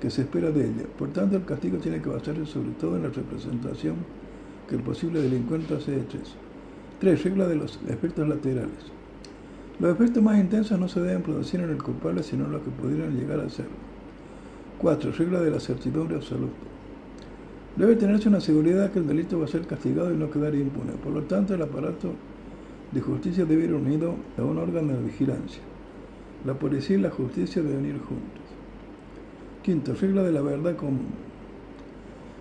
que 0.00 0.08
se 0.08 0.22
espera 0.22 0.52
de 0.52 0.66
ella, 0.66 0.84
por 0.96 1.08
tanto 1.08 1.36
el 1.36 1.44
castigo 1.46 1.78
tiene 1.78 2.00
que 2.00 2.10
basarse 2.10 2.46
sobre 2.46 2.70
todo 2.80 2.94
en 2.94 3.02
la 3.02 3.08
representación 3.08 3.96
que 4.68 4.76
el 4.76 4.82
posible 4.82 5.20
delincuente 5.20 5.74
hace 5.74 5.90
de 5.90 6.00
eso. 6.02 6.36
3. 7.00 7.24
Regla 7.24 7.48
de 7.48 7.56
los 7.56 7.80
efectos 7.88 8.28
laterales. 8.28 8.99
Los 9.80 9.94
efectos 9.94 10.22
más 10.22 10.38
intensos 10.38 10.78
no 10.78 10.88
se 10.88 11.00
deben 11.00 11.22
producir 11.22 11.60
en 11.60 11.70
el 11.70 11.82
culpable, 11.82 12.22
sino 12.22 12.44
en 12.44 12.52
los 12.52 12.60
que 12.60 12.70
pudieran 12.70 13.16
llegar 13.16 13.40
a 13.40 13.48
serlo. 13.48 13.72
4. 14.78 15.10
Regla 15.12 15.40
de 15.40 15.50
la 15.50 15.58
certidumbre 15.58 16.16
absoluta. 16.16 16.52
Debe 17.76 17.96
tenerse 17.96 18.28
una 18.28 18.42
seguridad 18.42 18.90
que 18.92 18.98
el 18.98 19.06
delito 19.06 19.38
va 19.38 19.46
a 19.46 19.48
ser 19.48 19.66
castigado 19.66 20.12
y 20.12 20.18
no 20.18 20.30
quedar 20.30 20.54
impune. 20.54 20.92
Por 21.02 21.14
lo 21.14 21.22
tanto, 21.22 21.54
el 21.54 21.62
aparato 21.62 22.12
de 22.92 23.00
justicia 23.00 23.46
debe 23.46 23.64
ir 23.64 23.72
unido 23.72 24.16
a 24.36 24.42
un 24.42 24.58
órgano 24.58 24.92
de 24.92 25.02
vigilancia. 25.02 25.62
La 26.44 26.52
policía 26.52 26.98
y 26.98 27.00
la 27.00 27.10
justicia 27.10 27.62
deben 27.62 27.86
ir 27.86 28.00
juntos. 28.00 28.44
Quinto, 29.62 29.94
regla 29.94 30.22
de 30.22 30.32
la 30.32 30.42
verdad 30.42 30.76
común. 30.76 31.08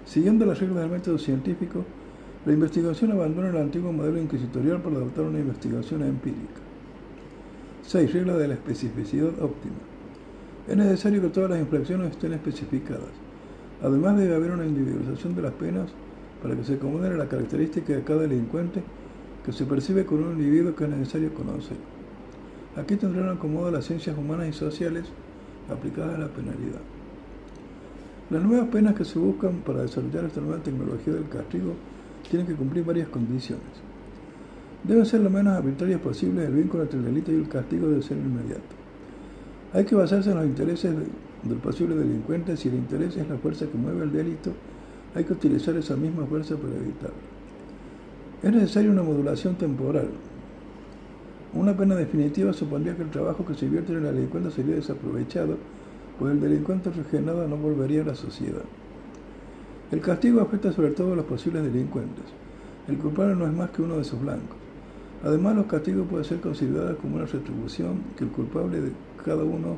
Siguiendo 0.04 0.46
las 0.46 0.60
reglas 0.60 0.84
del 0.84 0.92
método 0.92 1.18
científico, 1.18 1.86
la 2.46 2.52
investigación 2.52 3.14
abandona 3.14 3.50
el 3.50 3.58
antiguo 3.58 3.94
modelo 3.94 4.20
inquisitorial 4.20 4.82
para 4.82 4.98
adoptar 4.98 5.24
una 5.24 5.40
investigación 5.40 6.02
empírica. 6.02 6.69
6. 7.90 8.14
Regla 8.14 8.38
de 8.38 8.48
la 8.48 8.54
especificidad 8.54 9.30
óptima. 9.42 9.74
Es 10.68 10.78
necesario 10.78 11.24
que 11.24 11.30
todas 11.30 11.50
las 11.50 11.60
infracciones 11.60 12.12
estén 12.12 12.34
especificadas. 12.34 13.10
Además 13.82 14.16
debe 14.16 14.36
haber 14.36 14.52
una 14.52 14.68
individualización 14.68 15.36
de 15.36 15.42
las 15.42 15.54
penas 15.54 15.90
para 16.40 16.56
que 16.56 16.64
se 16.64 16.76
acomoden 16.76 17.14
a 17.14 17.18
la 17.18 17.28
característica 17.28 17.94
de 17.94 18.04
cada 18.04 18.22
delincuente 18.22 18.84
que 19.44 19.52
se 19.52 19.66
percibe 19.66 20.06
con 20.06 20.24
un 20.24 20.34
individuo 20.34 20.76
que 20.76 20.84
es 20.84 20.90
necesario 20.92 21.34
conocer. 21.34 21.78
Aquí 22.76 22.96
tendrán 22.96 23.30
acomodo 23.30 23.72
las 23.72 23.86
ciencias 23.86 24.16
humanas 24.16 24.50
y 24.50 24.54
sociales 24.54 25.06
aplicadas 25.68 26.14
a 26.14 26.20
la 26.20 26.28
penalidad. 26.28 26.82
Las 28.30 28.44
nuevas 28.44 28.68
penas 28.68 28.94
que 28.94 29.04
se 29.04 29.18
buscan 29.18 29.62
para 29.66 29.82
desarrollar 29.82 30.26
esta 30.26 30.42
nueva 30.42 30.62
tecnología 30.62 31.14
del 31.14 31.28
castigo 31.28 31.74
tienen 32.30 32.46
que 32.46 32.54
cumplir 32.54 32.86
varias 32.86 33.08
condiciones. 33.08 33.89
Deben 34.84 35.06
ser 35.06 35.22
lo 35.22 35.30
menos 35.30 35.58
arbitrarias 35.58 36.00
posibles, 36.00 36.48
el 36.48 36.56
vínculo 36.56 36.84
entre 36.84 37.00
el 37.00 37.06
delito 37.06 37.32
y 37.32 37.36
el 37.36 37.48
castigo 37.48 37.90
debe 37.90 38.02
ser 38.02 38.18
inmediato. 38.18 38.76
Hay 39.74 39.86
que 39.86 39.96
basarse 39.96 40.32
en 40.32 40.38
los 40.38 40.46
intereses 40.46 40.94
del 41.44 41.58
posible 41.58 41.96
delincuente. 41.96 42.58
Si 42.58 42.70
el 42.70 42.76
interés 42.76 43.16
es 43.18 43.28
la 43.30 43.38
fuerza 43.38 43.68
que 43.68 43.78
mueve 43.78 44.04
el 44.04 44.12
delito, 44.12 44.52
hay 45.14 45.24
que 45.24 45.34
utilizar 45.34 45.76
esa 45.76 45.96
misma 45.96 46.26
fuerza 46.26 46.56
para 46.56 46.76
evitarlo. 46.76 47.16
Es 48.42 48.52
necesaria 48.52 48.90
una 48.90 49.04
modulación 49.04 49.56
temporal. 49.56 50.10
Una 51.54 51.76
pena 51.76 51.96
definitiva 51.96 52.54
supondría 52.54 52.96
que 52.96 53.04
el 53.04 53.10
trabajo 53.10 53.46
que 53.46 53.56
se 53.56 53.66
invierte 53.66 53.92
en 53.92 54.06
el 54.06 54.16
delincuente 54.16 54.52
sería 54.52 54.76
desaprovechado 54.76 55.58
pues 56.20 56.34
el 56.34 56.42
delincuente 56.42 56.92
regenerado 56.92 57.48
no 57.48 57.56
volvería 57.56 58.02
a 58.02 58.08
la 58.08 58.16
sociedad. 58.16 58.66
El 59.90 60.02
castigo 60.02 60.42
afecta 60.42 60.74
sobre 60.74 60.92
todo 60.92 61.14
a 61.14 61.16
los 61.16 61.26
posibles 61.26 61.64
delincuentes. 61.64 62.26
El 62.90 62.98
culpable 62.98 63.36
no 63.36 63.48
es 63.48 63.54
más 63.54 63.70
que 63.72 63.82
uno 63.82 63.98
de 63.98 64.04
sus 64.04 64.20
blancos. 64.20 64.59
Además, 65.24 65.56
los 65.56 65.66
castigos 65.66 66.08
pueden 66.08 66.26
ser 66.26 66.40
considerados 66.40 66.98
como 66.98 67.18
una 67.18 67.26
retribución 67.26 68.04
que 68.18 68.24
el 68.24 68.30
culpable 68.32 68.80
de 68.80 68.92
cada 69.24 69.44
uno 69.44 69.76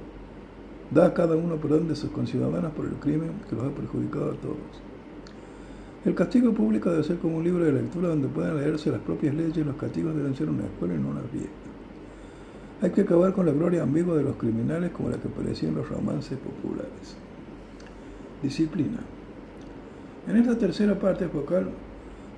da 0.92 1.08
a 1.08 1.14
cada 1.14 1.36
uno 1.36 1.56
perdón 1.56 1.88
de 1.88 1.96
sus 1.96 2.12
conciudadanos 2.12 2.74
por 2.74 2.86
el 2.86 2.94
crimen 2.96 3.32
que 3.50 3.56
los 3.56 3.66
ha 3.66 3.70
perjudicado 3.70 4.32
a 4.32 4.36
todos. 4.36 4.82
El 6.04 6.16
castigo 6.16 6.54
público 6.54 6.90
debe 6.90 7.04
ser 7.04 7.18
como 7.18 7.38
un 7.38 7.44
libro 7.44 7.64
de 7.64 7.72
lectura 7.72 8.10
donde 8.10 8.28
puedan 8.28 8.58
leerse 8.58 8.92
las 8.92 9.02
propias 9.02 9.34
leyes 9.34 9.58
y 9.58 9.64
los 9.64 9.76
castigos 9.76 10.16
deben 10.16 10.36
ser 10.36 10.50
una 10.50 10.66
escuela 10.66 10.96
y 10.96 10.98
no 10.98 11.10
una 11.10 11.22
fiesta. 11.22 11.50
Hay 12.82 12.90
que 12.90 13.02
acabar 13.02 13.34
con 13.34 13.46
la 13.46 13.52
gloria 13.52 13.84
ambigua 13.84 14.16
de 14.16 14.24
los 14.24 14.36
criminales 14.36 14.92
como 14.92 15.10
la 15.10 15.18
que 15.18 15.28
aparecía 15.28 15.70
en 15.70 15.76
los 15.76 15.88
romances 15.88 16.38
populares. 16.40 17.16
Disciplina. 18.42 19.00
En 20.28 20.38
esta 20.38 20.58
tercera 20.58 20.98
parte 20.98 21.28
focal 21.28 21.70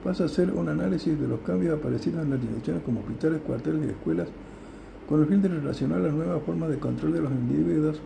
pasa 0.03 0.23
a 0.23 0.25
hacer 0.25 0.51
un 0.51 0.67
análisis 0.67 1.19
de 1.19 1.27
los 1.27 1.39
cambios 1.41 1.79
aparecidos 1.79 2.23
en 2.23 2.31
las 2.31 2.39
instituciones 2.39 2.83
como 2.83 2.99
hospitales, 2.99 3.41
cuarteles 3.41 3.85
y 3.85 3.89
escuelas 3.89 4.27
con 5.07 5.21
el 5.21 5.27
fin 5.27 5.41
de 5.41 5.47
relacionar 5.49 6.01
las 6.01 6.13
nuevas 6.13 6.41
formas 6.43 6.69
de 6.69 6.77
control 6.77 7.13
de 7.13 7.21
los 7.21 7.31
individuos 7.31 7.99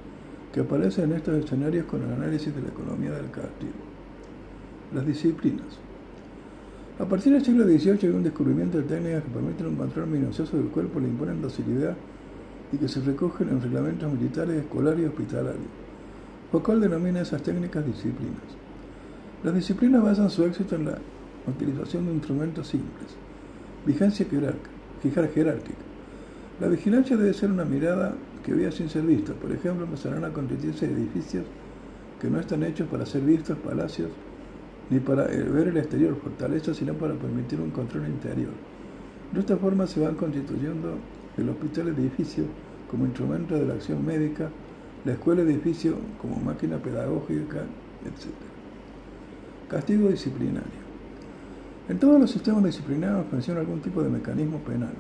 que 0.54 0.62
aparecen 0.62 1.12
en 1.12 1.18
estos 1.18 1.44
escenarios 1.44 1.86
con 1.86 2.04
el 2.04 2.12
análisis 2.12 2.54
de 2.56 2.62
la 2.62 2.70
economía 2.70 3.12
del 3.12 3.30
castigo. 3.32 3.74
Las 4.94 5.06
disciplinas. 5.06 5.80
A 7.00 7.06
partir 7.06 7.34
del 7.34 7.44
siglo 7.44 7.66
XVIII 7.66 8.00
hay 8.02 8.10
un 8.10 8.24
descubrimiento 8.24 8.78
de 8.78 8.86
técnicas 8.86 9.24
que 9.24 9.30
permiten 9.30 9.68
un 9.68 9.76
control 9.76 10.08
minucioso 10.08 10.58
del 10.58 10.68
cuerpo, 10.68 11.00
le 11.00 11.08
imponen 11.08 11.42
docilidad 11.42 11.96
y 12.72 12.78
que 12.78 12.88
se 12.88 13.02
recogen 13.02 13.50
en 13.50 13.62
reglamentos 13.62 14.12
militares, 14.12 14.64
escolares 14.64 15.02
y 15.02 15.06
hospitalarios. 15.06 15.68
Foucault 16.52 16.82
denomina 16.82 17.22
esas 17.22 17.44
técnicas 17.44 17.86
disciplinas. 17.86 18.42
Las 19.44 19.54
disciplinas 19.54 20.02
basan 20.02 20.30
su 20.30 20.44
éxito 20.44 20.76
en 20.76 20.86
la 20.86 20.98
utilización 21.52 22.06
de 22.06 22.14
instrumentos 22.14 22.68
simples. 22.68 23.16
Vigencia 23.86 24.26
jerárquica. 24.30 25.78
La 26.60 26.68
vigilancia 26.68 27.16
debe 27.16 27.34
ser 27.34 27.52
una 27.52 27.66
mirada 27.66 28.16
que 28.44 28.54
vea 28.54 28.72
sin 28.72 28.90
ser 28.90 29.04
vista. 29.04 29.34
Por 29.34 29.52
ejemplo, 29.52 29.86
empezarán 29.86 30.26
a 30.26 30.34
constituirse 30.34 30.86
edificios 30.86 31.46
que 32.20 32.30
no 32.30 32.40
están 32.40 32.64
hechos 32.64 32.88
para 32.88 33.06
ser 33.06 33.22
vistos, 33.22 33.58
palacios, 33.60 34.10
ni 34.90 35.00
para 35.00 35.26
ver 35.26 35.68
el 35.68 35.78
exterior, 35.78 36.16
fortaleza, 36.16 36.74
sino 36.74 36.94
para 36.94 37.14
permitir 37.14 37.60
un 37.60 37.72
control 37.72 38.08
interior. 38.08 38.52
De 39.34 39.42
esta 39.42 39.58
forma 39.58 39.86
se 39.86 40.00
van 40.00 40.16
constituyendo 40.16 40.96
el 41.38 41.50
hospital 41.50 41.90
edificio 41.90 42.46
como 42.90 43.06
instrumento 43.06 43.56
de 43.56 43.66
la 43.66 43.74
acción 43.74 44.06
médica, 44.06 44.50
la 45.06 45.14
escuela 45.14 45.42
edificio 45.42 45.96
como 46.22 46.38
máquina 46.38 46.78
pedagógica, 46.78 47.60
etc. 48.04 48.32
Castigo 49.70 50.10
disciplinario. 50.10 50.87
En 51.90 52.00
todos 52.00 52.20
los 52.20 52.32
sistemas 52.32 52.66
disciplinarios 52.66 53.28
funciona 53.30 53.62
algún 53.62 53.80
tipo 53.80 54.04
de 54.04 54.10
mecanismo 54.10 54.60
penal. 54.60 54.92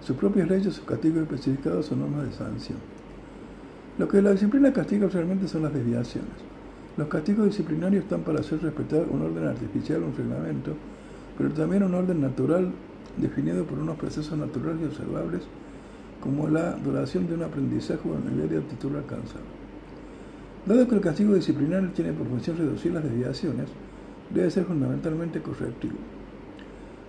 Sus 0.00 0.16
propias 0.16 0.48
leyes, 0.48 0.74
sus 0.74 0.84
castigos 0.84 1.22
especificados 1.22 1.86
son 1.86 2.00
normas 2.00 2.26
de 2.26 2.32
sanción. 2.32 2.78
Lo 3.98 4.08
que 4.08 4.20
la 4.20 4.32
disciplina 4.32 4.72
castiga 4.72 5.06
realmente 5.06 5.46
son 5.46 5.62
las 5.62 5.72
desviaciones. 5.72 6.32
Los 6.96 7.06
castigos 7.06 7.46
disciplinarios 7.46 8.02
están 8.02 8.22
para 8.22 8.40
hacer 8.40 8.60
respetar 8.60 9.06
un 9.08 9.22
orden 9.22 9.46
artificial, 9.46 10.02
un 10.02 10.16
reglamento, 10.16 10.74
pero 11.38 11.50
también 11.50 11.84
un 11.84 11.94
orden 11.94 12.20
natural 12.20 12.72
definido 13.16 13.64
por 13.64 13.78
unos 13.78 13.96
procesos 13.96 14.36
naturales 14.36 14.82
y 14.82 14.86
observables 14.86 15.42
como 16.20 16.48
la 16.48 16.72
duración 16.72 17.28
de 17.28 17.34
un 17.34 17.44
aprendizaje 17.44 18.08
o 18.08 18.16
el 18.16 18.34
nivel 18.34 18.48
de 18.48 18.58
aptitud 18.58 18.96
alcanzado. 18.96 19.44
Dado 20.66 20.88
que 20.88 20.94
el 20.96 21.00
castigo 21.00 21.34
disciplinario 21.34 21.90
tiene 21.90 22.12
por 22.12 22.26
función 22.26 22.56
reducir 22.56 22.92
las 22.92 23.04
desviaciones, 23.04 23.68
debe 24.30 24.50
ser 24.50 24.64
fundamentalmente 24.64 25.40
correctivo. 25.40 25.94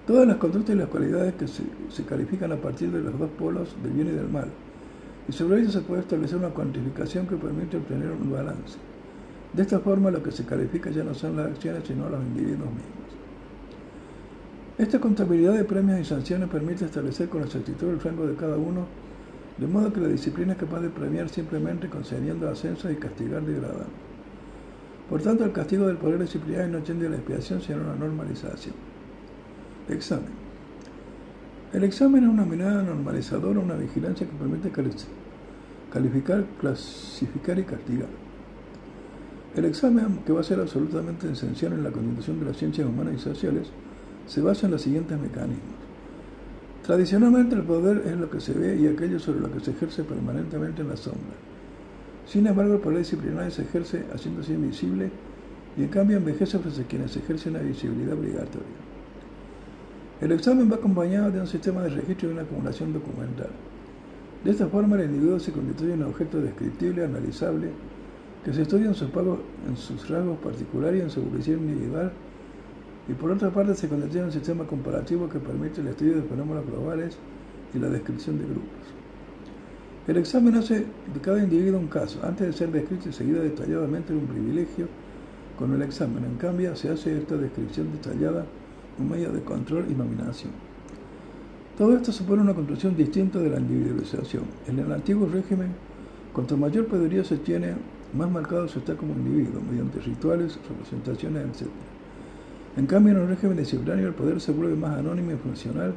Todas 0.07 0.27
las 0.27 0.37
conductas 0.37 0.75
y 0.75 0.77
las 0.77 0.87
cualidades 0.87 1.33
que 1.33 1.47
se, 1.47 1.63
se, 1.89 2.03
califican 2.03 2.51
a 2.51 2.57
partir 2.57 2.91
de 2.91 3.01
los 3.01 3.17
dos 3.17 3.29
polos 3.39 3.75
del 3.81 3.91
bien 3.93 4.07
y 4.07 4.11
del 4.11 4.29
mal, 4.29 4.49
y 5.27 5.31
sobre 5.31 5.61
ello 5.61 5.71
se 5.71 5.81
puede 5.81 6.01
establecer 6.01 6.37
una 6.37 6.49
cuantificación 6.49 7.27
que 7.27 7.35
permite 7.35 7.77
obtener 7.77 8.11
un 8.11 8.31
balance. 8.31 8.77
De 9.53 9.63
esta 9.63 9.79
forma 9.79 10.11
lo 10.11 10.21
que 10.21 10.31
se 10.31 10.45
califica 10.45 10.91
ya 10.91 11.03
no 11.03 11.13
son 11.13 11.37
las 11.37 11.47
acciones 11.47 11.83
sino 11.87 12.09
los 12.09 12.21
individuos 12.21 12.69
mismos. 12.69 13.05
Esta 14.77 14.99
contabilidad 14.99 15.53
de 15.53 15.63
premios 15.63 16.01
y 16.01 16.05
sanciones 16.05 16.49
permite 16.49 16.85
establecer 16.85 17.29
con 17.29 17.41
exactitud 17.41 17.89
el 17.89 18.01
rango 18.01 18.27
de 18.27 18.35
cada 18.35 18.57
uno 18.57 18.85
de 19.57 19.67
modo 19.67 19.93
que 19.93 20.01
la 20.01 20.09
disciplina 20.09 20.51
es 20.53 20.59
capaz 20.59 20.81
de 20.81 20.89
premiar 20.89 21.29
simplemente 21.29 21.87
concediendo 21.87 22.49
ascensos 22.49 22.91
y 22.91 22.95
castigar 22.95 23.41
degradando. 23.41 23.85
Por 25.09 25.21
tanto, 25.21 25.45
el 25.45 25.53
castigo 25.53 25.87
del 25.87 25.97
poder 25.97 26.19
disciplinario 26.19 26.67
no 26.77 26.83
tiende 26.83 27.07
a 27.07 27.11
la 27.11 27.15
expiación, 27.15 27.61
sino 27.61 27.77
a 27.77 27.81
una 27.81 27.95
normalización. 27.95 28.75
Examen. 29.89 30.45
El 31.73 31.83
examen 31.83 32.23
es 32.23 32.29
una 32.29 32.45
mirada 32.45 32.81
normalizadora, 32.81 33.59
una 33.59 33.75
vigilancia 33.75 34.25
que 34.25 34.33
permite 34.33 34.71
calificar, 35.91 36.45
clasificar 36.59 37.59
y 37.59 37.63
castigar. 37.63 38.09
El 39.55 39.65
examen, 39.65 40.19
que 40.25 40.33
va 40.33 40.41
a 40.41 40.43
ser 40.43 40.59
absolutamente 40.59 41.31
esencial 41.31 41.73
en 41.73 41.83
la 41.83 41.91
constitución 41.91 42.39
de 42.39 42.45
las 42.45 42.57
ciencias 42.57 42.87
humanas 42.87 43.15
y 43.15 43.19
sociales, 43.19 43.67
se 44.25 44.41
basa 44.41 44.65
en 44.65 44.71
los 44.71 44.81
siguientes 44.81 45.19
mecanismos. 45.19 45.75
Tradicionalmente 46.83 47.55
el 47.55 47.63
poder 47.63 48.03
es 48.05 48.17
lo 48.17 48.29
que 48.29 48.39
se 48.39 48.53
ve 48.53 48.75
y 48.75 48.87
aquello 48.87 49.19
sobre 49.19 49.39
lo 49.41 49.51
que 49.51 49.59
se 49.59 49.71
ejerce 49.71 50.03
permanentemente 50.03 50.81
en 50.81 50.89
la 50.89 50.97
sombra. 50.97 51.35
Sin 52.25 52.47
embargo, 52.47 52.75
el 52.75 52.79
poder 52.79 52.99
disciplinario 52.99 53.51
se 53.51 53.61
ejerce 53.61 54.05
haciéndose 54.13 54.53
invisible 54.53 55.11
y 55.77 55.83
en 55.83 55.89
cambio 55.89 56.17
envejece 56.17 56.57
frente 56.57 56.81
a 56.81 56.85
quienes 56.85 57.15
ejercen 57.17 57.53
la 57.53 57.59
visibilidad 57.59 58.13
obligatoria. 58.13 58.84
El 60.21 60.31
examen 60.31 60.71
va 60.71 60.75
acompañado 60.75 61.31
de 61.31 61.41
un 61.41 61.47
sistema 61.47 61.81
de 61.83 61.89
registro 61.89 62.29
y 62.29 62.33
una 62.33 62.43
acumulación 62.43 62.93
documental. 62.93 63.49
De 64.43 64.51
esta 64.51 64.67
forma, 64.67 64.95
el 64.95 65.05
individuo 65.05 65.39
se 65.39 65.51
constituye 65.51 65.93
en 65.93 66.03
un 66.03 66.09
objeto 66.09 66.39
descriptible, 66.39 67.03
analizable, 67.03 67.69
que 68.43 68.53
se 68.53 68.61
estudia 68.61 68.87
en 68.87 68.93
sus, 68.93 69.09
en 69.67 69.75
sus 69.75 70.07
rasgos 70.07 70.37
particulares 70.37 70.99
y 70.99 71.03
en 71.03 71.09
su 71.09 71.19
evolución 71.19 71.59
individual 71.61 72.11
y 73.07 73.13
por 73.13 73.31
otra 73.31 73.51
parte 73.51 73.75
se 73.75 73.87
convirtió 73.87 74.21
en 74.21 74.27
un 74.27 74.31
sistema 74.31 74.65
comparativo 74.65 75.29
que 75.29 75.39
permite 75.39 75.81
el 75.81 75.87
estudio 75.87 76.15
de 76.15 76.23
fenómenos 76.23 76.65
globales 76.65 77.17
y 77.73 77.79
la 77.79 77.89
descripción 77.89 78.39
de 78.39 78.45
grupos. 78.45 78.69
El 80.07 80.17
examen 80.17 80.55
hace 80.55 80.79
de 80.79 81.21
cada 81.21 81.39
individuo 81.39 81.79
un 81.79 81.87
caso, 81.87 82.19
antes 82.23 82.47
de 82.47 82.53
ser 82.53 82.71
descrito 82.71 83.09
y 83.09 83.13
seguido 83.13 83.41
detalladamente 83.41 84.13
en 84.13 84.19
un 84.19 84.27
privilegio 84.27 84.87
con 85.57 85.73
el 85.73 85.81
examen. 85.81 86.23
En 86.25 86.35
cambio, 86.37 86.75
se 86.75 86.89
hace 86.89 87.17
esta 87.17 87.37
descripción 87.37 87.91
detallada 87.91 88.45
un 88.99 89.09
medio 89.09 89.31
de 89.31 89.41
control 89.41 89.85
y 89.89 89.93
nominación. 89.93 90.51
Todo 91.77 91.95
esto 91.95 92.11
supone 92.11 92.41
una 92.41 92.53
construcción 92.53 92.95
distinta 92.95 93.39
de 93.39 93.49
la 93.49 93.59
individualización. 93.59 94.43
En 94.67 94.79
el 94.79 94.91
antiguo 94.91 95.27
régimen, 95.27 95.73
cuanto 96.31 96.55
mayor 96.55 96.87
poderío 96.87 97.23
se 97.23 97.37
tiene, 97.37 97.73
más 98.13 98.31
marcado 98.31 98.67
se 98.67 98.79
está 98.79 98.95
como 98.95 99.13
individuo, 99.13 99.61
mediante 99.69 99.99
rituales, 99.99 100.57
representaciones, 100.69 101.43
etc. 101.43 101.67
En 102.77 102.85
cambio, 102.87 103.13
en 103.13 103.21
un 103.21 103.27
régimen 103.27 103.57
disciplinario 103.57 104.07
el 104.07 104.13
poder 104.13 104.39
se 104.39 104.53
vuelve 104.53 104.75
más 104.75 104.97
anónimo 104.97 105.31
y 105.31 105.35
funcional 105.35 105.93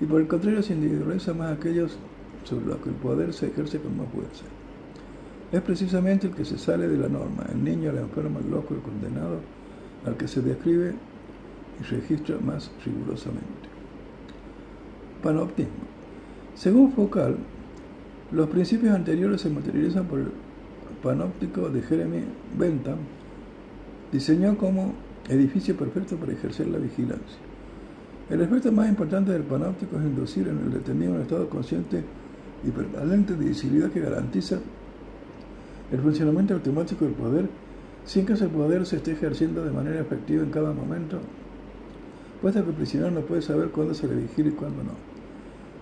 y 0.00 0.04
por 0.04 0.20
el 0.20 0.26
contrario 0.26 0.62
se 0.62 0.74
individualiza 0.74 1.32
más 1.32 1.52
aquellos 1.52 1.96
sobre 2.42 2.66
los 2.66 2.76
que 2.78 2.88
el 2.88 2.96
poder 2.96 3.32
se 3.32 3.46
ejerce 3.46 3.78
con 3.78 3.96
más 3.96 4.08
fuerza. 4.12 4.44
Es 5.52 5.60
precisamente 5.62 6.26
el 6.26 6.34
que 6.34 6.44
se 6.44 6.58
sale 6.58 6.88
de 6.88 6.98
la 6.98 7.08
norma, 7.08 7.44
el 7.52 7.62
niño, 7.62 7.90
el 7.90 7.98
enfermo, 7.98 8.40
el 8.40 8.50
loco, 8.50 8.74
el 8.74 8.80
condenado, 8.80 9.38
al 10.04 10.16
que 10.16 10.26
se 10.26 10.42
describe 10.42 10.94
y 11.80 11.84
registra 11.84 12.38
más 12.38 12.70
rigurosamente. 12.84 13.68
Panoptismo. 15.22 15.72
Según 16.54 16.92
Foucault, 16.92 17.38
los 18.32 18.48
principios 18.48 18.94
anteriores 18.94 19.40
se 19.40 19.50
materializan 19.50 20.06
por 20.06 20.20
el 20.20 20.28
panóptico 21.02 21.68
de 21.68 21.82
Jeremy 21.82 22.24
Bentham, 22.58 22.98
diseñó 24.12 24.56
como 24.56 24.94
edificio 25.28 25.76
perfecto 25.76 26.16
para 26.16 26.32
ejercer 26.32 26.68
la 26.68 26.78
vigilancia. 26.78 27.38
El 28.30 28.40
efecto 28.40 28.72
más 28.72 28.88
importante 28.88 29.32
del 29.32 29.42
panóptico 29.42 29.98
es 29.98 30.04
inducir 30.04 30.48
en 30.48 30.58
el 30.58 30.72
detenido 30.72 31.12
un 31.12 31.20
estado 31.20 31.48
consciente 31.48 32.02
y 32.66 32.70
permanente 32.70 33.34
de 33.34 33.44
visibilidad 33.44 33.90
que 33.90 34.00
garantiza 34.00 34.58
el 35.92 36.00
funcionamiento 36.00 36.54
automático 36.54 37.04
del 37.04 37.14
poder 37.14 37.48
sin 38.04 38.26
que 38.26 38.34
ese 38.34 38.48
poder 38.48 38.86
se 38.86 38.96
esté 38.96 39.12
ejerciendo 39.12 39.64
de 39.64 39.70
manera 39.70 40.00
efectiva 40.00 40.42
en 40.42 40.50
cada 40.50 40.72
momento, 40.72 41.20
puesto 42.44 42.62
que 42.62 42.68
el 42.68 42.76
prisionero 42.76 43.10
no 43.10 43.22
puede 43.22 43.40
saber 43.40 43.70
cuándo 43.70 43.94
se 43.94 44.06
le 44.06 44.20
y 44.20 44.50
cuándo 44.50 44.84
no. 44.84 44.90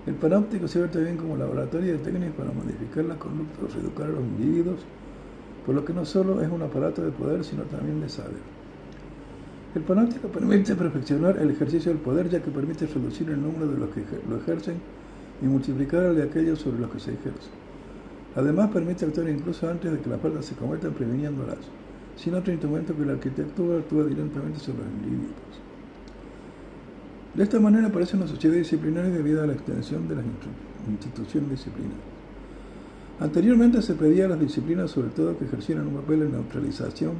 El 0.07 0.15
panóptico 0.15 0.69
sirve 0.69 0.87
también 0.87 1.17
como 1.17 1.37
laboratorio 1.37 1.95
de 1.95 1.99
técnicas 1.99 2.37
para 2.37 2.53
modificar 2.53 3.05
la 3.05 3.19
conducta 3.19 3.65
o 3.65 3.67
reeducar 3.67 4.07
a 4.07 4.13
los 4.13 4.21
individuos, 4.21 4.79
por 5.67 5.75
lo 5.75 5.85
que 5.85 5.93
no 5.93 6.05
solo 6.05 6.41
es 6.41 6.49
un 6.49 6.63
aparato 6.63 7.03
de 7.03 7.11
poder, 7.11 7.43
sino 7.43 7.65
también 7.65 8.01
de 8.01 8.09
saber. 8.09 8.39
El 9.75 9.83
panóptico 9.83 10.29
permite 10.29 10.77
perfeccionar 10.77 11.37
el 11.39 11.51
ejercicio 11.51 11.91
del 11.91 12.01
poder, 12.01 12.31
ya 12.31 12.41
que 12.41 12.53
permite 12.53 12.87
reducir 12.87 13.29
el 13.29 13.43
número 13.43 13.67
de 13.67 13.79
los 13.79 13.91
que 13.91 14.05
lo 14.31 14.37
ejercen 14.37 14.77
y 15.43 15.47
multiplicar 15.47 16.05
el 16.05 16.15
de 16.15 16.23
aquellos 16.23 16.61
sobre 16.61 16.79
los 16.79 16.93
que 16.93 17.01
se 17.01 17.15
ejerce. 17.15 17.51
Además, 18.37 18.71
permite 18.71 19.05
actuar 19.05 19.29
incluso 19.29 19.69
antes 19.69 19.91
de 19.91 19.99
que 19.99 20.09
las 20.09 20.21
faltas 20.21 20.45
se 20.47 20.55
cometan, 20.55 20.93
previniéndolas, 20.93 21.59
sin 22.15 22.37
otro 22.37 22.53
instrumento 22.53 22.97
que 22.97 23.05
la 23.05 23.15
arquitectura 23.15 23.79
actúa 23.79 24.05
directamente 24.05 24.61
sobre 24.61 24.85
los 24.85 24.93
individuos. 24.93 25.62
De 27.35 27.45
esta 27.45 27.59
manera 27.59 27.87
aparece 27.87 28.17
una 28.17 28.27
sociedad 28.27 28.57
disciplinaria 28.57 29.11
debido 29.11 29.43
a 29.43 29.47
la 29.47 29.55
extensión 29.55 30.07
de 30.07 30.17
las 30.17 30.25
instituciones 30.87 31.51
disciplinarias. 31.51 32.01
Anteriormente 33.21 33.81
se 33.81 33.95
pedía 33.95 34.27
a 34.27 34.29
las 34.29 34.41
disciplinas 34.41 34.91
sobre 34.91 35.09
todo 35.09 35.39
que 35.39 35.47
ejercieran 35.47 35.87
un 35.87 35.95
papel 35.95 36.23
en 36.23 36.33
neutralización 36.33 37.13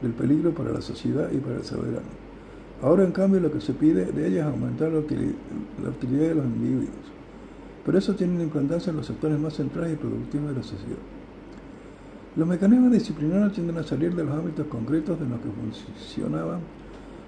del 0.00 0.12
peligro 0.12 0.52
para 0.52 0.72
la 0.72 0.80
sociedad 0.80 1.30
y 1.30 1.38
para 1.38 1.56
el 1.56 1.64
soberano. 1.64 2.24
Ahora 2.82 3.04
en 3.04 3.12
cambio 3.12 3.40
lo 3.40 3.52
que 3.52 3.60
se 3.60 3.74
pide 3.74 4.06
de 4.06 4.26
ellas 4.26 4.46
es 4.46 4.52
aumentar 4.52 4.92
la 4.92 5.00
utilidad, 5.00 6.28
de 6.28 6.34
los 6.34 6.44
individuos. 6.46 6.88
Por 7.84 7.96
eso 7.96 8.14
tienen 8.14 8.40
importancia 8.40 8.90
en 8.90 8.96
los 8.96 9.06
sectores 9.06 9.38
más 9.38 9.54
centrales 9.54 9.92
y 9.92 9.96
productivos 9.96 10.50
de 10.50 10.56
la 10.56 10.62
sociedad. 10.62 11.04
Los 12.36 12.48
mecanismos 12.48 12.92
disciplinarios 12.92 13.52
tienden 13.52 13.76
a 13.76 13.82
salir 13.82 14.14
de 14.14 14.24
los 14.24 14.34
ámbitos 14.34 14.66
concretos 14.68 15.20
de 15.20 15.26
los 15.26 15.38
que 15.40 15.48
funcionaban 15.50 16.60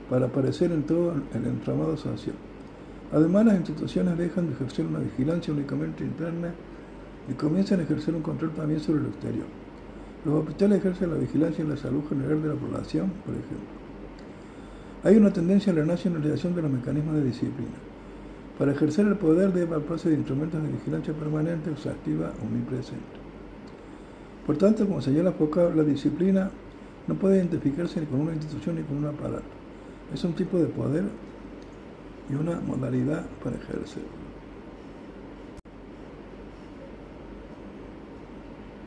para 0.08 0.26
aparecer 0.26 0.72
en 0.72 0.84
todo 0.84 1.14
el 1.34 1.46
entramado 1.46 1.96
social. 1.96 2.36
Además, 3.12 3.46
las 3.46 3.56
instituciones 3.56 4.18
dejan 4.18 4.46
de 4.48 4.54
ejercer 4.54 4.86
una 4.86 4.98
vigilancia 4.98 5.52
únicamente 5.52 6.04
interna 6.04 6.52
y 7.28 7.34
comienzan 7.34 7.80
a 7.80 7.82
ejercer 7.84 8.14
un 8.14 8.22
control 8.22 8.52
también 8.52 8.80
sobre 8.80 9.00
el 9.00 9.06
exterior. 9.06 9.46
Los 10.24 10.34
hospitales 10.34 10.78
ejercen 10.78 11.10
la 11.10 11.16
vigilancia 11.16 11.62
en 11.62 11.70
la 11.70 11.76
salud 11.76 12.02
general 12.08 12.42
de 12.42 12.48
la 12.48 12.54
población, 12.54 13.12
por 13.24 13.34
ejemplo. 13.34 13.86
Hay 15.04 15.16
una 15.16 15.32
tendencia 15.32 15.72
a 15.72 15.76
la 15.76 15.84
nacionalización 15.84 16.54
de 16.56 16.62
los 16.62 16.70
mecanismos 16.70 17.14
de 17.14 17.24
disciplina. 17.24 17.76
Para 18.58 18.72
ejercer 18.72 19.06
el 19.06 19.16
poder 19.16 19.52
debe 19.52 19.76
apropiarse 19.76 20.08
de 20.08 20.16
instrumentos 20.16 20.62
de 20.62 20.68
vigilancia 20.68 21.14
permanente, 21.14 21.70
exhaustiva, 21.70 22.32
omnipresente. 22.42 23.04
Por 24.46 24.56
tanto, 24.56 24.86
como 24.86 25.00
señala 25.00 25.32
Foucault, 25.32 25.76
la 25.76 25.84
disciplina 25.84 26.50
no 27.06 27.14
puede 27.14 27.36
identificarse 27.36 28.00
ni 28.00 28.06
con 28.06 28.20
una 28.20 28.32
institución 28.32 28.76
ni 28.76 28.82
con 28.82 28.96
un 28.96 29.06
aparato. 29.06 29.55
Es 30.12 30.24
un 30.24 30.32
tipo 30.34 30.58
de 30.58 30.66
poder 30.66 31.04
y 32.30 32.34
una 32.34 32.60
modalidad 32.60 33.24
para 33.42 33.56
ejercer. 33.56 34.02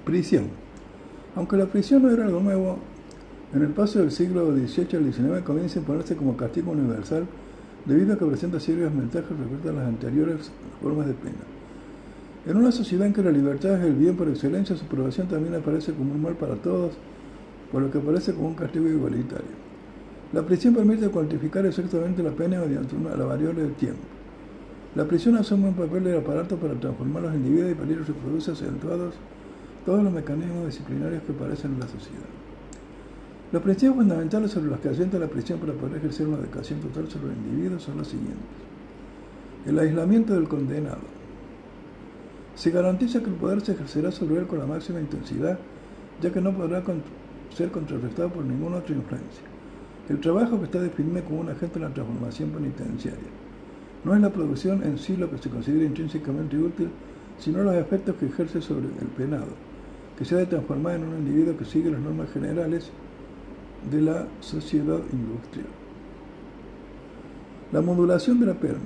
Prisión. 0.05 0.47
Aunque 1.35 1.57
la 1.57 1.67
prisión 1.67 2.03
no 2.03 2.09
era 2.09 2.25
algo 2.25 2.39
nuevo, 2.39 2.79
en 3.53 3.61
el 3.61 3.69
paso 3.69 3.99
del 3.99 4.11
siglo 4.11 4.51
XVIII 4.51 4.97
al 4.97 5.13
XIX 5.13 5.43
comienza 5.43 5.79
a 5.79 5.81
imponerse 5.81 6.15
como 6.15 6.35
castigo 6.37 6.71
universal 6.71 7.25
debido 7.85 8.13
a 8.13 8.17
que 8.17 8.25
presenta 8.25 8.59
serias 8.59 8.95
ventajas 8.95 9.37
respecto 9.37 9.69
a 9.69 9.73
las 9.73 9.87
anteriores 9.87 10.51
formas 10.81 11.07
de 11.07 11.13
pena. 11.13 11.37
En 12.45 12.57
una 12.57 12.71
sociedad 12.71 13.05
en 13.07 13.13
que 13.13 13.21
la 13.21 13.31
libertad 13.31 13.79
es 13.79 13.85
el 13.85 13.93
bien 13.93 14.15
por 14.15 14.27
excelencia, 14.27 14.75
su 14.75 14.85
aprobación 14.85 15.27
también 15.27 15.55
aparece 15.55 15.93
como 15.93 16.13
un 16.13 16.21
mal 16.21 16.35
para 16.35 16.55
todos, 16.55 16.93
por 17.71 17.81
lo 17.81 17.91
que 17.91 17.97
aparece 17.97 18.33
como 18.33 18.47
un 18.47 18.55
castigo 18.55 18.87
igualitario. 18.87 19.68
La 20.31 20.43
prisión 20.43 20.76
permite 20.76 21.10
cuantificar 21.10 21.65
exactamente 21.65 22.22
la 22.22 22.30
pena 22.30 22.60
mediante 22.60 22.95
una, 22.95 23.15
la 23.15 23.26
variable 23.26 23.64
del 23.64 23.73
tiempo. 23.73 24.03
La 24.95 25.06
prisión 25.06 25.35
asume 25.38 25.69
un 25.69 25.73
papel 25.73 26.03
de 26.03 26.18
aparato 26.18 26.56
para 26.56 26.76
transformar 26.76 27.23
los 27.23 27.34
individuos 27.34 27.72
y 27.72 27.76
peligros 27.76 28.06
se 28.06 28.14
produce 28.14 28.51
acentuados 28.51 29.15
todos 29.85 30.03
los 30.03 30.14
mecanismos 30.14 30.68
disciplinarios 30.68 31.23
que 31.23 31.31
aparecen 31.31 31.73
en 31.73 31.80
la 31.80 31.88
sociedad. 31.88 32.30
Los 33.51 33.64
principios 33.64 33.95
fundamentales 33.95 34.51
sobre 34.51 34.69
los 34.69 34.80
que 34.80 34.89
asienta 34.89 35.18
la 35.18 35.27
prisión 35.27 35.60
para 35.60 35.73
poder 35.73 35.97
ejercer 35.97 36.27
una 36.27 36.38
educación 36.38 36.80
total 36.80 37.10
sobre 37.10 37.30
los 37.30 37.38
individuos 37.38 37.81
son 37.81 37.97
los 37.97 38.07
siguientes. 38.07 38.45
El 39.65 39.80
aislamiento 39.80 40.35
del 40.35 40.47
condenado. 40.47 41.01
Se 42.53 42.69
garantiza 42.69 43.22
que 43.22 43.30
el 43.30 43.35
poder 43.35 43.61
se 43.61 43.72
ejercerá 43.72 44.11
sobre 44.11 44.38
él 44.38 44.45
con 44.45 44.60
la 44.60 44.68
máxima 44.68 44.99
intensidad, 44.99 45.57
ya 46.22 46.31
que 46.31 46.39
no 46.39 46.53
podrá 46.53 46.84
ser 47.56 47.72
contrarrestado 47.72 48.30
por 48.30 48.45
ninguna 48.45 48.77
otra 48.77 48.95
influencia. 48.95 49.48
El 50.10 50.19
trabajo 50.19 50.57
que 50.57 50.65
está 50.65 50.80
definido 50.80 51.23
como 51.23 51.41
un 51.41 51.49
agente 51.49 51.80
de 51.80 51.86
la 51.86 51.94
transformación 51.94 52.49
penitenciaria. 52.49 53.30
No 54.03 54.15
es 54.15 54.22
la 54.22 54.31
producción 54.31 54.81
en 54.84 54.98
sí 54.98 55.15
lo 55.15 55.30
que 55.30 55.38
se 55.38 55.52
considera 55.52 55.86
intrínsecamente 55.86 56.57
útil, 56.57 56.90
sino 57.38 57.61
los 57.61 57.76
efectos 57.76 58.15
que 58.15 58.26
ejerce 58.26 58.60
sobre 58.60 58.88
el 58.88 59.07
penado, 59.15 59.53
que 60.18 60.26
se 60.26 60.34
ha 60.34 60.40
de 60.40 60.48
transformar 60.48 60.95
en 60.95 61.03
un 61.03 61.19
individuo 61.19 61.56
que 61.56 61.65
sigue 61.65 61.91
las 61.91 62.02
normas 62.02 62.31
generales 62.31 62.90
de 63.91 64.02
la 64.02 64.26
sociedad 64.40 64.99
industrial. 65.14 65.68
La 67.72 67.81
modulación 67.81 68.40
de 68.40 68.48
la 68.48 68.56
pena, 68.56 68.80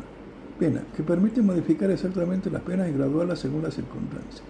pena, 0.59 0.81
que 0.93 1.03
permite 1.03 1.41
modificar 1.41 1.89
exactamente 1.89 2.49
las 2.49 2.63
penas 2.63 2.89
y 2.89 2.93
graduarlas 2.93 3.39
según 3.39 3.63
las 3.63 3.75
circunstancias. 3.75 4.43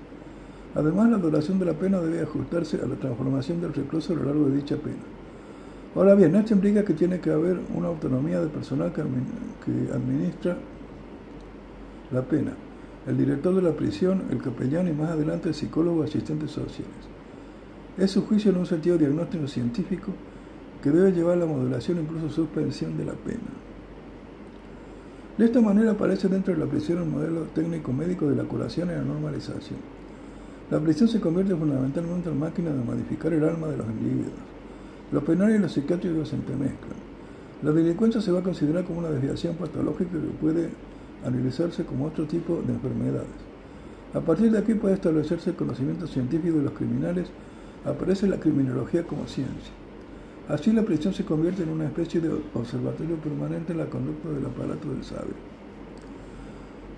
Además, 0.73 1.11
la 1.11 1.17
duración 1.17 1.59
de 1.59 1.65
la 1.65 1.73
pena 1.73 1.99
debe 1.99 2.21
ajustarse 2.21 2.77
a 2.81 2.87
la 2.87 2.95
transformación 2.95 3.61
del 3.61 3.73
recluso 3.73 4.13
a 4.13 4.15
lo 4.15 4.23
largo 4.23 4.45
de 4.45 4.55
dicha 4.55 4.75
pena. 4.77 5.12
Ahora 5.95 6.15
bien, 6.15 6.35
esto 6.35 6.55
implica 6.55 6.83
que 6.83 6.93
tiene 6.93 7.19
que 7.19 7.29
haber 7.29 7.59
una 7.75 7.87
autonomía 7.87 8.39
de 8.39 8.47
personal 8.47 8.91
que, 8.91 9.01
administra 9.93 10.57
la 12.11 12.23
pena, 12.23 12.53
el 13.05 13.17
director 13.17 13.53
de 13.53 13.61
la 13.61 13.73
prisión, 13.73 14.23
el 14.31 14.41
capellán 14.41 14.87
y 14.87 14.91
más 14.91 15.11
adelante 15.11 15.49
el 15.49 15.55
psicólogo 15.55 16.03
asistentes 16.03 16.49
sociales. 16.49 16.93
Es 17.97 18.09
su 18.09 18.25
juicio 18.25 18.51
en 18.51 18.57
un 18.57 18.65
sentido 18.65 18.97
diagnóstico 18.97 19.47
científico 19.47 20.13
que 20.81 20.89
debe 20.89 21.11
llevar 21.11 21.37
a 21.37 21.41
la 21.41 21.45
modulación 21.45 21.99
e 21.99 22.01
incluso 22.01 22.29
suspensión 22.29 22.97
de 22.97 23.05
la 23.05 23.13
pena. 23.13 23.53
De 25.37 25.45
esta 25.45 25.61
manera 25.61 25.91
aparece 25.91 26.27
dentro 26.27 26.53
de 26.53 26.59
la 26.59 26.65
prisión 26.65 27.03
el 27.03 27.09
modelo 27.09 27.41
técnico-médico 27.53 28.29
de 28.29 28.35
la 28.35 28.43
curación 28.43 28.89
y 28.89 28.93
la 28.93 29.03
normalización. 29.03 29.79
La 30.71 30.79
prisión 30.79 31.07
se 31.07 31.19
convierte 31.19 31.55
fundamentalmente 31.55 32.29
en 32.29 32.39
máquina 32.39 32.71
de 32.71 32.83
modificar 32.83 33.31
el 33.31 33.43
alma 33.43 33.67
de 33.67 33.77
los 33.77 33.87
individuos. 33.87 34.52
Los 35.13 35.23
penales 35.23 35.59
y 35.59 35.61
los 35.61 35.71
psiquiátricos 35.71 36.29
se 36.29 36.35
entremezclan. 36.35 36.97
La 37.61 37.71
delincuencia 37.71 38.19
se 38.19 38.31
va 38.31 38.39
a 38.39 38.43
considerar 38.43 38.83
como 38.83 38.97
una 38.97 39.11
desviación 39.11 39.55
patológica 39.55 40.09
que 40.09 40.41
puede 40.41 40.69
analizarse 41.23 41.85
como 41.85 42.05
otro 42.05 42.25
tipo 42.25 42.63
de 42.65 42.73
enfermedades. 42.73 43.29
A 44.15 44.21
partir 44.21 44.51
de 44.51 44.57
aquí 44.57 44.73
puede 44.73 44.95
establecerse 44.95 45.51
el 45.51 45.55
conocimiento 45.55 46.07
científico 46.07 46.57
de 46.57 46.63
los 46.63 46.73
criminales, 46.73 47.27
aparece 47.85 48.27
la 48.27 48.39
criminología 48.39 49.03
como 49.03 49.27
ciencia. 49.27 49.71
Así 50.49 50.73
la 50.73 50.81
prisión 50.81 51.13
se 51.13 51.23
convierte 51.23 51.61
en 51.61 51.69
una 51.69 51.85
especie 51.85 52.19
de 52.19 52.31
observatorio 52.55 53.15
permanente 53.17 53.71
en 53.71 53.77
la 53.77 53.85
conducta 53.85 54.29
del 54.29 54.47
aparato 54.47 54.89
del 54.89 55.03
saber. 55.03 55.35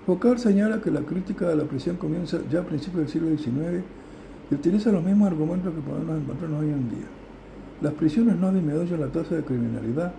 Foucault 0.06 0.38
señala 0.38 0.80
que 0.80 0.90
la 0.90 1.02
crítica 1.02 1.48
de 1.48 1.56
la 1.56 1.64
prisión 1.64 1.96
comienza 1.96 2.38
ya 2.50 2.60
a 2.60 2.64
principios 2.64 3.02
del 3.02 3.08
siglo 3.10 3.28
XIX 3.28 3.84
y 4.50 4.54
utiliza 4.54 4.90
los 4.90 5.04
mismos 5.04 5.28
argumentos 5.28 5.74
que 5.74 5.80
podemos 5.82 6.18
encontrarnos 6.18 6.62
hoy 6.62 6.70
en 6.70 6.88
día. 6.88 7.25
Las 7.80 7.92
prisiones 7.94 8.36
no 8.36 8.52
disminuyen 8.52 9.00
la 9.00 9.08
tasa 9.08 9.34
de 9.34 9.42
criminalidad, 9.42 10.12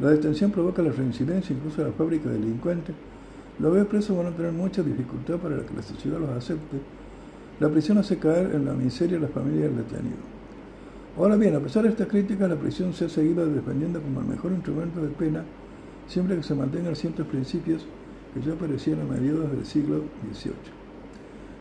la 0.00 0.10
detención 0.10 0.50
provoca 0.50 0.82
la 0.82 0.92
reincidencia 0.92 1.56
incluso 1.56 1.82
de 1.82 1.88
la 1.88 1.94
fábrica 1.94 2.28
de 2.28 2.38
delincuentes, 2.38 2.94
los 3.58 3.86
presos 3.88 4.16
van 4.16 4.26
a 4.26 4.36
tener 4.36 4.52
mucha 4.52 4.82
dificultad 4.82 5.36
para 5.38 5.56
que 5.56 5.74
la 5.74 5.82
sociedad 5.82 6.20
los 6.20 6.30
acepte, 6.30 6.76
la 7.58 7.68
prisión 7.68 7.98
hace 7.98 8.18
caer 8.18 8.54
en 8.54 8.66
la 8.66 8.72
miseria 8.72 9.18
a 9.18 9.22
las 9.22 9.30
familias 9.32 9.64
del 9.74 9.78
detenido. 9.78 10.18
Ahora 11.16 11.34
bien, 11.34 11.56
a 11.56 11.60
pesar 11.60 11.82
de 11.82 11.88
estas 11.88 12.06
críticas, 12.06 12.48
la 12.48 12.54
prisión 12.54 12.92
se 12.92 13.06
ha 13.06 13.08
seguido 13.08 13.44
defendiendo 13.46 14.00
como 14.00 14.20
el 14.20 14.26
mejor 14.26 14.52
instrumento 14.52 15.00
de 15.00 15.08
pena, 15.08 15.42
siempre 16.06 16.36
que 16.36 16.44
se 16.44 16.54
mantengan 16.54 16.94
ciertos 16.94 17.26
principios 17.26 17.84
que 18.32 18.40
ya 18.40 18.52
aparecían 18.52 19.00
a 19.00 19.04
mediados 19.04 19.50
del 19.50 19.66
siglo 19.66 20.04
XVIII. 20.32 20.52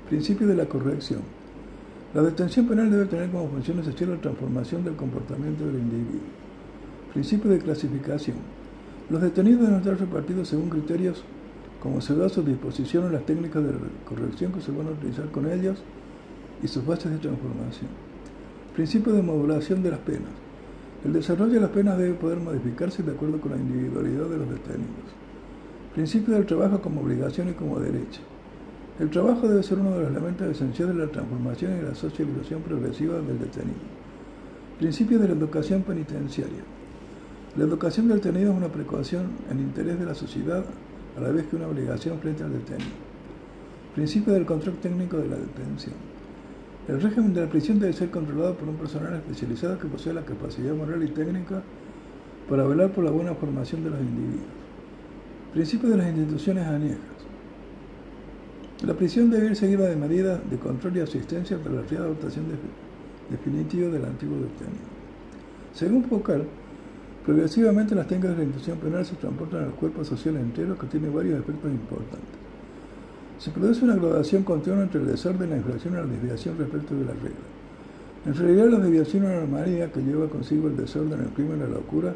Principio 0.10 0.46
de 0.46 0.56
la 0.56 0.66
corrección. 0.66 1.22
La 2.18 2.24
detención 2.24 2.66
penal 2.66 2.90
debe 2.90 3.06
tener 3.06 3.30
como 3.30 3.48
función 3.48 3.78
esencial 3.78 4.10
la 4.10 4.18
transformación 4.20 4.84
del 4.84 4.96
comportamiento 4.96 5.68
del 5.68 5.76
individuo. 5.76 6.22
Principio 7.14 7.52
de 7.52 7.60
clasificación. 7.60 8.38
Los 9.12 9.22
detenidos 9.22 9.62
deben 9.62 9.76
estar 9.76 10.00
repartidos 10.00 10.48
según 10.48 10.72
criterios 10.72 11.24
como 11.80 12.02
se 12.02 12.16
da 12.16 12.26
a 12.26 12.30
su 12.30 12.42
disposición 12.42 13.06
en 13.06 13.14
las 13.14 13.26
técnicas 13.28 13.64
de 13.64 13.72
corrección 14.04 14.52
que 14.52 14.62
se 14.62 14.72
van 14.72 14.88
a 14.88 14.92
utilizar 14.94 15.30
con 15.30 15.46
ellos 15.46 15.84
y 16.64 16.68
sus 16.68 16.84
bases 16.88 17.12
de 17.12 17.20
transformación. 17.20 17.92
Principio 18.76 19.14
de 19.14 19.22
modulación 19.22 19.84
de 19.84 19.92
las 19.92 20.00
penas. 20.00 20.32
El 21.06 21.14
desarrollo 21.14 21.54
de 21.54 21.62
las 21.62 21.70
penas 21.70 22.00
debe 22.00 22.16
poder 22.16 22.40
modificarse 22.40 23.04
de 23.04 23.12
acuerdo 23.12 23.40
con 23.40 23.52
la 23.52 23.58
individualidad 23.58 24.26
de 24.26 24.38
los 24.40 24.50
detenidos. 24.50 25.06
Principio 25.94 26.34
del 26.34 26.48
trabajo 26.48 26.82
como 26.82 27.02
obligación 27.02 27.50
y 27.50 27.54
como 27.54 27.80
derecho. 27.80 28.22
El 29.00 29.12
trabajo 29.12 29.48
debe 29.48 29.62
ser 29.62 29.78
uno 29.78 29.92
de 29.92 30.02
los 30.02 30.10
elementos 30.10 30.48
esenciales 30.48 30.96
de 30.96 31.06
la 31.06 31.12
transformación 31.12 31.78
y 31.78 31.86
la 31.86 31.94
socialización 31.94 32.64
progresiva 32.64 33.16
del 33.18 33.38
detenido. 33.38 33.78
Principio 34.80 35.20
de 35.20 35.28
la 35.28 35.36
educación 35.36 35.84
penitenciaria. 35.84 36.64
La 37.56 37.66
educación 37.66 38.08
del 38.08 38.18
detenido 38.18 38.52
es 38.52 38.58
una 38.58 38.72
precaución 38.72 39.28
en 39.52 39.60
interés 39.60 40.00
de 40.00 40.06
la 40.06 40.16
sociedad 40.16 40.66
a 41.16 41.22
la 41.22 41.30
vez 41.30 41.46
que 41.46 41.58
una 41.58 41.68
obligación 41.68 42.20
frente 42.20 42.44
al 42.44 42.54
detenido. 42.54 42.90
Principio 43.94 44.34
del 44.34 44.48
control 44.48 44.78
técnico 44.78 45.18
de 45.18 45.28
la 45.28 45.36
detención. 45.36 45.96
El 46.88 47.00
régimen 47.00 47.36
de 47.36 47.42
la 47.42 47.50
prisión 47.50 47.80
debe 47.80 47.94
ser 47.94 48.10
controlado 48.10 48.56
por 48.56 48.68
un 48.68 48.78
personal 48.78 49.14
especializado 49.14 49.78
que 49.78 49.88
posee 49.88 50.14
la 50.14 50.26
capacidad 50.26 50.74
moral 50.74 51.04
y 51.04 51.10
técnica 51.10 51.62
para 52.50 52.66
velar 52.66 52.92
por 52.92 53.04
la 53.04 53.12
buena 53.12 53.36
formación 53.36 53.84
de 53.84 53.92
los 53.92 54.00
individuos. 54.00 54.48
Principio 55.54 55.90
de 55.90 55.98
las 55.98 56.08
instituciones 56.08 56.66
aniejas. 56.66 57.17
La 58.86 58.94
prisión 58.94 59.32
debe 59.32 59.48
ir 59.48 59.56
seguida 59.56 59.90
de 59.90 59.96
medidas 59.96 60.40
de 60.50 60.58
control 60.58 60.98
y 60.98 61.00
asistencia 61.00 61.58
para 61.58 61.76
la 61.76 61.82
readaptación 61.82 62.46
definitiva 63.30 63.90
del 63.90 64.06
antiguo 64.06 64.38
detenido. 64.38 64.86
Según 65.74 66.04
Focal, 66.04 66.44
progresivamente 67.26 67.96
las 67.96 68.08
técnicas 68.08 68.38
de 68.38 68.44
institución 68.44 68.78
penal 68.78 69.04
se 69.04 69.16
transportan 69.16 69.64
al 69.64 69.72
cuerpo 69.72 70.06
social 70.06 70.36
entero 70.38 70.78
que 70.78 70.86
tiene 70.88 71.10
varios 71.10 71.40
efectos 71.40 71.72
importantes. 71.72 72.38
Se 73.40 73.50
produce 73.50 73.84
una 73.84 73.96
graduación 73.96 74.44
continua 74.44 74.84
entre 74.84 75.02
el 75.02 75.08
desorden, 75.08 75.50
la 75.50 75.58
infracción 75.58 75.94
y 75.94 75.98
la 75.98 76.06
desviación 76.06 76.58
respecto 76.58 76.94
de 76.96 77.06
la 77.06 77.14
regla. 77.14 77.48
En 78.28 78.36
realidad, 78.36 78.70
la 78.70 78.80
desviación 78.80 79.26
a 79.26 79.88
que 79.92 80.02
lleva 80.02 80.28
consigo 80.28 80.68
el 80.68 80.78
desorden, 80.78 81.20
el 81.20 81.30
crimen, 81.30 81.60
la 81.60 81.68
locura, 81.68 82.14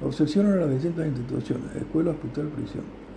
obsesionan 0.00 0.52
a 0.52 0.56
las 0.56 0.70
distintas 0.70 1.06
instituciones, 1.08 1.74
escuela, 1.74 2.10
hospital, 2.10 2.48
prisión. 2.48 3.07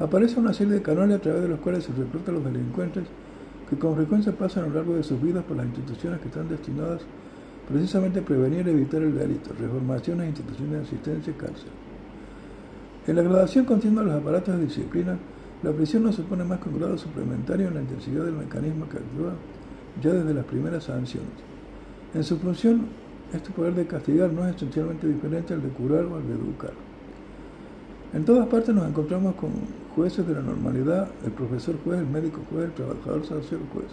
Aparece 0.00 0.38
una 0.38 0.52
serie 0.52 0.74
de 0.74 0.82
canales 0.82 1.18
a 1.18 1.20
través 1.20 1.42
de 1.42 1.48
los 1.48 1.60
cuales 1.60 1.84
se 1.84 1.92
reclutan 1.92 2.34
los 2.34 2.44
delincuentes 2.44 3.04
que 3.68 3.76
con 3.76 3.96
frecuencia 3.96 4.32
pasan 4.32 4.64
a 4.64 4.68
lo 4.68 4.74
largo 4.74 4.94
de 4.94 5.02
sus 5.02 5.20
vidas 5.20 5.44
por 5.44 5.56
las 5.56 5.66
instituciones 5.66 6.20
que 6.20 6.28
están 6.28 6.48
destinadas 6.48 7.02
precisamente 7.68 8.20
a 8.20 8.24
prevenir 8.24 8.66
y 8.66 8.70
evitar 8.70 9.02
el 9.02 9.18
delito, 9.18 9.50
reformaciones, 9.58 10.28
instituciones 10.28 10.72
de 10.72 10.80
asistencia 10.80 11.30
y 11.32 11.36
cárcel. 11.36 11.70
En 13.06 13.16
la 13.16 13.22
graduación 13.22 13.64
continua 13.64 14.04
de 14.04 14.10
los 14.10 14.20
aparatos 14.20 14.56
de 14.56 14.64
disciplina, 14.64 15.18
la 15.62 15.72
prisión 15.72 16.04
no 16.04 16.12
supone 16.12 16.44
más 16.44 16.60
que 16.60 16.68
un 16.68 16.78
grado 16.78 16.96
suplementario 16.96 17.68
en 17.68 17.74
la 17.74 17.80
intensidad 17.80 18.24
del 18.24 18.34
mecanismo 18.34 18.88
que 18.88 18.98
actúa 18.98 19.32
ya 20.00 20.12
desde 20.12 20.32
las 20.32 20.44
primeras 20.44 20.84
sanciones. 20.84 21.32
En 22.14 22.22
su 22.22 22.38
función, 22.38 22.86
este 23.32 23.50
poder 23.50 23.74
de 23.74 23.86
castigar 23.86 24.32
no 24.32 24.46
es 24.46 24.56
esencialmente 24.56 25.06
diferente 25.06 25.52
al 25.54 25.62
de 25.62 25.68
curar 25.68 26.04
o 26.04 26.16
al 26.16 26.26
de 26.26 26.34
educar. 26.34 26.87
En 28.14 28.24
todas 28.24 28.46
partes 28.48 28.74
nos 28.74 28.88
encontramos 28.88 29.34
con 29.34 29.50
jueces 29.94 30.26
de 30.26 30.34
la 30.34 30.40
normalidad, 30.40 31.08
el 31.24 31.32
profesor 31.32 31.76
juez, 31.84 31.98
el 31.98 32.06
médico 32.06 32.40
juez, 32.50 32.64
el 32.64 32.72
trabajador 32.72 33.26
social 33.26 33.60
juez. 33.72 33.86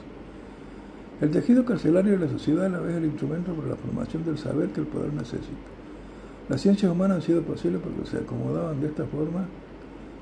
El 1.19 1.31
tejido 1.31 1.65
carcelario 1.65 2.13
de 2.13 2.25
la 2.25 2.31
sociedad 2.31 2.65
a 2.65 2.69
la 2.69 2.79
vez 2.79 2.95
el 2.95 3.05
instrumento 3.05 3.53
para 3.53 3.69
la 3.69 3.75
formación 3.75 4.23
del 4.23 4.37
saber 4.37 4.69
que 4.69 4.81
el 4.81 4.87
poder 4.87 5.13
necesita. 5.13 5.49
Las 6.47 6.61
ciencias 6.61 6.91
humanas 6.91 7.17
han 7.17 7.23
sido 7.23 7.41
posibles 7.41 7.81
porque 7.81 8.09
se 8.09 8.17
acomodaban 8.17 8.79
de 8.79 8.87
esta 8.87 9.05
forma 9.05 9.47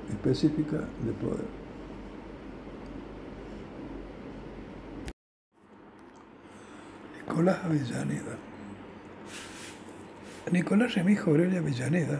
específica 0.09 0.77
de 0.77 1.11
poder. 1.21 1.63
Nicolás 7.27 7.57
Avellaneda 7.63 8.37
Nicolás 10.51 10.93
Remijo 10.93 11.31
Aurelia 11.31 11.59
Avellaneda 11.59 12.19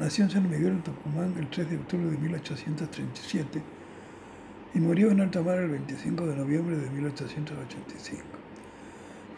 nació 0.00 0.24
en 0.24 0.30
San 0.30 0.50
Miguel 0.50 0.76
de 0.76 0.82
Tucumán 0.82 1.34
el 1.38 1.48
3 1.50 1.70
de 1.70 1.76
octubre 1.76 2.10
de 2.10 2.16
1837 2.16 3.62
y 4.74 4.78
murió 4.78 5.10
en 5.10 5.20
alta 5.20 5.42
mar 5.42 5.58
el 5.58 5.68
25 5.68 6.26
de 6.26 6.36
noviembre 6.36 6.76
de 6.78 6.88
1885. 6.88 8.24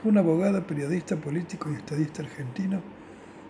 Fue 0.01 0.12
un 0.12 0.18
abogado, 0.18 0.64
periodista, 0.64 1.16
político 1.16 1.68
y 1.70 1.74
estadista 1.74 2.22
argentino, 2.22 2.80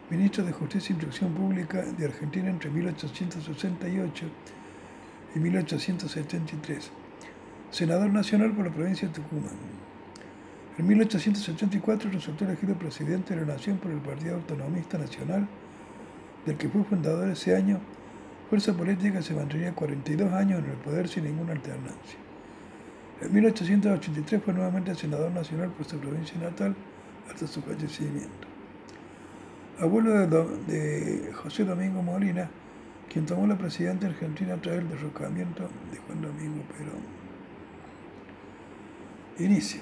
ministro 0.09 0.43
de 0.43 0.52
Justicia 0.52 0.89
e 0.89 0.93
Instrucción 0.94 1.34
Pública 1.34 1.82
de 1.82 2.06
Argentina 2.06 2.48
entre 2.48 2.70
1868 2.70 4.26
y 5.34 5.39
1873, 5.39 6.90
senador 7.70 8.10
nacional 8.10 8.52
por 8.52 8.64
la 8.64 8.72
provincia 8.72 9.09
de 9.09 9.14
Tucumán. 9.14 9.56
En 10.78 10.86
1884 10.86 12.10
resultó 12.10 12.47
elegido 12.47 12.74
presidente 12.74 13.34
de 13.34 13.43
la 13.43 13.52
Nación 13.52 13.76
por 13.76 13.90
el 13.90 13.98
Partido 13.98 14.36
Autonomista 14.36 14.97
Nacional, 14.97 15.47
del 16.47 16.56
que 16.56 16.69
fue 16.69 16.85
fundador 16.85 17.28
ese 17.28 17.55
año, 17.55 17.81
fuerza 18.48 18.73
política 18.73 19.23
se 19.23 19.35
mantendría 19.35 19.73
42 19.73 20.32
años 20.32 20.59
en 20.59 20.70
el 20.70 20.77
poder 20.78 21.09
sin 21.09 21.24
ninguna 21.24 21.52
alternancia. 21.52 22.19
En 23.20 23.32
1883 23.32 24.43
fue 24.43 24.52
nuevamente 24.52 24.94
senador 24.94 25.31
nacional 25.31 25.70
por 25.70 25.86
su 25.86 25.97
provincia 25.98 26.36
natal 26.40 26.74
hasta 27.31 27.47
su 27.47 27.62
fallecimiento. 27.62 28.48
Abuelo 29.78 30.27
de, 30.66 31.32
José 31.35 31.64
Domingo 31.64 32.02
Molina, 32.02 32.51
quien 33.09 33.24
tomó 33.24 33.47
la 33.47 33.56
presidencia 33.56 34.09
argentina 34.09 34.56
tras 34.60 34.77
el 34.77 34.89
derrocamiento 34.89 35.69
de 35.90 35.98
Juan 35.98 36.23
Domingo 36.23 36.62
Perón. 36.77 37.02
Inicio. 39.39 39.81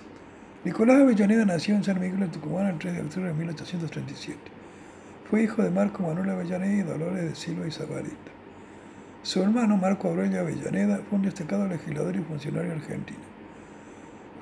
Nicolás 0.65 1.01
Avellaneda 1.01 1.45
nació 1.47 1.74
en 1.74 1.85
San 1.85 1.99
Miguel 1.99 2.20
de 2.20 2.28
Tucumán 2.28 2.66
el 2.66 2.78
3 2.78 2.95
de 2.95 3.01
octubre 3.01 3.28
de 3.28 3.35
1837. 3.35 4.60
Fue 5.31 5.44
hijo 5.44 5.62
de 5.62 5.70
Marco 5.70 6.02
Manuel 6.02 6.28
Avellaneda 6.31 6.74
y 6.74 6.82
Dolores 6.82 7.23
de 7.23 7.36
Silva 7.36 7.65
y 7.65 7.70
Zabarita. 7.70 8.32
Su 9.23 9.40
hermano 9.40 9.77
Marco 9.77 10.09
Aurelio 10.09 10.40
Avellaneda 10.40 10.98
fue 11.09 11.19
un 11.19 11.24
destacado 11.24 11.69
legislador 11.69 12.16
y 12.16 12.19
funcionario 12.19 12.73
argentino. 12.73 13.20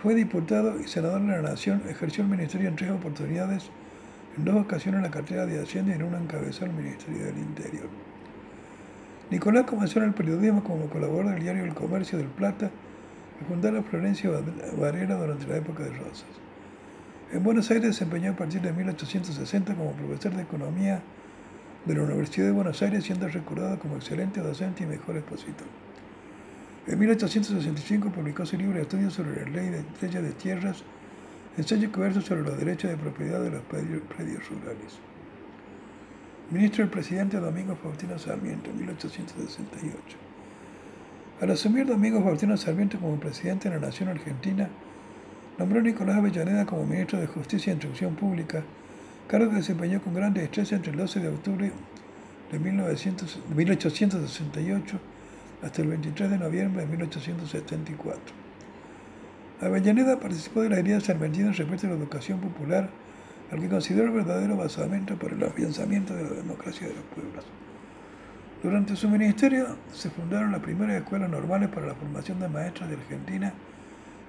Fue 0.02 0.14
diputado 0.14 0.80
y 0.80 0.88
senador 0.88 1.20
de 1.20 1.26
la 1.26 1.42
Nación, 1.42 1.82
ejerció 1.90 2.24
el 2.24 2.30
ministerio 2.30 2.68
en 2.68 2.76
tres 2.76 2.90
oportunidades, 2.90 3.68
en 4.38 4.46
dos 4.46 4.56
ocasiones 4.56 5.02
la 5.02 5.10
cartera 5.10 5.44
de 5.44 5.60
Hacienda 5.60 5.92
y 5.92 5.96
en 5.96 6.04
una 6.04 6.18
encabezó 6.18 6.64
el 6.64 6.72
Ministerio 6.72 7.26
del 7.26 7.36
Interior. 7.36 7.88
Nicolás 9.30 9.66
comenzó 9.66 9.98
en 9.98 10.06
el 10.06 10.14
periodismo 10.14 10.64
como 10.64 10.88
colaborador 10.88 11.34
del 11.34 11.42
diario 11.42 11.64
El 11.64 11.74
Comercio 11.74 12.16
del 12.16 12.28
Plata 12.28 12.70
fundar 13.46 13.82
Florencia 13.84 14.30
Varela 14.78 15.16
durante 15.16 15.46
la 15.48 15.58
época 15.58 15.82
de 15.82 15.90
Rosas. 15.90 16.47
En 17.30 17.42
Buenos 17.42 17.70
Aires 17.70 17.88
desempeñó 17.88 18.32
a 18.32 18.36
partir 18.36 18.62
de 18.62 18.72
1860 18.72 19.74
como 19.74 19.92
profesor 19.92 20.34
de 20.34 20.42
economía 20.42 21.02
de 21.84 21.94
la 21.94 22.02
Universidad 22.04 22.46
de 22.46 22.52
Buenos 22.52 22.80
Aires, 22.80 23.04
siendo 23.04 23.28
recordado 23.28 23.78
como 23.78 23.96
excelente 23.96 24.40
docente 24.40 24.84
y 24.84 24.86
mejor 24.86 25.18
expositor. 25.18 25.66
En 26.86 26.98
1865 26.98 28.10
publicó 28.10 28.46
su 28.46 28.56
libro 28.56 28.76
de 28.76 28.82
estudios 28.82 29.12
sobre 29.12 29.44
la 29.44 29.50
ley 29.50 29.68
de 29.68 29.84
leyes 30.00 30.22
de 30.22 30.32
tierras, 30.32 30.82
ensayo 31.58 31.90
versa 31.90 32.22
sobre 32.22 32.42
los 32.42 32.56
derechos 32.56 32.90
de 32.90 32.96
propiedad 32.96 33.42
de 33.42 33.50
los 33.50 33.60
predios 33.62 34.48
rurales. 34.48 34.98
Ministro 36.50 36.82
del 36.82 36.90
presidente 36.90 37.36
Domingo 37.36 37.76
Faustino 37.76 38.18
Sarmiento, 38.18 38.72
1868. 38.72 40.16
Al 41.42 41.50
asumir 41.50 41.84
Domingo 41.84 42.22
Faustino 42.22 42.56
Sarmiento 42.56 42.98
como 42.98 43.20
presidente 43.20 43.68
de 43.68 43.74
la 43.74 43.86
Nación 43.86 44.08
Argentina, 44.08 44.70
nombró 45.58 45.80
a 45.80 45.82
Nicolás 45.82 46.16
Avellaneda 46.16 46.64
como 46.64 46.86
ministro 46.86 47.20
de 47.20 47.26
Justicia 47.26 47.72
e 47.72 47.74
Instrucción 47.74 48.14
Pública, 48.14 48.62
cargo 49.26 49.50
que 49.50 49.56
desempeñó 49.56 50.00
con 50.00 50.14
gran 50.14 50.32
destreza 50.32 50.76
entre 50.76 50.92
el 50.92 50.98
12 50.98 51.20
de 51.20 51.28
octubre 51.28 51.72
de 52.52 52.58
1868 52.58 54.98
hasta 55.62 55.82
el 55.82 55.88
23 55.88 56.30
de 56.30 56.38
noviembre 56.38 56.80
de 56.82 56.88
1874. 56.88 58.34
Avellaneda 59.60 60.20
participó 60.20 60.62
de 60.62 60.70
la 60.70 60.78
herida 60.78 61.00
sarmentina 61.00 61.50
respecto 61.50 61.88
a 61.88 61.90
la 61.90 61.96
educación 61.96 62.40
popular, 62.40 62.88
al 63.50 63.60
que 63.60 63.68
consideró 63.68 64.06
el 64.06 64.12
verdadero 64.12 64.56
basamento 64.56 65.18
para 65.18 65.34
el 65.34 65.42
afianzamiento 65.42 66.14
de 66.14 66.22
la 66.22 66.30
democracia 66.30 66.86
de 66.86 66.94
los 66.94 67.02
pueblos. 67.14 67.44
Durante 68.62 68.94
su 68.94 69.08
ministerio 69.08 69.66
se 69.92 70.10
fundaron 70.10 70.52
las 70.52 70.60
primeras 70.60 70.94
escuelas 70.96 71.28
normales 71.28 71.70
para 71.70 71.88
la 71.88 71.94
formación 71.94 72.38
de 72.38 72.48
maestros 72.48 72.88
de 72.88 72.94
Argentina 72.96 73.52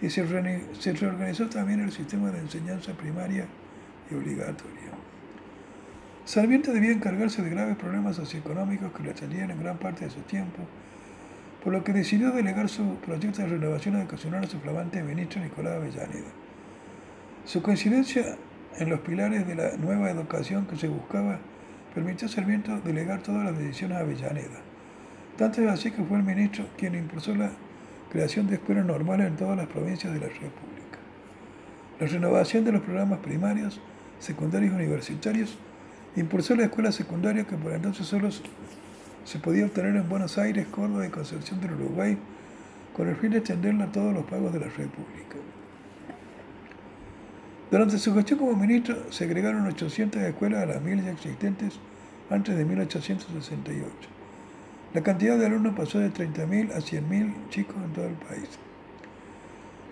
y 0.01 0.09
se, 0.09 0.23
reorganizó 0.23 1.47
también 1.47 1.81
el 1.81 1.91
sistema 1.91 2.31
de 2.31 2.39
enseñanza 2.39 2.93
primaria 2.93 3.45
y 4.09 4.15
obligatoria. 4.15 4.89
Sarmiento 6.25 6.71
debía 6.71 6.91
encargarse 6.91 7.41
de 7.41 7.49
graves 7.49 7.75
problemas 7.75 8.15
socioeconómicos 8.15 8.93
que 8.93 9.03
le 9.03 9.11
atendían 9.11 9.51
en 9.51 9.59
gran 9.59 9.77
parte 9.77 10.05
de 10.05 10.11
su 10.11 10.21
tiempo, 10.21 10.59
por 11.63 11.73
lo 11.73 11.83
que 11.83 11.91
decidió 11.91 12.31
delegar 12.31 12.69
su 12.69 12.95
proyecto 12.97 13.41
de 13.41 13.49
renovación 13.49 13.95
educacional 13.97 14.43
a 14.43 14.47
su 14.47 14.59
flamante 14.59 15.03
ministro 15.03 15.41
Nicolás 15.41 15.73
Avellaneda. 15.73 16.29
Su 17.45 17.61
coincidencia 17.61 18.37
en 18.77 18.89
los 18.89 18.99
pilares 19.01 19.47
de 19.47 19.55
la 19.55 19.75
nueva 19.77 20.09
educación 20.11 20.65
que 20.67 20.77
se 20.77 20.87
buscaba 20.87 21.39
permitió 21.93 22.27
a 22.27 22.31
Sarmiento 22.31 22.79
delegar 22.81 23.21
todas 23.21 23.43
las 23.43 23.57
decisiones 23.57 23.97
a 23.97 24.01
Avellaneda. 24.01 24.61
Tanto 25.35 25.61
es 25.61 25.67
así 25.67 25.91
que 25.91 26.03
fue 26.03 26.17
el 26.17 26.23
ministro 26.23 26.65
quien 26.77 26.95
impulsó 26.95 27.35
la 27.35 27.51
creación 28.09 28.47
de 28.47 28.55
escuelas 28.55 28.85
normales 28.85 29.27
en 29.27 29.35
todas 29.35 29.55
las 29.55 29.67
provincias 29.67 30.13
de 30.13 30.19
la 30.19 30.27
República. 30.27 30.97
La 31.99 32.07
renovación 32.07 32.65
de 32.65 32.71
los 32.71 32.81
programas 32.81 33.19
primarios, 33.19 33.79
secundarios 34.19 34.71
y 34.71 34.75
universitarios 34.75 35.57
impulsó 36.15 36.55
la 36.55 36.63
escuela 36.63 36.91
secundaria 36.91 37.45
que 37.45 37.55
por 37.55 37.73
entonces 37.73 38.07
solo 38.07 38.29
se 38.31 39.39
podía 39.39 39.65
obtener 39.65 39.95
en 39.95 40.09
Buenos 40.09 40.37
Aires, 40.37 40.67
Córdoba 40.67 41.05
y 41.05 41.09
Concepción 41.09 41.61
del 41.61 41.73
Uruguay, 41.73 42.17
con 42.95 43.07
el 43.07 43.15
fin 43.15 43.31
de 43.31 43.37
extenderla 43.37 43.85
a 43.85 43.91
todos 43.91 44.13
los 44.13 44.25
pagos 44.25 44.51
de 44.53 44.59
la 44.59 44.67
República. 44.67 45.37
Durante 47.69 47.99
su 47.99 48.15
gestión 48.15 48.39
como 48.39 48.55
ministro, 48.55 49.11
se 49.11 49.25
agregaron 49.25 49.67
800 49.67 50.21
escuelas 50.23 50.63
a 50.63 50.65
las 50.65 50.81
mil 50.81 51.03
ya 51.03 51.11
existentes 51.11 51.79
antes 52.29 52.57
de 52.57 52.65
1868. 52.65 54.18
La 54.91 55.01
cantidad 55.01 55.37
de 55.37 55.45
alumnos 55.45 55.75
pasó 55.75 55.99
de 55.99 56.11
30.000 56.11 56.71
a 56.71 56.79
100.000 56.79 57.49
chicos 57.49 57.75
en 57.75 57.93
todo 57.93 58.07
el 58.07 58.15
país. 58.15 58.49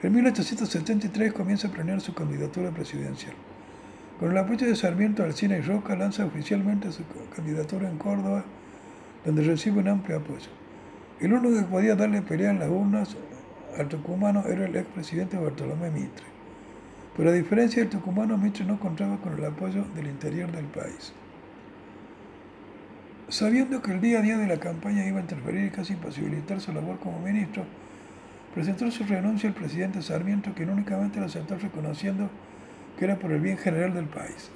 En 0.02 0.12
1873 0.14 1.34
comienza 1.34 1.68
a 1.68 1.72
planear 1.72 2.02
su 2.02 2.16
candidatura 2.16 2.72
presidencial. 2.72 3.36
Con 4.20 4.32
el 4.32 4.38
apoyo 4.40 4.66
de 4.66 4.76
Sarmiento, 4.76 5.24
Alcina 5.24 5.56
y 5.56 5.62
Roca 5.62 5.96
lanza 5.96 6.26
oficialmente 6.26 6.92
su 6.92 7.04
candidatura 7.36 7.88
en 7.88 7.98
Córdoba, 8.00 8.44
donde 9.24 9.44
recibe 9.44 9.82
un 9.82 9.88
amplio 9.88 10.18
apoyo. 10.18 10.50
El 11.20 11.34
único 11.34 11.60
que 11.60 11.68
podía 11.68 11.96
darle 11.96 12.24
pelea 12.24 12.50
en 12.50 12.60
las 12.60 12.70
urnas 12.70 13.16
al 13.78 13.88
tucumano 13.90 14.46
era 14.48 14.66
el 14.66 14.76
expresidente 14.76 15.38
Bartolomé 15.38 15.92
Mitre. 15.92 16.26
Pero 17.16 17.30
a 17.30 17.34
diferencia 17.34 17.84
del 17.84 17.92
tucumano, 17.92 18.36
Mitre 18.36 18.66
no 18.66 18.80
contaba 18.80 19.18
con 19.18 19.34
el 19.34 19.46
apoyo 19.46 19.84
del 19.96 20.08
interior 20.08 20.52
del 20.52 20.66
país. 20.66 21.14
Sabiendo 23.30 23.82
que 23.82 23.92
el 23.92 24.00
día 24.00 24.20
a 24.20 24.22
día 24.22 24.38
de 24.38 24.48
la 24.48 24.58
campaña 24.58 25.06
iba 25.06 25.18
a 25.18 25.22
interferir 25.22 25.66
y 25.66 25.70
casi 25.70 25.94
imposibilitar 25.94 26.62
su 26.62 26.72
labor 26.72 26.98
como 27.00 27.20
ministro, 27.20 27.66
presentó 28.54 28.90
su 28.90 29.04
renuncia 29.04 29.50
al 29.50 29.56
presidente 29.56 30.02
Sarmiento, 30.02 30.54
quien 30.56 30.70
únicamente 30.70 31.20
lo 31.20 31.26
aceptó 31.26 31.58
reconociendo 31.58 32.30
que 32.98 33.04
era 33.04 33.20
por 33.20 33.34
el 33.34 33.42
bien 33.42 33.58
general 33.58 33.94
del 33.94 34.06
país. 34.06 34.50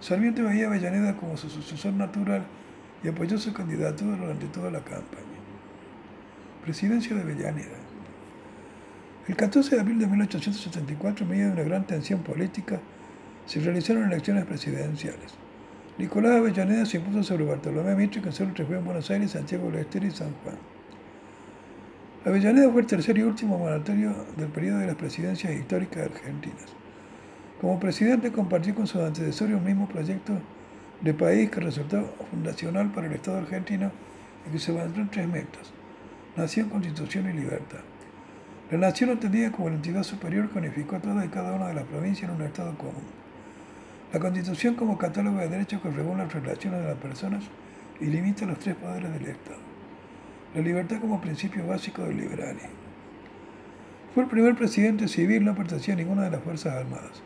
Sarmiento 0.00 0.44
veía 0.44 0.66
a 0.66 0.68
Avellaneda 0.68 1.16
como 1.16 1.36
su 1.36 1.50
sucesor 1.50 1.94
natural 1.94 2.44
y 3.02 3.08
apoyó 3.08 3.38
su 3.38 3.52
candidatura 3.52 4.16
durante 4.16 4.46
toda 4.46 4.70
la 4.70 4.80
campaña. 4.80 5.40
Presidencia 6.62 7.16
de 7.16 7.22
Avellaneda. 7.22 7.76
El 9.26 9.34
14 9.34 9.74
de 9.74 9.80
abril 9.80 9.98
de 9.98 10.06
1874, 10.06 11.24
en 11.24 11.30
medio 11.30 11.46
de 11.46 11.52
una 11.54 11.62
gran 11.64 11.86
tensión 11.88 12.20
política, 12.22 12.78
se 13.46 13.58
realizaron 13.58 14.04
elecciones 14.04 14.44
presidenciales. 14.44 15.41
Nicolás 15.98 16.32
Avellaneda 16.32 16.86
se 16.86 16.96
impuso 16.96 17.22
sobre 17.22 17.44
Bartolomé 17.44 17.94
Mitre, 17.94 18.22
que 18.22 18.32
solo 18.32 18.54
triunfó 18.54 18.76
en 18.76 18.84
Buenos 18.84 19.10
Aires, 19.10 19.32
Santiago 19.32 19.70
del 19.70 19.80
Estero 19.80 20.06
y 20.06 20.10
San 20.10 20.32
Juan. 20.42 20.56
Avellaneda 22.24 22.70
fue 22.70 22.80
el 22.80 22.86
tercer 22.86 23.18
y 23.18 23.22
último 23.22 23.58
mandatario 23.58 24.14
del 24.38 24.48
periodo 24.48 24.78
de 24.78 24.86
las 24.86 24.96
presidencias 24.96 25.52
históricas 25.52 26.06
argentinas. 26.06 26.64
Como 27.60 27.78
presidente 27.78 28.32
compartió 28.32 28.74
con 28.74 28.86
sus 28.86 29.02
antecesores 29.02 29.54
un 29.54 29.64
mismo 29.64 29.86
proyecto 29.86 30.32
de 31.02 31.12
país 31.12 31.50
que 31.50 31.60
resultó 31.60 32.14
fundacional 32.30 32.90
para 32.90 33.06
el 33.08 33.12
Estado 33.12 33.38
argentino 33.38 33.90
y 34.48 34.52
que 34.52 34.58
se 34.58 34.72
en 34.72 35.10
tres 35.10 35.28
metas, 35.28 35.72
nación, 36.36 36.70
constitución 36.70 37.28
y 37.28 37.34
libertad. 37.34 37.80
La 38.70 38.78
nación 38.78 39.10
entendida 39.10 39.52
como 39.52 39.68
la 39.68 39.74
entidad 39.74 40.04
superior 40.04 40.48
unificó 40.54 40.98
toda 41.00 41.22
y 41.26 41.28
cada 41.28 41.52
una 41.52 41.68
de 41.68 41.74
las 41.74 41.84
provincias 41.84 42.30
en 42.30 42.36
un 42.36 42.42
Estado 42.42 42.74
común. 42.78 43.21
La 44.12 44.20
constitución 44.20 44.74
como 44.74 44.98
catálogo 44.98 45.38
de 45.38 45.48
derechos 45.48 45.80
que 45.80 45.90
regula 45.90 46.24
las 46.24 46.34
relaciones 46.34 46.82
de 46.82 46.86
las 46.86 46.98
personas 46.98 47.44
y 47.98 48.06
limita 48.06 48.44
los 48.44 48.58
tres 48.58 48.76
poderes 48.76 49.10
del 49.10 49.24
Estado. 49.24 49.56
La 50.54 50.60
libertad 50.60 51.00
como 51.00 51.18
principio 51.18 51.66
básico 51.66 52.02
del 52.02 52.18
liberalismo. 52.18 52.68
Fue 54.12 54.24
el 54.24 54.28
primer 54.28 54.54
presidente 54.54 55.08
civil, 55.08 55.46
no 55.46 55.54
pertenecía 55.54 55.94
a 55.94 55.96
ninguna 55.96 56.24
de 56.24 56.30
las 56.30 56.42
Fuerzas 56.42 56.74
Armadas. 56.74 57.22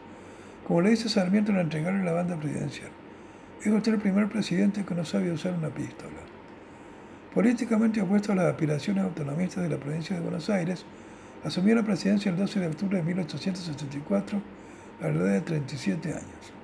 Como 0.65 0.81
le 0.81 0.91
dice 0.91 1.09
Sarmiento 1.09 1.51
al 1.51 1.59
entregarle 1.59 2.05
la 2.05 2.13
banda 2.13 2.37
presidencial, 2.37 2.91
es 3.61 3.67
usted 3.67 3.95
el 3.95 4.01
primer 4.01 4.29
presidente 4.29 4.85
que 4.85 4.95
no 4.95 5.05
sabía 5.05 5.33
usar 5.33 5.55
una 5.55 5.71
pistola. 5.71 6.23
Políticamente 7.35 8.01
opuesto 8.01 8.31
a 8.31 8.37
las 8.37 8.47
aspiraciones 8.47 9.03
autonomistas 9.03 9.65
de 9.65 9.71
la 9.71 9.79
provincia 9.79 10.15
de 10.15 10.23
Buenos 10.23 10.49
Aires, 10.51 10.87
asumió 11.43 11.75
la 11.75 11.83
presidencia 11.83 12.31
el 12.31 12.37
12 12.37 12.61
de 12.61 12.67
octubre 12.69 12.99
de 12.99 13.03
1874 13.03 14.41
a 15.01 15.09
la 15.09 15.15
edad 15.15 15.33
de 15.33 15.41
37 15.41 16.11
años. 16.11 16.56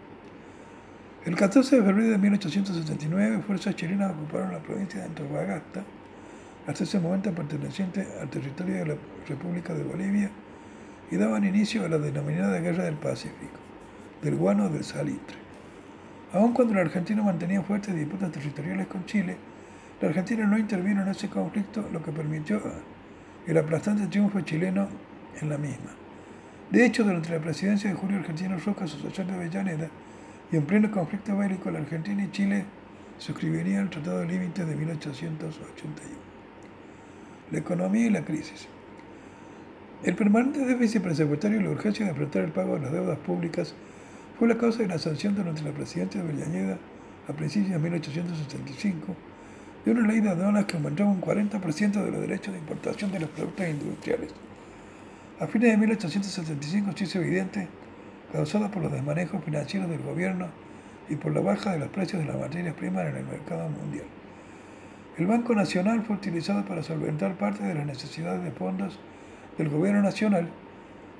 El 1.24 1.36
14 1.36 1.77
de 1.77 1.82
febrero 1.82 2.11
de 2.11 2.19
1879, 2.19 3.43
fuerzas 3.47 3.77
chilenas 3.77 4.11
ocuparon 4.11 4.51
la 4.51 4.59
provincia 4.59 4.99
de 4.99 5.07
Antofagasta, 5.07 5.85
hasta 6.66 6.82
ese 6.82 6.99
momento 6.99 7.31
perteneciente 7.32 8.05
al 8.20 8.28
territorio 8.28 8.74
de 8.74 8.86
la 8.86 8.94
República 9.28 9.73
de 9.73 9.85
Bolivia, 9.85 10.31
y 11.12 11.16
daban 11.16 11.44
inicio 11.44 11.85
a 11.85 11.89
la 11.89 11.99
denominada 11.99 12.59
Guerra 12.59 12.85
del 12.85 12.97
Pacífico 12.97 13.62
del 14.20 14.35
guano 14.35 14.69
del 14.69 14.82
salitre. 14.82 15.36
Aun 16.32 16.53
cuando 16.53 16.74
la 16.74 16.81
Argentina 16.81 17.23
mantenía 17.23 17.62
fuertes 17.62 17.94
disputas 17.94 18.32
territoriales 18.32 18.89
con 18.89 19.07
Chile, 19.07 19.36
la 20.01 20.09
Argentina 20.09 20.44
no 20.44 20.59
intervino 20.59 21.03
en 21.03 21.09
ese 21.09 21.28
conflicto, 21.28 21.89
lo 21.93 22.03
que 22.03 22.11
permitió 22.11 22.61
el 23.47 23.59
aplastante 23.59 24.09
triunfo 24.09 24.40
chileno 24.40 24.89
en 25.40 25.49
la 25.49 25.59
misma. 25.59 25.90
De 26.70 26.85
hecho, 26.85 27.05
durante 27.05 27.31
la 27.31 27.39
presidencia 27.39 27.90
de 27.90 27.97
Julio 27.97 28.19
Argentino 28.19 28.59
Roca, 28.59 28.86
asociación 28.86 29.28
de 29.28 29.35
Avellaneda, 29.35 29.89
y 30.53 30.57
en 30.57 30.66
pleno 30.66 30.91
conflicto 30.91 31.37
bélico, 31.37 31.70
la 31.70 31.79
Argentina 31.79 32.23
y 32.23 32.31
Chile 32.31 32.65
suscribirían 33.19 33.85
el 33.85 33.91
Tratado 33.91 34.20
de 34.20 34.27
Límites 34.27 34.66
de 34.66 34.77
1881. 34.77 35.95
La 37.51 37.59
economía 37.59 38.07
y 38.07 38.11
la 38.11 38.24
crisis. 38.24 38.69
El 40.05 40.15
permanente 40.15 40.65
déficit 40.65 41.03
presupuestario 41.03 41.61
y 41.61 41.62
la 41.62 41.70
urgencia 41.70 42.05
de 42.05 42.11
afrontar 42.12 42.43
el 42.43 42.53
pago 42.53 42.74
de 42.74 42.83
las 42.83 42.93
deudas 42.93 43.19
públicas 43.19 43.74
fue 44.39 44.49
la 44.49 44.59
causa 44.59 44.83
de 44.83 44.89
la 44.89 44.99
sanción 44.99 45.35
durante 45.35 45.62
la 45.62 45.73
presidencia 45.73 46.23
de 46.23 46.29
Avellaneda 46.29 46.79
a 47.29 47.33
principios 47.33 47.70
de 47.70 47.79
1875 47.79 49.16
de 49.85 49.91
una 49.91 50.07
ley 50.07 50.20
de 50.20 50.31
aduanas 50.31 50.66
que 50.66 50.77
aumentaba 50.77 51.11
un 51.11 51.20
40% 51.20 52.05
de 52.05 52.11
los 52.11 52.20
derechos 52.20 52.53
de 52.53 52.61
importación 52.61 53.11
de 53.11 53.20
los 53.20 53.31
productos 53.31 53.66
industriales. 53.66 54.33
A 55.41 55.47
fines 55.47 55.70
de 55.70 55.77
1875 55.77 56.93
se 56.97 57.05
hizo 57.05 57.20
evidente, 57.20 57.69
causada 58.32 58.70
por 58.70 58.82
los 58.82 58.92
desmanejos 58.92 59.44
financieros 59.44 59.90
del 59.90 60.02
gobierno 60.02 60.48
y 61.09 61.16
por 61.16 61.34
la 61.34 61.40
baja 61.40 61.72
de 61.72 61.78
los 61.78 61.88
precios 61.88 62.22
de 62.22 62.28
las 62.28 62.38
materias 62.40 62.74
primas 62.74 63.06
en 63.06 63.16
el 63.16 63.24
mercado 63.24 63.68
mundial. 63.68 64.06
El 65.18 65.26
Banco 65.26 65.54
Nacional 65.54 66.02
fue 66.02 66.16
utilizado 66.16 66.64
para 66.64 66.82
solventar 66.82 67.34
parte 67.34 67.62
de 67.62 67.74
las 67.74 67.86
necesidades 67.86 68.42
de 68.42 68.50
fondos 68.50 68.98
del 69.59 69.68
gobierno 69.68 70.00
nacional 70.00 70.48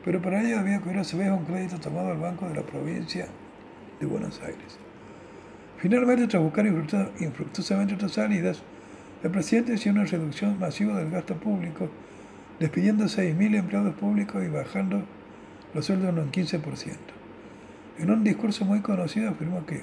pero 0.05 0.21
para 0.21 0.43
ello 0.43 0.59
había 0.59 0.81
que 0.81 0.91
ir 0.91 0.99
a 0.99 1.05
su 1.05 1.17
vez 1.17 1.31
un 1.31 1.45
crédito 1.45 1.79
tomado 1.79 2.11
al 2.11 2.19
Banco 2.19 2.49
de 2.49 2.55
la 2.57 2.63
Provincia 2.63 3.29
de 4.01 4.07
Buenos 4.07 4.41
Aires. 4.41 4.79
Finalmente, 5.79 6.27
tras 6.27 6.43
buscar 6.43 6.67
infructuosamente 6.67 7.95
otras 7.95 8.13
salidas, 8.13 8.63
el 9.23 9.31
presidente 9.31 9.73
decidió 9.73 9.93
una 9.93 10.05
reducción 10.05 10.59
masiva 10.59 10.99
del 10.99 11.11
gasto 11.11 11.35
público, 11.37 11.89
despidiendo 12.59 13.05
a 13.05 13.09
6.000 13.09 13.57
empleados 13.57 13.95
públicos 13.95 14.43
y 14.45 14.49
bajando 14.49 15.05
los 15.75 15.87
sueldos 15.87 16.09
en 16.11 16.19
un 16.19 16.31
15%. 16.31 16.97
En 17.99 18.11
un 18.11 18.25
discurso 18.25 18.65
muy 18.65 18.81
conocido 18.81 19.31
afirmó 19.31 19.65
que 19.67 19.83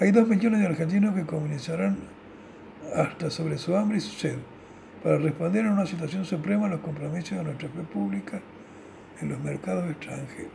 hay 0.00 0.12
dos 0.12 0.28
millones 0.28 0.60
de 0.60 0.66
argentinos 0.66 1.14
que 1.14 1.26
comenzarán 1.26 1.96
hasta 2.94 3.30
sobre 3.30 3.58
su 3.58 3.76
hambre 3.76 3.98
y 3.98 4.00
su 4.00 4.12
sed 4.12 4.38
para 5.02 5.18
responder 5.18 5.66
a 5.66 5.72
una 5.72 5.86
situación 5.86 6.24
suprema 6.24 6.66
a 6.66 6.70
los 6.70 6.80
compromisos 6.80 7.38
de 7.38 7.44
nuestra 7.44 7.68
fe 7.68 7.82
pública 7.82 8.40
en 9.20 9.28
los 9.28 9.40
mercados 9.40 9.90
extranjeros. 9.90 10.52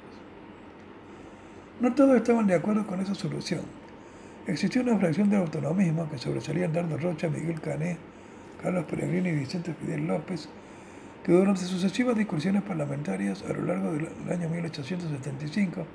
No 1.79 1.93
todos 1.93 2.15
estaban 2.15 2.47
de 2.47 2.55
acuerdo 2.55 2.85
con 2.85 3.01
esa 3.01 3.15
solución. 3.15 3.61
Existió 4.47 4.81
una 4.81 4.97
fracción 4.97 5.29
de 5.29 5.37
autonomismo 5.37 6.09
que 6.09 6.17
sobresalían 6.17 6.73
Dardo 6.73 6.97
Rocha, 6.97 7.29
Miguel 7.29 7.59
Cané, 7.61 7.97
Carlos 8.61 8.85
Peregrini 8.85 9.29
y 9.29 9.35
Vicente 9.35 9.73
Fidel 9.73 10.07
López, 10.07 10.47
que 11.23 11.31
durante 11.31 11.61
sucesivas 11.61 12.17
discusiones 12.17 12.63
parlamentarias 12.63 13.43
a 13.43 13.53
lo 13.53 13.65
largo 13.65 13.93
del 13.93 14.09
año 14.29 14.49
1875 14.49 15.85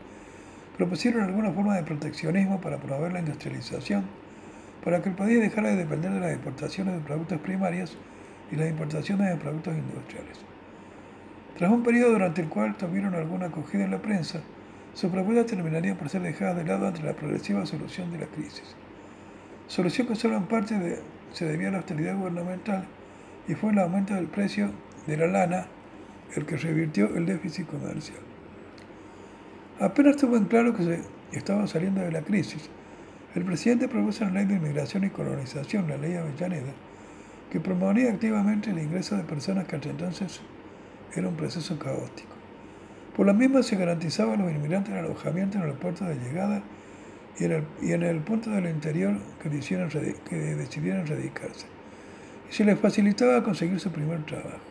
propusieron 0.76 1.22
alguna 1.22 1.50
forma 1.52 1.76
de 1.76 1.82
proteccionismo 1.82 2.60
para 2.60 2.78
promover 2.78 3.12
la 3.12 3.18
industrialización, 3.20 4.04
para 4.82 5.02
que 5.02 5.10
el 5.10 5.14
país 5.14 5.38
dejara 5.40 5.70
de 5.70 5.76
depender 5.76 6.12
de 6.12 6.20
las 6.20 6.32
exportaciones 6.32 6.94
de 6.94 7.00
productos 7.00 7.40
primarios 7.40 7.98
y 8.50 8.56
las 8.56 8.70
importaciones 8.70 9.28
de 9.28 9.36
productos 9.36 9.74
industriales. 9.74 10.38
Tras 11.58 11.70
un 11.70 11.82
periodo 11.82 12.12
durante 12.12 12.40
el 12.40 12.48
cual 12.48 12.76
tuvieron 12.76 13.14
alguna 13.14 13.46
acogida 13.46 13.84
en 13.84 13.90
la 13.90 14.00
prensa, 14.00 14.40
su 14.94 15.10
propuesta 15.10 15.44
terminaría 15.44 15.98
por 15.98 16.08
ser 16.08 16.22
dejada 16.22 16.54
de 16.54 16.64
lado 16.64 16.86
ante 16.86 17.02
la 17.02 17.12
progresiva 17.12 17.66
solución 17.66 18.10
de 18.12 18.18
la 18.18 18.26
crisis. 18.26 18.74
Solución 19.66 20.06
que 20.06 20.14
solo 20.14 20.36
en 20.36 20.46
parte 20.46 21.02
se 21.32 21.44
debía 21.44 21.68
a 21.68 21.72
la 21.72 21.78
austeridad 21.78 22.16
gubernamental 22.16 22.86
y 23.46 23.54
fue 23.54 23.72
el 23.72 23.78
aumento 23.80 24.14
del 24.14 24.26
precio 24.26 24.70
de 25.08 25.16
la 25.16 25.26
lana 25.26 25.66
el 26.36 26.44
que 26.44 26.56
revirtió 26.56 27.16
el 27.16 27.26
déficit 27.26 27.66
comercial. 27.66 28.20
Apenas 29.80 30.16
tuvo 30.16 30.36
en 30.36 30.44
claro 30.44 30.76
que 30.76 30.84
se 30.84 31.00
estaba 31.32 31.66
saliendo 31.66 32.02
de 32.02 32.12
la 32.12 32.22
crisis, 32.22 32.68
el 33.34 33.44
presidente 33.44 33.88
propuso 33.88 34.24
la 34.24 34.32
ley 34.32 34.46
de 34.46 34.54
inmigración 34.54 35.04
y 35.04 35.10
colonización, 35.10 35.88
la 35.88 35.96
ley 35.96 36.14
Avellaneda, 36.14 36.72
que 37.50 37.60
promovía 37.60 38.10
activamente 38.10 38.70
el 38.70 38.78
ingreso 38.78 39.16
de 39.16 39.22
personas 39.22 39.66
que 39.66 39.76
hasta 39.76 39.88
entonces 39.88 40.40
era 41.14 41.28
un 41.28 41.36
proceso 41.36 41.78
caótico. 41.78 42.34
Por 43.16 43.26
la 43.26 43.32
misma 43.32 43.62
se 43.62 43.76
garantizaba 43.76 44.34
a 44.34 44.36
los 44.36 44.50
inmigrantes 44.50 44.92
el 44.92 45.00
alojamiento 45.00 45.58
en 45.58 45.64
el 45.64 45.74
puerto 45.74 46.04
de 46.04 46.16
llegada 46.16 46.62
y 47.38 47.44
en 47.44 47.52
el, 47.52 47.64
y 47.80 47.92
en 47.92 48.02
el 48.02 48.20
punto 48.20 48.50
del 48.50 48.66
interior 48.68 49.16
que, 49.42 49.48
que 49.50 50.36
decidieran 50.36 51.06
radicarse. 51.06 51.66
Y 52.50 52.54
se 52.54 52.64
les 52.64 52.78
facilitaba 52.78 53.42
conseguir 53.42 53.80
su 53.80 53.90
primer 53.90 54.24
trabajo. 54.24 54.67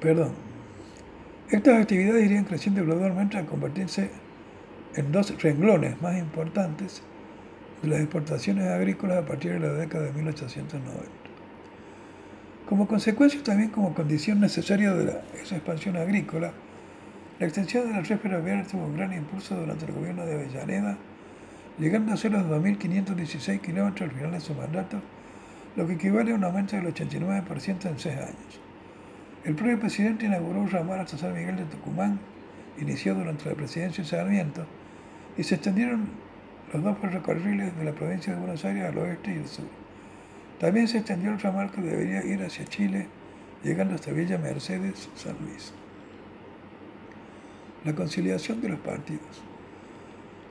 Perdón. 0.00 0.32
Estas 1.50 1.80
actividades 1.80 2.24
irían 2.24 2.44
creciendo 2.44 2.84
gradualmente 2.84 3.36
a 3.36 3.46
convertirse 3.46 4.10
en 4.94 5.10
dos 5.12 5.40
renglones 5.42 6.00
más 6.00 6.16
importantes 6.18 7.02
de 7.82 7.88
las 7.88 8.00
exportaciones 8.00 8.68
agrícolas 8.68 9.18
a 9.18 9.26
partir 9.26 9.52
de 9.52 9.60
la 9.60 9.72
década 9.72 10.04
de 10.04 10.12
1890. 10.12 11.08
Como 12.68 12.86
consecuencia, 12.86 13.42
también 13.42 13.70
como 13.70 13.94
condición 13.94 14.40
necesaria 14.40 14.92
de 14.92 15.04
la, 15.06 15.22
esa 15.42 15.56
expansión 15.56 15.96
agrícola, 15.96 16.52
la 17.40 17.46
extensión 17.46 17.88
de 17.88 17.94
la 17.94 18.02
red 18.02 18.18
ferroviaria 18.18 18.64
tuvo 18.64 18.84
un 18.84 18.96
gran 18.96 19.12
impulso 19.12 19.56
durante 19.56 19.86
el 19.86 19.92
gobierno 19.92 20.26
de 20.26 20.34
Avellaneda, 20.34 20.96
llegando 21.78 22.12
a 22.12 22.16
ser 22.16 22.32
los 22.32 22.44
2.516 22.44 23.60
kilómetros 23.60 24.10
al 24.10 24.14
final 24.14 24.32
de 24.32 24.40
su 24.40 24.54
mandato, 24.54 25.00
lo 25.76 25.86
que 25.86 25.94
equivale 25.94 26.32
a 26.32 26.34
un 26.34 26.44
aumento 26.44 26.76
del 26.76 26.92
89% 26.92 27.86
en 27.86 27.98
seis 27.98 28.16
años. 28.16 28.67
El 29.44 29.54
propio 29.54 29.78
presidente 29.78 30.26
inauguró 30.26 30.60
un 30.60 30.70
ramal 30.70 31.00
hasta 31.00 31.16
San 31.16 31.34
Miguel 31.34 31.56
de 31.56 31.64
Tucumán, 31.64 32.18
iniciado 32.78 33.20
durante 33.20 33.48
la 33.48 33.54
presidencia 33.54 34.04
de 34.04 34.10
Sarmiento, 34.10 34.66
y 35.36 35.42
se 35.42 35.54
extendieron 35.54 36.08
los 36.72 36.82
dos 36.82 36.98
ferrocarriles 36.98 37.76
de 37.76 37.84
la 37.84 37.92
provincia 37.92 38.32
de 38.32 38.40
Buenos 38.40 38.64
Aires 38.64 38.84
al 38.84 38.98
oeste 38.98 39.34
y 39.34 39.38
al 39.38 39.48
sur. 39.48 39.68
También 40.60 40.88
se 40.88 40.98
extendió 40.98 41.30
el 41.30 41.40
ramal 41.40 41.70
que 41.70 41.80
debería 41.80 42.24
ir 42.24 42.42
hacia 42.42 42.64
Chile, 42.64 43.06
llegando 43.62 43.94
hasta 43.94 44.10
Villa 44.10 44.38
Mercedes, 44.38 45.08
San 45.14 45.36
Luis 45.40 45.72
la 47.84 47.94
conciliación 47.94 48.60
de 48.60 48.70
los 48.70 48.80
partidos. 48.80 49.42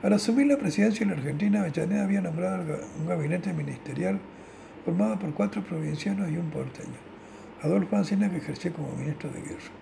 Al 0.02 0.12
asumir 0.12 0.46
la 0.46 0.56
presidencia 0.56 1.06
de 1.06 1.12
la 1.12 1.18
Argentina, 1.20 1.60
Avellaneda 1.60 2.04
había 2.04 2.20
nombrado 2.20 2.64
un 2.98 3.06
gabinete 3.06 3.52
ministerial 3.52 4.18
formado 4.84 5.18
por 5.18 5.34
cuatro 5.34 5.62
provincianos 5.62 6.30
y 6.30 6.36
un 6.36 6.50
porteño, 6.50 6.96
Adolfo 7.62 7.96
que 8.02 8.36
ejerció 8.36 8.72
como 8.72 8.92
ministro 8.92 9.30
de 9.30 9.40
guerra. 9.40 9.72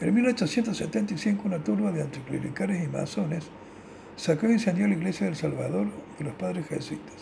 En 0.00 0.14
1875, 0.14 1.42
una 1.46 1.58
turba 1.64 1.92
de 1.92 2.02
anticlericales 2.02 2.84
y 2.84 2.88
masones 2.88 3.44
sacó 4.16 4.48
y 4.48 4.52
incendió 4.52 4.86
la 4.86 4.94
iglesia 4.94 5.26
del 5.26 5.36
Salvador 5.36 5.86
de 6.18 6.24
los 6.24 6.34
padres 6.34 6.66
jesuitas. 6.66 7.14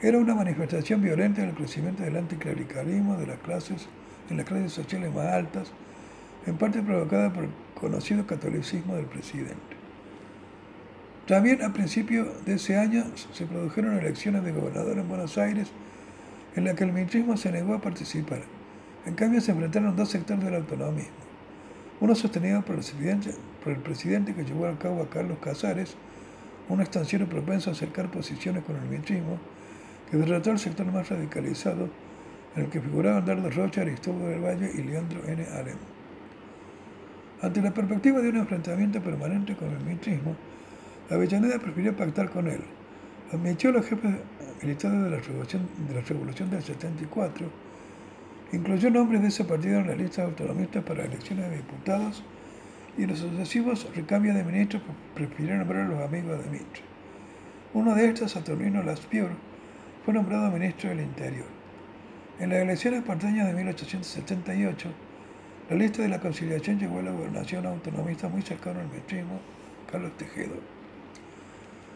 Era 0.00 0.18
una 0.18 0.34
manifestación 0.34 1.02
violenta 1.02 1.40
del 1.40 1.54
crecimiento 1.54 2.02
del 2.02 2.16
anticlericalismo 2.16 3.16
de 3.16 3.26
las 3.26 3.38
clases, 3.38 3.88
en 4.30 4.36
las 4.36 4.46
clases 4.46 4.72
sociales 4.72 5.12
más 5.12 5.26
altas, 5.26 5.72
en 6.46 6.56
parte 6.56 6.80
provocada 6.82 7.32
por 7.32 7.48
conocido 7.74 8.26
catolicismo 8.26 8.94
del 8.94 9.06
presidente. 9.06 9.76
También 11.26 11.62
a 11.62 11.72
principios 11.72 12.44
de 12.44 12.54
ese 12.54 12.78
año 12.78 13.04
se 13.32 13.46
produjeron 13.46 13.98
elecciones 13.98 14.44
de 14.44 14.52
gobernador 14.52 14.98
en 14.98 15.08
Buenos 15.08 15.38
Aires 15.38 15.68
en 16.54 16.64
las 16.64 16.74
que 16.74 16.84
el 16.84 16.92
militarismo 16.92 17.36
se 17.36 17.50
negó 17.50 17.74
a 17.74 17.80
participar. 17.80 18.42
En 19.06 19.14
cambio 19.14 19.40
se 19.40 19.52
enfrentaron 19.52 19.94
dos 19.94 20.10
sectores 20.10 20.44
del 20.44 20.56
autonomismo. 20.56 21.14
Uno 22.00 22.14
sostenido 22.16 22.62
por 22.62 22.74
el 22.76 23.78
presidente, 23.78 24.34
que 24.34 24.44
llevó 24.44 24.66
a 24.66 24.78
cabo 24.78 25.00
a 25.00 25.08
Carlos 25.08 25.38
Casares, 25.40 25.96
un 26.68 26.80
estanciero 26.80 27.26
propenso 27.28 27.70
a 27.70 27.72
acercar 27.72 28.10
posiciones 28.10 28.64
con 28.64 28.74
el 28.74 28.82
militarismo, 28.82 29.38
que 30.10 30.16
derrotó 30.16 30.50
al 30.50 30.58
sector 30.58 30.86
más 30.86 31.08
radicalizado, 31.08 31.88
en 32.56 32.64
el 32.64 32.68
que 32.68 32.80
figuraban 32.80 33.24
Dardo 33.24 33.48
Rocha, 33.48 33.82
Aristóbulo 33.82 34.26
del 34.26 34.40
Valle 34.40 34.72
y 34.74 34.82
Leandro 34.82 35.24
N. 35.24 35.46
Alem. 35.54 35.78
Ante 37.42 37.62
la 37.62 37.72
perspectiva 37.72 38.20
de 38.20 38.30
un 38.30 38.38
enfrentamiento 38.38 39.00
permanente 39.00 39.54
con 39.54 39.70
el 39.70 39.84
militarismo, 39.84 40.34
Avellaneda 41.10 41.60
prefirió 41.60 41.96
pactar 41.96 42.28
con 42.30 42.48
él. 42.48 42.60
Admitió 43.32 43.70
a 43.70 43.74
los 43.74 43.86
jefes 43.86 44.16
militares 44.62 44.98
de 44.98 45.10
de 45.10 45.94
la 45.94 46.00
Revolución 46.00 46.50
del 46.50 46.62
74, 46.62 47.65
incluyó 48.52 48.90
nombres 48.90 49.22
de 49.22 49.28
ese 49.28 49.44
partido 49.44 49.80
en 49.80 49.88
la 49.88 49.94
lista 49.94 50.22
autonomista 50.22 50.80
para 50.82 51.04
elecciones 51.04 51.50
de 51.50 51.56
diputados 51.56 52.22
y 52.96 53.02
en 53.02 53.10
los 53.10 53.18
sucesivos 53.18 53.88
recambios 53.94 54.36
de 54.36 54.44
ministros 54.44 54.82
prefirió 55.14 55.56
nombrar 55.56 55.82
a 55.82 55.88
los 55.88 56.00
amigos 56.00 56.42
de 56.44 56.50
Mitre. 56.50 56.82
Uno 57.74 57.94
de 57.94 58.06
estos, 58.06 58.32
Saturnino 58.32 58.82
Laspior, 58.82 59.30
fue 60.04 60.14
nombrado 60.14 60.50
ministro 60.50 60.88
del 60.88 61.00
Interior. 61.00 61.46
En 62.38 62.50
las 62.50 62.60
elecciones 62.60 63.02
porteñas 63.02 63.46
de 63.46 63.54
1878, 63.54 64.88
la 65.68 65.76
lista 65.76 66.02
de 66.02 66.08
la 66.08 66.20
conciliación 66.20 66.78
llegó 66.78 67.00
a 67.00 67.02
la 67.02 67.10
gobernación 67.10 67.66
autonomista 67.66 68.28
muy 68.28 68.42
cercana 68.42 68.80
al 68.80 68.88
metrismo, 68.88 69.40
Carlos 69.90 70.16
Tejedor. 70.16 70.60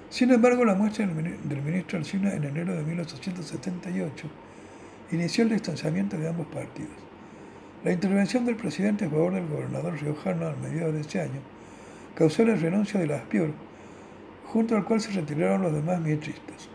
Sin 0.09 0.33
embargo, 0.33 0.65
la 0.65 0.75
muestra 0.75 1.07
del 1.07 1.63
ministro 1.63 1.99
Alcina 1.99 2.35
en 2.35 2.45
enero 2.45 2.75
de 2.75 2.83
1878 2.83 4.29
inició 5.13 5.45
el 5.45 5.51
distanciamiento 5.51 6.17
de 6.17 6.29
ambos 6.29 6.47
partidos. 6.47 6.93
La 7.85 7.93
intervención 7.93 8.45
del 8.45 8.57
presidente 8.57 9.07
a 9.07 9.11
favor 9.11 9.35
del 9.35 9.49
gobernador 9.49 10.01
riojano 10.01 10.47
a 10.47 10.55
mediados 10.57 10.95
de 10.95 11.01
ese 11.01 11.21
año 11.21 11.41
causó 12.15 12.45
la 12.45 12.55
renuncia 12.55 13.01
de 13.01 13.07
las 13.07 13.23
Aspior, 13.23 13.51
junto 14.47 14.77
al 14.77 14.85
cual 14.85 15.01
se 15.01 15.13
retiraron 15.13 15.63
los 15.63 15.73
demás 15.73 16.01
mitristas. 16.01 16.69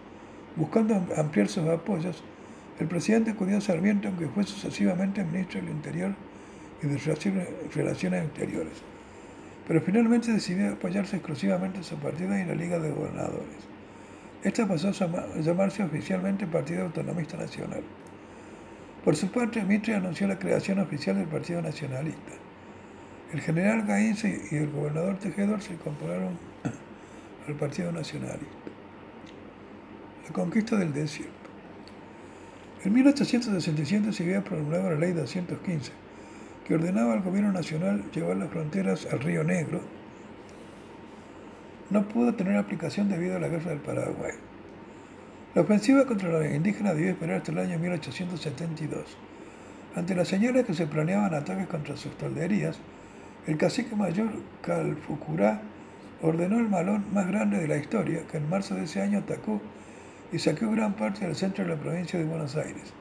Buscando 0.56 0.96
ampliar 1.16 1.48
sus 1.48 1.68
apoyos, 1.68 2.24
el 2.80 2.88
presidente 2.88 3.32
acudió 3.32 3.58
a 3.58 3.62
Sarmiento, 3.62 4.08
aunque 4.08 4.28
fue 4.28 4.44
sucesivamente 4.44 5.24
ministro 5.24 5.62
del 5.62 5.70
Interior 5.70 6.14
y 6.82 6.88
de 6.88 6.98
relaciones, 7.74 8.24
exteriores. 8.26 8.74
Pero 9.68 9.82
finalmente 9.82 10.32
decidió 10.32 10.74
apoyarse 10.74 11.18
exclusivamente 11.18 11.78
en 11.78 11.84
su 11.84 11.96
partido 11.98 12.38
y 12.38 12.42
en 12.42 12.48
la 12.48 12.56
Liga 12.56 12.80
de 12.80 12.92
Gobernadores. 12.92 13.76
Esta 14.44 14.68
pasó 14.68 14.90
a 14.90 15.40
llamarse 15.40 15.84
oficialmente 15.84 16.48
Partido 16.48 16.84
Autonomista 16.84 17.38
Nacional. 17.38 17.82
Por 19.06 19.16
su 19.16 19.28
parte, 19.28 19.64
Mitre 19.64 19.94
anunció 19.94 20.28
la 20.28 20.40
creación 20.40 20.80
oficial 20.80 21.16
del 21.16 21.28
Partido 21.28 21.62
Nacionalista. 21.62 22.32
El 23.32 23.40
general 23.40 23.86
Gainza 23.86 24.28
y 24.28 24.56
el 24.56 24.72
gobernador 24.72 25.20
Tejedor 25.20 25.62
se 25.62 25.74
incorporaron 25.74 26.40
al 27.48 27.54
Partido 27.54 27.92
Nacionalista. 27.92 28.48
La 30.28 30.34
conquista 30.34 30.76
del 30.76 30.92
desierto. 30.92 31.34
En 32.84 32.94
1867 32.94 34.12
se 34.12 34.24
había 34.24 34.44
promulgado 34.44 34.90
la 34.90 34.96
Ley 34.96 35.14
215, 35.14 35.92
que 36.68 36.74
ordenaba 36.74 37.14
al 37.14 37.22
gobierno 37.22 37.52
nacional 37.52 38.04
llevar 38.12 38.38
las 38.38 38.50
fronteras 38.50 39.08
al 39.12 39.20
Río 39.20 39.44
Negro, 39.44 39.82
no 41.92 42.08
pudo 42.08 42.34
tener 42.34 42.58
aplicación 42.58 43.08
debido 43.08 43.36
a 43.36 43.40
la 43.40 43.50
guerra 43.50 43.70
del 43.70 43.82
Paraguay. 43.82 44.34
La 45.56 45.62
ofensiva 45.62 46.06
contra 46.06 46.28
los 46.28 46.46
indígenas 46.46 46.96
debió 46.96 47.12
esperar 47.12 47.38
hasta 47.38 47.54
el 47.54 47.60
año 47.60 47.80
1872. 47.80 49.06
Ante 49.96 50.14
las 50.14 50.28
señales 50.28 50.66
que 50.66 50.74
se 50.74 50.86
planeaban 50.86 51.34
ataques 51.34 51.68
contra 51.68 51.96
sus 51.96 52.12
tolderías, 52.18 52.78
el 53.48 53.56
cacique 53.56 53.96
mayor 53.96 54.32
Calfucurá 54.62 55.62
ordenó 56.22 56.60
el 56.60 56.68
malón 56.68 57.06
más 57.14 57.26
grande 57.28 57.58
de 57.58 57.70
la 57.70 57.78
historia, 57.78 58.28
que 58.30 58.36
en 58.36 58.50
marzo 58.50 58.76
de 58.76 58.84
ese 58.84 59.02
año 59.02 59.20
atacó 59.20 59.62
y 60.34 60.40
saqueó 60.40 60.72
gran 60.72 60.92
parte 60.92 61.26
del 61.26 61.38
centro 61.38 61.64
de 61.64 61.70
la 61.70 61.80
provincia 61.80 62.20
de 62.20 62.26
Buenos 62.26 62.58
Aires. 62.58 62.92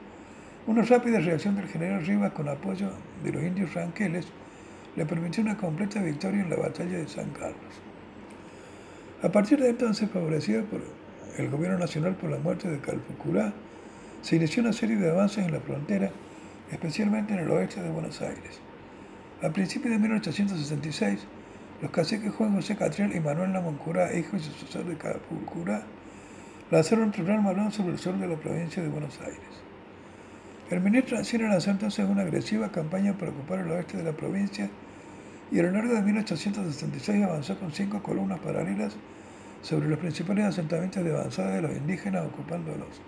Una 0.65 0.83
rápida 0.83 1.19
reacción 1.19 1.57
del 1.57 1.67
general 1.67 2.05
Rivas 2.05 2.31
con 2.31 2.47
apoyo 2.47 2.89
de 3.21 3.33
los 3.33 3.43
indios 3.43 3.73
ranqueles 3.73 4.27
le 4.95 5.05
permitió 5.05 5.43
una 5.43 5.57
completa 5.57 6.01
victoria 6.01 6.39
en 6.39 6.49
la 6.49 6.55
batalla 6.55 6.99
de 6.99 7.07
San 7.09 7.31
Carlos. 7.31 7.81
A 9.21 9.29
partir 9.29 9.59
de 9.59 9.71
entonces, 9.71 10.09
favorecido 10.09 10.63
por 10.63 10.79
el 11.37 11.49
gobierno 11.49 11.77
nacional 11.77 12.15
por 12.15 12.29
la 12.29 12.37
muerte 12.37 12.69
de 12.69 12.79
Calfucurá, 12.79 13.53
se 14.21 14.37
inició 14.37 14.63
una 14.63 14.73
serie 14.73 14.95
de 14.95 15.11
avances 15.11 15.45
en 15.45 15.51
la 15.51 15.59
frontera, 15.59 16.09
especialmente 16.71 17.33
en 17.33 17.39
el 17.39 17.51
oeste 17.51 17.81
de 17.81 17.89
Buenos 17.89 18.21
Aires. 18.21 18.59
A 19.41 19.49
principios 19.49 19.91
de 19.91 19.99
1866, 19.99 21.27
los 21.81 21.91
caciques 21.91 22.33
Juan 22.33 22.55
José 22.55 22.75
Catriel 22.75 23.15
y 23.15 23.19
Manuel 23.19 23.53
Lamoncurá, 23.53 24.15
hijo 24.17 24.37
y 24.37 24.39
sucesor 24.39 24.85
de 24.85 24.97
Calfucurá, 24.97 25.83
lanzaron 26.71 27.05
un 27.05 27.11
tribunal 27.11 27.43
malón 27.43 27.71
sobre 27.71 27.91
el 27.91 27.99
sur 27.99 28.17
de 28.17 28.27
la 28.27 28.35
provincia 28.37 28.81
de 28.81 28.89
Buenos 28.89 29.19
Aires. 29.21 29.39
El 30.71 30.81
ministro 30.81 31.17
Ancina 31.17 31.47
lanzó 31.47 31.69
entonces 31.69 32.09
una 32.09 32.23
agresiva 32.23 32.71
campaña 32.71 33.13
para 33.13 33.31
ocupar 33.31 33.59
el 33.59 33.69
oeste 33.69 33.97
de 33.97 34.03
la 34.03 34.13
provincia 34.13 34.67
y 35.51 35.59
a 35.59 35.63
lo 35.63 35.71
largo 35.71 35.93
de 35.93 36.01
1866 36.01 37.23
avanzó 37.23 37.59
con 37.59 37.71
cinco 37.71 38.01
columnas 38.01 38.39
paralelas 38.39 38.95
sobre 39.61 39.87
los 39.87 39.99
principales 39.99 40.45
asentamientos 40.45 41.03
de 41.03 41.11
avanzada 41.11 41.55
de 41.55 41.61
los 41.61 41.75
indígenas 41.75 42.25
ocupándolos. 42.25 43.01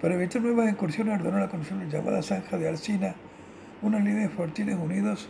Para 0.00 0.14
evitar 0.14 0.40
nuevas 0.40 0.70
incursiones 0.70 1.20
ordenó 1.20 1.38
la 1.38 1.48
construcción 1.48 1.80
de 1.80 1.86
la 1.86 1.92
llamada 1.92 2.22
zanja 2.22 2.56
de 2.56 2.68
Alcina, 2.68 3.14
unas 3.82 4.02
líneas 4.02 4.32
fortines 4.32 4.76
unidos 4.76 5.28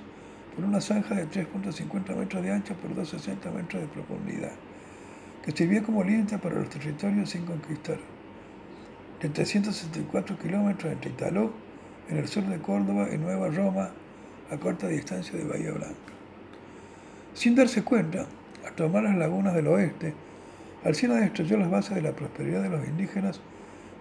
por 0.55 0.65
una 0.65 0.81
zanja 0.81 1.15
de 1.15 1.29
3.50 1.29 2.17
metros 2.17 2.43
de 2.43 2.53
ancho 2.53 2.75
por 2.75 2.95
2,60 2.95 3.53
metros 3.53 3.83
de 3.83 3.89
profundidad, 3.89 4.53
que 5.45 5.53
sirvió 5.53 5.83
como 5.83 6.05
límite 6.05 6.39
para 6.39 6.57
los 6.57 6.69
territorios 6.69 7.31
sin 7.31 7.45
conquistar. 7.47 7.99
De 9.21 9.29
364 9.29 10.39
kilómetros 10.39 10.93
entre 10.93 11.11
Italó, 11.11 11.53
en 12.09 12.17
el 12.17 12.29
sur 12.29 12.45
de 12.45 12.59
Córdoba, 12.59 13.09
y 13.13 13.19
Nueva 13.19 13.49
Roma, 13.49 13.91
a 14.51 14.57
corta 14.57 14.89
distancia 14.89 15.39
de 15.39 15.45
Bahía 15.45 15.73
Blanca. 15.73 15.95
Sin 17.35 17.55
darse 17.55 17.83
cuenta, 17.83 18.27
tomar 18.81 19.03
las 19.03 19.15
lagunas 19.17 19.55
del 19.55 19.67
oeste, 19.67 20.15
Alcina 20.85 21.17
destruyó 21.17 21.59
las 21.59 21.71
bases 21.71 21.97
de 21.97 22.01
la 22.01 22.13
prosperidad 22.13 22.63
de 22.63 22.71
los 22.71 22.89
indígenas, 22.89 23.39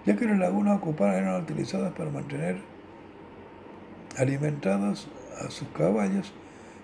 ya 0.06 0.16
que 0.16 0.24
las 0.24 0.40
lagunas 0.40 0.78
ocupadas 0.78 1.18
eran 1.18 1.42
utilizadas 1.42 1.92
para 1.92 2.10
mantener 2.10 2.60
alimentados 4.18 5.10
a 5.46 5.52
sus 5.52 5.68
caballos 5.78 6.32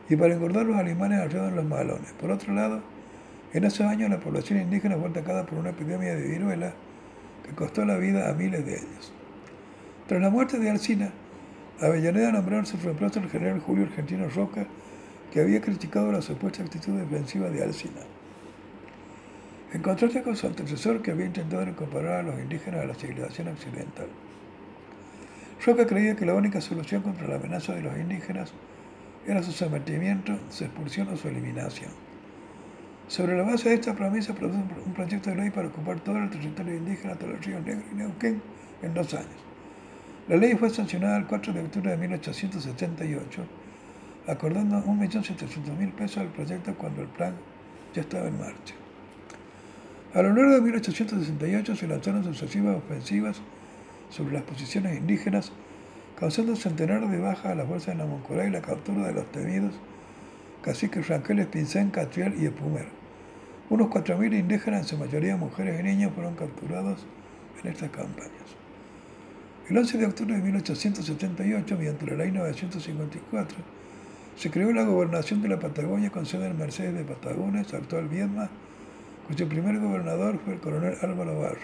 y 0.10 0.18
para 0.18 0.34
engordar 0.34 0.66
los 0.66 0.76
animales 0.76 1.20
arriados 1.20 1.52
en 1.52 1.56
los 1.56 1.66
malones. 1.66 2.12
Por 2.20 2.32
otro 2.32 2.54
lado, 2.54 2.82
en 3.54 3.64
ese 3.64 3.86
año 3.86 4.10
la 4.10 4.20
población 4.20 4.60
indígena 4.60 4.98
fue 4.98 5.08
atacada 5.08 5.46
por 5.46 5.58
una 5.58 5.70
epidemia 5.70 6.16
de 6.16 6.28
viruela 6.28 6.74
que 7.46 7.56
costó 7.56 7.86
la 7.86 7.96
vida 7.96 8.30
a 8.30 8.34
miles 8.34 8.66
de 8.66 8.74
ellos. 8.74 9.14
Tras 10.06 10.22
la 10.22 10.30
muerte 10.30 10.60
de 10.60 10.70
Alcina, 10.70 11.12
Avellaneda 11.80 12.34
nombró 12.34 12.60
en 12.60 12.66
su 12.66 12.76
reemplazo 12.76 13.22
al 13.22 13.30
general 13.30 13.62
Julio 13.62 13.86
Argentino 13.86 14.28
Roca, 14.28 14.68
que 15.36 15.41
había 15.41 15.60
criticado 15.60 16.14
la 16.14 16.22
supuesta 16.22 16.64
actitud 16.64 16.94
defensiva 16.94 17.49
de 17.49 17.62
Alcina. 17.62 17.99
En 19.74 19.82
contraste 19.82 20.24
con 20.24 20.38
su 20.38 20.48
antecesor, 20.48 21.02
que 21.02 21.12
había 21.12 21.26
intentado 21.26 21.62
incorporar 21.64 22.20
a 22.20 22.24
los 22.24 22.40
indígenas 22.40 22.82
a 22.82 22.86
la 22.86 22.95
civilización 22.95 23.49
occidental. 23.49 24.07
Roca 25.66 25.86
creía 25.86 26.16
que 26.16 26.26
la 26.26 26.36
única 26.36 26.62
solución 26.62 27.02
contra 27.02 27.28
la 27.28 27.36
amenaza 27.36 27.74
de 27.74 27.82
los 27.82 27.98
indígenas 27.98 28.53
era 29.28 29.44
su 29.44 29.52
sometimiento, 29.52 30.40
su 30.49 30.64
expulsión 30.64 31.10
o 31.10 31.18
su 31.18 31.28
eliminación. 31.28 31.91
Sobre 33.10 33.36
la 33.36 33.44
base 33.44 33.68
de 33.68 33.76
esta 33.76 33.94
promesa 33.94 34.34
produjo 34.34 34.64
un 34.86 34.94
proyecto 34.94 35.32
de 35.32 35.36
ley 35.36 35.49
para 35.49 35.68
ocupar 35.68 35.99
todo 35.99 36.18
el 36.18 36.30
territorio 36.30 36.78
indígena 36.78 37.12
hasta 37.12 37.28
los 37.28 37.45
ríos 37.45 37.62
Negro 37.62 37.84
y 37.91 37.95
Neuquén 37.95 38.41
en 38.82 38.94
dos 38.94 39.14
años. 39.14 39.44
La 40.30 40.38
ley 40.38 40.56
fue 40.56 40.70
sancionada 40.70 41.18
el 41.18 41.26
4 41.26 41.52
de 41.52 41.60
octubre 41.60 41.91
de 41.91 41.98
1878, 41.98 43.65
acordando 44.28 44.78
1.700.000 44.78 45.92
pesos 45.94 46.18
al 46.18 46.28
proyecto 46.30 46.76
cuando 46.76 47.02
el 47.02 47.08
plan 47.08 47.36
ya 47.94 48.02
estaba 48.02 48.28
en 48.28 48.40
marcha. 48.40 48.74
A 50.14 50.22
lo 50.22 50.34
largo 50.34 50.54
de 50.56 50.62
1868 50.62 51.76
se 51.76 51.88
lanzaron 51.88 52.24
sucesivas 52.24 52.78
ofensivas 52.78 53.42
sobre 54.10 54.34
las 54.34 54.44
posiciones 54.44 54.98
indígenas, 54.98 55.52
causando 56.20 56.56
centenares 56.56 57.12
de 57.12 57.20
bajas 57.20 57.48
a 57.48 57.56
las 57.56 57.68
fuerzas 57.68 57.96
de 57.98 58.04
Namoncorá 58.04 58.48
y 58.48 58.52
la 58.52 58.62
captura 58.62 59.08
de 59.08 59.14
los 59.14 59.32
temidos 59.32 59.74
caciques 60.66 61.08
Ranqueles 61.08 61.46
Pincén, 61.46 61.92
Catriel 61.92 62.34
y 62.42 62.48
Epumer. 62.48 62.88
Unos 63.70 63.88
4.000 63.88 64.40
indígenas, 64.40 64.82
en 64.82 64.88
su 64.88 64.98
mayoría 64.98 65.38
mujeres 65.38 65.80
y 65.80 65.84
niños, 65.84 66.12
fueron 66.16 66.34
capturados 66.34 67.06
en 67.64 67.72
estas 67.72 67.92
campañas. 67.92 68.32
El 69.70 69.78
11 69.78 69.98
de 70.00 70.06
octubre 70.08 70.36
de 70.36 70.42
1878, 70.42 71.78
mediante 71.78 72.06
la 72.08 72.16
ley 72.16 72.32
954, 72.32 73.58
se 74.36 74.52
creó 74.52 74.72
la 74.74 74.84
gobernación 74.84 75.41
de 75.41 75.49
la 75.49 75.60
Patagonia 75.60 76.10
con 76.10 76.26
sede 76.26 76.48
en 76.48 76.57
Mercedes 76.57 76.94
de 76.94 77.03
Patagones, 77.03 77.74
actual 77.74 78.07
Viedma, 78.07 78.49
cuyo 79.28 79.48
primer 79.48 79.80
gobernador 79.80 80.40
fue 80.44 80.53
el 80.53 80.60
coronel 80.60 80.95
Álvaro 81.02 81.40
Barros. 81.40 81.64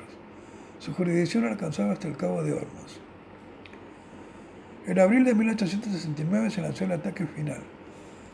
Su 0.79 0.93
jurisdicción 0.93 1.45
alcanzaba 1.45 1.93
hasta 1.93 2.07
el 2.07 2.17
Cabo 2.17 2.43
de 2.43 2.53
Hornos. 2.53 2.99
En 4.87 4.99
abril 4.99 5.23
de 5.23 5.35
1869 5.35 6.49
se 6.49 6.61
lanzó 6.61 6.85
el 6.85 6.93
ataque 6.93 7.25
final. 7.25 7.59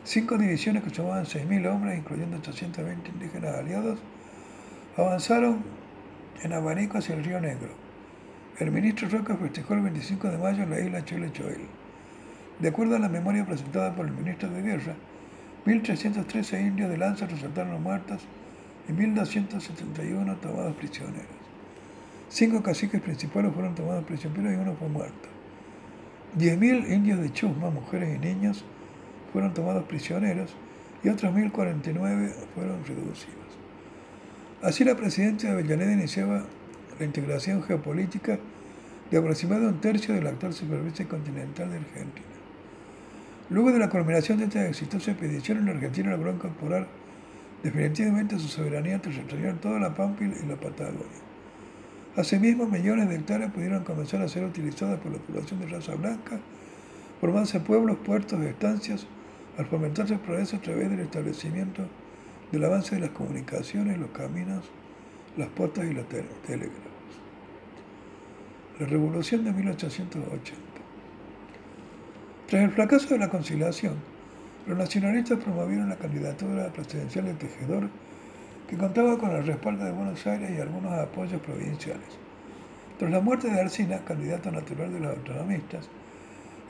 Cinco 0.04 0.38
divisiones 0.38 0.82
que 0.82 0.90
sumaban 0.90 1.24
6.000 1.24 1.70
hombres, 1.70 1.98
incluyendo 1.98 2.38
820 2.38 3.10
indígenas 3.10 3.56
aliados, 3.56 3.98
avanzaron 4.96 5.58
en 6.42 6.52
abanico 6.52 6.96
hacia 6.96 7.14
el 7.14 7.24
río 7.24 7.40
Negro 7.40 7.88
el 8.58 8.72
ministro 8.72 9.08
Roca 9.08 9.36
festejó 9.36 9.74
el 9.74 9.82
25 9.82 10.30
de 10.30 10.38
mayo 10.38 10.64
en 10.64 10.70
la 10.70 10.80
isla 10.80 11.04
Choel. 11.04 11.60
De 12.60 12.68
acuerdo 12.68 12.96
a 12.96 12.98
la 12.98 13.08
memoria 13.08 13.46
presentada 13.46 13.94
por 13.94 14.06
el 14.06 14.12
ministro 14.12 14.50
de 14.50 14.62
Guerra, 14.62 14.94
1.313 15.64 16.60
indios 16.60 16.90
de 16.90 16.96
lanza 16.96 17.26
resultaron 17.26 17.80
muertos 17.82 18.22
y 18.88 18.92
1.271 18.92 20.40
tomados 20.40 20.74
prisioneros. 20.74 21.26
Cinco 22.28 22.62
caciques 22.62 23.00
principales 23.00 23.52
fueron 23.54 23.74
tomados 23.74 24.04
prisioneros 24.04 24.52
y 24.52 24.56
uno 24.56 24.74
fue 24.74 24.88
muerto. 24.88 25.28
10.000 26.36 26.92
indios 26.92 27.20
de 27.20 27.32
Chusma, 27.32 27.70
mujeres 27.70 28.16
y 28.16 28.18
niños, 28.18 28.64
fueron 29.32 29.54
tomados 29.54 29.84
prisioneros 29.84 30.54
y 31.04 31.08
otros 31.10 31.32
1.049 31.32 32.32
fueron 32.54 32.84
reducidos. 32.84 33.36
Así 34.62 34.84
la 34.84 34.96
presidencia 34.96 35.50
de 35.50 35.54
Avellaneda 35.54 35.92
iniciaba 35.92 36.44
la 36.98 37.04
integración 37.04 37.62
geopolítica 37.62 38.38
de 39.10 39.16
aproximadamente 39.16 39.74
un 39.74 39.80
tercio 39.80 40.14
de 40.14 40.22
la 40.22 40.30
actual 40.30 40.52
superficie 40.52 41.06
continental 41.06 41.70
de 41.70 41.76
Argentina. 41.76 42.27
Luego 43.50 43.72
de 43.72 43.78
la 43.78 43.88
culminación 43.88 44.38
de 44.38 44.44
esta 44.44 44.66
exitosa 44.66 45.12
expedición, 45.12 45.64
la 45.64 45.72
Argentina 45.72 46.10
logró 46.10 46.32
incorporar 46.32 46.86
definitivamente 47.62 48.38
su 48.38 48.46
soberanía 48.46 49.00
territorial 49.00 49.58
toda 49.58 49.80
la 49.80 49.94
Pampa 49.94 50.24
y 50.24 50.46
la 50.46 50.56
Patagonia. 50.56 51.06
Asimismo, 52.14 52.66
millones 52.66 53.08
de 53.08 53.16
hectáreas 53.16 53.50
pudieron 53.52 53.84
comenzar 53.84 54.20
a 54.20 54.28
ser 54.28 54.44
utilizadas 54.44 55.00
por 55.00 55.12
la 55.12 55.18
población 55.18 55.60
de 55.60 55.66
raza 55.66 55.94
blanca, 55.94 56.38
formándose 57.20 57.60
pueblos, 57.60 57.96
puertos, 58.04 58.38
estancias, 58.40 59.06
al 59.56 59.66
fomentarse 59.66 60.14
el 60.14 60.20
progreso 60.20 60.56
a 60.56 60.60
través 60.60 60.90
del 60.90 61.00
establecimiento 61.00 61.84
del 62.52 62.64
avance 62.64 62.96
de 62.96 63.00
las 63.00 63.10
comunicaciones, 63.10 63.98
los 63.98 64.10
caminos, 64.10 64.64
las 65.36 65.48
puertas 65.48 65.86
y 65.86 65.94
los 65.94 66.06
telégrafos. 66.08 66.82
La 68.78 68.86
Revolución 68.86 69.44
de 69.44 69.52
1880. 69.52 70.67
Tras 72.48 72.62
el 72.62 72.70
fracaso 72.70 73.08
de 73.10 73.18
la 73.18 73.28
conciliación, 73.28 73.96
los 74.66 74.78
nacionalistas 74.78 75.38
promovieron 75.38 75.90
la 75.90 75.96
candidatura 75.96 76.72
presidencial 76.72 77.26
de 77.26 77.34
Tejedor, 77.34 77.90
que 78.66 78.78
contaba 78.78 79.18
con 79.18 79.32
el 79.32 79.46
respaldo 79.46 79.84
de 79.84 79.92
Buenos 79.92 80.26
Aires 80.26 80.52
y 80.56 80.58
algunos 80.58 80.90
apoyos 80.94 81.42
provinciales. 81.42 82.08
Tras 82.98 83.10
la 83.10 83.20
muerte 83.20 83.50
de 83.50 83.60
Alcina, 83.60 83.98
candidato 83.98 84.50
natural 84.50 84.90
de 84.90 85.00
los 85.00 85.18
autonomistas, 85.18 85.90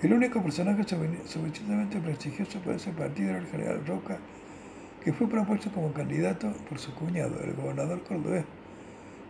el 0.02 0.14
único 0.14 0.42
personaje 0.42 0.82
suficientemente 0.82 2.00
prestigioso 2.00 2.58
para 2.58 2.74
ese 2.74 2.90
partido 2.90 3.30
era 3.30 3.38
el 3.38 3.46
general 3.46 3.86
Roca, 3.86 4.18
que 5.04 5.12
fue 5.12 5.28
propuesto 5.28 5.70
como 5.70 5.92
candidato 5.92 6.52
por 6.68 6.80
su 6.80 6.92
cuñado, 6.96 7.38
el 7.44 7.54
gobernador 7.54 8.02
cordobés 8.02 8.44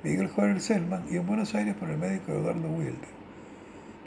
Miguel 0.02 0.28
Juárez 0.28 0.64
Selman, 0.64 1.04
y 1.10 1.16
en 1.16 1.26
Buenos 1.26 1.54
Aires 1.54 1.74
por 1.74 1.90
el 1.90 1.98
médico 1.98 2.32
Eduardo 2.32 2.70
Wilde. 2.70 3.06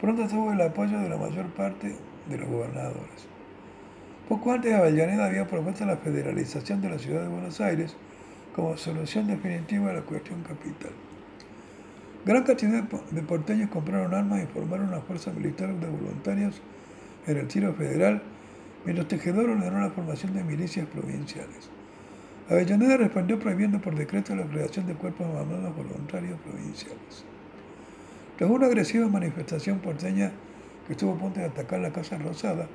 Pronto 0.00 0.26
tuvo 0.26 0.50
el 0.50 0.60
apoyo 0.60 0.98
de 0.98 1.08
la 1.08 1.16
mayor 1.16 1.46
parte 1.50 1.94
de 2.28 2.38
los 2.38 2.48
gobernadores. 2.48 3.26
Poco 4.28 4.52
antes 4.52 4.72
Avellaneda 4.72 5.26
había 5.26 5.46
propuesto 5.46 5.84
la 5.84 5.96
federalización 5.96 6.80
de 6.80 6.90
la 6.90 6.98
ciudad 6.98 7.22
de 7.22 7.28
Buenos 7.28 7.60
Aires 7.60 7.94
como 8.54 8.76
solución 8.76 9.26
definitiva 9.26 9.90
a 9.90 9.94
la 9.94 10.02
cuestión 10.02 10.42
capital. 10.42 10.92
Gran 12.24 12.44
cantidad 12.44 12.84
de 12.84 13.22
porteños 13.22 13.70
compraron 13.70 14.14
armas 14.14 14.42
y 14.42 14.46
formaron 14.46 14.88
una 14.88 15.00
fuerza 15.00 15.32
militar 15.32 15.74
de 15.74 15.88
voluntarios 15.88 16.60
en 17.26 17.36
el 17.36 17.48
tiro 17.48 17.74
federal, 17.74 18.22
mientras 18.84 19.08
Tejedor 19.08 19.50
ordenó 19.50 19.80
la 19.80 19.90
formación 19.90 20.32
de 20.34 20.44
milicias 20.44 20.86
provinciales. 20.86 21.68
Avellaneda 22.48 22.96
respondió 22.96 23.38
prohibiendo 23.38 23.80
por 23.80 23.96
decreto 23.96 24.36
la 24.36 24.44
creación 24.44 24.86
de 24.86 24.94
cuerpos 24.94 25.26
armados 25.34 25.74
voluntarios 25.74 26.38
provinciales. 26.40 27.24
Tras 28.36 28.50
una 28.50 28.66
agresiva 28.66 29.08
manifestación 29.08 29.78
porteña 29.78 30.32
estuvo 30.92 31.12
a 31.12 31.18
punto 31.18 31.40
de 31.40 31.46
atacar 31.46 31.80
la 31.80 31.92
Casa 31.92 32.16
Rosada, 32.18 32.68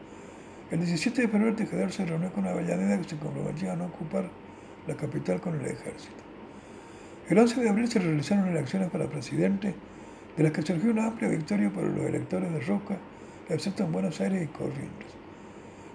el 0.69 0.79
17 0.79 1.21
de 1.21 1.27
febrero 1.29 1.55
Tejedor 1.55 1.91
se 1.93 2.05
reunió 2.05 2.31
con 2.33 2.45
Avellaneda 2.45 2.97
que 2.97 3.07
se 3.07 3.17
comprometía 3.17 3.71
a 3.71 3.75
no 3.77 3.85
ocupar 3.85 4.29
la 4.85 4.95
capital 4.95 5.39
con 5.39 5.55
el 5.55 5.65
ejército. 5.65 6.15
El 7.29 7.39
11 7.39 7.61
de 7.61 7.69
abril 7.69 7.87
se 7.87 7.99
realizaron 7.99 8.49
elecciones 8.49 8.89
para 8.89 9.07
presidente, 9.07 9.73
de 10.35 10.43
las 10.43 10.51
que 10.51 10.61
surgió 10.61 10.91
una 10.91 11.07
amplia 11.07 11.29
victoria 11.29 11.69
para 11.69 11.87
los 11.87 12.05
electores 12.05 12.51
de 12.51 12.59
Roca, 12.59 12.97
excepto 13.49 13.83
en 13.83 13.93
Buenos 13.93 14.19
Aires 14.19 14.43
y 14.43 14.47
Corrientes. 14.47 15.07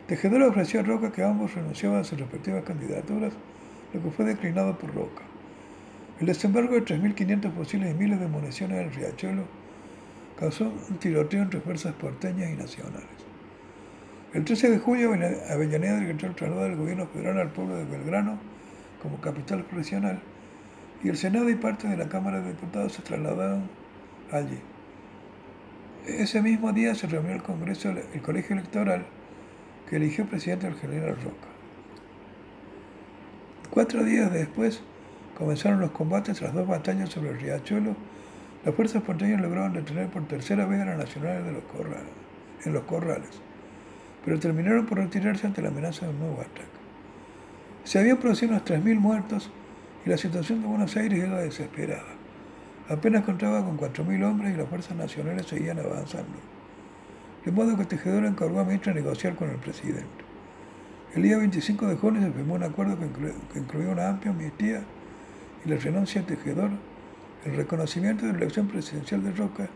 Tejedor 0.06 0.42
ofreció 0.42 0.80
a 0.80 0.82
Roca 0.84 1.12
que 1.12 1.22
ambos 1.22 1.54
renunciaban 1.54 2.00
a 2.00 2.04
sus 2.04 2.18
respectivas 2.18 2.64
candidaturas, 2.64 3.32
lo 3.92 4.02
que 4.02 4.10
fue 4.10 4.24
declinado 4.24 4.78
por 4.78 4.94
Roca. 4.94 5.22
El 6.18 6.26
desembarco 6.26 6.74
de 6.74 6.84
3.500 6.84 7.52
fusiles 7.52 7.90
y 7.90 7.94
miles 7.94 8.20
de 8.20 8.28
municiones 8.28 8.78
en 8.78 8.84
el 8.84 8.94
Riachuelo 8.94 9.61
causó 10.38 10.72
un 10.88 10.98
tiroteo 10.98 11.42
entre 11.42 11.60
fuerzas 11.60 11.94
porteñas 11.94 12.50
y 12.50 12.54
nacionales. 12.54 13.08
El 14.32 14.44
13 14.44 14.70
de 14.70 14.78
julio, 14.78 15.12
Avellaneda 15.50 15.96
decretó 15.96 16.26
el 16.26 16.34
traslado 16.34 16.62
del 16.62 16.76
gobierno 16.76 17.06
federal 17.06 17.38
al 17.38 17.50
pueblo 17.50 17.76
de 17.76 17.84
Belgrano 17.84 18.38
como 19.02 19.20
capital 19.20 19.64
provisional 19.64 20.20
y 21.04 21.08
el 21.08 21.16
Senado 21.16 21.50
y 21.50 21.56
parte 21.56 21.88
de 21.88 21.96
la 21.96 22.08
Cámara 22.08 22.40
de 22.40 22.48
Diputados 22.48 22.92
se 22.92 23.02
trasladaron 23.02 23.68
allí. 24.30 24.58
Ese 26.06 26.40
mismo 26.40 26.72
día 26.72 26.94
se 26.94 27.06
reunió 27.06 27.32
el 27.32 27.42
Congreso, 27.42 27.90
el 27.90 28.22
Colegio 28.22 28.56
Electoral, 28.56 29.04
que 29.88 29.96
eligió 29.96 30.26
presidente 30.26 30.66
al 30.66 30.74
general 30.74 31.16
Roca. 31.16 31.48
Cuatro 33.70 34.04
días 34.04 34.32
después 34.32 34.82
comenzaron 35.36 35.80
los 35.80 35.90
combates 35.92 36.38
tras 36.38 36.54
dos 36.54 36.66
batallas 36.66 37.10
sobre 37.10 37.30
el 37.30 37.40
riachuelo. 37.40 37.96
Las 38.64 38.74
fuerzas 38.74 39.02
porteñas 39.02 39.40
lograron 39.40 39.72
detener 39.72 40.08
por 40.08 40.26
tercera 40.26 40.66
vez 40.66 40.80
a 40.80 40.84
las 40.84 40.98
nacionales 40.98 41.44
de 41.44 41.52
los 41.52 41.64
corrales, 41.64 42.12
en 42.64 42.72
los 42.72 42.84
corrales, 42.84 43.30
pero 44.24 44.38
terminaron 44.38 44.86
por 44.86 44.98
retirarse 44.98 45.46
ante 45.46 45.62
la 45.62 45.68
amenaza 45.68 46.06
de 46.06 46.12
un 46.12 46.20
nuevo 46.20 46.40
ataque. 46.40 46.82
Se 47.84 47.98
habían 47.98 48.18
producido 48.18 48.52
unos 48.52 48.64
3.000 48.64 48.98
muertos 49.00 49.50
y 50.06 50.10
la 50.10 50.16
situación 50.16 50.62
de 50.62 50.68
Buenos 50.68 50.96
Aires 50.96 51.24
era 51.24 51.40
desesperada. 51.40 52.04
Apenas 52.88 53.24
contaba 53.24 53.64
con 53.64 53.76
4.000 53.78 54.24
hombres 54.24 54.54
y 54.54 54.56
las 54.56 54.68
fuerzas 54.68 54.96
nacionales 54.96 55.46
seguían 55.46 55.80
avanzando. 55.80 56.38
De 57.44 57.50
modo 57.50 57.76
que 57.76 57.84
Tejedor 57.84 58.24
encargó 58.24 58.60
a 58.60 58.64
Mitre 58.64 58.92
a 58.92 58.94
negociar 58.94 59.34
con 59.34 59.50
el 59.50 59.56
presidente. 59.56 60.06
El 61.14 61.24
día 61.24 61.36
25 61.38 61.86
de 61.88 61.96
junio 61.96 62.22
se 62.22 62.30
firmó 62.30 62.54
un 62.54 62.62
acuerdo 62.62 62.96
que, 62.98 63.58
incluía 63.58 63.88
una 63.88 64.08
amplia 64.08 64.30
amnistía 64.30 64.82
y 65.64 65.68
la 65.68 65.76
renuncia 65.76 66.22
a 66.22 66.26
Tejedor, 66.26 66.70
el 67.44 67.56
reconocimiento 67.56 68.26
de 68.26 68.32
la 68.32 68.38
elección 68.38 68.68
presidencial 68.68 69.22
de 69.24 69.32
Roca 69.32 69.68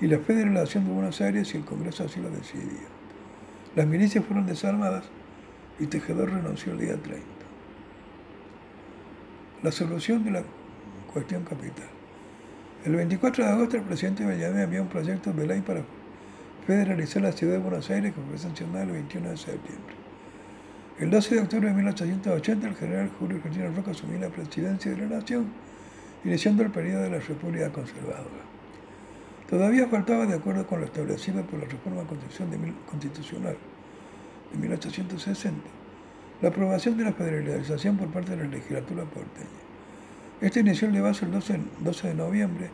y 0.00 0.06
la 0.06 0.18
federación 0.18 0.84
de 0.84 0.92
Buenos 0.92 1.20
Aires 1.20 1.48
si 1.48 1.56
el 1.56 1.64
Congreso 1.64 2.04
así 2.04 2.20
lo 2.20 2.30
decidía. 2.30 2.88
Las 3.74 3.86
milicias 3.86 4.24
fueron 4.24 4.46
desarmadas 4.46 5.04
y 5.78 5.86
Tejedor 5.86 6.30
renunció 6.30 6.72
el 6.72 6.78
día 6.78 6.96
30. 6.96 7.22
La 9.62 9.72
solución 9.72 10.24
de 10.24 10.30
la 10.32 10.42
cuestión 11.12 11.44
capital. 11.44 11.88
El 12.84 12.96
24 12.96 13.44
de 13.44 13.50
agosto 13.50 13.76
el 13.76 13.82
presidente 13.82 14.24
Avellaneda 14.24 14.64
envió 14.64 14.82
un 14.82 14.88
proyecto 14.88 15.32
de 15.32 15.46
ley 15.46 15.60
para 15.60 15.82
federalizar 16.66 17.22
la 17.22 17.32
ciudad 17.32 17.54
de 17.54 17.58
Buenos 17.58 17.88
Aires 17.90 18.14
que 18.14 18.20
fue 18.20 18.38
sancionado 18.38 18.84
el 18.84 18.92
21 18.92 19.30
de 19.30 19.36
septiembre. 19.36 19.94
El 20.98 21.10
12 21.10 21.34
de 21.34 21.40
octubre 21.42 21.68
de 21.68 21.74
1880 21.74 22.68
el 22.68 22.74
general 22.74 23.10
Julio 23.18 23.36
Argentino 23.36 23.70
Roca 23.74 23.90
asumió 23.90 24.18
la 24.18 24.28
presidencia 24.28 24.90
de 24.90 24.96
la 24.98 25.16
nación, 25.16 25.46
iniciando 26.26 26.64
el 26.64 26.70
periodo 26.70 27.02
de 27.02 27.10
la 27.10 27.18
República 27.20 27.70
Conservadora. 27.70 28.44
Todavía 29.48 29.86
faltaba, 29.86 30.26
de 30.26 30.34
acuerdo 30.34 30.66
con 30.66 30.80
lo 30.80 30.86
establecido 30.86 31.42
por 31.42 31.60
la 31.60 31.66
reforma 31.66 32.02
constitucional 32.02 33.56
de 34.52 34.58
1860, 34.58 35.60
la 36.42 36.48
aprobación 36.48 36.96
de 36.96 37.04
la 37.04 37.12
federalización 37.12 37.96
por 37.96 38.08
parte 38.08 38.32
de 38.32 38.38
la 38.38 38.48
legislatura 38.48 39.04
porteña. 39.04 39.46
Este 40.40 40.60
inició 40.60 40.88
el 40.88 40.94
debate 40.94 41.24
el 41.24 41.30
12, 41.30 41.60
12 41.78 42.08
de 42.08 42.14
noviembre, 42.14 42.70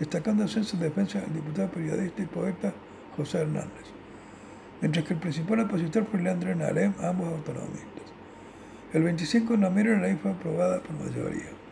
destacándose 0.00 0.58
en 0.58 0.64
su 0.64 0.76
defensa 0.76 1.22
el 1.24 1.32
diputado 1.32 1.70
periodista 1.70 2.22
y 2.22 2.26
poeta 2.26 2.72
José 3.16 3.42
Hernández, 3.42 3.86
mientras 4.80 5.04
que 5.04 5.14
el 5.14 5.20
principal 5.20 5.60
opositor 5.60 6.04
fue 6.04 6.20
Leandro 6.20 6.52
Nalem, 6.54 6.94
ambos 7.00 7.28
autonomistas. 7.28 8.08
El 8.92 9.04
25 9.04 9.52
de 9.52 9.58
noviembre 9.58 9.96
la 9.96 10.08
ley 10.08 10.18
fue 10.20 10.32
aprobada 10.32 10.80
por 10.80 10.96
mayoría. 10.96 11.67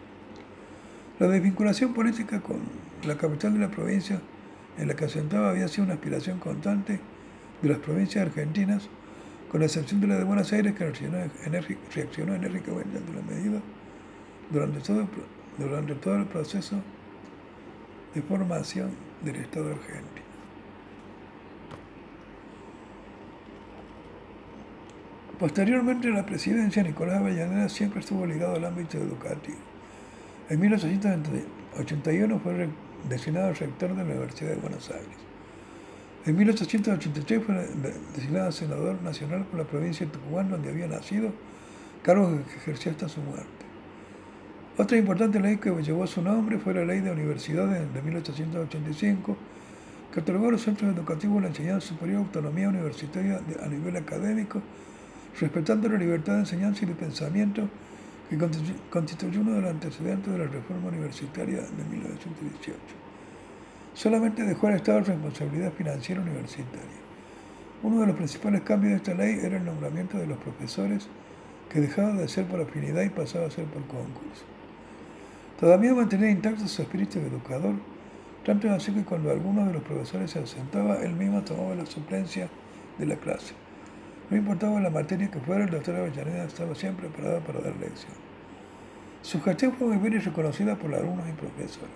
La 1.18 1.28
desvinculación 1.28 1.94
política 1.94 2.40
con 2.40 2.58
la 3.06 3.16
capital 3.16 3.54
de 3.54 3.60
la 3.60 3.70
provincia 3.70 4.20
en 4.76 4.88
la 4.88 4.94
que 4.94 5.06
asentaba 5.06 5.48
había 5.48 5.66
sido 5.66 5.84
una 5.84 5.94
aspiración 5.94 6.38
constante 6.38 7.00
de 7.62 7.68
las 7.70 7.78
provincias 7.78 8.26
argentinas, 8.26 8.90
con 9.50 9.60
la 9.60 9.66
excepción 9.66 10.02
de 10.02 10.08
la 10.08 10.16
de 10.16 10.24
Buenos 10.24 10.52
Aires, 10.52 10.74
que 10.74 10.84
reaccionó, 10.84 12.34
enérgicamente 12.34 12.98
ante 12.98 13.14
la 13.14 13.22
medida 13.22 13.62
durante 14.50 14.80
todo, 15.94 16.16
el 16.16 16.26
proceso 16.26 16.82
de 18.14 18.20
formación 18.20 18.90
del 19.24 19.36
Estado 19.36 19.70
argentino. 19.70 20.26
Posteriormente 25.38 26.10
la 26.10 26.26
presidencia, 26.26 26.82
Nicolás 26.82 27.20
Avellaneda 27.20 27.70
siempre 27.70 28.00
estuvo 28.00 28.26
ligado 28.26 28.56
al 28.56 28.64
ámbito 28.66 28.98
educativo. 28.98 29.65
En 30.48 30.60
1881 30.60 32.38
fue 32.38 32.68
designado 33.08 33.52
rector 33.52 33.90
de 33.90 33.96
la 33.96 34.04
Universidad 34.04 34.50
de 34.50 34.56
Buenos 34.56 34.88
Aires. 34.90 35.16
En 36.24 36.36
1883 36.36 37.42
fue 37.44 37.66
designado 38.14 38.52
senador 38.52 39.02
nacional 39.02 39.44
por 39.44 39.58
la 39.58 39.66
provincia 39.66 40.06
de 40.06 40.12
Tucumán, 40.12 40.48
donde 40.48 40.70
había 40.70 40.86
nacido, 40.86 41.32
cargo 42.04 42.30
que 42.48 42.56
ejerció 42.58 42.92
hasta 42.92 43.08
su 43.08 43.20
muerte. 43.22 43.46
Otra 44.78 44.96
importante 44.96 45.40
ley 45.40 45.56
que 45.56 45.70
llevó 45.82 46.06
su 46.06 46.22
nombre 46.22 46.58
fue 46.58 46.74
la 46.74 46.84
Ley 46.84 47.00
de 47.00 47.10
Universidades 47.10 47.92
de 47.92 48.02
1885, 48.02 49.36
que 50.12 50.20
otorgó 50.20 50.46
a 50.48 50.52
los 50.52 50.62
centros 50.62 50.94
educativos 50.94 51.42
la 51.42 51.48
enseñanza 51.48 51.88
superior 51.88 52.18
autonomía 52.18 52.68
universitaria 52.68 53.40
a 53.62 53.66
nivel 53.66 53.96
académico 53.96 54.62
respetando 55.40 55.88
la 55.88 55.98
libertad 55.98 56.34
de 56.34 56.40
enseñanza 56.40 56.84
y 56.84 56.88
de 56.88 56.94
pensamiento 56.94 57.68
que 58.28 58.38
constituyó 58.90 59.40
uno 59.40 59.52
de 59.52 59.60
los 59.60 59.70
antecedentes 59.70 60.32
de 60.32 60.38
la 60.38 60.46
reforma 60.46 60.88
universitaria 60.88 61.58
de 61.58 61.84
1918. 61.84 62.76
Solamente 63.94 64.42
dejó 64.42 64.66
al 64.66 64.74
Estado 64.74 65.00
la 65.00 65.06
responsabilidad 65.06 65.72
financiera 65.72 66.20
universitaria. 66.20 67.06
Uno 67.82 68.00
de 68.00 68.08
los 68.08 68.16
principales 68.16 68.62
cambios 68.62 68.90
de 68.92 68.96
esta 68.96 69.14
ley 69.14 69.38
era 69.42 69.58
el 69.58 69.64
nombramiento 69.64 70.18
de 70.18 70.26
los 70.26 70.38
profesores, 70.38 71.08
que 71.70 71.80
dejaba 71.80 72.12
de 72.12 72.28
ser 72.28 72.46
por 72.46 72.60
afinidad 72.60 73.02
y 73.02 73.10
pasaba 73.10 73.46
a 73.46 73.50
ser 73.50 73.64
por 73.66 73.82
concurso. 73.86 74.44
Todavía 75.58 75.94
mantenía 75.94 76.30
intacto 76.30 76.66
su 76.68 76.82
espíritu 76.82 77.18
de 77.18 77.28
educador, 77.28 77.74
tanto 78.44 78.70
así 78.70 78.92
que 78.92 79.04
cuando 79.04 79.30
alguno 79.30 79.66
de 79.66 79.72
los 79.72 79.82
profesores 79.82 80.30
se 80.30 80.38
ausentaba, 80.38 80.96
él 81.02 81.12
mismo 81.12 81.42
tomaba 81.42 81.74
la 81.74 81.86
suplencia 81.86 82.48
de 82.98 83.06
la 83.06 83.16
clase. 83.16 83.54
No 84.28 84.36
importaba 84.36 84.80
la 84.80 84.90
materia 84.90 85.30
que 85.30 85.38
fuera, 85.38 85.64
el 85.64 85.70
doctor 85.70 85.94
Avellaneda 85.94 86.44
estaba 86.44 86.74
siempre 86.74 87.08
preparado 87.08 87.40
para 87.42 87.60
dar 87.60 87.76
lección. 87.76 88.12
Su 89.22 89.40
gestión 89.40 89.72
fue 89.72 89.86
muy 89.86 89.98
bien 89.98 90.20
reconocida 90.20 90.74
por 90.76 90.92
alumnos 90.92 91.28
y 91.28 91.32
profesores. 91.32 91.90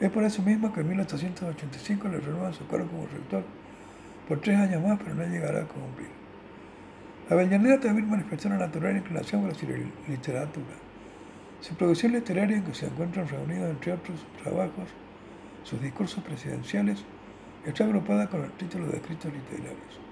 Es 0.00 0.10
por 0.10 0.24
eso 0.24 0.42
mismo 0.42 0.72
que 0.72 0.80
en 0.80 0.88
1885 0.88 2.08
le 2.08 2.18
renuevan 2.18 2.52
su 2.52 2.66
cargo 2.66 2.88
como 2.88 3.06
rector 3.06 3.44
por 4.28 4.40
tres 4.40 4.58
años 4.58 4.82
más, 4.82 4.98
pero 4.98 5.14
no 5.14 5.24
llegará 5.24 5.60
a 5.60 5.68
cumplir. 5.68 6.08
Avellaneda 7.30 7.80
también 7.80 8.10
manifestó 8.10 8.48
una 8.48 8.58
natural 8.58 8.96
inclinación 8.96 9.42
por 9.42 9.52
la 9.52 9.76
literatura. 10.08 10.74
Su 11.60 11.74
producción 11.74 12.12
literaria, 12.12 12.56
en 12.56 12.64
que 12.64 12.74
se 12.74 12.86
encuentran 12.86 13.28
reunidos 13.28 13.70
entre 13.70 13.92
otros 13.92 14.18
trabajos, 14.42 14.88
sus 15.62 15.80
discursos 15.80 16.22
presidenciales, 16.22 17.04
está 17.64 17.84
agrupada 17.84 18.28
con 18.28 18.44
el 18.44 18.52
título 18.52 18.86
de 18.86 18.96
escritos 18.98 19.32
literarios. 19.32 20.05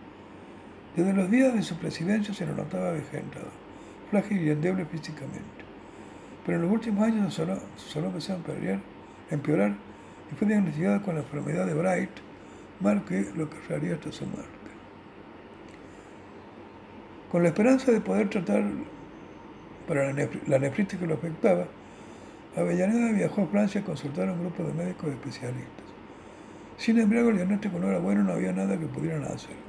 Desde 0.96 1.12
los 1.12 1.30
días 1.30 1.52
de 1.52 1.62
su 1.62 1.76
presidencia 1.76 2.32
se 2.32 2.46
lo 2.46 2.54
notaba 2.54 2.90
avejentado, 2.90 3.48
frágil 4.10 4.42
y 4.42 4.50
endeble 4.50 4.84
físicamente. 4.86 5.64
Pero 6.46 6.58
en 6.58 6.64
los 6.64 6.72
últimos 6.72 7.02
años 7.02 7.34
solo, 7.34 7.58
solo 7.76 8.06
empezó 8.08 8.34
a 8.34 8.36
empeorar, 8.36 8.80
empeorar 9.30 9.74
y 10.30 10.34
fue 10.36 10.46
diagnosticado 10.46 11.02
con 11.02 11.16
la 11.16 11.22
enfermedad 11.22 11.66
de 11.66 11.74
Bright, 11.74 12.10
mal 12.80 13.04
que 13.04 13.26
lo 13.34 13.50
cargaría 13.50 13.94
hasta 13.94 14.12
su 14.12 14.24
muerte. 14.26 14.48
Con 17.30 17.42
la 17.42 17.48
esperanza 17.48 17.90
de 17.90 18.00
poder 18.00 18.30
tratar 18.30 18.62
para 19.88 20.12
la, 20.12 20.58
nefritis 20.58 20.98
que 21.00 21.06
lo 21.06 21.14
afectaba, 21.14 21.66
Avellaneda 22.56 23.10
viajó 23.10 23.42
a 23.42 23.46
Francia 23.46 23.80
a 23.80 23.84
consultar 23.84 24.28
a 24.28 24.32
un 24.32 24.40
grupo 24.40 24.62
de 24.62 24.72
médicos 24.72 25.10
especialistas. 25.10 25.84
Sin 26.76 27.00
embargo, 27.00 27.30
el 27.30 27.36
diagnóstico 27.36 27.80
no 27.80 27.88
era 27.88 27.98
bueno, 27.98 28.22
no 28.22 28.32
había 28.32 28.52
nada 28.52 28.78
que 28.78 28.86
pudieran 28.86 29.24
hacer. 29.24 29.63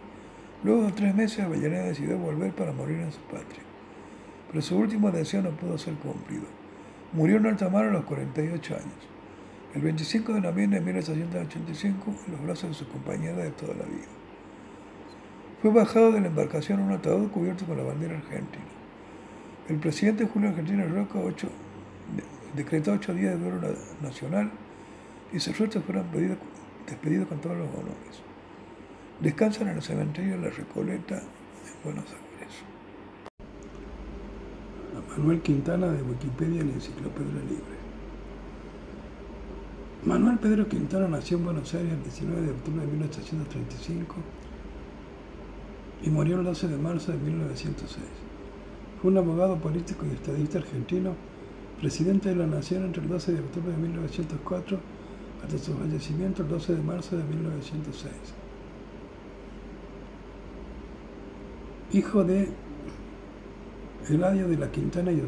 Luego 0.66 0.86
de 0.86 0.94
tres 0.94 1.14
meses, 1.14 1.42
Avellaneda 1.42 1.84
decidió 1.84 2.18
volver 2.18 2.52
para 2.52 2.72
morir 2.72 3.00
en 3.00 3.12
su 3.12 3.20
patria. 3.20 3.62
pero 4.48 4.64
su 4.64 4.76
último 4.76 5.12
deseo 5.12 5.44
no 5.44 5.52
pudo 5.52 5.78
ser 5.78 5.94
cumplido. 5.94 6.46
Murió 7.14 7.38
en 7.38 7.46
alta 7.46 7.70
mar 7.70 7.86
a 7.86 7.92
los 7.92 8.04
48 8.06 8.74
años, 8.74 9.02
el 9.76 9.82
25 9.84 10.34
de 10.34 10.42
noviembre 10.42 10.80
de 10.80 10.86
1885, 10.86 12.16
en 12.26 12.32
los 12.32 12.42
brazos 12.42 12.70
de 12.70 12.74
su 12.74 12.88
compañera 12.88 13.44
de 13.44 13.52
toda 13.52 13.76
la 13.76 13.84
vida. 13.84 14.08
Fue 15.62 15.70
bajado 15.70 16.12
de 16.12 16.22
la 16.22 16.28
embarcación 16.28 16.80
en 16.80 16.88
un 16.88 16.94
ataúd 16.94 17.30
cubierto 17.30 17.66
con 17.66 17.78
la 17.78 17.84
bandera 17.84 18.18
argentina. 18.18 18.66
El 19.70 19.76
presidente 19.76 20.26
Julio 20.26 20.50
Argentino 20.50 20.88
Roca 20.88 21.20
decretó 22.56 22.94
ocho 22.94 23.14
días 23.14 23.40
de 23.40 23.52
duelo 23.52 23.76
nacional 24.02 24.50
y 25.32 25.40
sus 25.40 25.60
restos 25.60 25.84
fueron 25.84 26.06
despedidos 26.88 27.28
con 27.28 27.38
todos 27.40 27.56
los 27.56 27.68
honores. 27.68 28.35
Descansan 29.22 29.70
en 29.70 29.78
el 29.78 29.82
cementerio 29.82 30.38
La 30.38 30.50
Recoleta, 30.50 31.16
en 31.16 31.84
Buenos 31.86 32.06
Aires. 32.06 32.54
Manuel 35.10 35.42
Quintana 35.42 35.88
de 35.88 36.04
Wikipedia 36.04 36.62
y 36.62 36.66
la 36.66 36.74
Enciclopedia 36.74 37.42
Libre. 37.42 37.76
Manuel 40.04 40.38
Pedro 40.38 40.68
Quintana 40.68 41.08
nació 41.08 41.38
en 41.38 41.46
Buenos 41.46 41.74
Aires 41.74 41.94
el 41.94 42.04
19 42.04 42.42
de 42.42 42.52
octubre 42.52 42.86
de 42.86 42.92
1835 42.92 44.16
y 46.04 46.10
murió 46.10 46.38
el 46.40 46.44
12 46.44 46.68
de 46.68 46.78
marzo 46.78 47.14
de 47.14 47.18
1906. 47.20 48.04
Fue 49.02 49.12
un 49.12 49.18
abogado 49.18 49.56
político 49.58 50.06
y 50.06 50.14
estadista 50.14 50.58
argentino, 50.58 51.14
presidente 51.80 52.30
de 52.30 52.36
la 52.36 52.48
Nación 52.48 52.84
entre 52.84 53.02
el 53.02 53.08
12 53.08 53.32
de 53.32 53.40
octubre 53.40 53.72
de 53.72 53.78
1904 53.78 54.78
hasta 55.42 55.58
su 55.58 55.74
fallecimiento 55.74 56.44
el 56.44 56.50
12 56.50 56.76
de 56.76 56.82
marzo 56.82 57.16
de 57.16 57.24
1906. 57.24 58.45
Hijo 61.96 62.26
de 62.26 62.50
Eladio 64.10 64.50
de 64.50 64.58
la 64.58 64.70
Quintana 64.70 65.14
y 65.14 65.24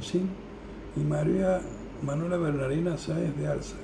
y 0.98 0.99
María 0.99 1.61
Manuela 2.06 2.35
Bernardina 2.35 2.98
Sáez 2.98 3.38
de 3.38 3.48
Alza. 3.48 3.77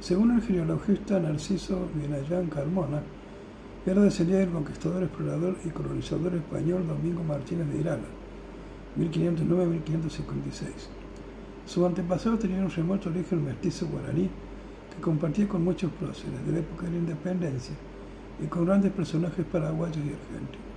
Según 0.00 0.30
el 0.30 0.40
genealogista 0.40 1.20
Narciso 1.20 1.90
Vienayán 1.94 2.46
Carmona, 2.46 3.02
era 3.84 4.00
descendía 4.00 4.38
del 4.38 4.52
conquistador, 4.52 5.02
explorador 5.02 5.56
y 5.66 5.68
colonizador 5.68 6.34
español 6.34 6.88
Domingo 6.88 7.22
Martínez 7.22 7.68
de 7.70 7.80
Irala, 7.80 8.08
1509-1556. 8.98 10.64
Sus 11.66 11.84
antepasados 11.84 12.38
tenían 12.38 12.64
un 12.64 12.70
remoto 12.70 13.10
origen 13.10 13.44
mestizo 13.44 13.86
guaraní 13.86 14.30
que 14.94 15.02
compartía 15.02 15.46
con 15.46 15.62
muchos 15.62 15.92
próceres 15.92 16.42
de 16.46 16.52
la 16.52 16.60
época 16.60 16.86
de 16.86 16.92
la 16.92 16.98
independencia 17.00 17.74
y 18.42 18.46
con 18.46 18.64
grandes 18.64 18.92
personajes 18.92 19.44
paraguayos 19.44 19.98
y 19.98 20.14
argentinos. 20.14 20.71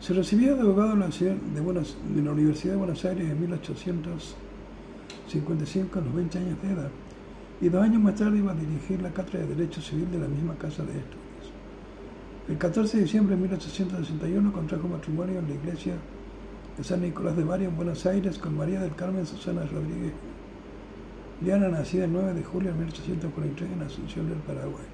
Se 0.00 0.14
recibió 0.14 0.54
de 0.54 0.62
abogado 0.62 0.92
en 0.92 1.00
la, 1.00 1.08
de, 1.08 2.22
la 2.22 2.30
Universidad 2.32 2.74
de 2.74 2.78
Buenos 2.78 3.04
Aires 3.04 3.28
en 3.30 3.40
1855 3.40 5.98
a 5.98 6.02
los 6.02 6.14
20 6.14 6.38
años 6.38 6.62
de 6.62 6.72
edad 6.72 6.90
y 7.60 7.68
dos 7.68 7.82
años 7.82 8.00
más 8.00 8.14
tarde 8.14 8.38
iba 8.38 8.52
a 8.52 8.54
dirigir 8.54 9.02
la 9.02 9.12
cátedra 9.12 9.44
de 9.46 9.56
Derecho 9.56 9.82
Civil 9.82 10.08
de 10.10 10.20
la 10.20 10.28
misma 10.28 10.54
casa 10.54 10.84
de 10.84 10.92
estudios. 10.92 11.18
El 12.48 12.56
14 12.56 12.96
de 12.96 13.02
diciembre 13.02 13.34
de 13.34 13.42
1861 13.42 14.52
contrajo 14.52 14.86
matrimonio 14.88 15.40
en 15.40 15.48
la 15.48 15.54
iglesia 15.54 15.94
de 16.76 16.84
San 16.84 17.00
Nicolás 17.02 17.36
de 17.36 17.42
Bari 17.44 17.64
en 17.64 17.76
Buenos 17.76 18.06
Aires 18.06 18.38
con 18.38 18.56
María 18.56 18.80
del 18.80 18.94
Carmen 18.94 19.26
Susana 19.26 19.62
Rodríguez 19.62 20.12
Diana, 21.40 21.68
nacida 21.68 22.04
el 22.04 22.12
9 22.12 22.34
de 22.34 22.42
julio 22.42 22.72
de 22.72 22.78
1843 22.78 23.70
en 23.70 23.82
Asunción 23.82 24.28
del 24.28 24.38
Paraguay, 24.38 24.86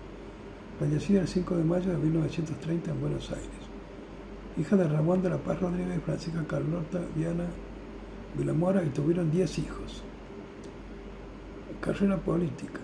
fallecida 0.78 1.22
el 1.22 1.28
5 1.28 1.56
de 1.56 1.64
mayo 1.64 1.90
de 1.90 1.97
1930 1.97 2.90
en 2.90 3.01
Buenos 3.01 3.31
Aires, 3.31 3.64
hija 4.56 4.76
de 4.76 4.89
Ramón 4.89 5.22
de 5.22 5.31
la 5.31 5.39
Paz 5.39 5.60
Rodríguez 5.60 5.98
y 5.98 6.01
Francisca 6.01 6.44
Carlota 6.47 7.01
Diana 7.16 7.47
Vilamora 8.36 8.82
y 8.85 8.89
tuvieron 8.89 9.31
10 9.31 9.59
hijos. 9.60 10.02
Carrera 11.81 12.16
política. 12.16 12.81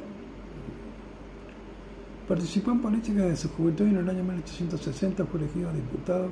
Participó 2.29 2.71
en 2.71 2.81
política 2.81 3.23
desde 3.23 3.37
su 3.37 3.49
juventud 3.51 3.87
y 3.87 3.91
en 3.91 3.97
el 3.97 4.09
año 4.09 4.23
1860 4.23 5.25
fue 5.27 5.41
elegido 5.41 5.73
diputado 5.73 6.31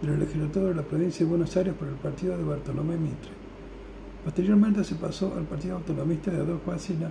del 0.00 0.18
legislativo 0.18 0.66
de 0.66 0.74
la 0.74 0.82
provincia 0.82 1.24
de 1.24 1.30
Buenos 1.30 1.54
Aires 1.56 1.74
por 1.74 1.88
el 1.88 1.94
partido 1.94 2.38
de 2.38 2.44
Bartolomé 2.44 2.96
Mitre. 2.96 3.32
Posteriormente 4.24 4.84
se 4.84 4.94
pasó 4.94 5.34
al 5.36 5.44
Partido 5.44 5.76
Autonomista 5.76 6.30
de 6.30 6.38
Adolfo 6.38 6.72
Asina 6.72 7.10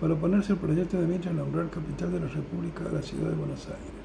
para 0.00 0.14
oponerse 0.14 0.52
al 0.52 0.58
proyecto 0.58 1.00
de 1.00 1.06
Mitre 1.06 1.30
de 1.30 1.36
nombrar 1.36 1.70
capital 1.70 2.10
de 2.12 2.20
la 2.20 2.28
República 2.28 2.84
a 2.88 2.92
la 2.92 3.02
ciudad 3.02 3.30
de 3.30 3.36
Buenos 3.36 3.64
Aires. 3.66 3.95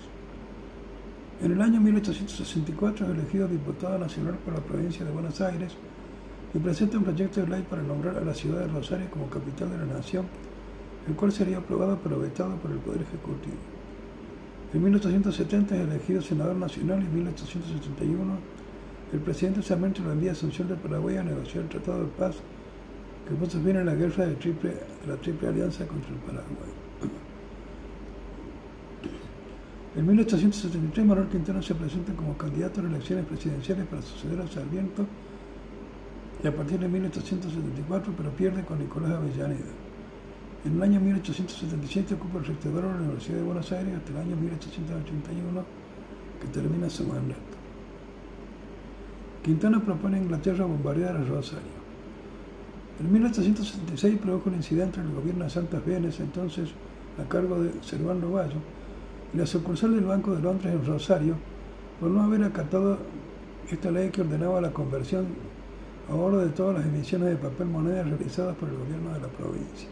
En 1.44 1.52
el 1.52 1.62
año 1.62 1.82
1864 1.82 3.08
es 3.08 3.18
elegido 3.18 3.48
diputado 3.48 3.98
nacional 3.98 4.36
por 4.46 4.54
la 4.54 4.60
provincia 4.60 5.04
de 5.04 5.12
Buenos 5.12 5.42
Aires 5.42 5.74
y 6.54 6.60
presenta 6.60 7.00
un 7.00 7.04
proyecto 7.04 7.42
de 7.42 7.48
ley 7.48 7.66
para 7.68 7.82
nombrar 7.82 8.16
a 8.16 8.22
la 8.22 8.36
ciudad 8.36 8.60
de 8.60 8.68
Rosario 8.68 9.10
como 9.10 9.28
capital 9.28 9.72
de 9.72 9.78
la 9.80 9.86
nación 9.86 10.28
el 11.08 11.16
cual 11.16 11.32
sería 11.32 11.58
aprobado 11.58 12.00
pero 12.04 12.20
vetado 12.20 12.56
por 12.58 12.70
el 12.70 12.78
Poder 12.78 13.02
Ejecutivo. 13.02 13.56
En 14.72 14.84
1870 14.84 15.76
es 15.76 15.82
elegido 15.82 16.22
senador 16.22 16.56
nacional 16.56 17.02
y 17.02 17.06
en 17.06 17.16
1871 17.16 18.38
el 19.14 19.20
presidente 19.20 19.64
Sarmiento 19.64 20.04
lo 20.04 20.12
envía 20.12 20.30
a 20.30 20.34
Asunción 20.34 20.68
de 20.68 20.76
Paraguay 20.76 21.18
a 21.18 21.24
negociar 21.24 21.64
el 21.64 21.70
Tratado 21.70 22.04
de 22.04 22.10
Paz 22.10 22.36
que 23.28 23.34
puso 23.34 23.60
fin 23.62 23.78
a 23.78 23.84
la 23.84 23.96
guerra 23.96 24.28
de, 24.28 24.36
la 25.08 25.16
Triple 25.18 25.48
Alianza 25.48 25.88
contra 25.88 26.12
el 26.12 26.20
Paraguay. 26.20 26.81
En 29.94 30.08
1873 30.08 31.06
Manuel 31.06 31.28
Quintana 31.28 31.62
se 31.62 31.76
presenta 31.76 32.14
como 32.14 32.38
candidato 32.38 32.80
a 32.80 32.84
las 32.84 32.94
elecciones 32.94 33.26
presidenciales 33.26 33.86
para 33.88 34.02
suceder 34.02 34.40
a 34.40 34.48
Sarmiento 34.48 35.06
y 36.42 36.48
a 36.48 36.56
partir 36.56 36.80
de 36.80 36.88
1874 36.88 38.14
pero 38.16 38.30
pierde 38.32 38.64
con 38.64 38.80
Nicolás 38.80 39.12
Avellaneda. 39.12 39.74
En 40.64 40.76
el 40.76 40.82
año 40.82 41.02
1877 41.02 42.14
ocupa 42.14 42.40
el 42.40 42.46
rectorado 42.46 42.88
de 42.88 42.94
la 42.94 43.02
Universidad 43.02 43.38
de 43.38 43.44
Buenos 43.44 43.72
Aires 43.74 43.94
hasta 43.98 44.12
el 44.12 44.18
año 44.18 44.36
1881 44.38 45.64
que 46.40 46.48
termina 46.48 46.90
su 46.90 47.04
mandato. 47.04 47.42
Quintana 49.44 49.84
propone 49.84 50.18
a 50.18 50.22
Inglaterra 50.22 50.66
bombardear 50.66 51.18
a 51.18 51.24
Rosario. 51.24 51.82
En 53.02 53.12
1876 53.12 54.20
produjo 54.20 54.50
un 54.50 54.56
incidente 54.56 55.02
en 55.02 55.08
el 55.08 55.16
gobierno 55.16 55.44
de 55.44 55.50
Santa 55.50 55.82
Fe, 55.82 55.98
entonces 55.98 56.70
a 57.20 57.28
cargo 57.28 57.62
de 57.62 57.72
Servando 57.84 58.28
Novallo, 58.28 58.62
y 59.34 59.38
la 59.38 59.46
sucursal 59.46 59.96
del 59.96 60.06
Banco 60.06 60.36
de 60.36 60.42
Londres 60.42 60.74
en 60.74 60.86
Rosario, 60.86 61.36
por 62.00 62.10
no 62.10 62.24
haber 62.24 62.44
acatado 62.44 62.98
esta 63.70 63.92
ley 63.92 64.10
que 64.10 64.22
ordenaba 64.22 64.60
la 64.60 64.72
conversión 64.72 65.26
a 66.10 66.16
oro 66.16 66.40
de 66.40 66.50
todas 66.50 66.78
las 66.78 66.86
emisiones 66.86 67.30
de 67.30 67.36
papel 67.36 67.68
moneda 67.68 68.04
realizadas 68.04 68.56
por 68.58 68.70
el 68.70 68.78
gobierno 68.78 69.14
de 69.14 69.20
la 69.20 69.28
provincia. 69.28 69.88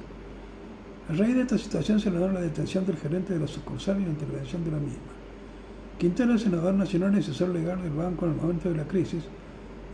A 1.10 1.14
raíz 1.14 1.36
de 1.36 1.42
esta 1.42 1.58
situación 1.58 2.00
se 2.00 2.12
da 2.12 2.32
la 2.32 2.42
detención 2.42 2.86
del 2.86 2.98
gerente 2.98 3.34
de 3.34 3.40
la 3.40 3.48
sucursal 3.48 4.00
y 4.02 4.06
la 4.06 4.12
intervención 4.12 4.64
de 4.64 4.72
la 4.72 4.78
misma. 4.78 5.14
Quintana 5.98 6.38
senador 6.38 6.74
nacional 6.74 7.16
y 7.16 7.20
asesor 7.20 7.50
legal 7.50 7.82
del 7.82 7.92
banco 7.92 8.26
en 8.26 8.34
el 8.34 8.38
momento 8.38 8.70
de 8.70 8.78
la 8.78 8.88
crisis 8.88 9.24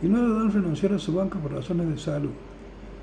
y 0.02 0.06
no 0.06 0.22
dudó 0.22 0.42
en 0.42 0.52
renunciar 0.52 0.92
a 0.92 0.98
su 0.98 1.14
banco 1.14 1.38
por 1.38 1.52
razones 1.52 1.88
de 1.88 1.98
salud. 1.98 2.30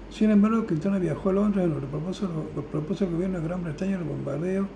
Sin 0.10 0.30
embargo, 0.30 0.68
Quintana 0.68 1.00
viajó 1.00 1.30
a 1.30 1.34
Londres 1.34 1.66
en 1.66 1.72
lo 1.72 1.80
que 1.80 1.88
propuso, 1.88 3.06
el 3.06 3.12
gobierno 3.12 3.40
de 3.40 3.48
Gran 3.48 3.64
Bretaña 3.64 3.98
el 3.98 4.04
bombardeo 4.04 4.68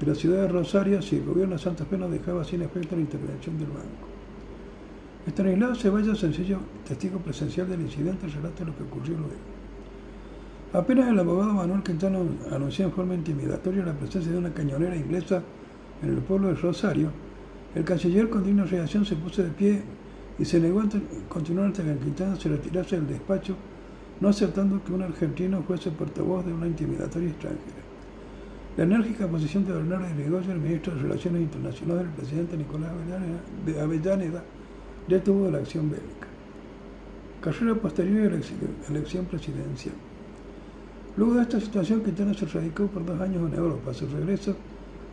de 0.00 0.06
la 0.06 0.14
ciudad 0.14 0.42
de 0.42 0.48
Rosario 0.48 1.02
si 1.02 1.16
el 1.16 1.26
gobierno 1.26 1.56
de 1.56 1.62
Santa 1.62 1.84
Fe 1.84 1.98
no 1.98 2.08
dejaba 2.08 2.42
sin 2.42 2.62
efecto 2.62 2.96
la 2.96 3.02
intervención 3.02 3.58
del 3.58 3.68
banco. 3.68 4.08
Estanislao 5.26 5.74
Ceballos, 5.74 6.18
sencillo 6.18 6.58
testigo 6.88 7.18
presencial 7.18 7.68
del 7.68 7.82
incidente, 7.82 8.26
relata 8.26 8.64
lo 8.64 8.74
que 8.76 8.84
ocurrió 8.84 9.18
luego. 9.18 9.60
Apenas 10.72 11.08
el 11.08 11.18
abogado 11.18 11.52
Manuel 11.52 11.82
Quintana 11.82 12.18
anunció 12.50 12.86
en 12.86 12.92
forma 12.92 13.14
intimidatoria 13.14 13.84
la 13.84 13.92
presencia 13.92 14.32
de 14.32 14.38
una 14.38 14.54
cañonera 14.54 14.96
inglesa 14.96 15.42
en 16.02 16.10
el 16.10 16.18
pueblo 16.18 16.48
de 16.48 16.54
Rosario, 16.54 17.10
el 17.74 17.84
canciller 17.84 18.28
con 18.28 18.42
digna 18.42 18.64
reacción 18.64 19.04
se 19.04 19.14
puso 19.14 19.42
de 19.42 19.50
pie 19.50 19.82
y 20.38 20.44
se 20.44 20.58
negó 20.58 20.80
a 20.80 20.88
continuar 21.28 21.68
hasta 21.68 21.84
que 21.84 21.98
Quintana 21.98 22.34
se 22.34 22.48
retirase 22.48 22.96
del 22.96 23.06
despacho, 23.06 23.54
no 24.20 24.28
aceptando 24.28 24.82
que 24.82 24.92
un 24.92 25.02
argentino 25.02 25.62
fuese 25.62 25.90
portavoz 25.90 26.46
de 26.46 26.52
una 26.52 26.66
intimidatoria 26.66 27.28
extranjera. 27.28 27.89
La 28.76 28.84
enérgica 28.84 29.26
posición 29.26 29.66
de 29.66 29.72
Bernardo 29.72 30.06
de 30.06 30.52
el 30.52 30.60
ministro 30.60 30.94
de 30.94 31.02
Relaciones 31.02 31.42
Internacionales 31.42 32.04
del 32.04 32.12
presidente 32.12 32.56
Nicolás 32.56 32.92
de 33.66 33.80
Avellaneda, 33.80 34.44
detuvo 35.08 35.50
la 35.50 35.58
acción 35.58 35.90
bélica. 35.90 36.28
Carrera 37.40 37.74
posterior 37.74 38.32
a 38.32 38.36
la 38.36 38.96
elección 38.96 39.24
presidencial. 39.26 39.94
Luego 41.16 41.34
de 41.34 41.42
esta 41.42 41.60
situación, 41.60 42.02
Quintana 42.02 42.32
se 42.32 42.46
radicó 42.46 42.86
por 42.86 43.04
dos 43.04 43.20
años 43.20 43.50
en 43.50 43.58
Europa. 43.58 43.90
A 43.90 43.94
su 43.94 44.06
regreso, 44.06 44.54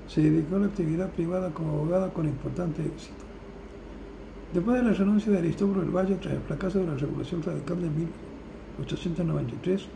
se 0.08 0.22
dedicó 0.22 0.58
a 0.58 0.60
la 0.60 0.68
actividad 0.68 1.10
privada 1.10 1.50
como 1.50 1.72
abogado 1.72 2.14
con 2.14 2.28
importante 2.28 2.86
éxito. 2.86 3.26
Después 4.54 4.78
de 4.78 4.84
la 4.84 4.94
renuncia 4.94 5.32
de 5.32 5.40
Aristóbulo 5.40 5.82
del 5.82 5.90
Valle 5.90 6.16
tras 6.16 6.36
el 6.36 6.42
fracaso 6.42 6.80
de 6.80 6.88
la 6.88 6.96
Revolución 6.96 7.42
Radical 7.42 7.82
de 7.82 7.90
1893, 7.90 9.88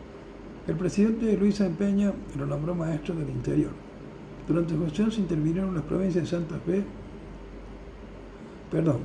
el 0.68 0.76
presidente 0.76 1.36
Luis 1.38 1.60
Empeña 1.60 2.14
lo 2.38 2.46
nombró 2.46 2.76
maestro 2.76 3.16
del 3.16 3.30
interior. 3.30 3.72
Durante 4.48 4.74
su 4.74 4.84
gestión 4.84 5.12
se 5.12 5.22
intervinieron 5.22 5.74
las 5.74 5.84
provincias 5.84 6.24
de 6.24 6.30
Santa 6.30 6.60
Fe, 6.60 6.84
perdón, 8.70 9.00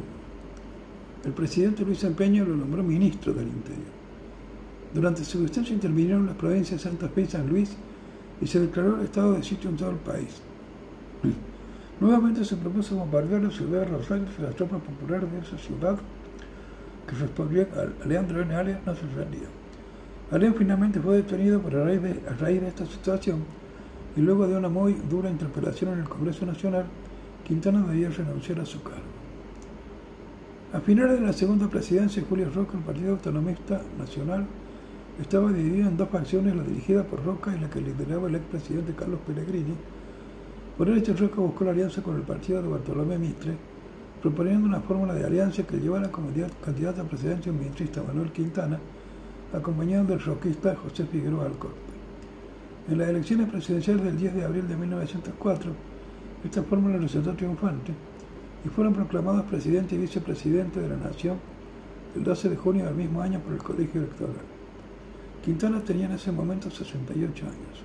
el 1.26 1.32
presidente 1.32 1.84
Luis 1.84 2.04
Empeño 2.04 2.44
lo 2.44 2.56
nombró 2.56 2.84
ministro 2.84 3.32
del 3.32 3.48
Interior. 3.48 3.90
Durante 4.94 5.24
su 5.24 5.42
gestión 5.42 5.66
se 5.66 5.72
intervinieron 5.72 6.24
las 6.24 6.36
provincias 6.36 6.82
de 6.82 6.88
Santa 6.88 7.08
Fe 7.08 7.22
y 7.22 7.26
San 7.26 7.48
Luis 7.48 7.76
y 8.40 8.46
se 8.46 8.60
declaró 8.60 8.96
el 8.96 9.06
estado 9.06 9.32
de 9.32 9.42
sitio 9.42 9.70
en 9.70 9.76
todo 9.76 9.90
el 9.90 9.96
país. 9.96 10.40
Nuevamente 12.00 12.44
se 12.44 12.56
propuso 12.56 12.94
bombardear 12.94 13.42
la 13.42 13.50
ciudad 13.50 13.80
de 13.80 13.86
Rosario 13.86 14.26
y 14.38 14.42
las 14.42 14.54
tropas 14.54 14.80
populares 14.82 15.32
de 15.32 15.38
esa 15.40 15.58
ciudad 15.58 15.98
que 17.08 17.16
respondían 17.16 17.68
a 17.74 18.06
Leandro 18.06 18.42
N. 18.42 18.54
Arias 18.54 18.80
no 18.86 18.94
se 18.94 19.02
rendía. 19.02 19.48
Arias 20.30 20.54
finalmente 20.58 20.98
fue 20.98 21.16
detenido 21.16 21.60
por 21.60 21.76
a 21.76 21.84
raíz, 21.84 22.02
de, 22.02 22.68
esta 22.68 22.84
situación 22.84 23.44
y 24.16 24.20
luego 24.20 24.48
de 24.48 24.56
una 24.56 24.68
muy 24.68 24.94
dura 24.94 25.30
interpelación 25.30 25.92
en 25.92 26.00
el 26.00 26.08
Congreso 26.08 26.44
Nacional, 26.44 26.86
Quintana 27.44 27.86
debía 27.86 28.10
renunciar 28.10 28.58
a 28.58 28.66
su 28.66 28.82
cargo. 28.82 29.00
A 30.72 30.80
finales 30.80 31.20
de 31.20 31.26
la 31.26 31.32
segunda 31.32 31.68
presidencia 31.68 32.20
de 32.20 32.28
Julio 32.28 32.50
Roca, 32.52 32.76
el 32.76 32.82
Partido 32.82 33.12
Autonomista 33.12 33.80
Nacional 33.98 34.46
estaba 35.20 35.52
dividido 35.52 35.88
en 35.88 35.96
dos 35.96 36.08
facciones, 36.08 36.56
la 36.56 36.64
dirigida 36.64 37.04
por 37.04 37.24
Roca 37.24 37.54
y 37.56 37.60
la 37.60 37.70
que 37.70 37.80
lideraba 37.80 38.28
el 38.28 38.34
expresidente 38.34 38.94
Carlos 38.94 39.20
Pellegrini, 39.24 39.74
por 40.76 40.90
el 40.90 40.98
hecho, 40.98 41.14
Roca 41.14 41.40
buscó 41.40 41.64
la 41.64 41.70
alianza 41.70 42.02
con 42.02 42.16
el 42.16 42.22
partido 42.22 42.60
de 42.60 42.68
Bartolomé 42.68 43.16
Mitre, 43.16 43.56
proponiendo 44.20 44.66
una 44.66 44.80
fórmula 44.80 45.14
de 45.14 45.24
alianza 45.24 45.62
que 45.62 45.78
llevara 45.78 46.10
como 46.10 46.28
candidato 46.62 47.00
a 47.00 47.04
presidencia 47.04 47.50
el 47.50 47.56
ministrista 47.56 48.02
Manuel 48.02 48.30
Quintana, 48.30 48.78
acompañado 49.52 50.04
del 50.04 50.20
roquista 50.20 50.74
José 50.76 51.04
Figueroa 51.06 51.46
Alcorte. 51.46 51.76
En 52.88 52.98
las 52.98 53.08
elecciones 53.08 53.48
presidenciales 53.50 54.04
del 54.04 54.16
10 54.16 54.34
de 54.34 54.44
abril 54.44 54.68
de 54.68 54.76
1904, 54.76 55.72
esta 56.44 56.62
fórmula 56.62 56.98
resultó 56.98 57.34
triunfante 57.34 57.92
y 58.64 58.68
fueron 58.68 58.94
proclamados 58.94 59.44
presidente 59.44 59.94
y 59.94 59.98
vicepresidente 59.98 60.80
de 60.80 60.88
la 60.88 60.96
Nación 60.96 61.38
el 62.14 62.24
12 62.24 62.50
de 62.50 62.56
junio 62.56 62.84
del 62.86 62.94
mismo 62.94 63.20
año 63.20 63.40
por 63.40 63.52
el 63.52 63.62
Colegio 63.62 64.00
Electoral. 64.00 64.36
Quintana 65.44 65.80
tenía 65.80 66.06
en 66.06 66.12
ese 66.12 66.32
momento 66.32 66.70
68 66.70 67.44
años. 67.44 67.84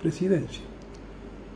Presidencia. 0.00 0.62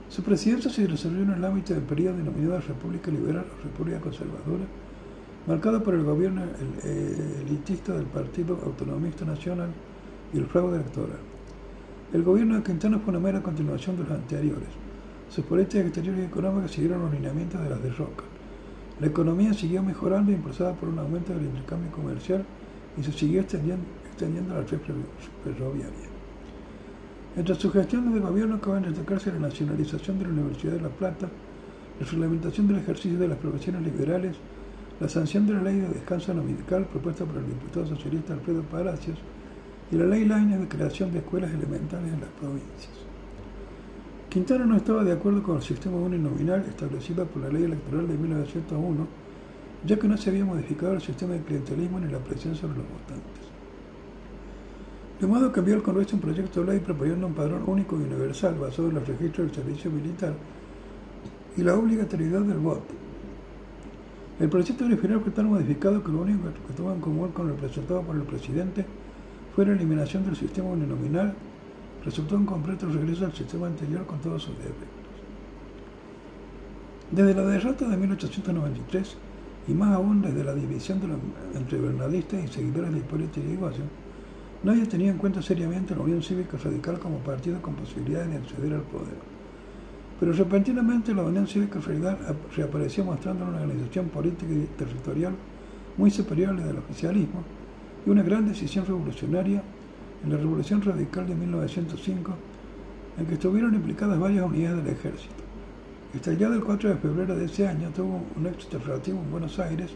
Su 0.09 0.23
presidencia 0.23 0.70
se 0.70 0.87
desarrolló 0.87 1.23
en 1.23 1.31
el 1.31 1.45
ámbito 1.45 1.73
del 1.73 1.85
periodo 1.85 2.16
denominado 2.16 2.61
República 2.61 3.11
Liberal 3.11 3.47
o 3.49 3.62
República 3.62 4.01
Conservadora, 4.01 4.65
marcada 5.47 5.83
por 5.83 5.95
el 5.95 6.05
gobierno 6.05 6.43
elitista 7.41 7.95
del 7.95 8.07
Partido 8.07 8.59
Autonomista 8.65 9.25
Nacional 9.25 9.71
y 10.33 10.39
el 10.39 10.47
fraude 10.47 10.77
electoral. 10.77 11.19
El 12.12 12.23
gobierno 12.23 12.57
de 12.57 12.62
Quintana 12.62 12.99
fue 12.99 13.11
una 13.11 13.21
mera 13.21 13.43
continuación 13.43 13.97
de 13.97 14.03
los 14.03 14.12
anteriores. 14.12 14.69
Sus 15.29 15.45
políticas 15.45 15.87
exteriores 15.87 16.23
y 16.23 16.27
económicas 16.27 16.73
siguieron 16.73 17.03
los 17.03 17.12
lineamientos 17.12 17.62
de 17.62 17.71
las 17.71 17.83
de 17.83 17.91
Roca. 17.91 18.25
La 19.01 19.07
economía 19.07 19.55
siguió 19.55 19.83
mejorando, 19.83 20.33
impulsada 20.33 20.75
por 20.75 20.89
un 20.89 20.99
aumento 20.99 21.33
del 21.33 21.45
intercambio 21.45 21.91
comercial 21.93 22.45
y 22.99 23.03
se 23.03 23.12
siguió 23.12 23.41
extendiendo, 23.41 23.85
extendiendo 24.07 24.55
la 24.55 24.62
red 24.62 24.79
ferroviaria. 25.45 26.09
Entre 27.37 27.55
sus 27.55 27.73
gestiones 27.73 28.12
de 28.12 28.21
gobierno 28.21 28.57
acaban 28.57 28.83
de 28.83 28.89
destacarse 28.89 29.33
la 29.33 29.39
nacionalización 29.39 30.19
de 30.19 30.25
la 30.25 30.33
Universidad 30.33 30.73
de 30.73 30.81
La 30.81 30.89
Plata, 30.89 31.29
la 32.01 32.07
reglamentación 32.07 32.67
del 32.67 32.79
ejercicio 32.79 33.19
de 33.19 33.29
las 33.29 33.39
profesiones 33.39 33.83
liberales, 33.83 34.37
la 35.01 35.09
sanción 35.09 35.47
de 35.47 35.55
la 35.55 35.62
ley 35.62 35.81
de 35.81 35.89
descanso 35.89 36.35
dominical 36.35 36.85
propuesta 36.85 37.24
por 37.24 37.39
el 37.39 37.47
diputado 37.47 37.86
socialista 37.86 38.35
Alfredo 38.35 38.62
Palacios 38.62 39.16
y 39.90 39.97
la 39.97 40.05
ley 40.05 40.27
Laine 40.27 40.59
de 40.59 40.68
creación 40.68 41.10
de 41.10 41.20
escuelas 41.20 41.51
elementales 41.52 42.12
en 42.12 42.20
las 42.20 42.28
provincias. 42.31 42.93
Quintana 44.28 44.66
no 44.66 44.77
estaba 44.77 45.02
de 45.02 45.12
acuerdo 45.12 45.43
con 45.43 45.56
el 45.56 45.62
sistema 45.62 45.97
uninominal 45.97 46.60
establecido 46.68 47.24
por 47.27 47.43
la 47.43 47.48
ley 47.48 47.64
electoral 47.64 48.06
de 48.06 48.14
1901, 48.14 49.06
ya 49.86 49.98
que 49.98 50.06
no 50.06 50.16
se 50.18 50.28
había 50.28 50.44
modificado 50.44 50.93
el 50.93 51.01
sistema 51.01 51.32
de 51.32 51.40
clientelismo 51.40 51.98
ni 51.98 52.12
la 52.12 52.18
presión 52.18 52.55
sobre 52.55 52.77
los 52.77 52.86
votantes. 52.86 53.51
De 55.18 55.27
modo 55.27 55.51
que 55.51 55.60
envió 55.60 55.77
al 55.77 55.82
Congreso 55.82 56.16
un 56.16 56.22
proyecto 56.22 56.60
de 56.60 56.72
ley 56.72 56.81
proponiendo 56.81 57.27
un 57.27 57.35
padrón 57.35 57.62
único 57.66 57.98
y 57.98 58.05
universal 58.05 58.55
basado 58.55 58.89
en 58.89 58.97
los 58.97 59.09
registros 59.09 59.47
del 59.47 59.56
servicio 59.56 59.90
militar 59.90 60.35
y 61.56 61.62
la 61.62 61.74
obligatoriedad 61.74 62.43
del 62.43 62.59
voto. 62.59 62.99
El 64.41 64.49
proyecto 64.49 64.87
original 64.87 65.21
fue 65.21 65.33
tan 65.33 65.47
modificado 65.47 66.03
que 66.03 66.11
lo 66.11 66.23
único 66.23 66.49
que 66.67 66.73
tuvo 66.73 66.93
en 66.93 67.01
común 67.01 67.31
con 67.31 67.49
el 67.49 67.55
presentado 67.55 68.03
por 68.03 68.17
el 68.17 68.23
presidente 68.23 68.87
fue 69.55 69.67
la 69.67 69.73
eliminación 69.73 70.25
del 70.25 70.35
sistema 70.35 70.71
uninominal, 70.71 71.35
resultó 72.05 72.37
un 72.37 72.47
completo 72.47 72.89
regreso 72.89 73.27
al 73.27 73.35
sistema 73.35 73.67
anterior 73.67 74.07
con 74.07 74.19
todos 74.21 74.45
sus 74.45 74.57
defectos. 74.57 74.89
Desde 77.11 77.35
la 77.35 77.43
derrota 77.43 77.87
de 77.87 77.97
1893, 77.97 79.17
y 79.69 79.75
más 79.75 79.95
aún 79.95 80.23
desde 80.23 80.43
la 80.43 80.55
división 80.55 81.01
de 81.01 81.09
los, 81.09 81.19
entre 81.55 81.79
bernadistas 81.79 82.43
y 82.43 82.49
seguidores 82.49 82.93
de 82.93 82.99
Hipólito 82.99 83.41
Yrigoyen, 83.41 83.91
Nadie 84.62 84.85
tenía 84.85 85.11
en 85.11 85.17
cuenta 85.17 85.41
seriamente 85.41 85.95
la 85.95 86.03
Unión 86.03 86.23
Cívica 86.23 86.59
Radical 86.62 86.99
como 86.99 87.17
partido 87.21 87.62
con 87.62 87.77
posibilidades 87.77 88.29
de 88.29 88.37
acceder 88.37 88.75
al 88.75 88.83
poder. 88.83 89.17
Pero 90.21 90.35
repentinamente 90.35 91.15
la 91.15 91.23
Unión 91.23 91.47
Cívica 91.47 91.81
Radical 91.81 92.19
reapareció 92.55 93.07
mostrando 93.07 93.47
una 93.47 93.57
organización 93.57 94.11
política 94.11 94.53
y 94.53 94.69
territorial 94.77 95.33
muy 95.97 96.11
superior 96.11 96.51
a 96.51 96.53
la 96.53 96.67
del 96.67 96.77
oficialismo 96.77 97.43
y 98.07 98.11
una 98.11 98.23
gran 98.23 98.47
decisión 98.47 98.85
revolucionaria 98.85 99.63
en 100.23 100.31
la 100.31 100.37
Revolución 100.37 100.83
Radical 100.83 101.27
de 101.27 101.35
1905, 101.35 102.35
en 103.19 103.27
que 103.27 103.35
estuvieron 103.35 103.75
implicadas 103.75 104.19
varias 104.19 104.45
unidades 104.45 104.85
del 104.85 104.95
ejército. 104.95 105.35
Estallada 106.15 106.55
el 106.55 106.65
4 106.65 106.91
de 106.91 106.97
febrero 106.97 107.37
de 107.37 107.47
ese 107.47 107.67
año, 107.67 107.89
tuvo 107.95 108.23
un 108.37 108.47
éxito 108.47 108.79
relativo 108.79 109.21
en 109.21 109.31
Buenos 109.31 109.59
Aires, 109.59 109.91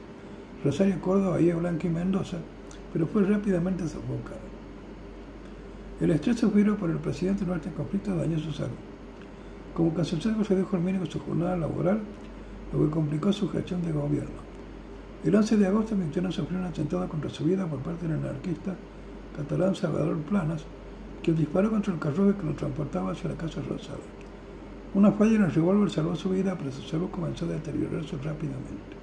Rosario, 0.64 1.00
Córdoba, 1.02 1.32
Bahía 1.32 1.54
Blanca 1.54 1.86
y 1.86 1.90
Mendoza, 1.90 2.38
pero 2.94 3.06
fue 3.06 3.24
rápidamente 3.24 3.82
sofocado. 3.84 4.40
El 6.00 6.10
estrés 6.12 6.38
sufrido 6.38 6.76
por 6.76 6.88
el 6.88 6.96
presidente 6.96 7.44
en 7.44 7.52
este 7.52 7.70
conflicto 7.72 8.16
dañó 8.16 8.38
su 8.38 8.52
salud. 8.52 8.93
Como 9.74 9.92
consecuencia 9.92 10.44
redujo 10.48 10.76
al 10.76 10.82
mínimo 10.82 11.04
su 11.06 11.18
jornada 11.18 11.56
laboral, 11.56 12.00
lo 12.72 12.84
que 12.84 12.90
complicó 12.90 13.32
su 13.32 13.48
gestión 13.48 13.82
de 13.82 13.90
gobierno. 13.92 14.44
El 15.24 15.34
11 15.34 15.56
de 15.56 15.66
agosto, 15.66 15.96
Quintana 15.96 16.30
sufrió 16.30 16.58
un 16.58 16.66
atentado 16.66 17.08
contra 17.08 17.30
su 17.30 17.44
vida 17.44 17.66
por 17.66 17.80
parte 17.80 18.06
del 18.06 18.18
anarquista 18.18 18.76
catalán 19.36 19.74
Salvador 19.74 20.18
Planas, 20.18 20.64
quien 21.22 21.36
disparó 21.36 21.70
contra 21.70 21.92
el 21.92 21.98
carruaje 21.98 22.38
que 22.38 22.46
lo 22.46 22.52
transportaba 22.52 23.12
hacia 23.12 23.30
la 23.30 23.36
Casa 23.36 23.60
Rosada. 23.68 23.98
Una 24.94 25.10
falla 25.10 25.36
en 25.36 25.44
el 25.44 25.52
revólver 25.52 25.90
salvó 25.90 26.14
su 26.14 26.30
vida, 26.30 26.54
pero 26.56 26.70
su 26.70 26.82
salud 26.82 27.10
comenzó 27.10 27.46
a 27.46 27.48
deteriorarse 27.48 28.16
rápidamente. 28.18 28.94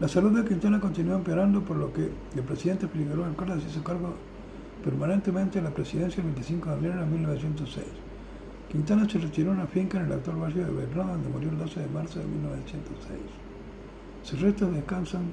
La 0.00 0.08
salud 0.08 0.36
de 0.36 0.48
Quintana 0.48 0.80
continuó 0.80 1.14
empeorando, 1.14 1.60
por 1.60 1.76
lo 1.76 1.92
que 1.92 2.10
el 2.34 2.42
presidente 2.42 2.88
Figueroa 2.88 3.28
Alcalá 3.28 3.60
se 3.60 3.68
hizo 3.68 3.84
cargo 3.84 4.14
permanentemente 4.82 5.58
en 5.58 5.64
la 5.64 5.70
presidencia 5.70 6.20
el 6.20 6.26
25 6.26 6.68
de 6.68 6.74
abril 6.74 6.96
de 6.96 7.06
1906. 7.06 8.11
Quintana 8.72 9.06
se 9.06 9.18
retiró 9.18 9.50
a 9.50 9.54
una 9.54 9.66
finca 9.66 9.98
en 9.98 10.06
el 10.06 10.12
actual 10.12 10.38
barrio 10.38 10.64
de 10.64 10.72
Bernal, 10.72 11.08
donde 11.08 11.28
murió 11.28 11.50
el 11.50 11.58
12 11.58 11.80
de 11.80 11.88
marzo 11.88 12.20
de 12.20 12.24
1906. 12.24 13.20
Sus 14.22 14.40
restos 14.40 14.74
descansan 14.74 15.30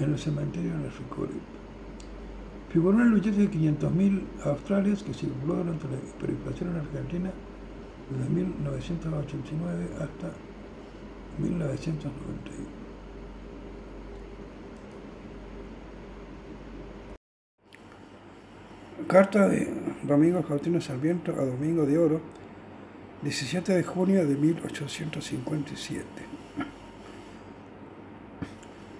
en 0.00 0.12
el 0.12 0.18
cementerio 0.18 0.72
de 0.72 0.78
la 0.78 0.90
Ricorip. 0.90 1.40
Figuró 2.70 3.00
en 3.00 3.06
el 3.06 3.20
billete 3.20 3.46
de 3.46 3.50
500.000 3.52 4.22
australes 4.46 5.04
que 5.04 5.14
circuló 5.14 5.58
durante 5.58 5.86
la 5.86 5.94
hiperinflación 5.94 6.70
en 6.70 6.76
Argentina 6.76 7.30
desde 8.10 8.30
1989 8.30 9.90
hasta 10.00 10.32
1991. 11.38 12.79
Carta 19.06 19.48
de 19.48 19.68
Domingo 20.02 20.42
Faustino 20.42 20.80
Sarmiento 20.80 21.32
a 21.32 21.44
Domingo 21.44 21.84
de 21.84 21.98
Oro, 21.98 22.20
17 23.22 23.72
de 23.72 23.82
junio 23.82 24.26
de 24.26 24.34
1857. 24.34 26.04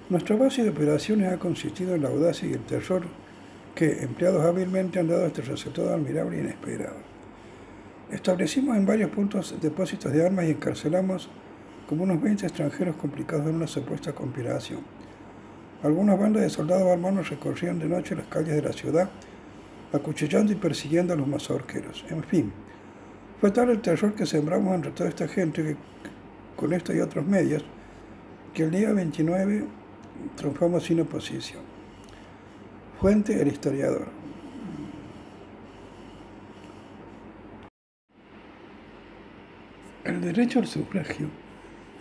Nuestra 0.09 0.37
base 0.37 0.65
de 0.65 0.71
operaciones 0.71 1.33
ha 1.33 1.39
consistido 1.39 1.95
en 1.95 2.03
la 2.03 2.09
audacia 2.09 2.49
y 2.49 2.53
el 2.53 2.61
terror 2.61 3.03
que, 3.75 4.03
empleados 4.03 4.45
hábilmente, 4.45 4.99
han 4.99 5.09
dado 5.09 5.27
este 5.27 5.43
resultado 5.43 5.95
admirable 5.95 6.39
e 6.39 6.41
inesperado. 6.41 6.97
Establecimos 8.11 8.77
en 8.77 8.87
varios 8.87 9.11
puntos 9.11 9.55
depósitos 9.61 10.13
de 10.13 10.27
armas 10.27 10.47
y 10.47 10.51
encarcelamos 10.51 11.31
como 11.89 12.03
unos 12.03 12.21
20 12.21 12.47
extranjeros 12.47 12.97
complicados 12.97 13.47
en 13.47 13.55
una 13.55 13.67
supuesta 13.67 14.13
conspiración. 14.13 14.81
Algunas 15.83 16.19
bandas 16.19 16.43
de 16.43 16.51
soldados 16.51 16.91
armados 16.91 17.31
recorrían 17.31 17.79
de 17.79 17.89
noche 17.89 18.17
las 18.17 18.27
calles 18.27 18.55
de 18.55 18.63
la 18.63 18.73
ciudad 18.73 19.11
acuchillando 19.93 20.53
y 20.53 20.57
persiguiendo 20.57 21.13
a 21.13 21.17
los 21.17 21.27
mazorqueros. 21.27 22.05
En 22.09 22.23
fin, 22.23 22.53
fue 23.41 23.51
tal 23.51 23.71
el 23.71 23.81
terror 23.81 24.15
que 24.15 24.27
sembramos 24.27 24.75
entre 24.75 24.93
toda 24.93 25.09
esta 25.09 25.27
gente 25.27 25.63
que, 25.63 25.77
con 26.57 26.73
esto 26.73 26.95
y 26.95 27.01
otros 27.01 27.27
medios, 27.27 27.65
que 28.55 28.65
el 28.65 28.71
día 28.71 28.93
29 28.93 29.65
triunfamos 30.37 30.85
sin 30.85 31.01
oposición. 31.01 31.63
Fuente 33.01 33.41
el 33.41 33.49
historiador. 33.49 34.09
El 40.05 40.21
derecho 40.21 40.59
al 40.59 40.67
sufragio 40.67 41.29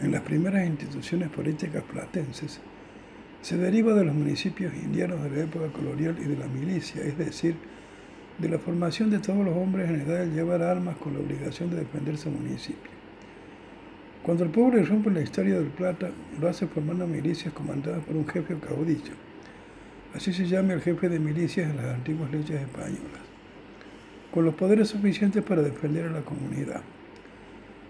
en 0.02 0.12
las 0.12 0.22
primeras 0.22 0.66
instituciones 0.66 1.30
políticas 1.30 1.84
platenses 1.84 2.60
se 3.42 3.58
deriva 3.58 3.94
de 3.94 4.06
los 4.06 4.16
municipios 4.16 4.74
indianos 4.74 5.24
de 5.24 5.30
la 5.30 5.44
época 5.44 5.72
colonial 5.72 6.18
y 6.20 6.26
de 6.26 6.38
la 6.38 6.48
milicia, 6.48 7.02
es 7.04 7.18
decir, 7.18 7.56
de 8.40 8.50
la 8.50 8.58
formación 8.58 9.10
de 9.10 9.20
todos 9.20 9.46
los 9.46 9.56
hombres 9.56 9.90
en 9.90 10.02
edad 10.02 10.20
de 10.20 10.32
llevar 10.32 10.62
armas 10.62 10.96
con 10.98 11.14
la 11.14 11.20
obligación 11.20 11.70
de 11.70 11.78
defender 11.78 12.18
su 12.18 12.32
municipio. 12.32 12.92
Cuando 14.24 14.44
el 14.44 14.50
pueblo 14.50 14.80
irrumpe 14.80 15.12
la 15.12 15.22
historia 15.22 15.56
del 15.56 15.68
Plata, 15.68 16.10
lo 16.40 16.48
hace 16.48 16.68
formando 16.68 17.08
milicias 17.08 17.54
comandadas 17.54 18.04
por 18.04 18.16
un 18.16 18.28
jefe 18.28 18.56
caudillo. 18.58 19.14
Así 20.14 20.34
se 20.34 20.46
llama 20.46 20.74
el 20.74 20.82
jefe 20.82 21.10
de 21.10 21.20
milicias 21.20 21.70
en 21.70 21.78
las 21.78 21.96
antiguas 21.96 22.32
leyes 22.32 22.62
españolas, 22.62 23.22
con 24.34 24.46
los 24.46 24.56
poderes 24.56 24.90
suficientes 24.90 25.44
para 25.44 25.62
defender 25.62 26.08
a 26.08 26.12
la 26.12 26.22
comunidad. 26.22 26.82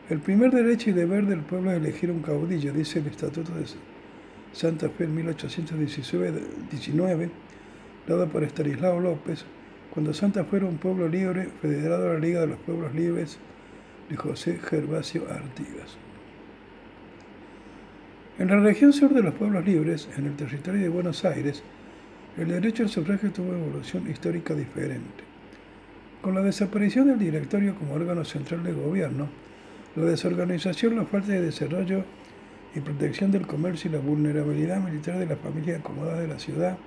El 0.10 0.20
primer 0.20 0.52
derecho 0.52 0.90
y 0.90 0.94
deber 0.94 1.26
del 1.28 1.42
pueblo 1.42 1.72
es 1.72 1.78
elegir 1.78 2.10
un 2.10 2.22
caudillo, 2.22 2.74
dice 2.74 3.00
el 3.00 3.08
Estatuto 3.08 3.54
de 3.54 3.66
Santa 4.54 4.90
Fe 4.90 5.04
en 5.04 5.16
1819, 5.16 7.30
dado 8.08 8.28
por 8.28 8.44
Estanislao 8.44 9.00
López, 9.00 9.46
cuando 10.00 10.14
Santa 10.14 10.46
Fe 10.46 10.56
era 10.56 10.66
un 10.66 10.78
pueblo 10.78 11.10
libre, 11.10 11.50
federado 11.62 12.10
a 12.10 12.14
la 12.14 12.20
Liga 12.22 12.40
de 12.40 12.48
los 12.48 12.60
Pueblos 12.60 12.96
Libres 12.96 13.38
de 14.10 14.16
José 14.16 14.58
Gervasio 14.58 15.24
Artigas. 15.30 15.98
En 18.38 18.48
la 18.48 18.62
región 18.62 18.94
sur 18.94 19.14
de 19.14 19.22
los 19.22 19.34
pueblos 19.34 19.66
libres, 19.66 20.08
en 20.16 20.28
el 20.28 20.38
territorio 20.38 20.84
de 20.84 20.88
Buenos 20.88 21.26
Aires, 21.26 21.64
el 22.38 22.48
derecho 22.48 22.84
al 22.84 22.88
sufragio 22.88 23.30
tuvo 23.34 23.52
evolución 23.52 24.10
histórica 24.10 24.54
diferente. 24.54 25.26
Con 26.22 26.34
la 26.34 26.44
desaparición 26.44 27.08
del 27.08 27.20
directorio 27.20 27.76
como 27.76 27.96
órgano 27.96 28.24
central 28.24 28.64
de 28.64 28.72
gobierno, 28.72 29.28
la 29.98 30.06
desorganización, 30.06 30.96
la 30.96 31.04
falta 31.04 31.34
de 31.34 31.42
desarrollo 31.42 32.06
y 32.74 32.80
protección 32.80 33.32
del 33.32 33.46
comercio 33.46 33.92
y 33.92 33.96
la 33.96 34.00
vulnerabilidad 34.00 34.80
militar 34.80 35.20
de 35.20 35.26
las 35.26 35.40
familias 35.40 35.82
acomodadas 35.82 36.22
de 36.22 36.28
la 36.30 36.40
ciudad 36.40 36.78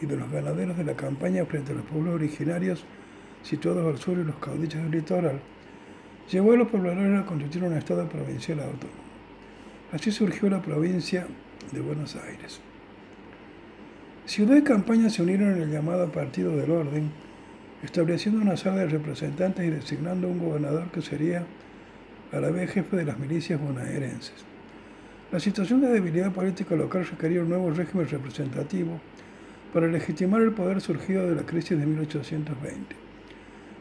y 0.00 0.06
de 0.06 0.16
los 0.16 0.30
ganaderos 0.30 0.76
de 0.76 0.84
la 0.84 0.94
campaña 0.94 1.44
frente 1.44 1.72
a 1.72 1.76
los 1.76 1.84
pueblos 1.84 2.14
originarios 2.14 2.84
situados 3.42 3.86
al 3.86 3.98
sur 3.98 4.18
y 4.18 4.24
los 4.24 4.36
caudillos 4.36 4.82
del 4.82 4.90
litoral, 4.90 5.40
llevó 6.30 6.52
a 6.52 6.56
los 6.56 6.68
pobladores 6.68 7.20
a 7.20 7.26
constituir 7.26 7.64
un 7.64 7.76
Estado 7.76 8.08
provincial 8.08 8.60
autónomo. 8.60 9.00
Así 9.92 10.12
surgió 10.12 10.48
la 10.48 10.62
provincia 10.62 11.26
de 11.72 11.80
Buenos 11.80 12.16
Aires. 12.16 12.60
Ciudad 14.26 14.56
y 14.56 14.62
campaña 14.62 15.10
se 15.10 15.22
unieron 15.22 15.52
en 15.56 15.62
el 15.62 15.70
llamado 15.70 16.10
Partido 16.12 16.56
del 16.56 16.70
Orden, 16.70 17.10
estableciendo 17.82 18.40
una 18.40 18.56
sala 18.56 18.82
de 18.82 18.88
representantes 18.88 19.66
y 19.66 19.70
designando 19.70 20.28
un 20.28 20.38
gobernador 20.38 20.90
que 20.92 21.02
sería 21.02 21.44
a 22.32 22.38
la 22.38 22.50
vez 22.50 22.70
jefe 22.70 22.96
de 22.96 23.04
las 23.04 23.18
milicias 23.18 23.60
bonaerenses. 23.60 24.44
La 25.32 25.40
situación 25.40 25.80
de 25.80 25.88
debilidad 25.88 26.32
política 26.32 26.76
local 26.76 27.06
requería 27.06 27.42
un 27.42 27.48
nuevo 27.48 27.70
régimen 27.70 28.08
representativo 28.08 29.00
para 29.72 29.86
legitimar 29.86 30.42
el 30.42 30.52
poder 30.52 30.80
surgido 30.80 31.26
de 31.28 31.36
la 31.36 31.42
crisis 31.42 31.78
de 31.78 31.86
1820. 31.86 32.96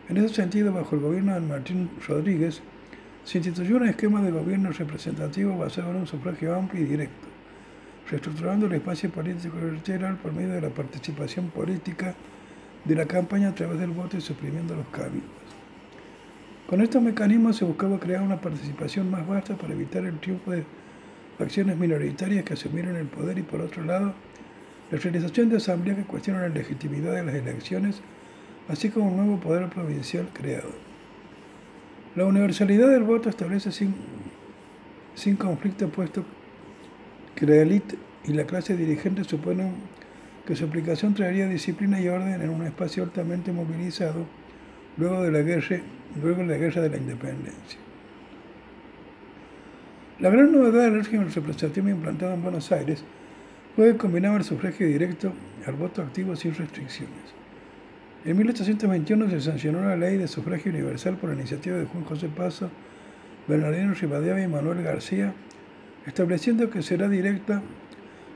En 0.10 0.18
ese 0.18 0.34
sentido, 0.34 0.74
bajo 0.74 0.96
el 0.96 1.02
gobierno 1.02 1.34
de 1.34 1.42
Martín 1.42 1.90
Rodríguez, 2.08 2.62
se 3.24 3.38
instituyó 3.38 3.78
un 3.78 3.88
esquema 3.88 4.22
de 4.22 4.32
gobierno 4.32 4.72
representativo 4.72 5.58
basado 5.58 5.92
en 5.92 5.98
un 5.98 6.08
sufragio 6.08 6.56
amplio 6.56 6.84
y 6.84 6.88
directo, 6.88 7.28
reestructurando 8.10 8.66
el 8.66 8.74
espacio 8.74 9.10
político 9.12 9.58
electoral 9.60 10.18
por 10.18 10.34
medio 10.34 10.54
de 10.54 10.62
la 10.62 10.70
participación 10.70 11.50
política 11.50 12.16
de 12.86 12.96
la 12.96 13.06
campaña 13.06 13.50
a 13.50 13.56
través 13.56 13.80
del 13.80 13.92
voto 13.92 14.18
y 14.18 14.22
suprimiendo 14.22 14.76
los 14.76 14.88
cabildos. 14.88 15.30
Con 16.68 16.82
estos 16.82 17.02
mecanismos 17.02 17.58
se 17.58 17.66
buscaba 17.66 18.00
crear 18.00 18.22
una 18.22 18.40
participación 18.40 19.10
más 19.10 19.28
vasta 19.28 19.56
para 19.58 19.74
evitar 19.74 20.06
el 20.06 20.20
triunfo 20.20 20.52
de 20.52 20.64
facciones 21.38 21.78
minoritarias 21.78 22.44
que 22.44 22.54
asumieron 22.54 22.96
el 22.96 23.08
poder 23.08 23.38
y 23.38 23.44
por 23.44 23.62
otro 23.62 23.84
lado, 23.84 24.14
la 24.92 24.98
realización 24.98 25.50
de 25.50 25.58
asambleas 25.58 25.98
que 25.98 26.04
cuestionan 26.04 26.42
la 26.42 26.50
legitimidad 26.50 27.14
de 27.14 27.24
las 27.24 27.36
elecciones, 27.36 28.02
así 28.68 28.90
como 28.90 29.10
un 29.10 29.18
nuevo 29.18 29.40
poder 29.40 29.70
provincial 29.70 30.30
creado. 30.34 30.72
La 32.16 32.26
universalidad 32.26 32.90
del 32.90 33.04
voto 33.04 33.30
establece 33.30 33.72
sin, 33.72 33.94
sin 35.16 35.36
conflicto 35.36 35.90
puesto 35.90 36.26
que 37.36 37.46
la 37.46 37.56
élite 37.56 37.98
y 38.26 38.34
la 38.34 38.46
clase 38.46 38.76
dirigente 38.76 39.24
suponen 39.24 39.74
que 40.46 40.56
su 40.56 40.66
aplicación 40.66 41.14
traería 41.14 41.48
disciplina 41.48 42.02
y 42.02 42.08
orden 42.08 42.42
en 42.42 42.50
un 42.50 42.66
espacio 42.66 43.04
altamente 43.04 43.52
movilizado 43.52 44.26
luego 44.98 45.22
de 45.22 45.32
la 45.32 45.42
guerra, 45.42 45.78
luego 46.22 46.42
de 46.42 46.48
la, 46.48 46.58
guerra 46.58 46.82
de 46.82 46.90
la 46.90 46.98
independencia. 46.98 47.80
La 50.20 50.30
gran 50.30 50.52
novedad 50.52 50.84
del 50.86 50.96
régimen 50.96 51.32
representativo 51.32 51.88
implantado 51.88 52.34
en 52.34 52.42
Buenos 52.42 52.72
Aires 52.72 53.06
que 53.86 53.98
combinaba 53.98 54.38
el 54.38 54.44
sufragio 54.44 54.88
directo 54.88 55.34
al 55.66 55.76
voto 55.76 56.02
activo 56.02 56.36
sin 56.36 56.54
restricciones. 56.54 57.40
En 58.26 58.38
1821 58.38 59.30
se 59.30 59.42
sancionó 59.42 59.82
la 59.82 59.96
ley 59.96 60.18
de 60.18 60.28
sufragio 60.28 60.72
universal 60.72 61.16
por 61.16 61.34
iniciativa 61.34 61.78
de 61.78 61.86
Juan 61.86 62.04
José 62.04 62.28
Paso, 62.28 62.70
Bernardino 63.48 63.94
Rivadavia 63.94 64.44
y 64.44 64.48
Manuel 64.48 64.84
García, 64.84 65.34
estableciendo 66.06 66.70
que 66.70 66.82
será 66.82 67.08
directa 67.08 67.62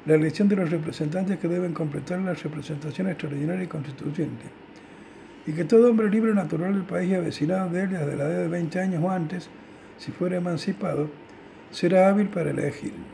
la 0.06 0.16
elección 0.16 0.48
de 0.48 0.56
los 0.56 0.70
representantes 0.70 1.38
que 1.40 1.48
deben 1.48 1.74
completar 1.74 2.20
la 2.20 2.34
representación 2.34 3.10
extraordinaria 3.10 3.64
y 3.64 3.68
constituyente, 3.68 4.46
y 5.46 5.52
que 5.52 5.66
todo 5.66 5.90
hombre 5.90 6.10
libre 6.10 6.34
natural 6.34 6.74
del 6.74 6.84
país 6.84 7.12
y 7.12 7.16
avecinado 7.16 7.70
de 7.70 7.84
él 7.84 7.90
desde 7.90 8.16
la 8.16 8.26
edad 8.26 8.42
de 8.44 8.48
20 8.48 8.80
años 8.80 9.04
o 9.04 9.10
antes, 9.10 9.50
si 9.98 10.12
fuera 10.12 10.38
emancipado, 10.38 11.10
será 11.72 12.08
hábil 12.08 12.30
para 12.30 12.52
elegir. 12.52 13.13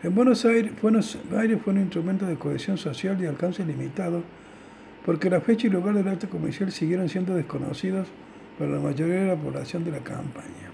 En 0.00 0.14
Buenos 0.14 0.44
Aires, 0.44 0.70
Buenos 0.80 1.18
Aires 1.36 1.58
fue 1.60 1.72
un 1.72 1.80
instrumento 1.80 2.24
de 2.24 2.36
cohesión 2.36 2.78
social 2.78 3.20
y 3.20 3.26
alcance 3.26 3.64
limitado 3.64 4.22
porque 5.04 5.28
la 5.28 5.40
fecha 5.40 5.66
y 5.66 5.70
lugar 5.70 5.92
del 5.92 6.06
acto 6.06 6.30
comercial 6.30 6.70
siguieron 6.70 7.08
siendo 7.08 7.34
desconocidos 7.34 8.06
para 8.56 8.70
la 8.70 8.78
mayoría 8.78 9.22
de 9.22 9.26
la 9.26 9.34
población 9.34 9.84
de 9.84 9.90
la 9.90 9.98
campaña. 9.98 10.70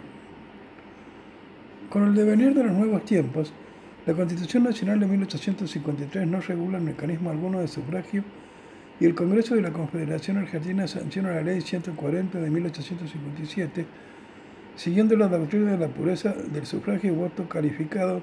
Con 1.88 2.04
el 2.04 2.14
devenir 2.14 2.52
de 2.52 2.64
los 2.64 2.72
nuevos 2.72 3.06
tiempos, 3.06 3.50
la 4.04 4.12
Constitución 4.12 4.64
Nacional 4.64 5.00
de 5.00 5.06
1853 5.06 6.26
no 6.28 6.42
regula 6.42 6.76
el 6.76 6.84
mecanismo 6.84 7.30
alguno 7.30 7.60
de 7.60 7.68
sufragio 7.68 8.24
y 9.00 9.06
el 9.06 9.14
Congreso 9.14 9.54
de 9.54 9.62
la 9.62 9.72
Confederación 9.72 10.36
Argentina 10.36 10.86
sanciona 10.86 11.30
la 11.30 11.40
Ley 11.40 11.62
140 11.62 12.40
de 12.40 12.50
1857, 12.50 13.86
siguiendo 14.76 15.16
la 15.16 15.28
doctrina 15.28 15.70
de 15.70 15.78
la 15.78 15.88
pureza 15.88 16.34
del 16.52 16.66
sufragio 16.66 17.10
y 17.10 17.16
voto 17.16 17.48
calificado 17.48 18.22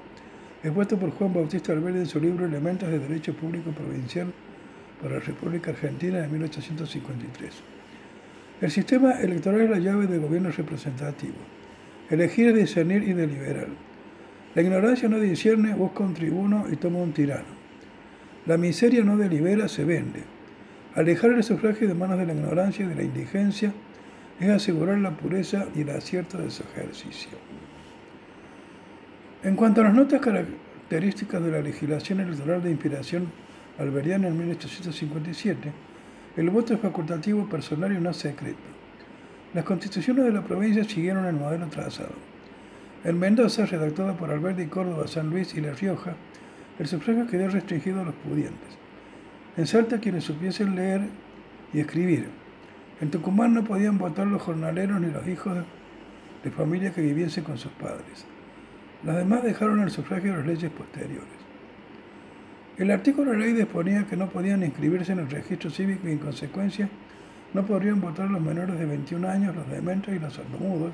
expuesto 0.62 0.96
por 0.96 1.10
Juan 1.10 1.34
Bautista 1.34 1.72
Alberdi 1.72 2.00
en 2.00 2.06
su 2.06 2.20
libro 2.20 2.46
Elementos 2.46 2.88
de 2.88 3.00
Derecho 3.00 3.34
Público 3.34 3.72
Provincial 3.72 4.32
para 5.00 5.14
la 5.16 5.20
República 5.20 5.72
Argentina 5.72 6.20
de 6.20 6.28
1853. 6.28 7.52
El 8.60 8.70
sistema 8.70 9.20
electoral 9.20 9.62
es 9.62 9.70
la 9.70 9.78
llave 9.78 10.06
del 10.06 10.20
gobierno 10.20 10.50
representativo. 10.50 11.34
Elegir 12.10 12.48
es 12.48 12.54
discernir 12.54 13.02
y 13.02 13.12
deliberar. 13.12 13.66
La 14.54 14.62
ignorancia 14.62 15.08
no 15.08 15.18
discierne, 15.18 15.74
busca 15.74 16.04
un 16.04 16.14
tribuno 16.14 16.66
y 16.70 16.76
toma 16.76 16.98
un 16.98 17.12
tirano. 17.12 17.60
La 18.46 18.56
miseria 18.56 19.02
no 19.02 19.16
delibera, 19.16 19.66
se 19.66 19.84
vende. 19.84 20.22
Alejar 20.94 21.32
el 21.32 21.42
sufragio 21.42 21.88
de 21.88 21.94
manos 21.94 22.18
de 22.18 22.26
la 22.26 22.34
ignorancia 22.34 22.84
y 22.84 22.88
de 22.88 22.94
la 22.94 23.02
indigencia 23.02 23.72
es 24.38 24.48
asegurar 24.48 24.98
la 24.98 25.16
pureza 25.16 25.66
y 25.74 25.80
el 25.80 25.90
acierto 25.90 26.38
de 26.38 26.50
su 26.50 26.62
ejercicio. 26.62 27.38
En 29.44 29.56
cuanto 29.56 29.80
a 29.80 29.84
las 29.84 29.94
notas 29.94 30.20
características 30.20 31.42
de 31.42 31.50
la 31.50 31.60
legislación 31.60 32.20
electoral 32.20 32.62
de 32.62 32.70
inspiración 32.70 33.26
Alberiano 33.76 34.28
en 34.28 34.38
1857, 34.38 35.72
el 36.36 36.50
voto 36.50 36.74
es 36.74 36.80
facultativo, 36.80 37.48
personal 37.48 37.92
y 37.92 37.98
no 37.98 38.12
secreto. 38.12 38.60
Las 39.52 39.64
constituciones 39.64 40.26
de 40.26 40.32
la 40.32 40.42
provincia 40.42 40.84
siguieron 40.84 41.26
el 41.26 41.34
modelo 41.34 41.66
trazado. 41.66 42.12
En 43.02 43.18
Mendoza, 43.18 43.66
redactada 43.66 44.16
por 44.16 44.30
Alberti 44.30 44.66
Córdoba, 44.66 45.08
San 45.08 45.30
Luis 45.30 45.54
y 45.56 45.60
La 45.60 45.72
Rioja, 45.72 46.14
el 46.78 46.86
sufragio 46.86 47.26
quedó 47.26 47.48
restringido 47.48 48.02
a 48.02 48.04
los 48.04 48.14
pudientes. 48.14 48.78
En 49.56 49.66
Salta, 49.66 49.98
quienes 49.98 50.22
supiesen 50.22 50.76
leer 50.76 51.00
y 51.72 51.80
escribir. 51.80 52.28
En 53.00 53.10
Tucumán 53.10 53.54
no 53.54 53.64
podían 53.64 53.98
votar 53.98 54.28
los 54.28 54.40
jornaleros 54.40 55.00
ni 55.00 55.10
los 55.10 55.26
hijos 55.26 55.58
de 56.44 56.50
familia 56.52 56.92
que 56.92 57.00
viviesen 57.00 57.42
con 57.42 57.58
sus 57.58 57.72
padres. 57.72 58.24
Las 59.04 59.16
demás 59.16 59.42
dejaron 59.42 59.80
el 59.80 59.90
sufragio 59.90 60.32
de 60.32 60.38
las 60.38 60.46
leyes 60.46 60.70
posteriores. 60.70 61.42
El 62.78 62.90
artículo 62.90 63.32
de 63.32 63.38
ley 63.38 63.52
disponía 63.52 64.06
que 64.06 64.16
no 64.16 64.28
podían 64.28 64.62
inscribirse 64.62 65.12
en 65.12 65.18
el 65.20 65.30
registro 65.30 65.70
cívico 65.70 66.08
y 66.08 66.12
en 66.12 66.18
consecuencia 66.18 66.88
no 67.52 67.66
podrían 67.66 68.00
votar 68.00 68.30
los 68.30 68.40
menores 68.40 68.78
de 68.78 68.86
21 68.86 69.28
años, 69.28 69.54
los 69.54 69.68
dementes 69.68 70.14
y 70.14 70.18
los 70.18 70.32
sordomudos, 70.32 70.92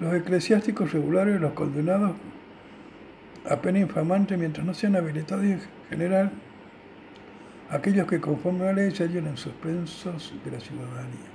los 0.00 0.14
eclesiásticos 0.14 0.92
regulares 0.92 1.36
y 1.36 1.38
los 1.40 1.52
condenados 1.52 2.12
a 3.48 3.56
pena 3.56 3.80
infamante 3.80 4.36
mientras 4.36 4.64
no 4.64 4.74
sean 4.74 4.96
habilitados 4.96 5.44
en 5.44 5.60
general 5.90 6.30
aquellos 7.70 8.06
que 8.06 8.20
conforme 8.20 8.62
a 8.62 8.66
la 8.66 8.72
ley 8.74 8.90
se 8.92 9.04
hallen 9.04 9.26
en 9.26 9.36
suspensos 9.36 10.34
de 10.44 10.50
la 10.50 10.60
ciudadanía. 10.60 11.27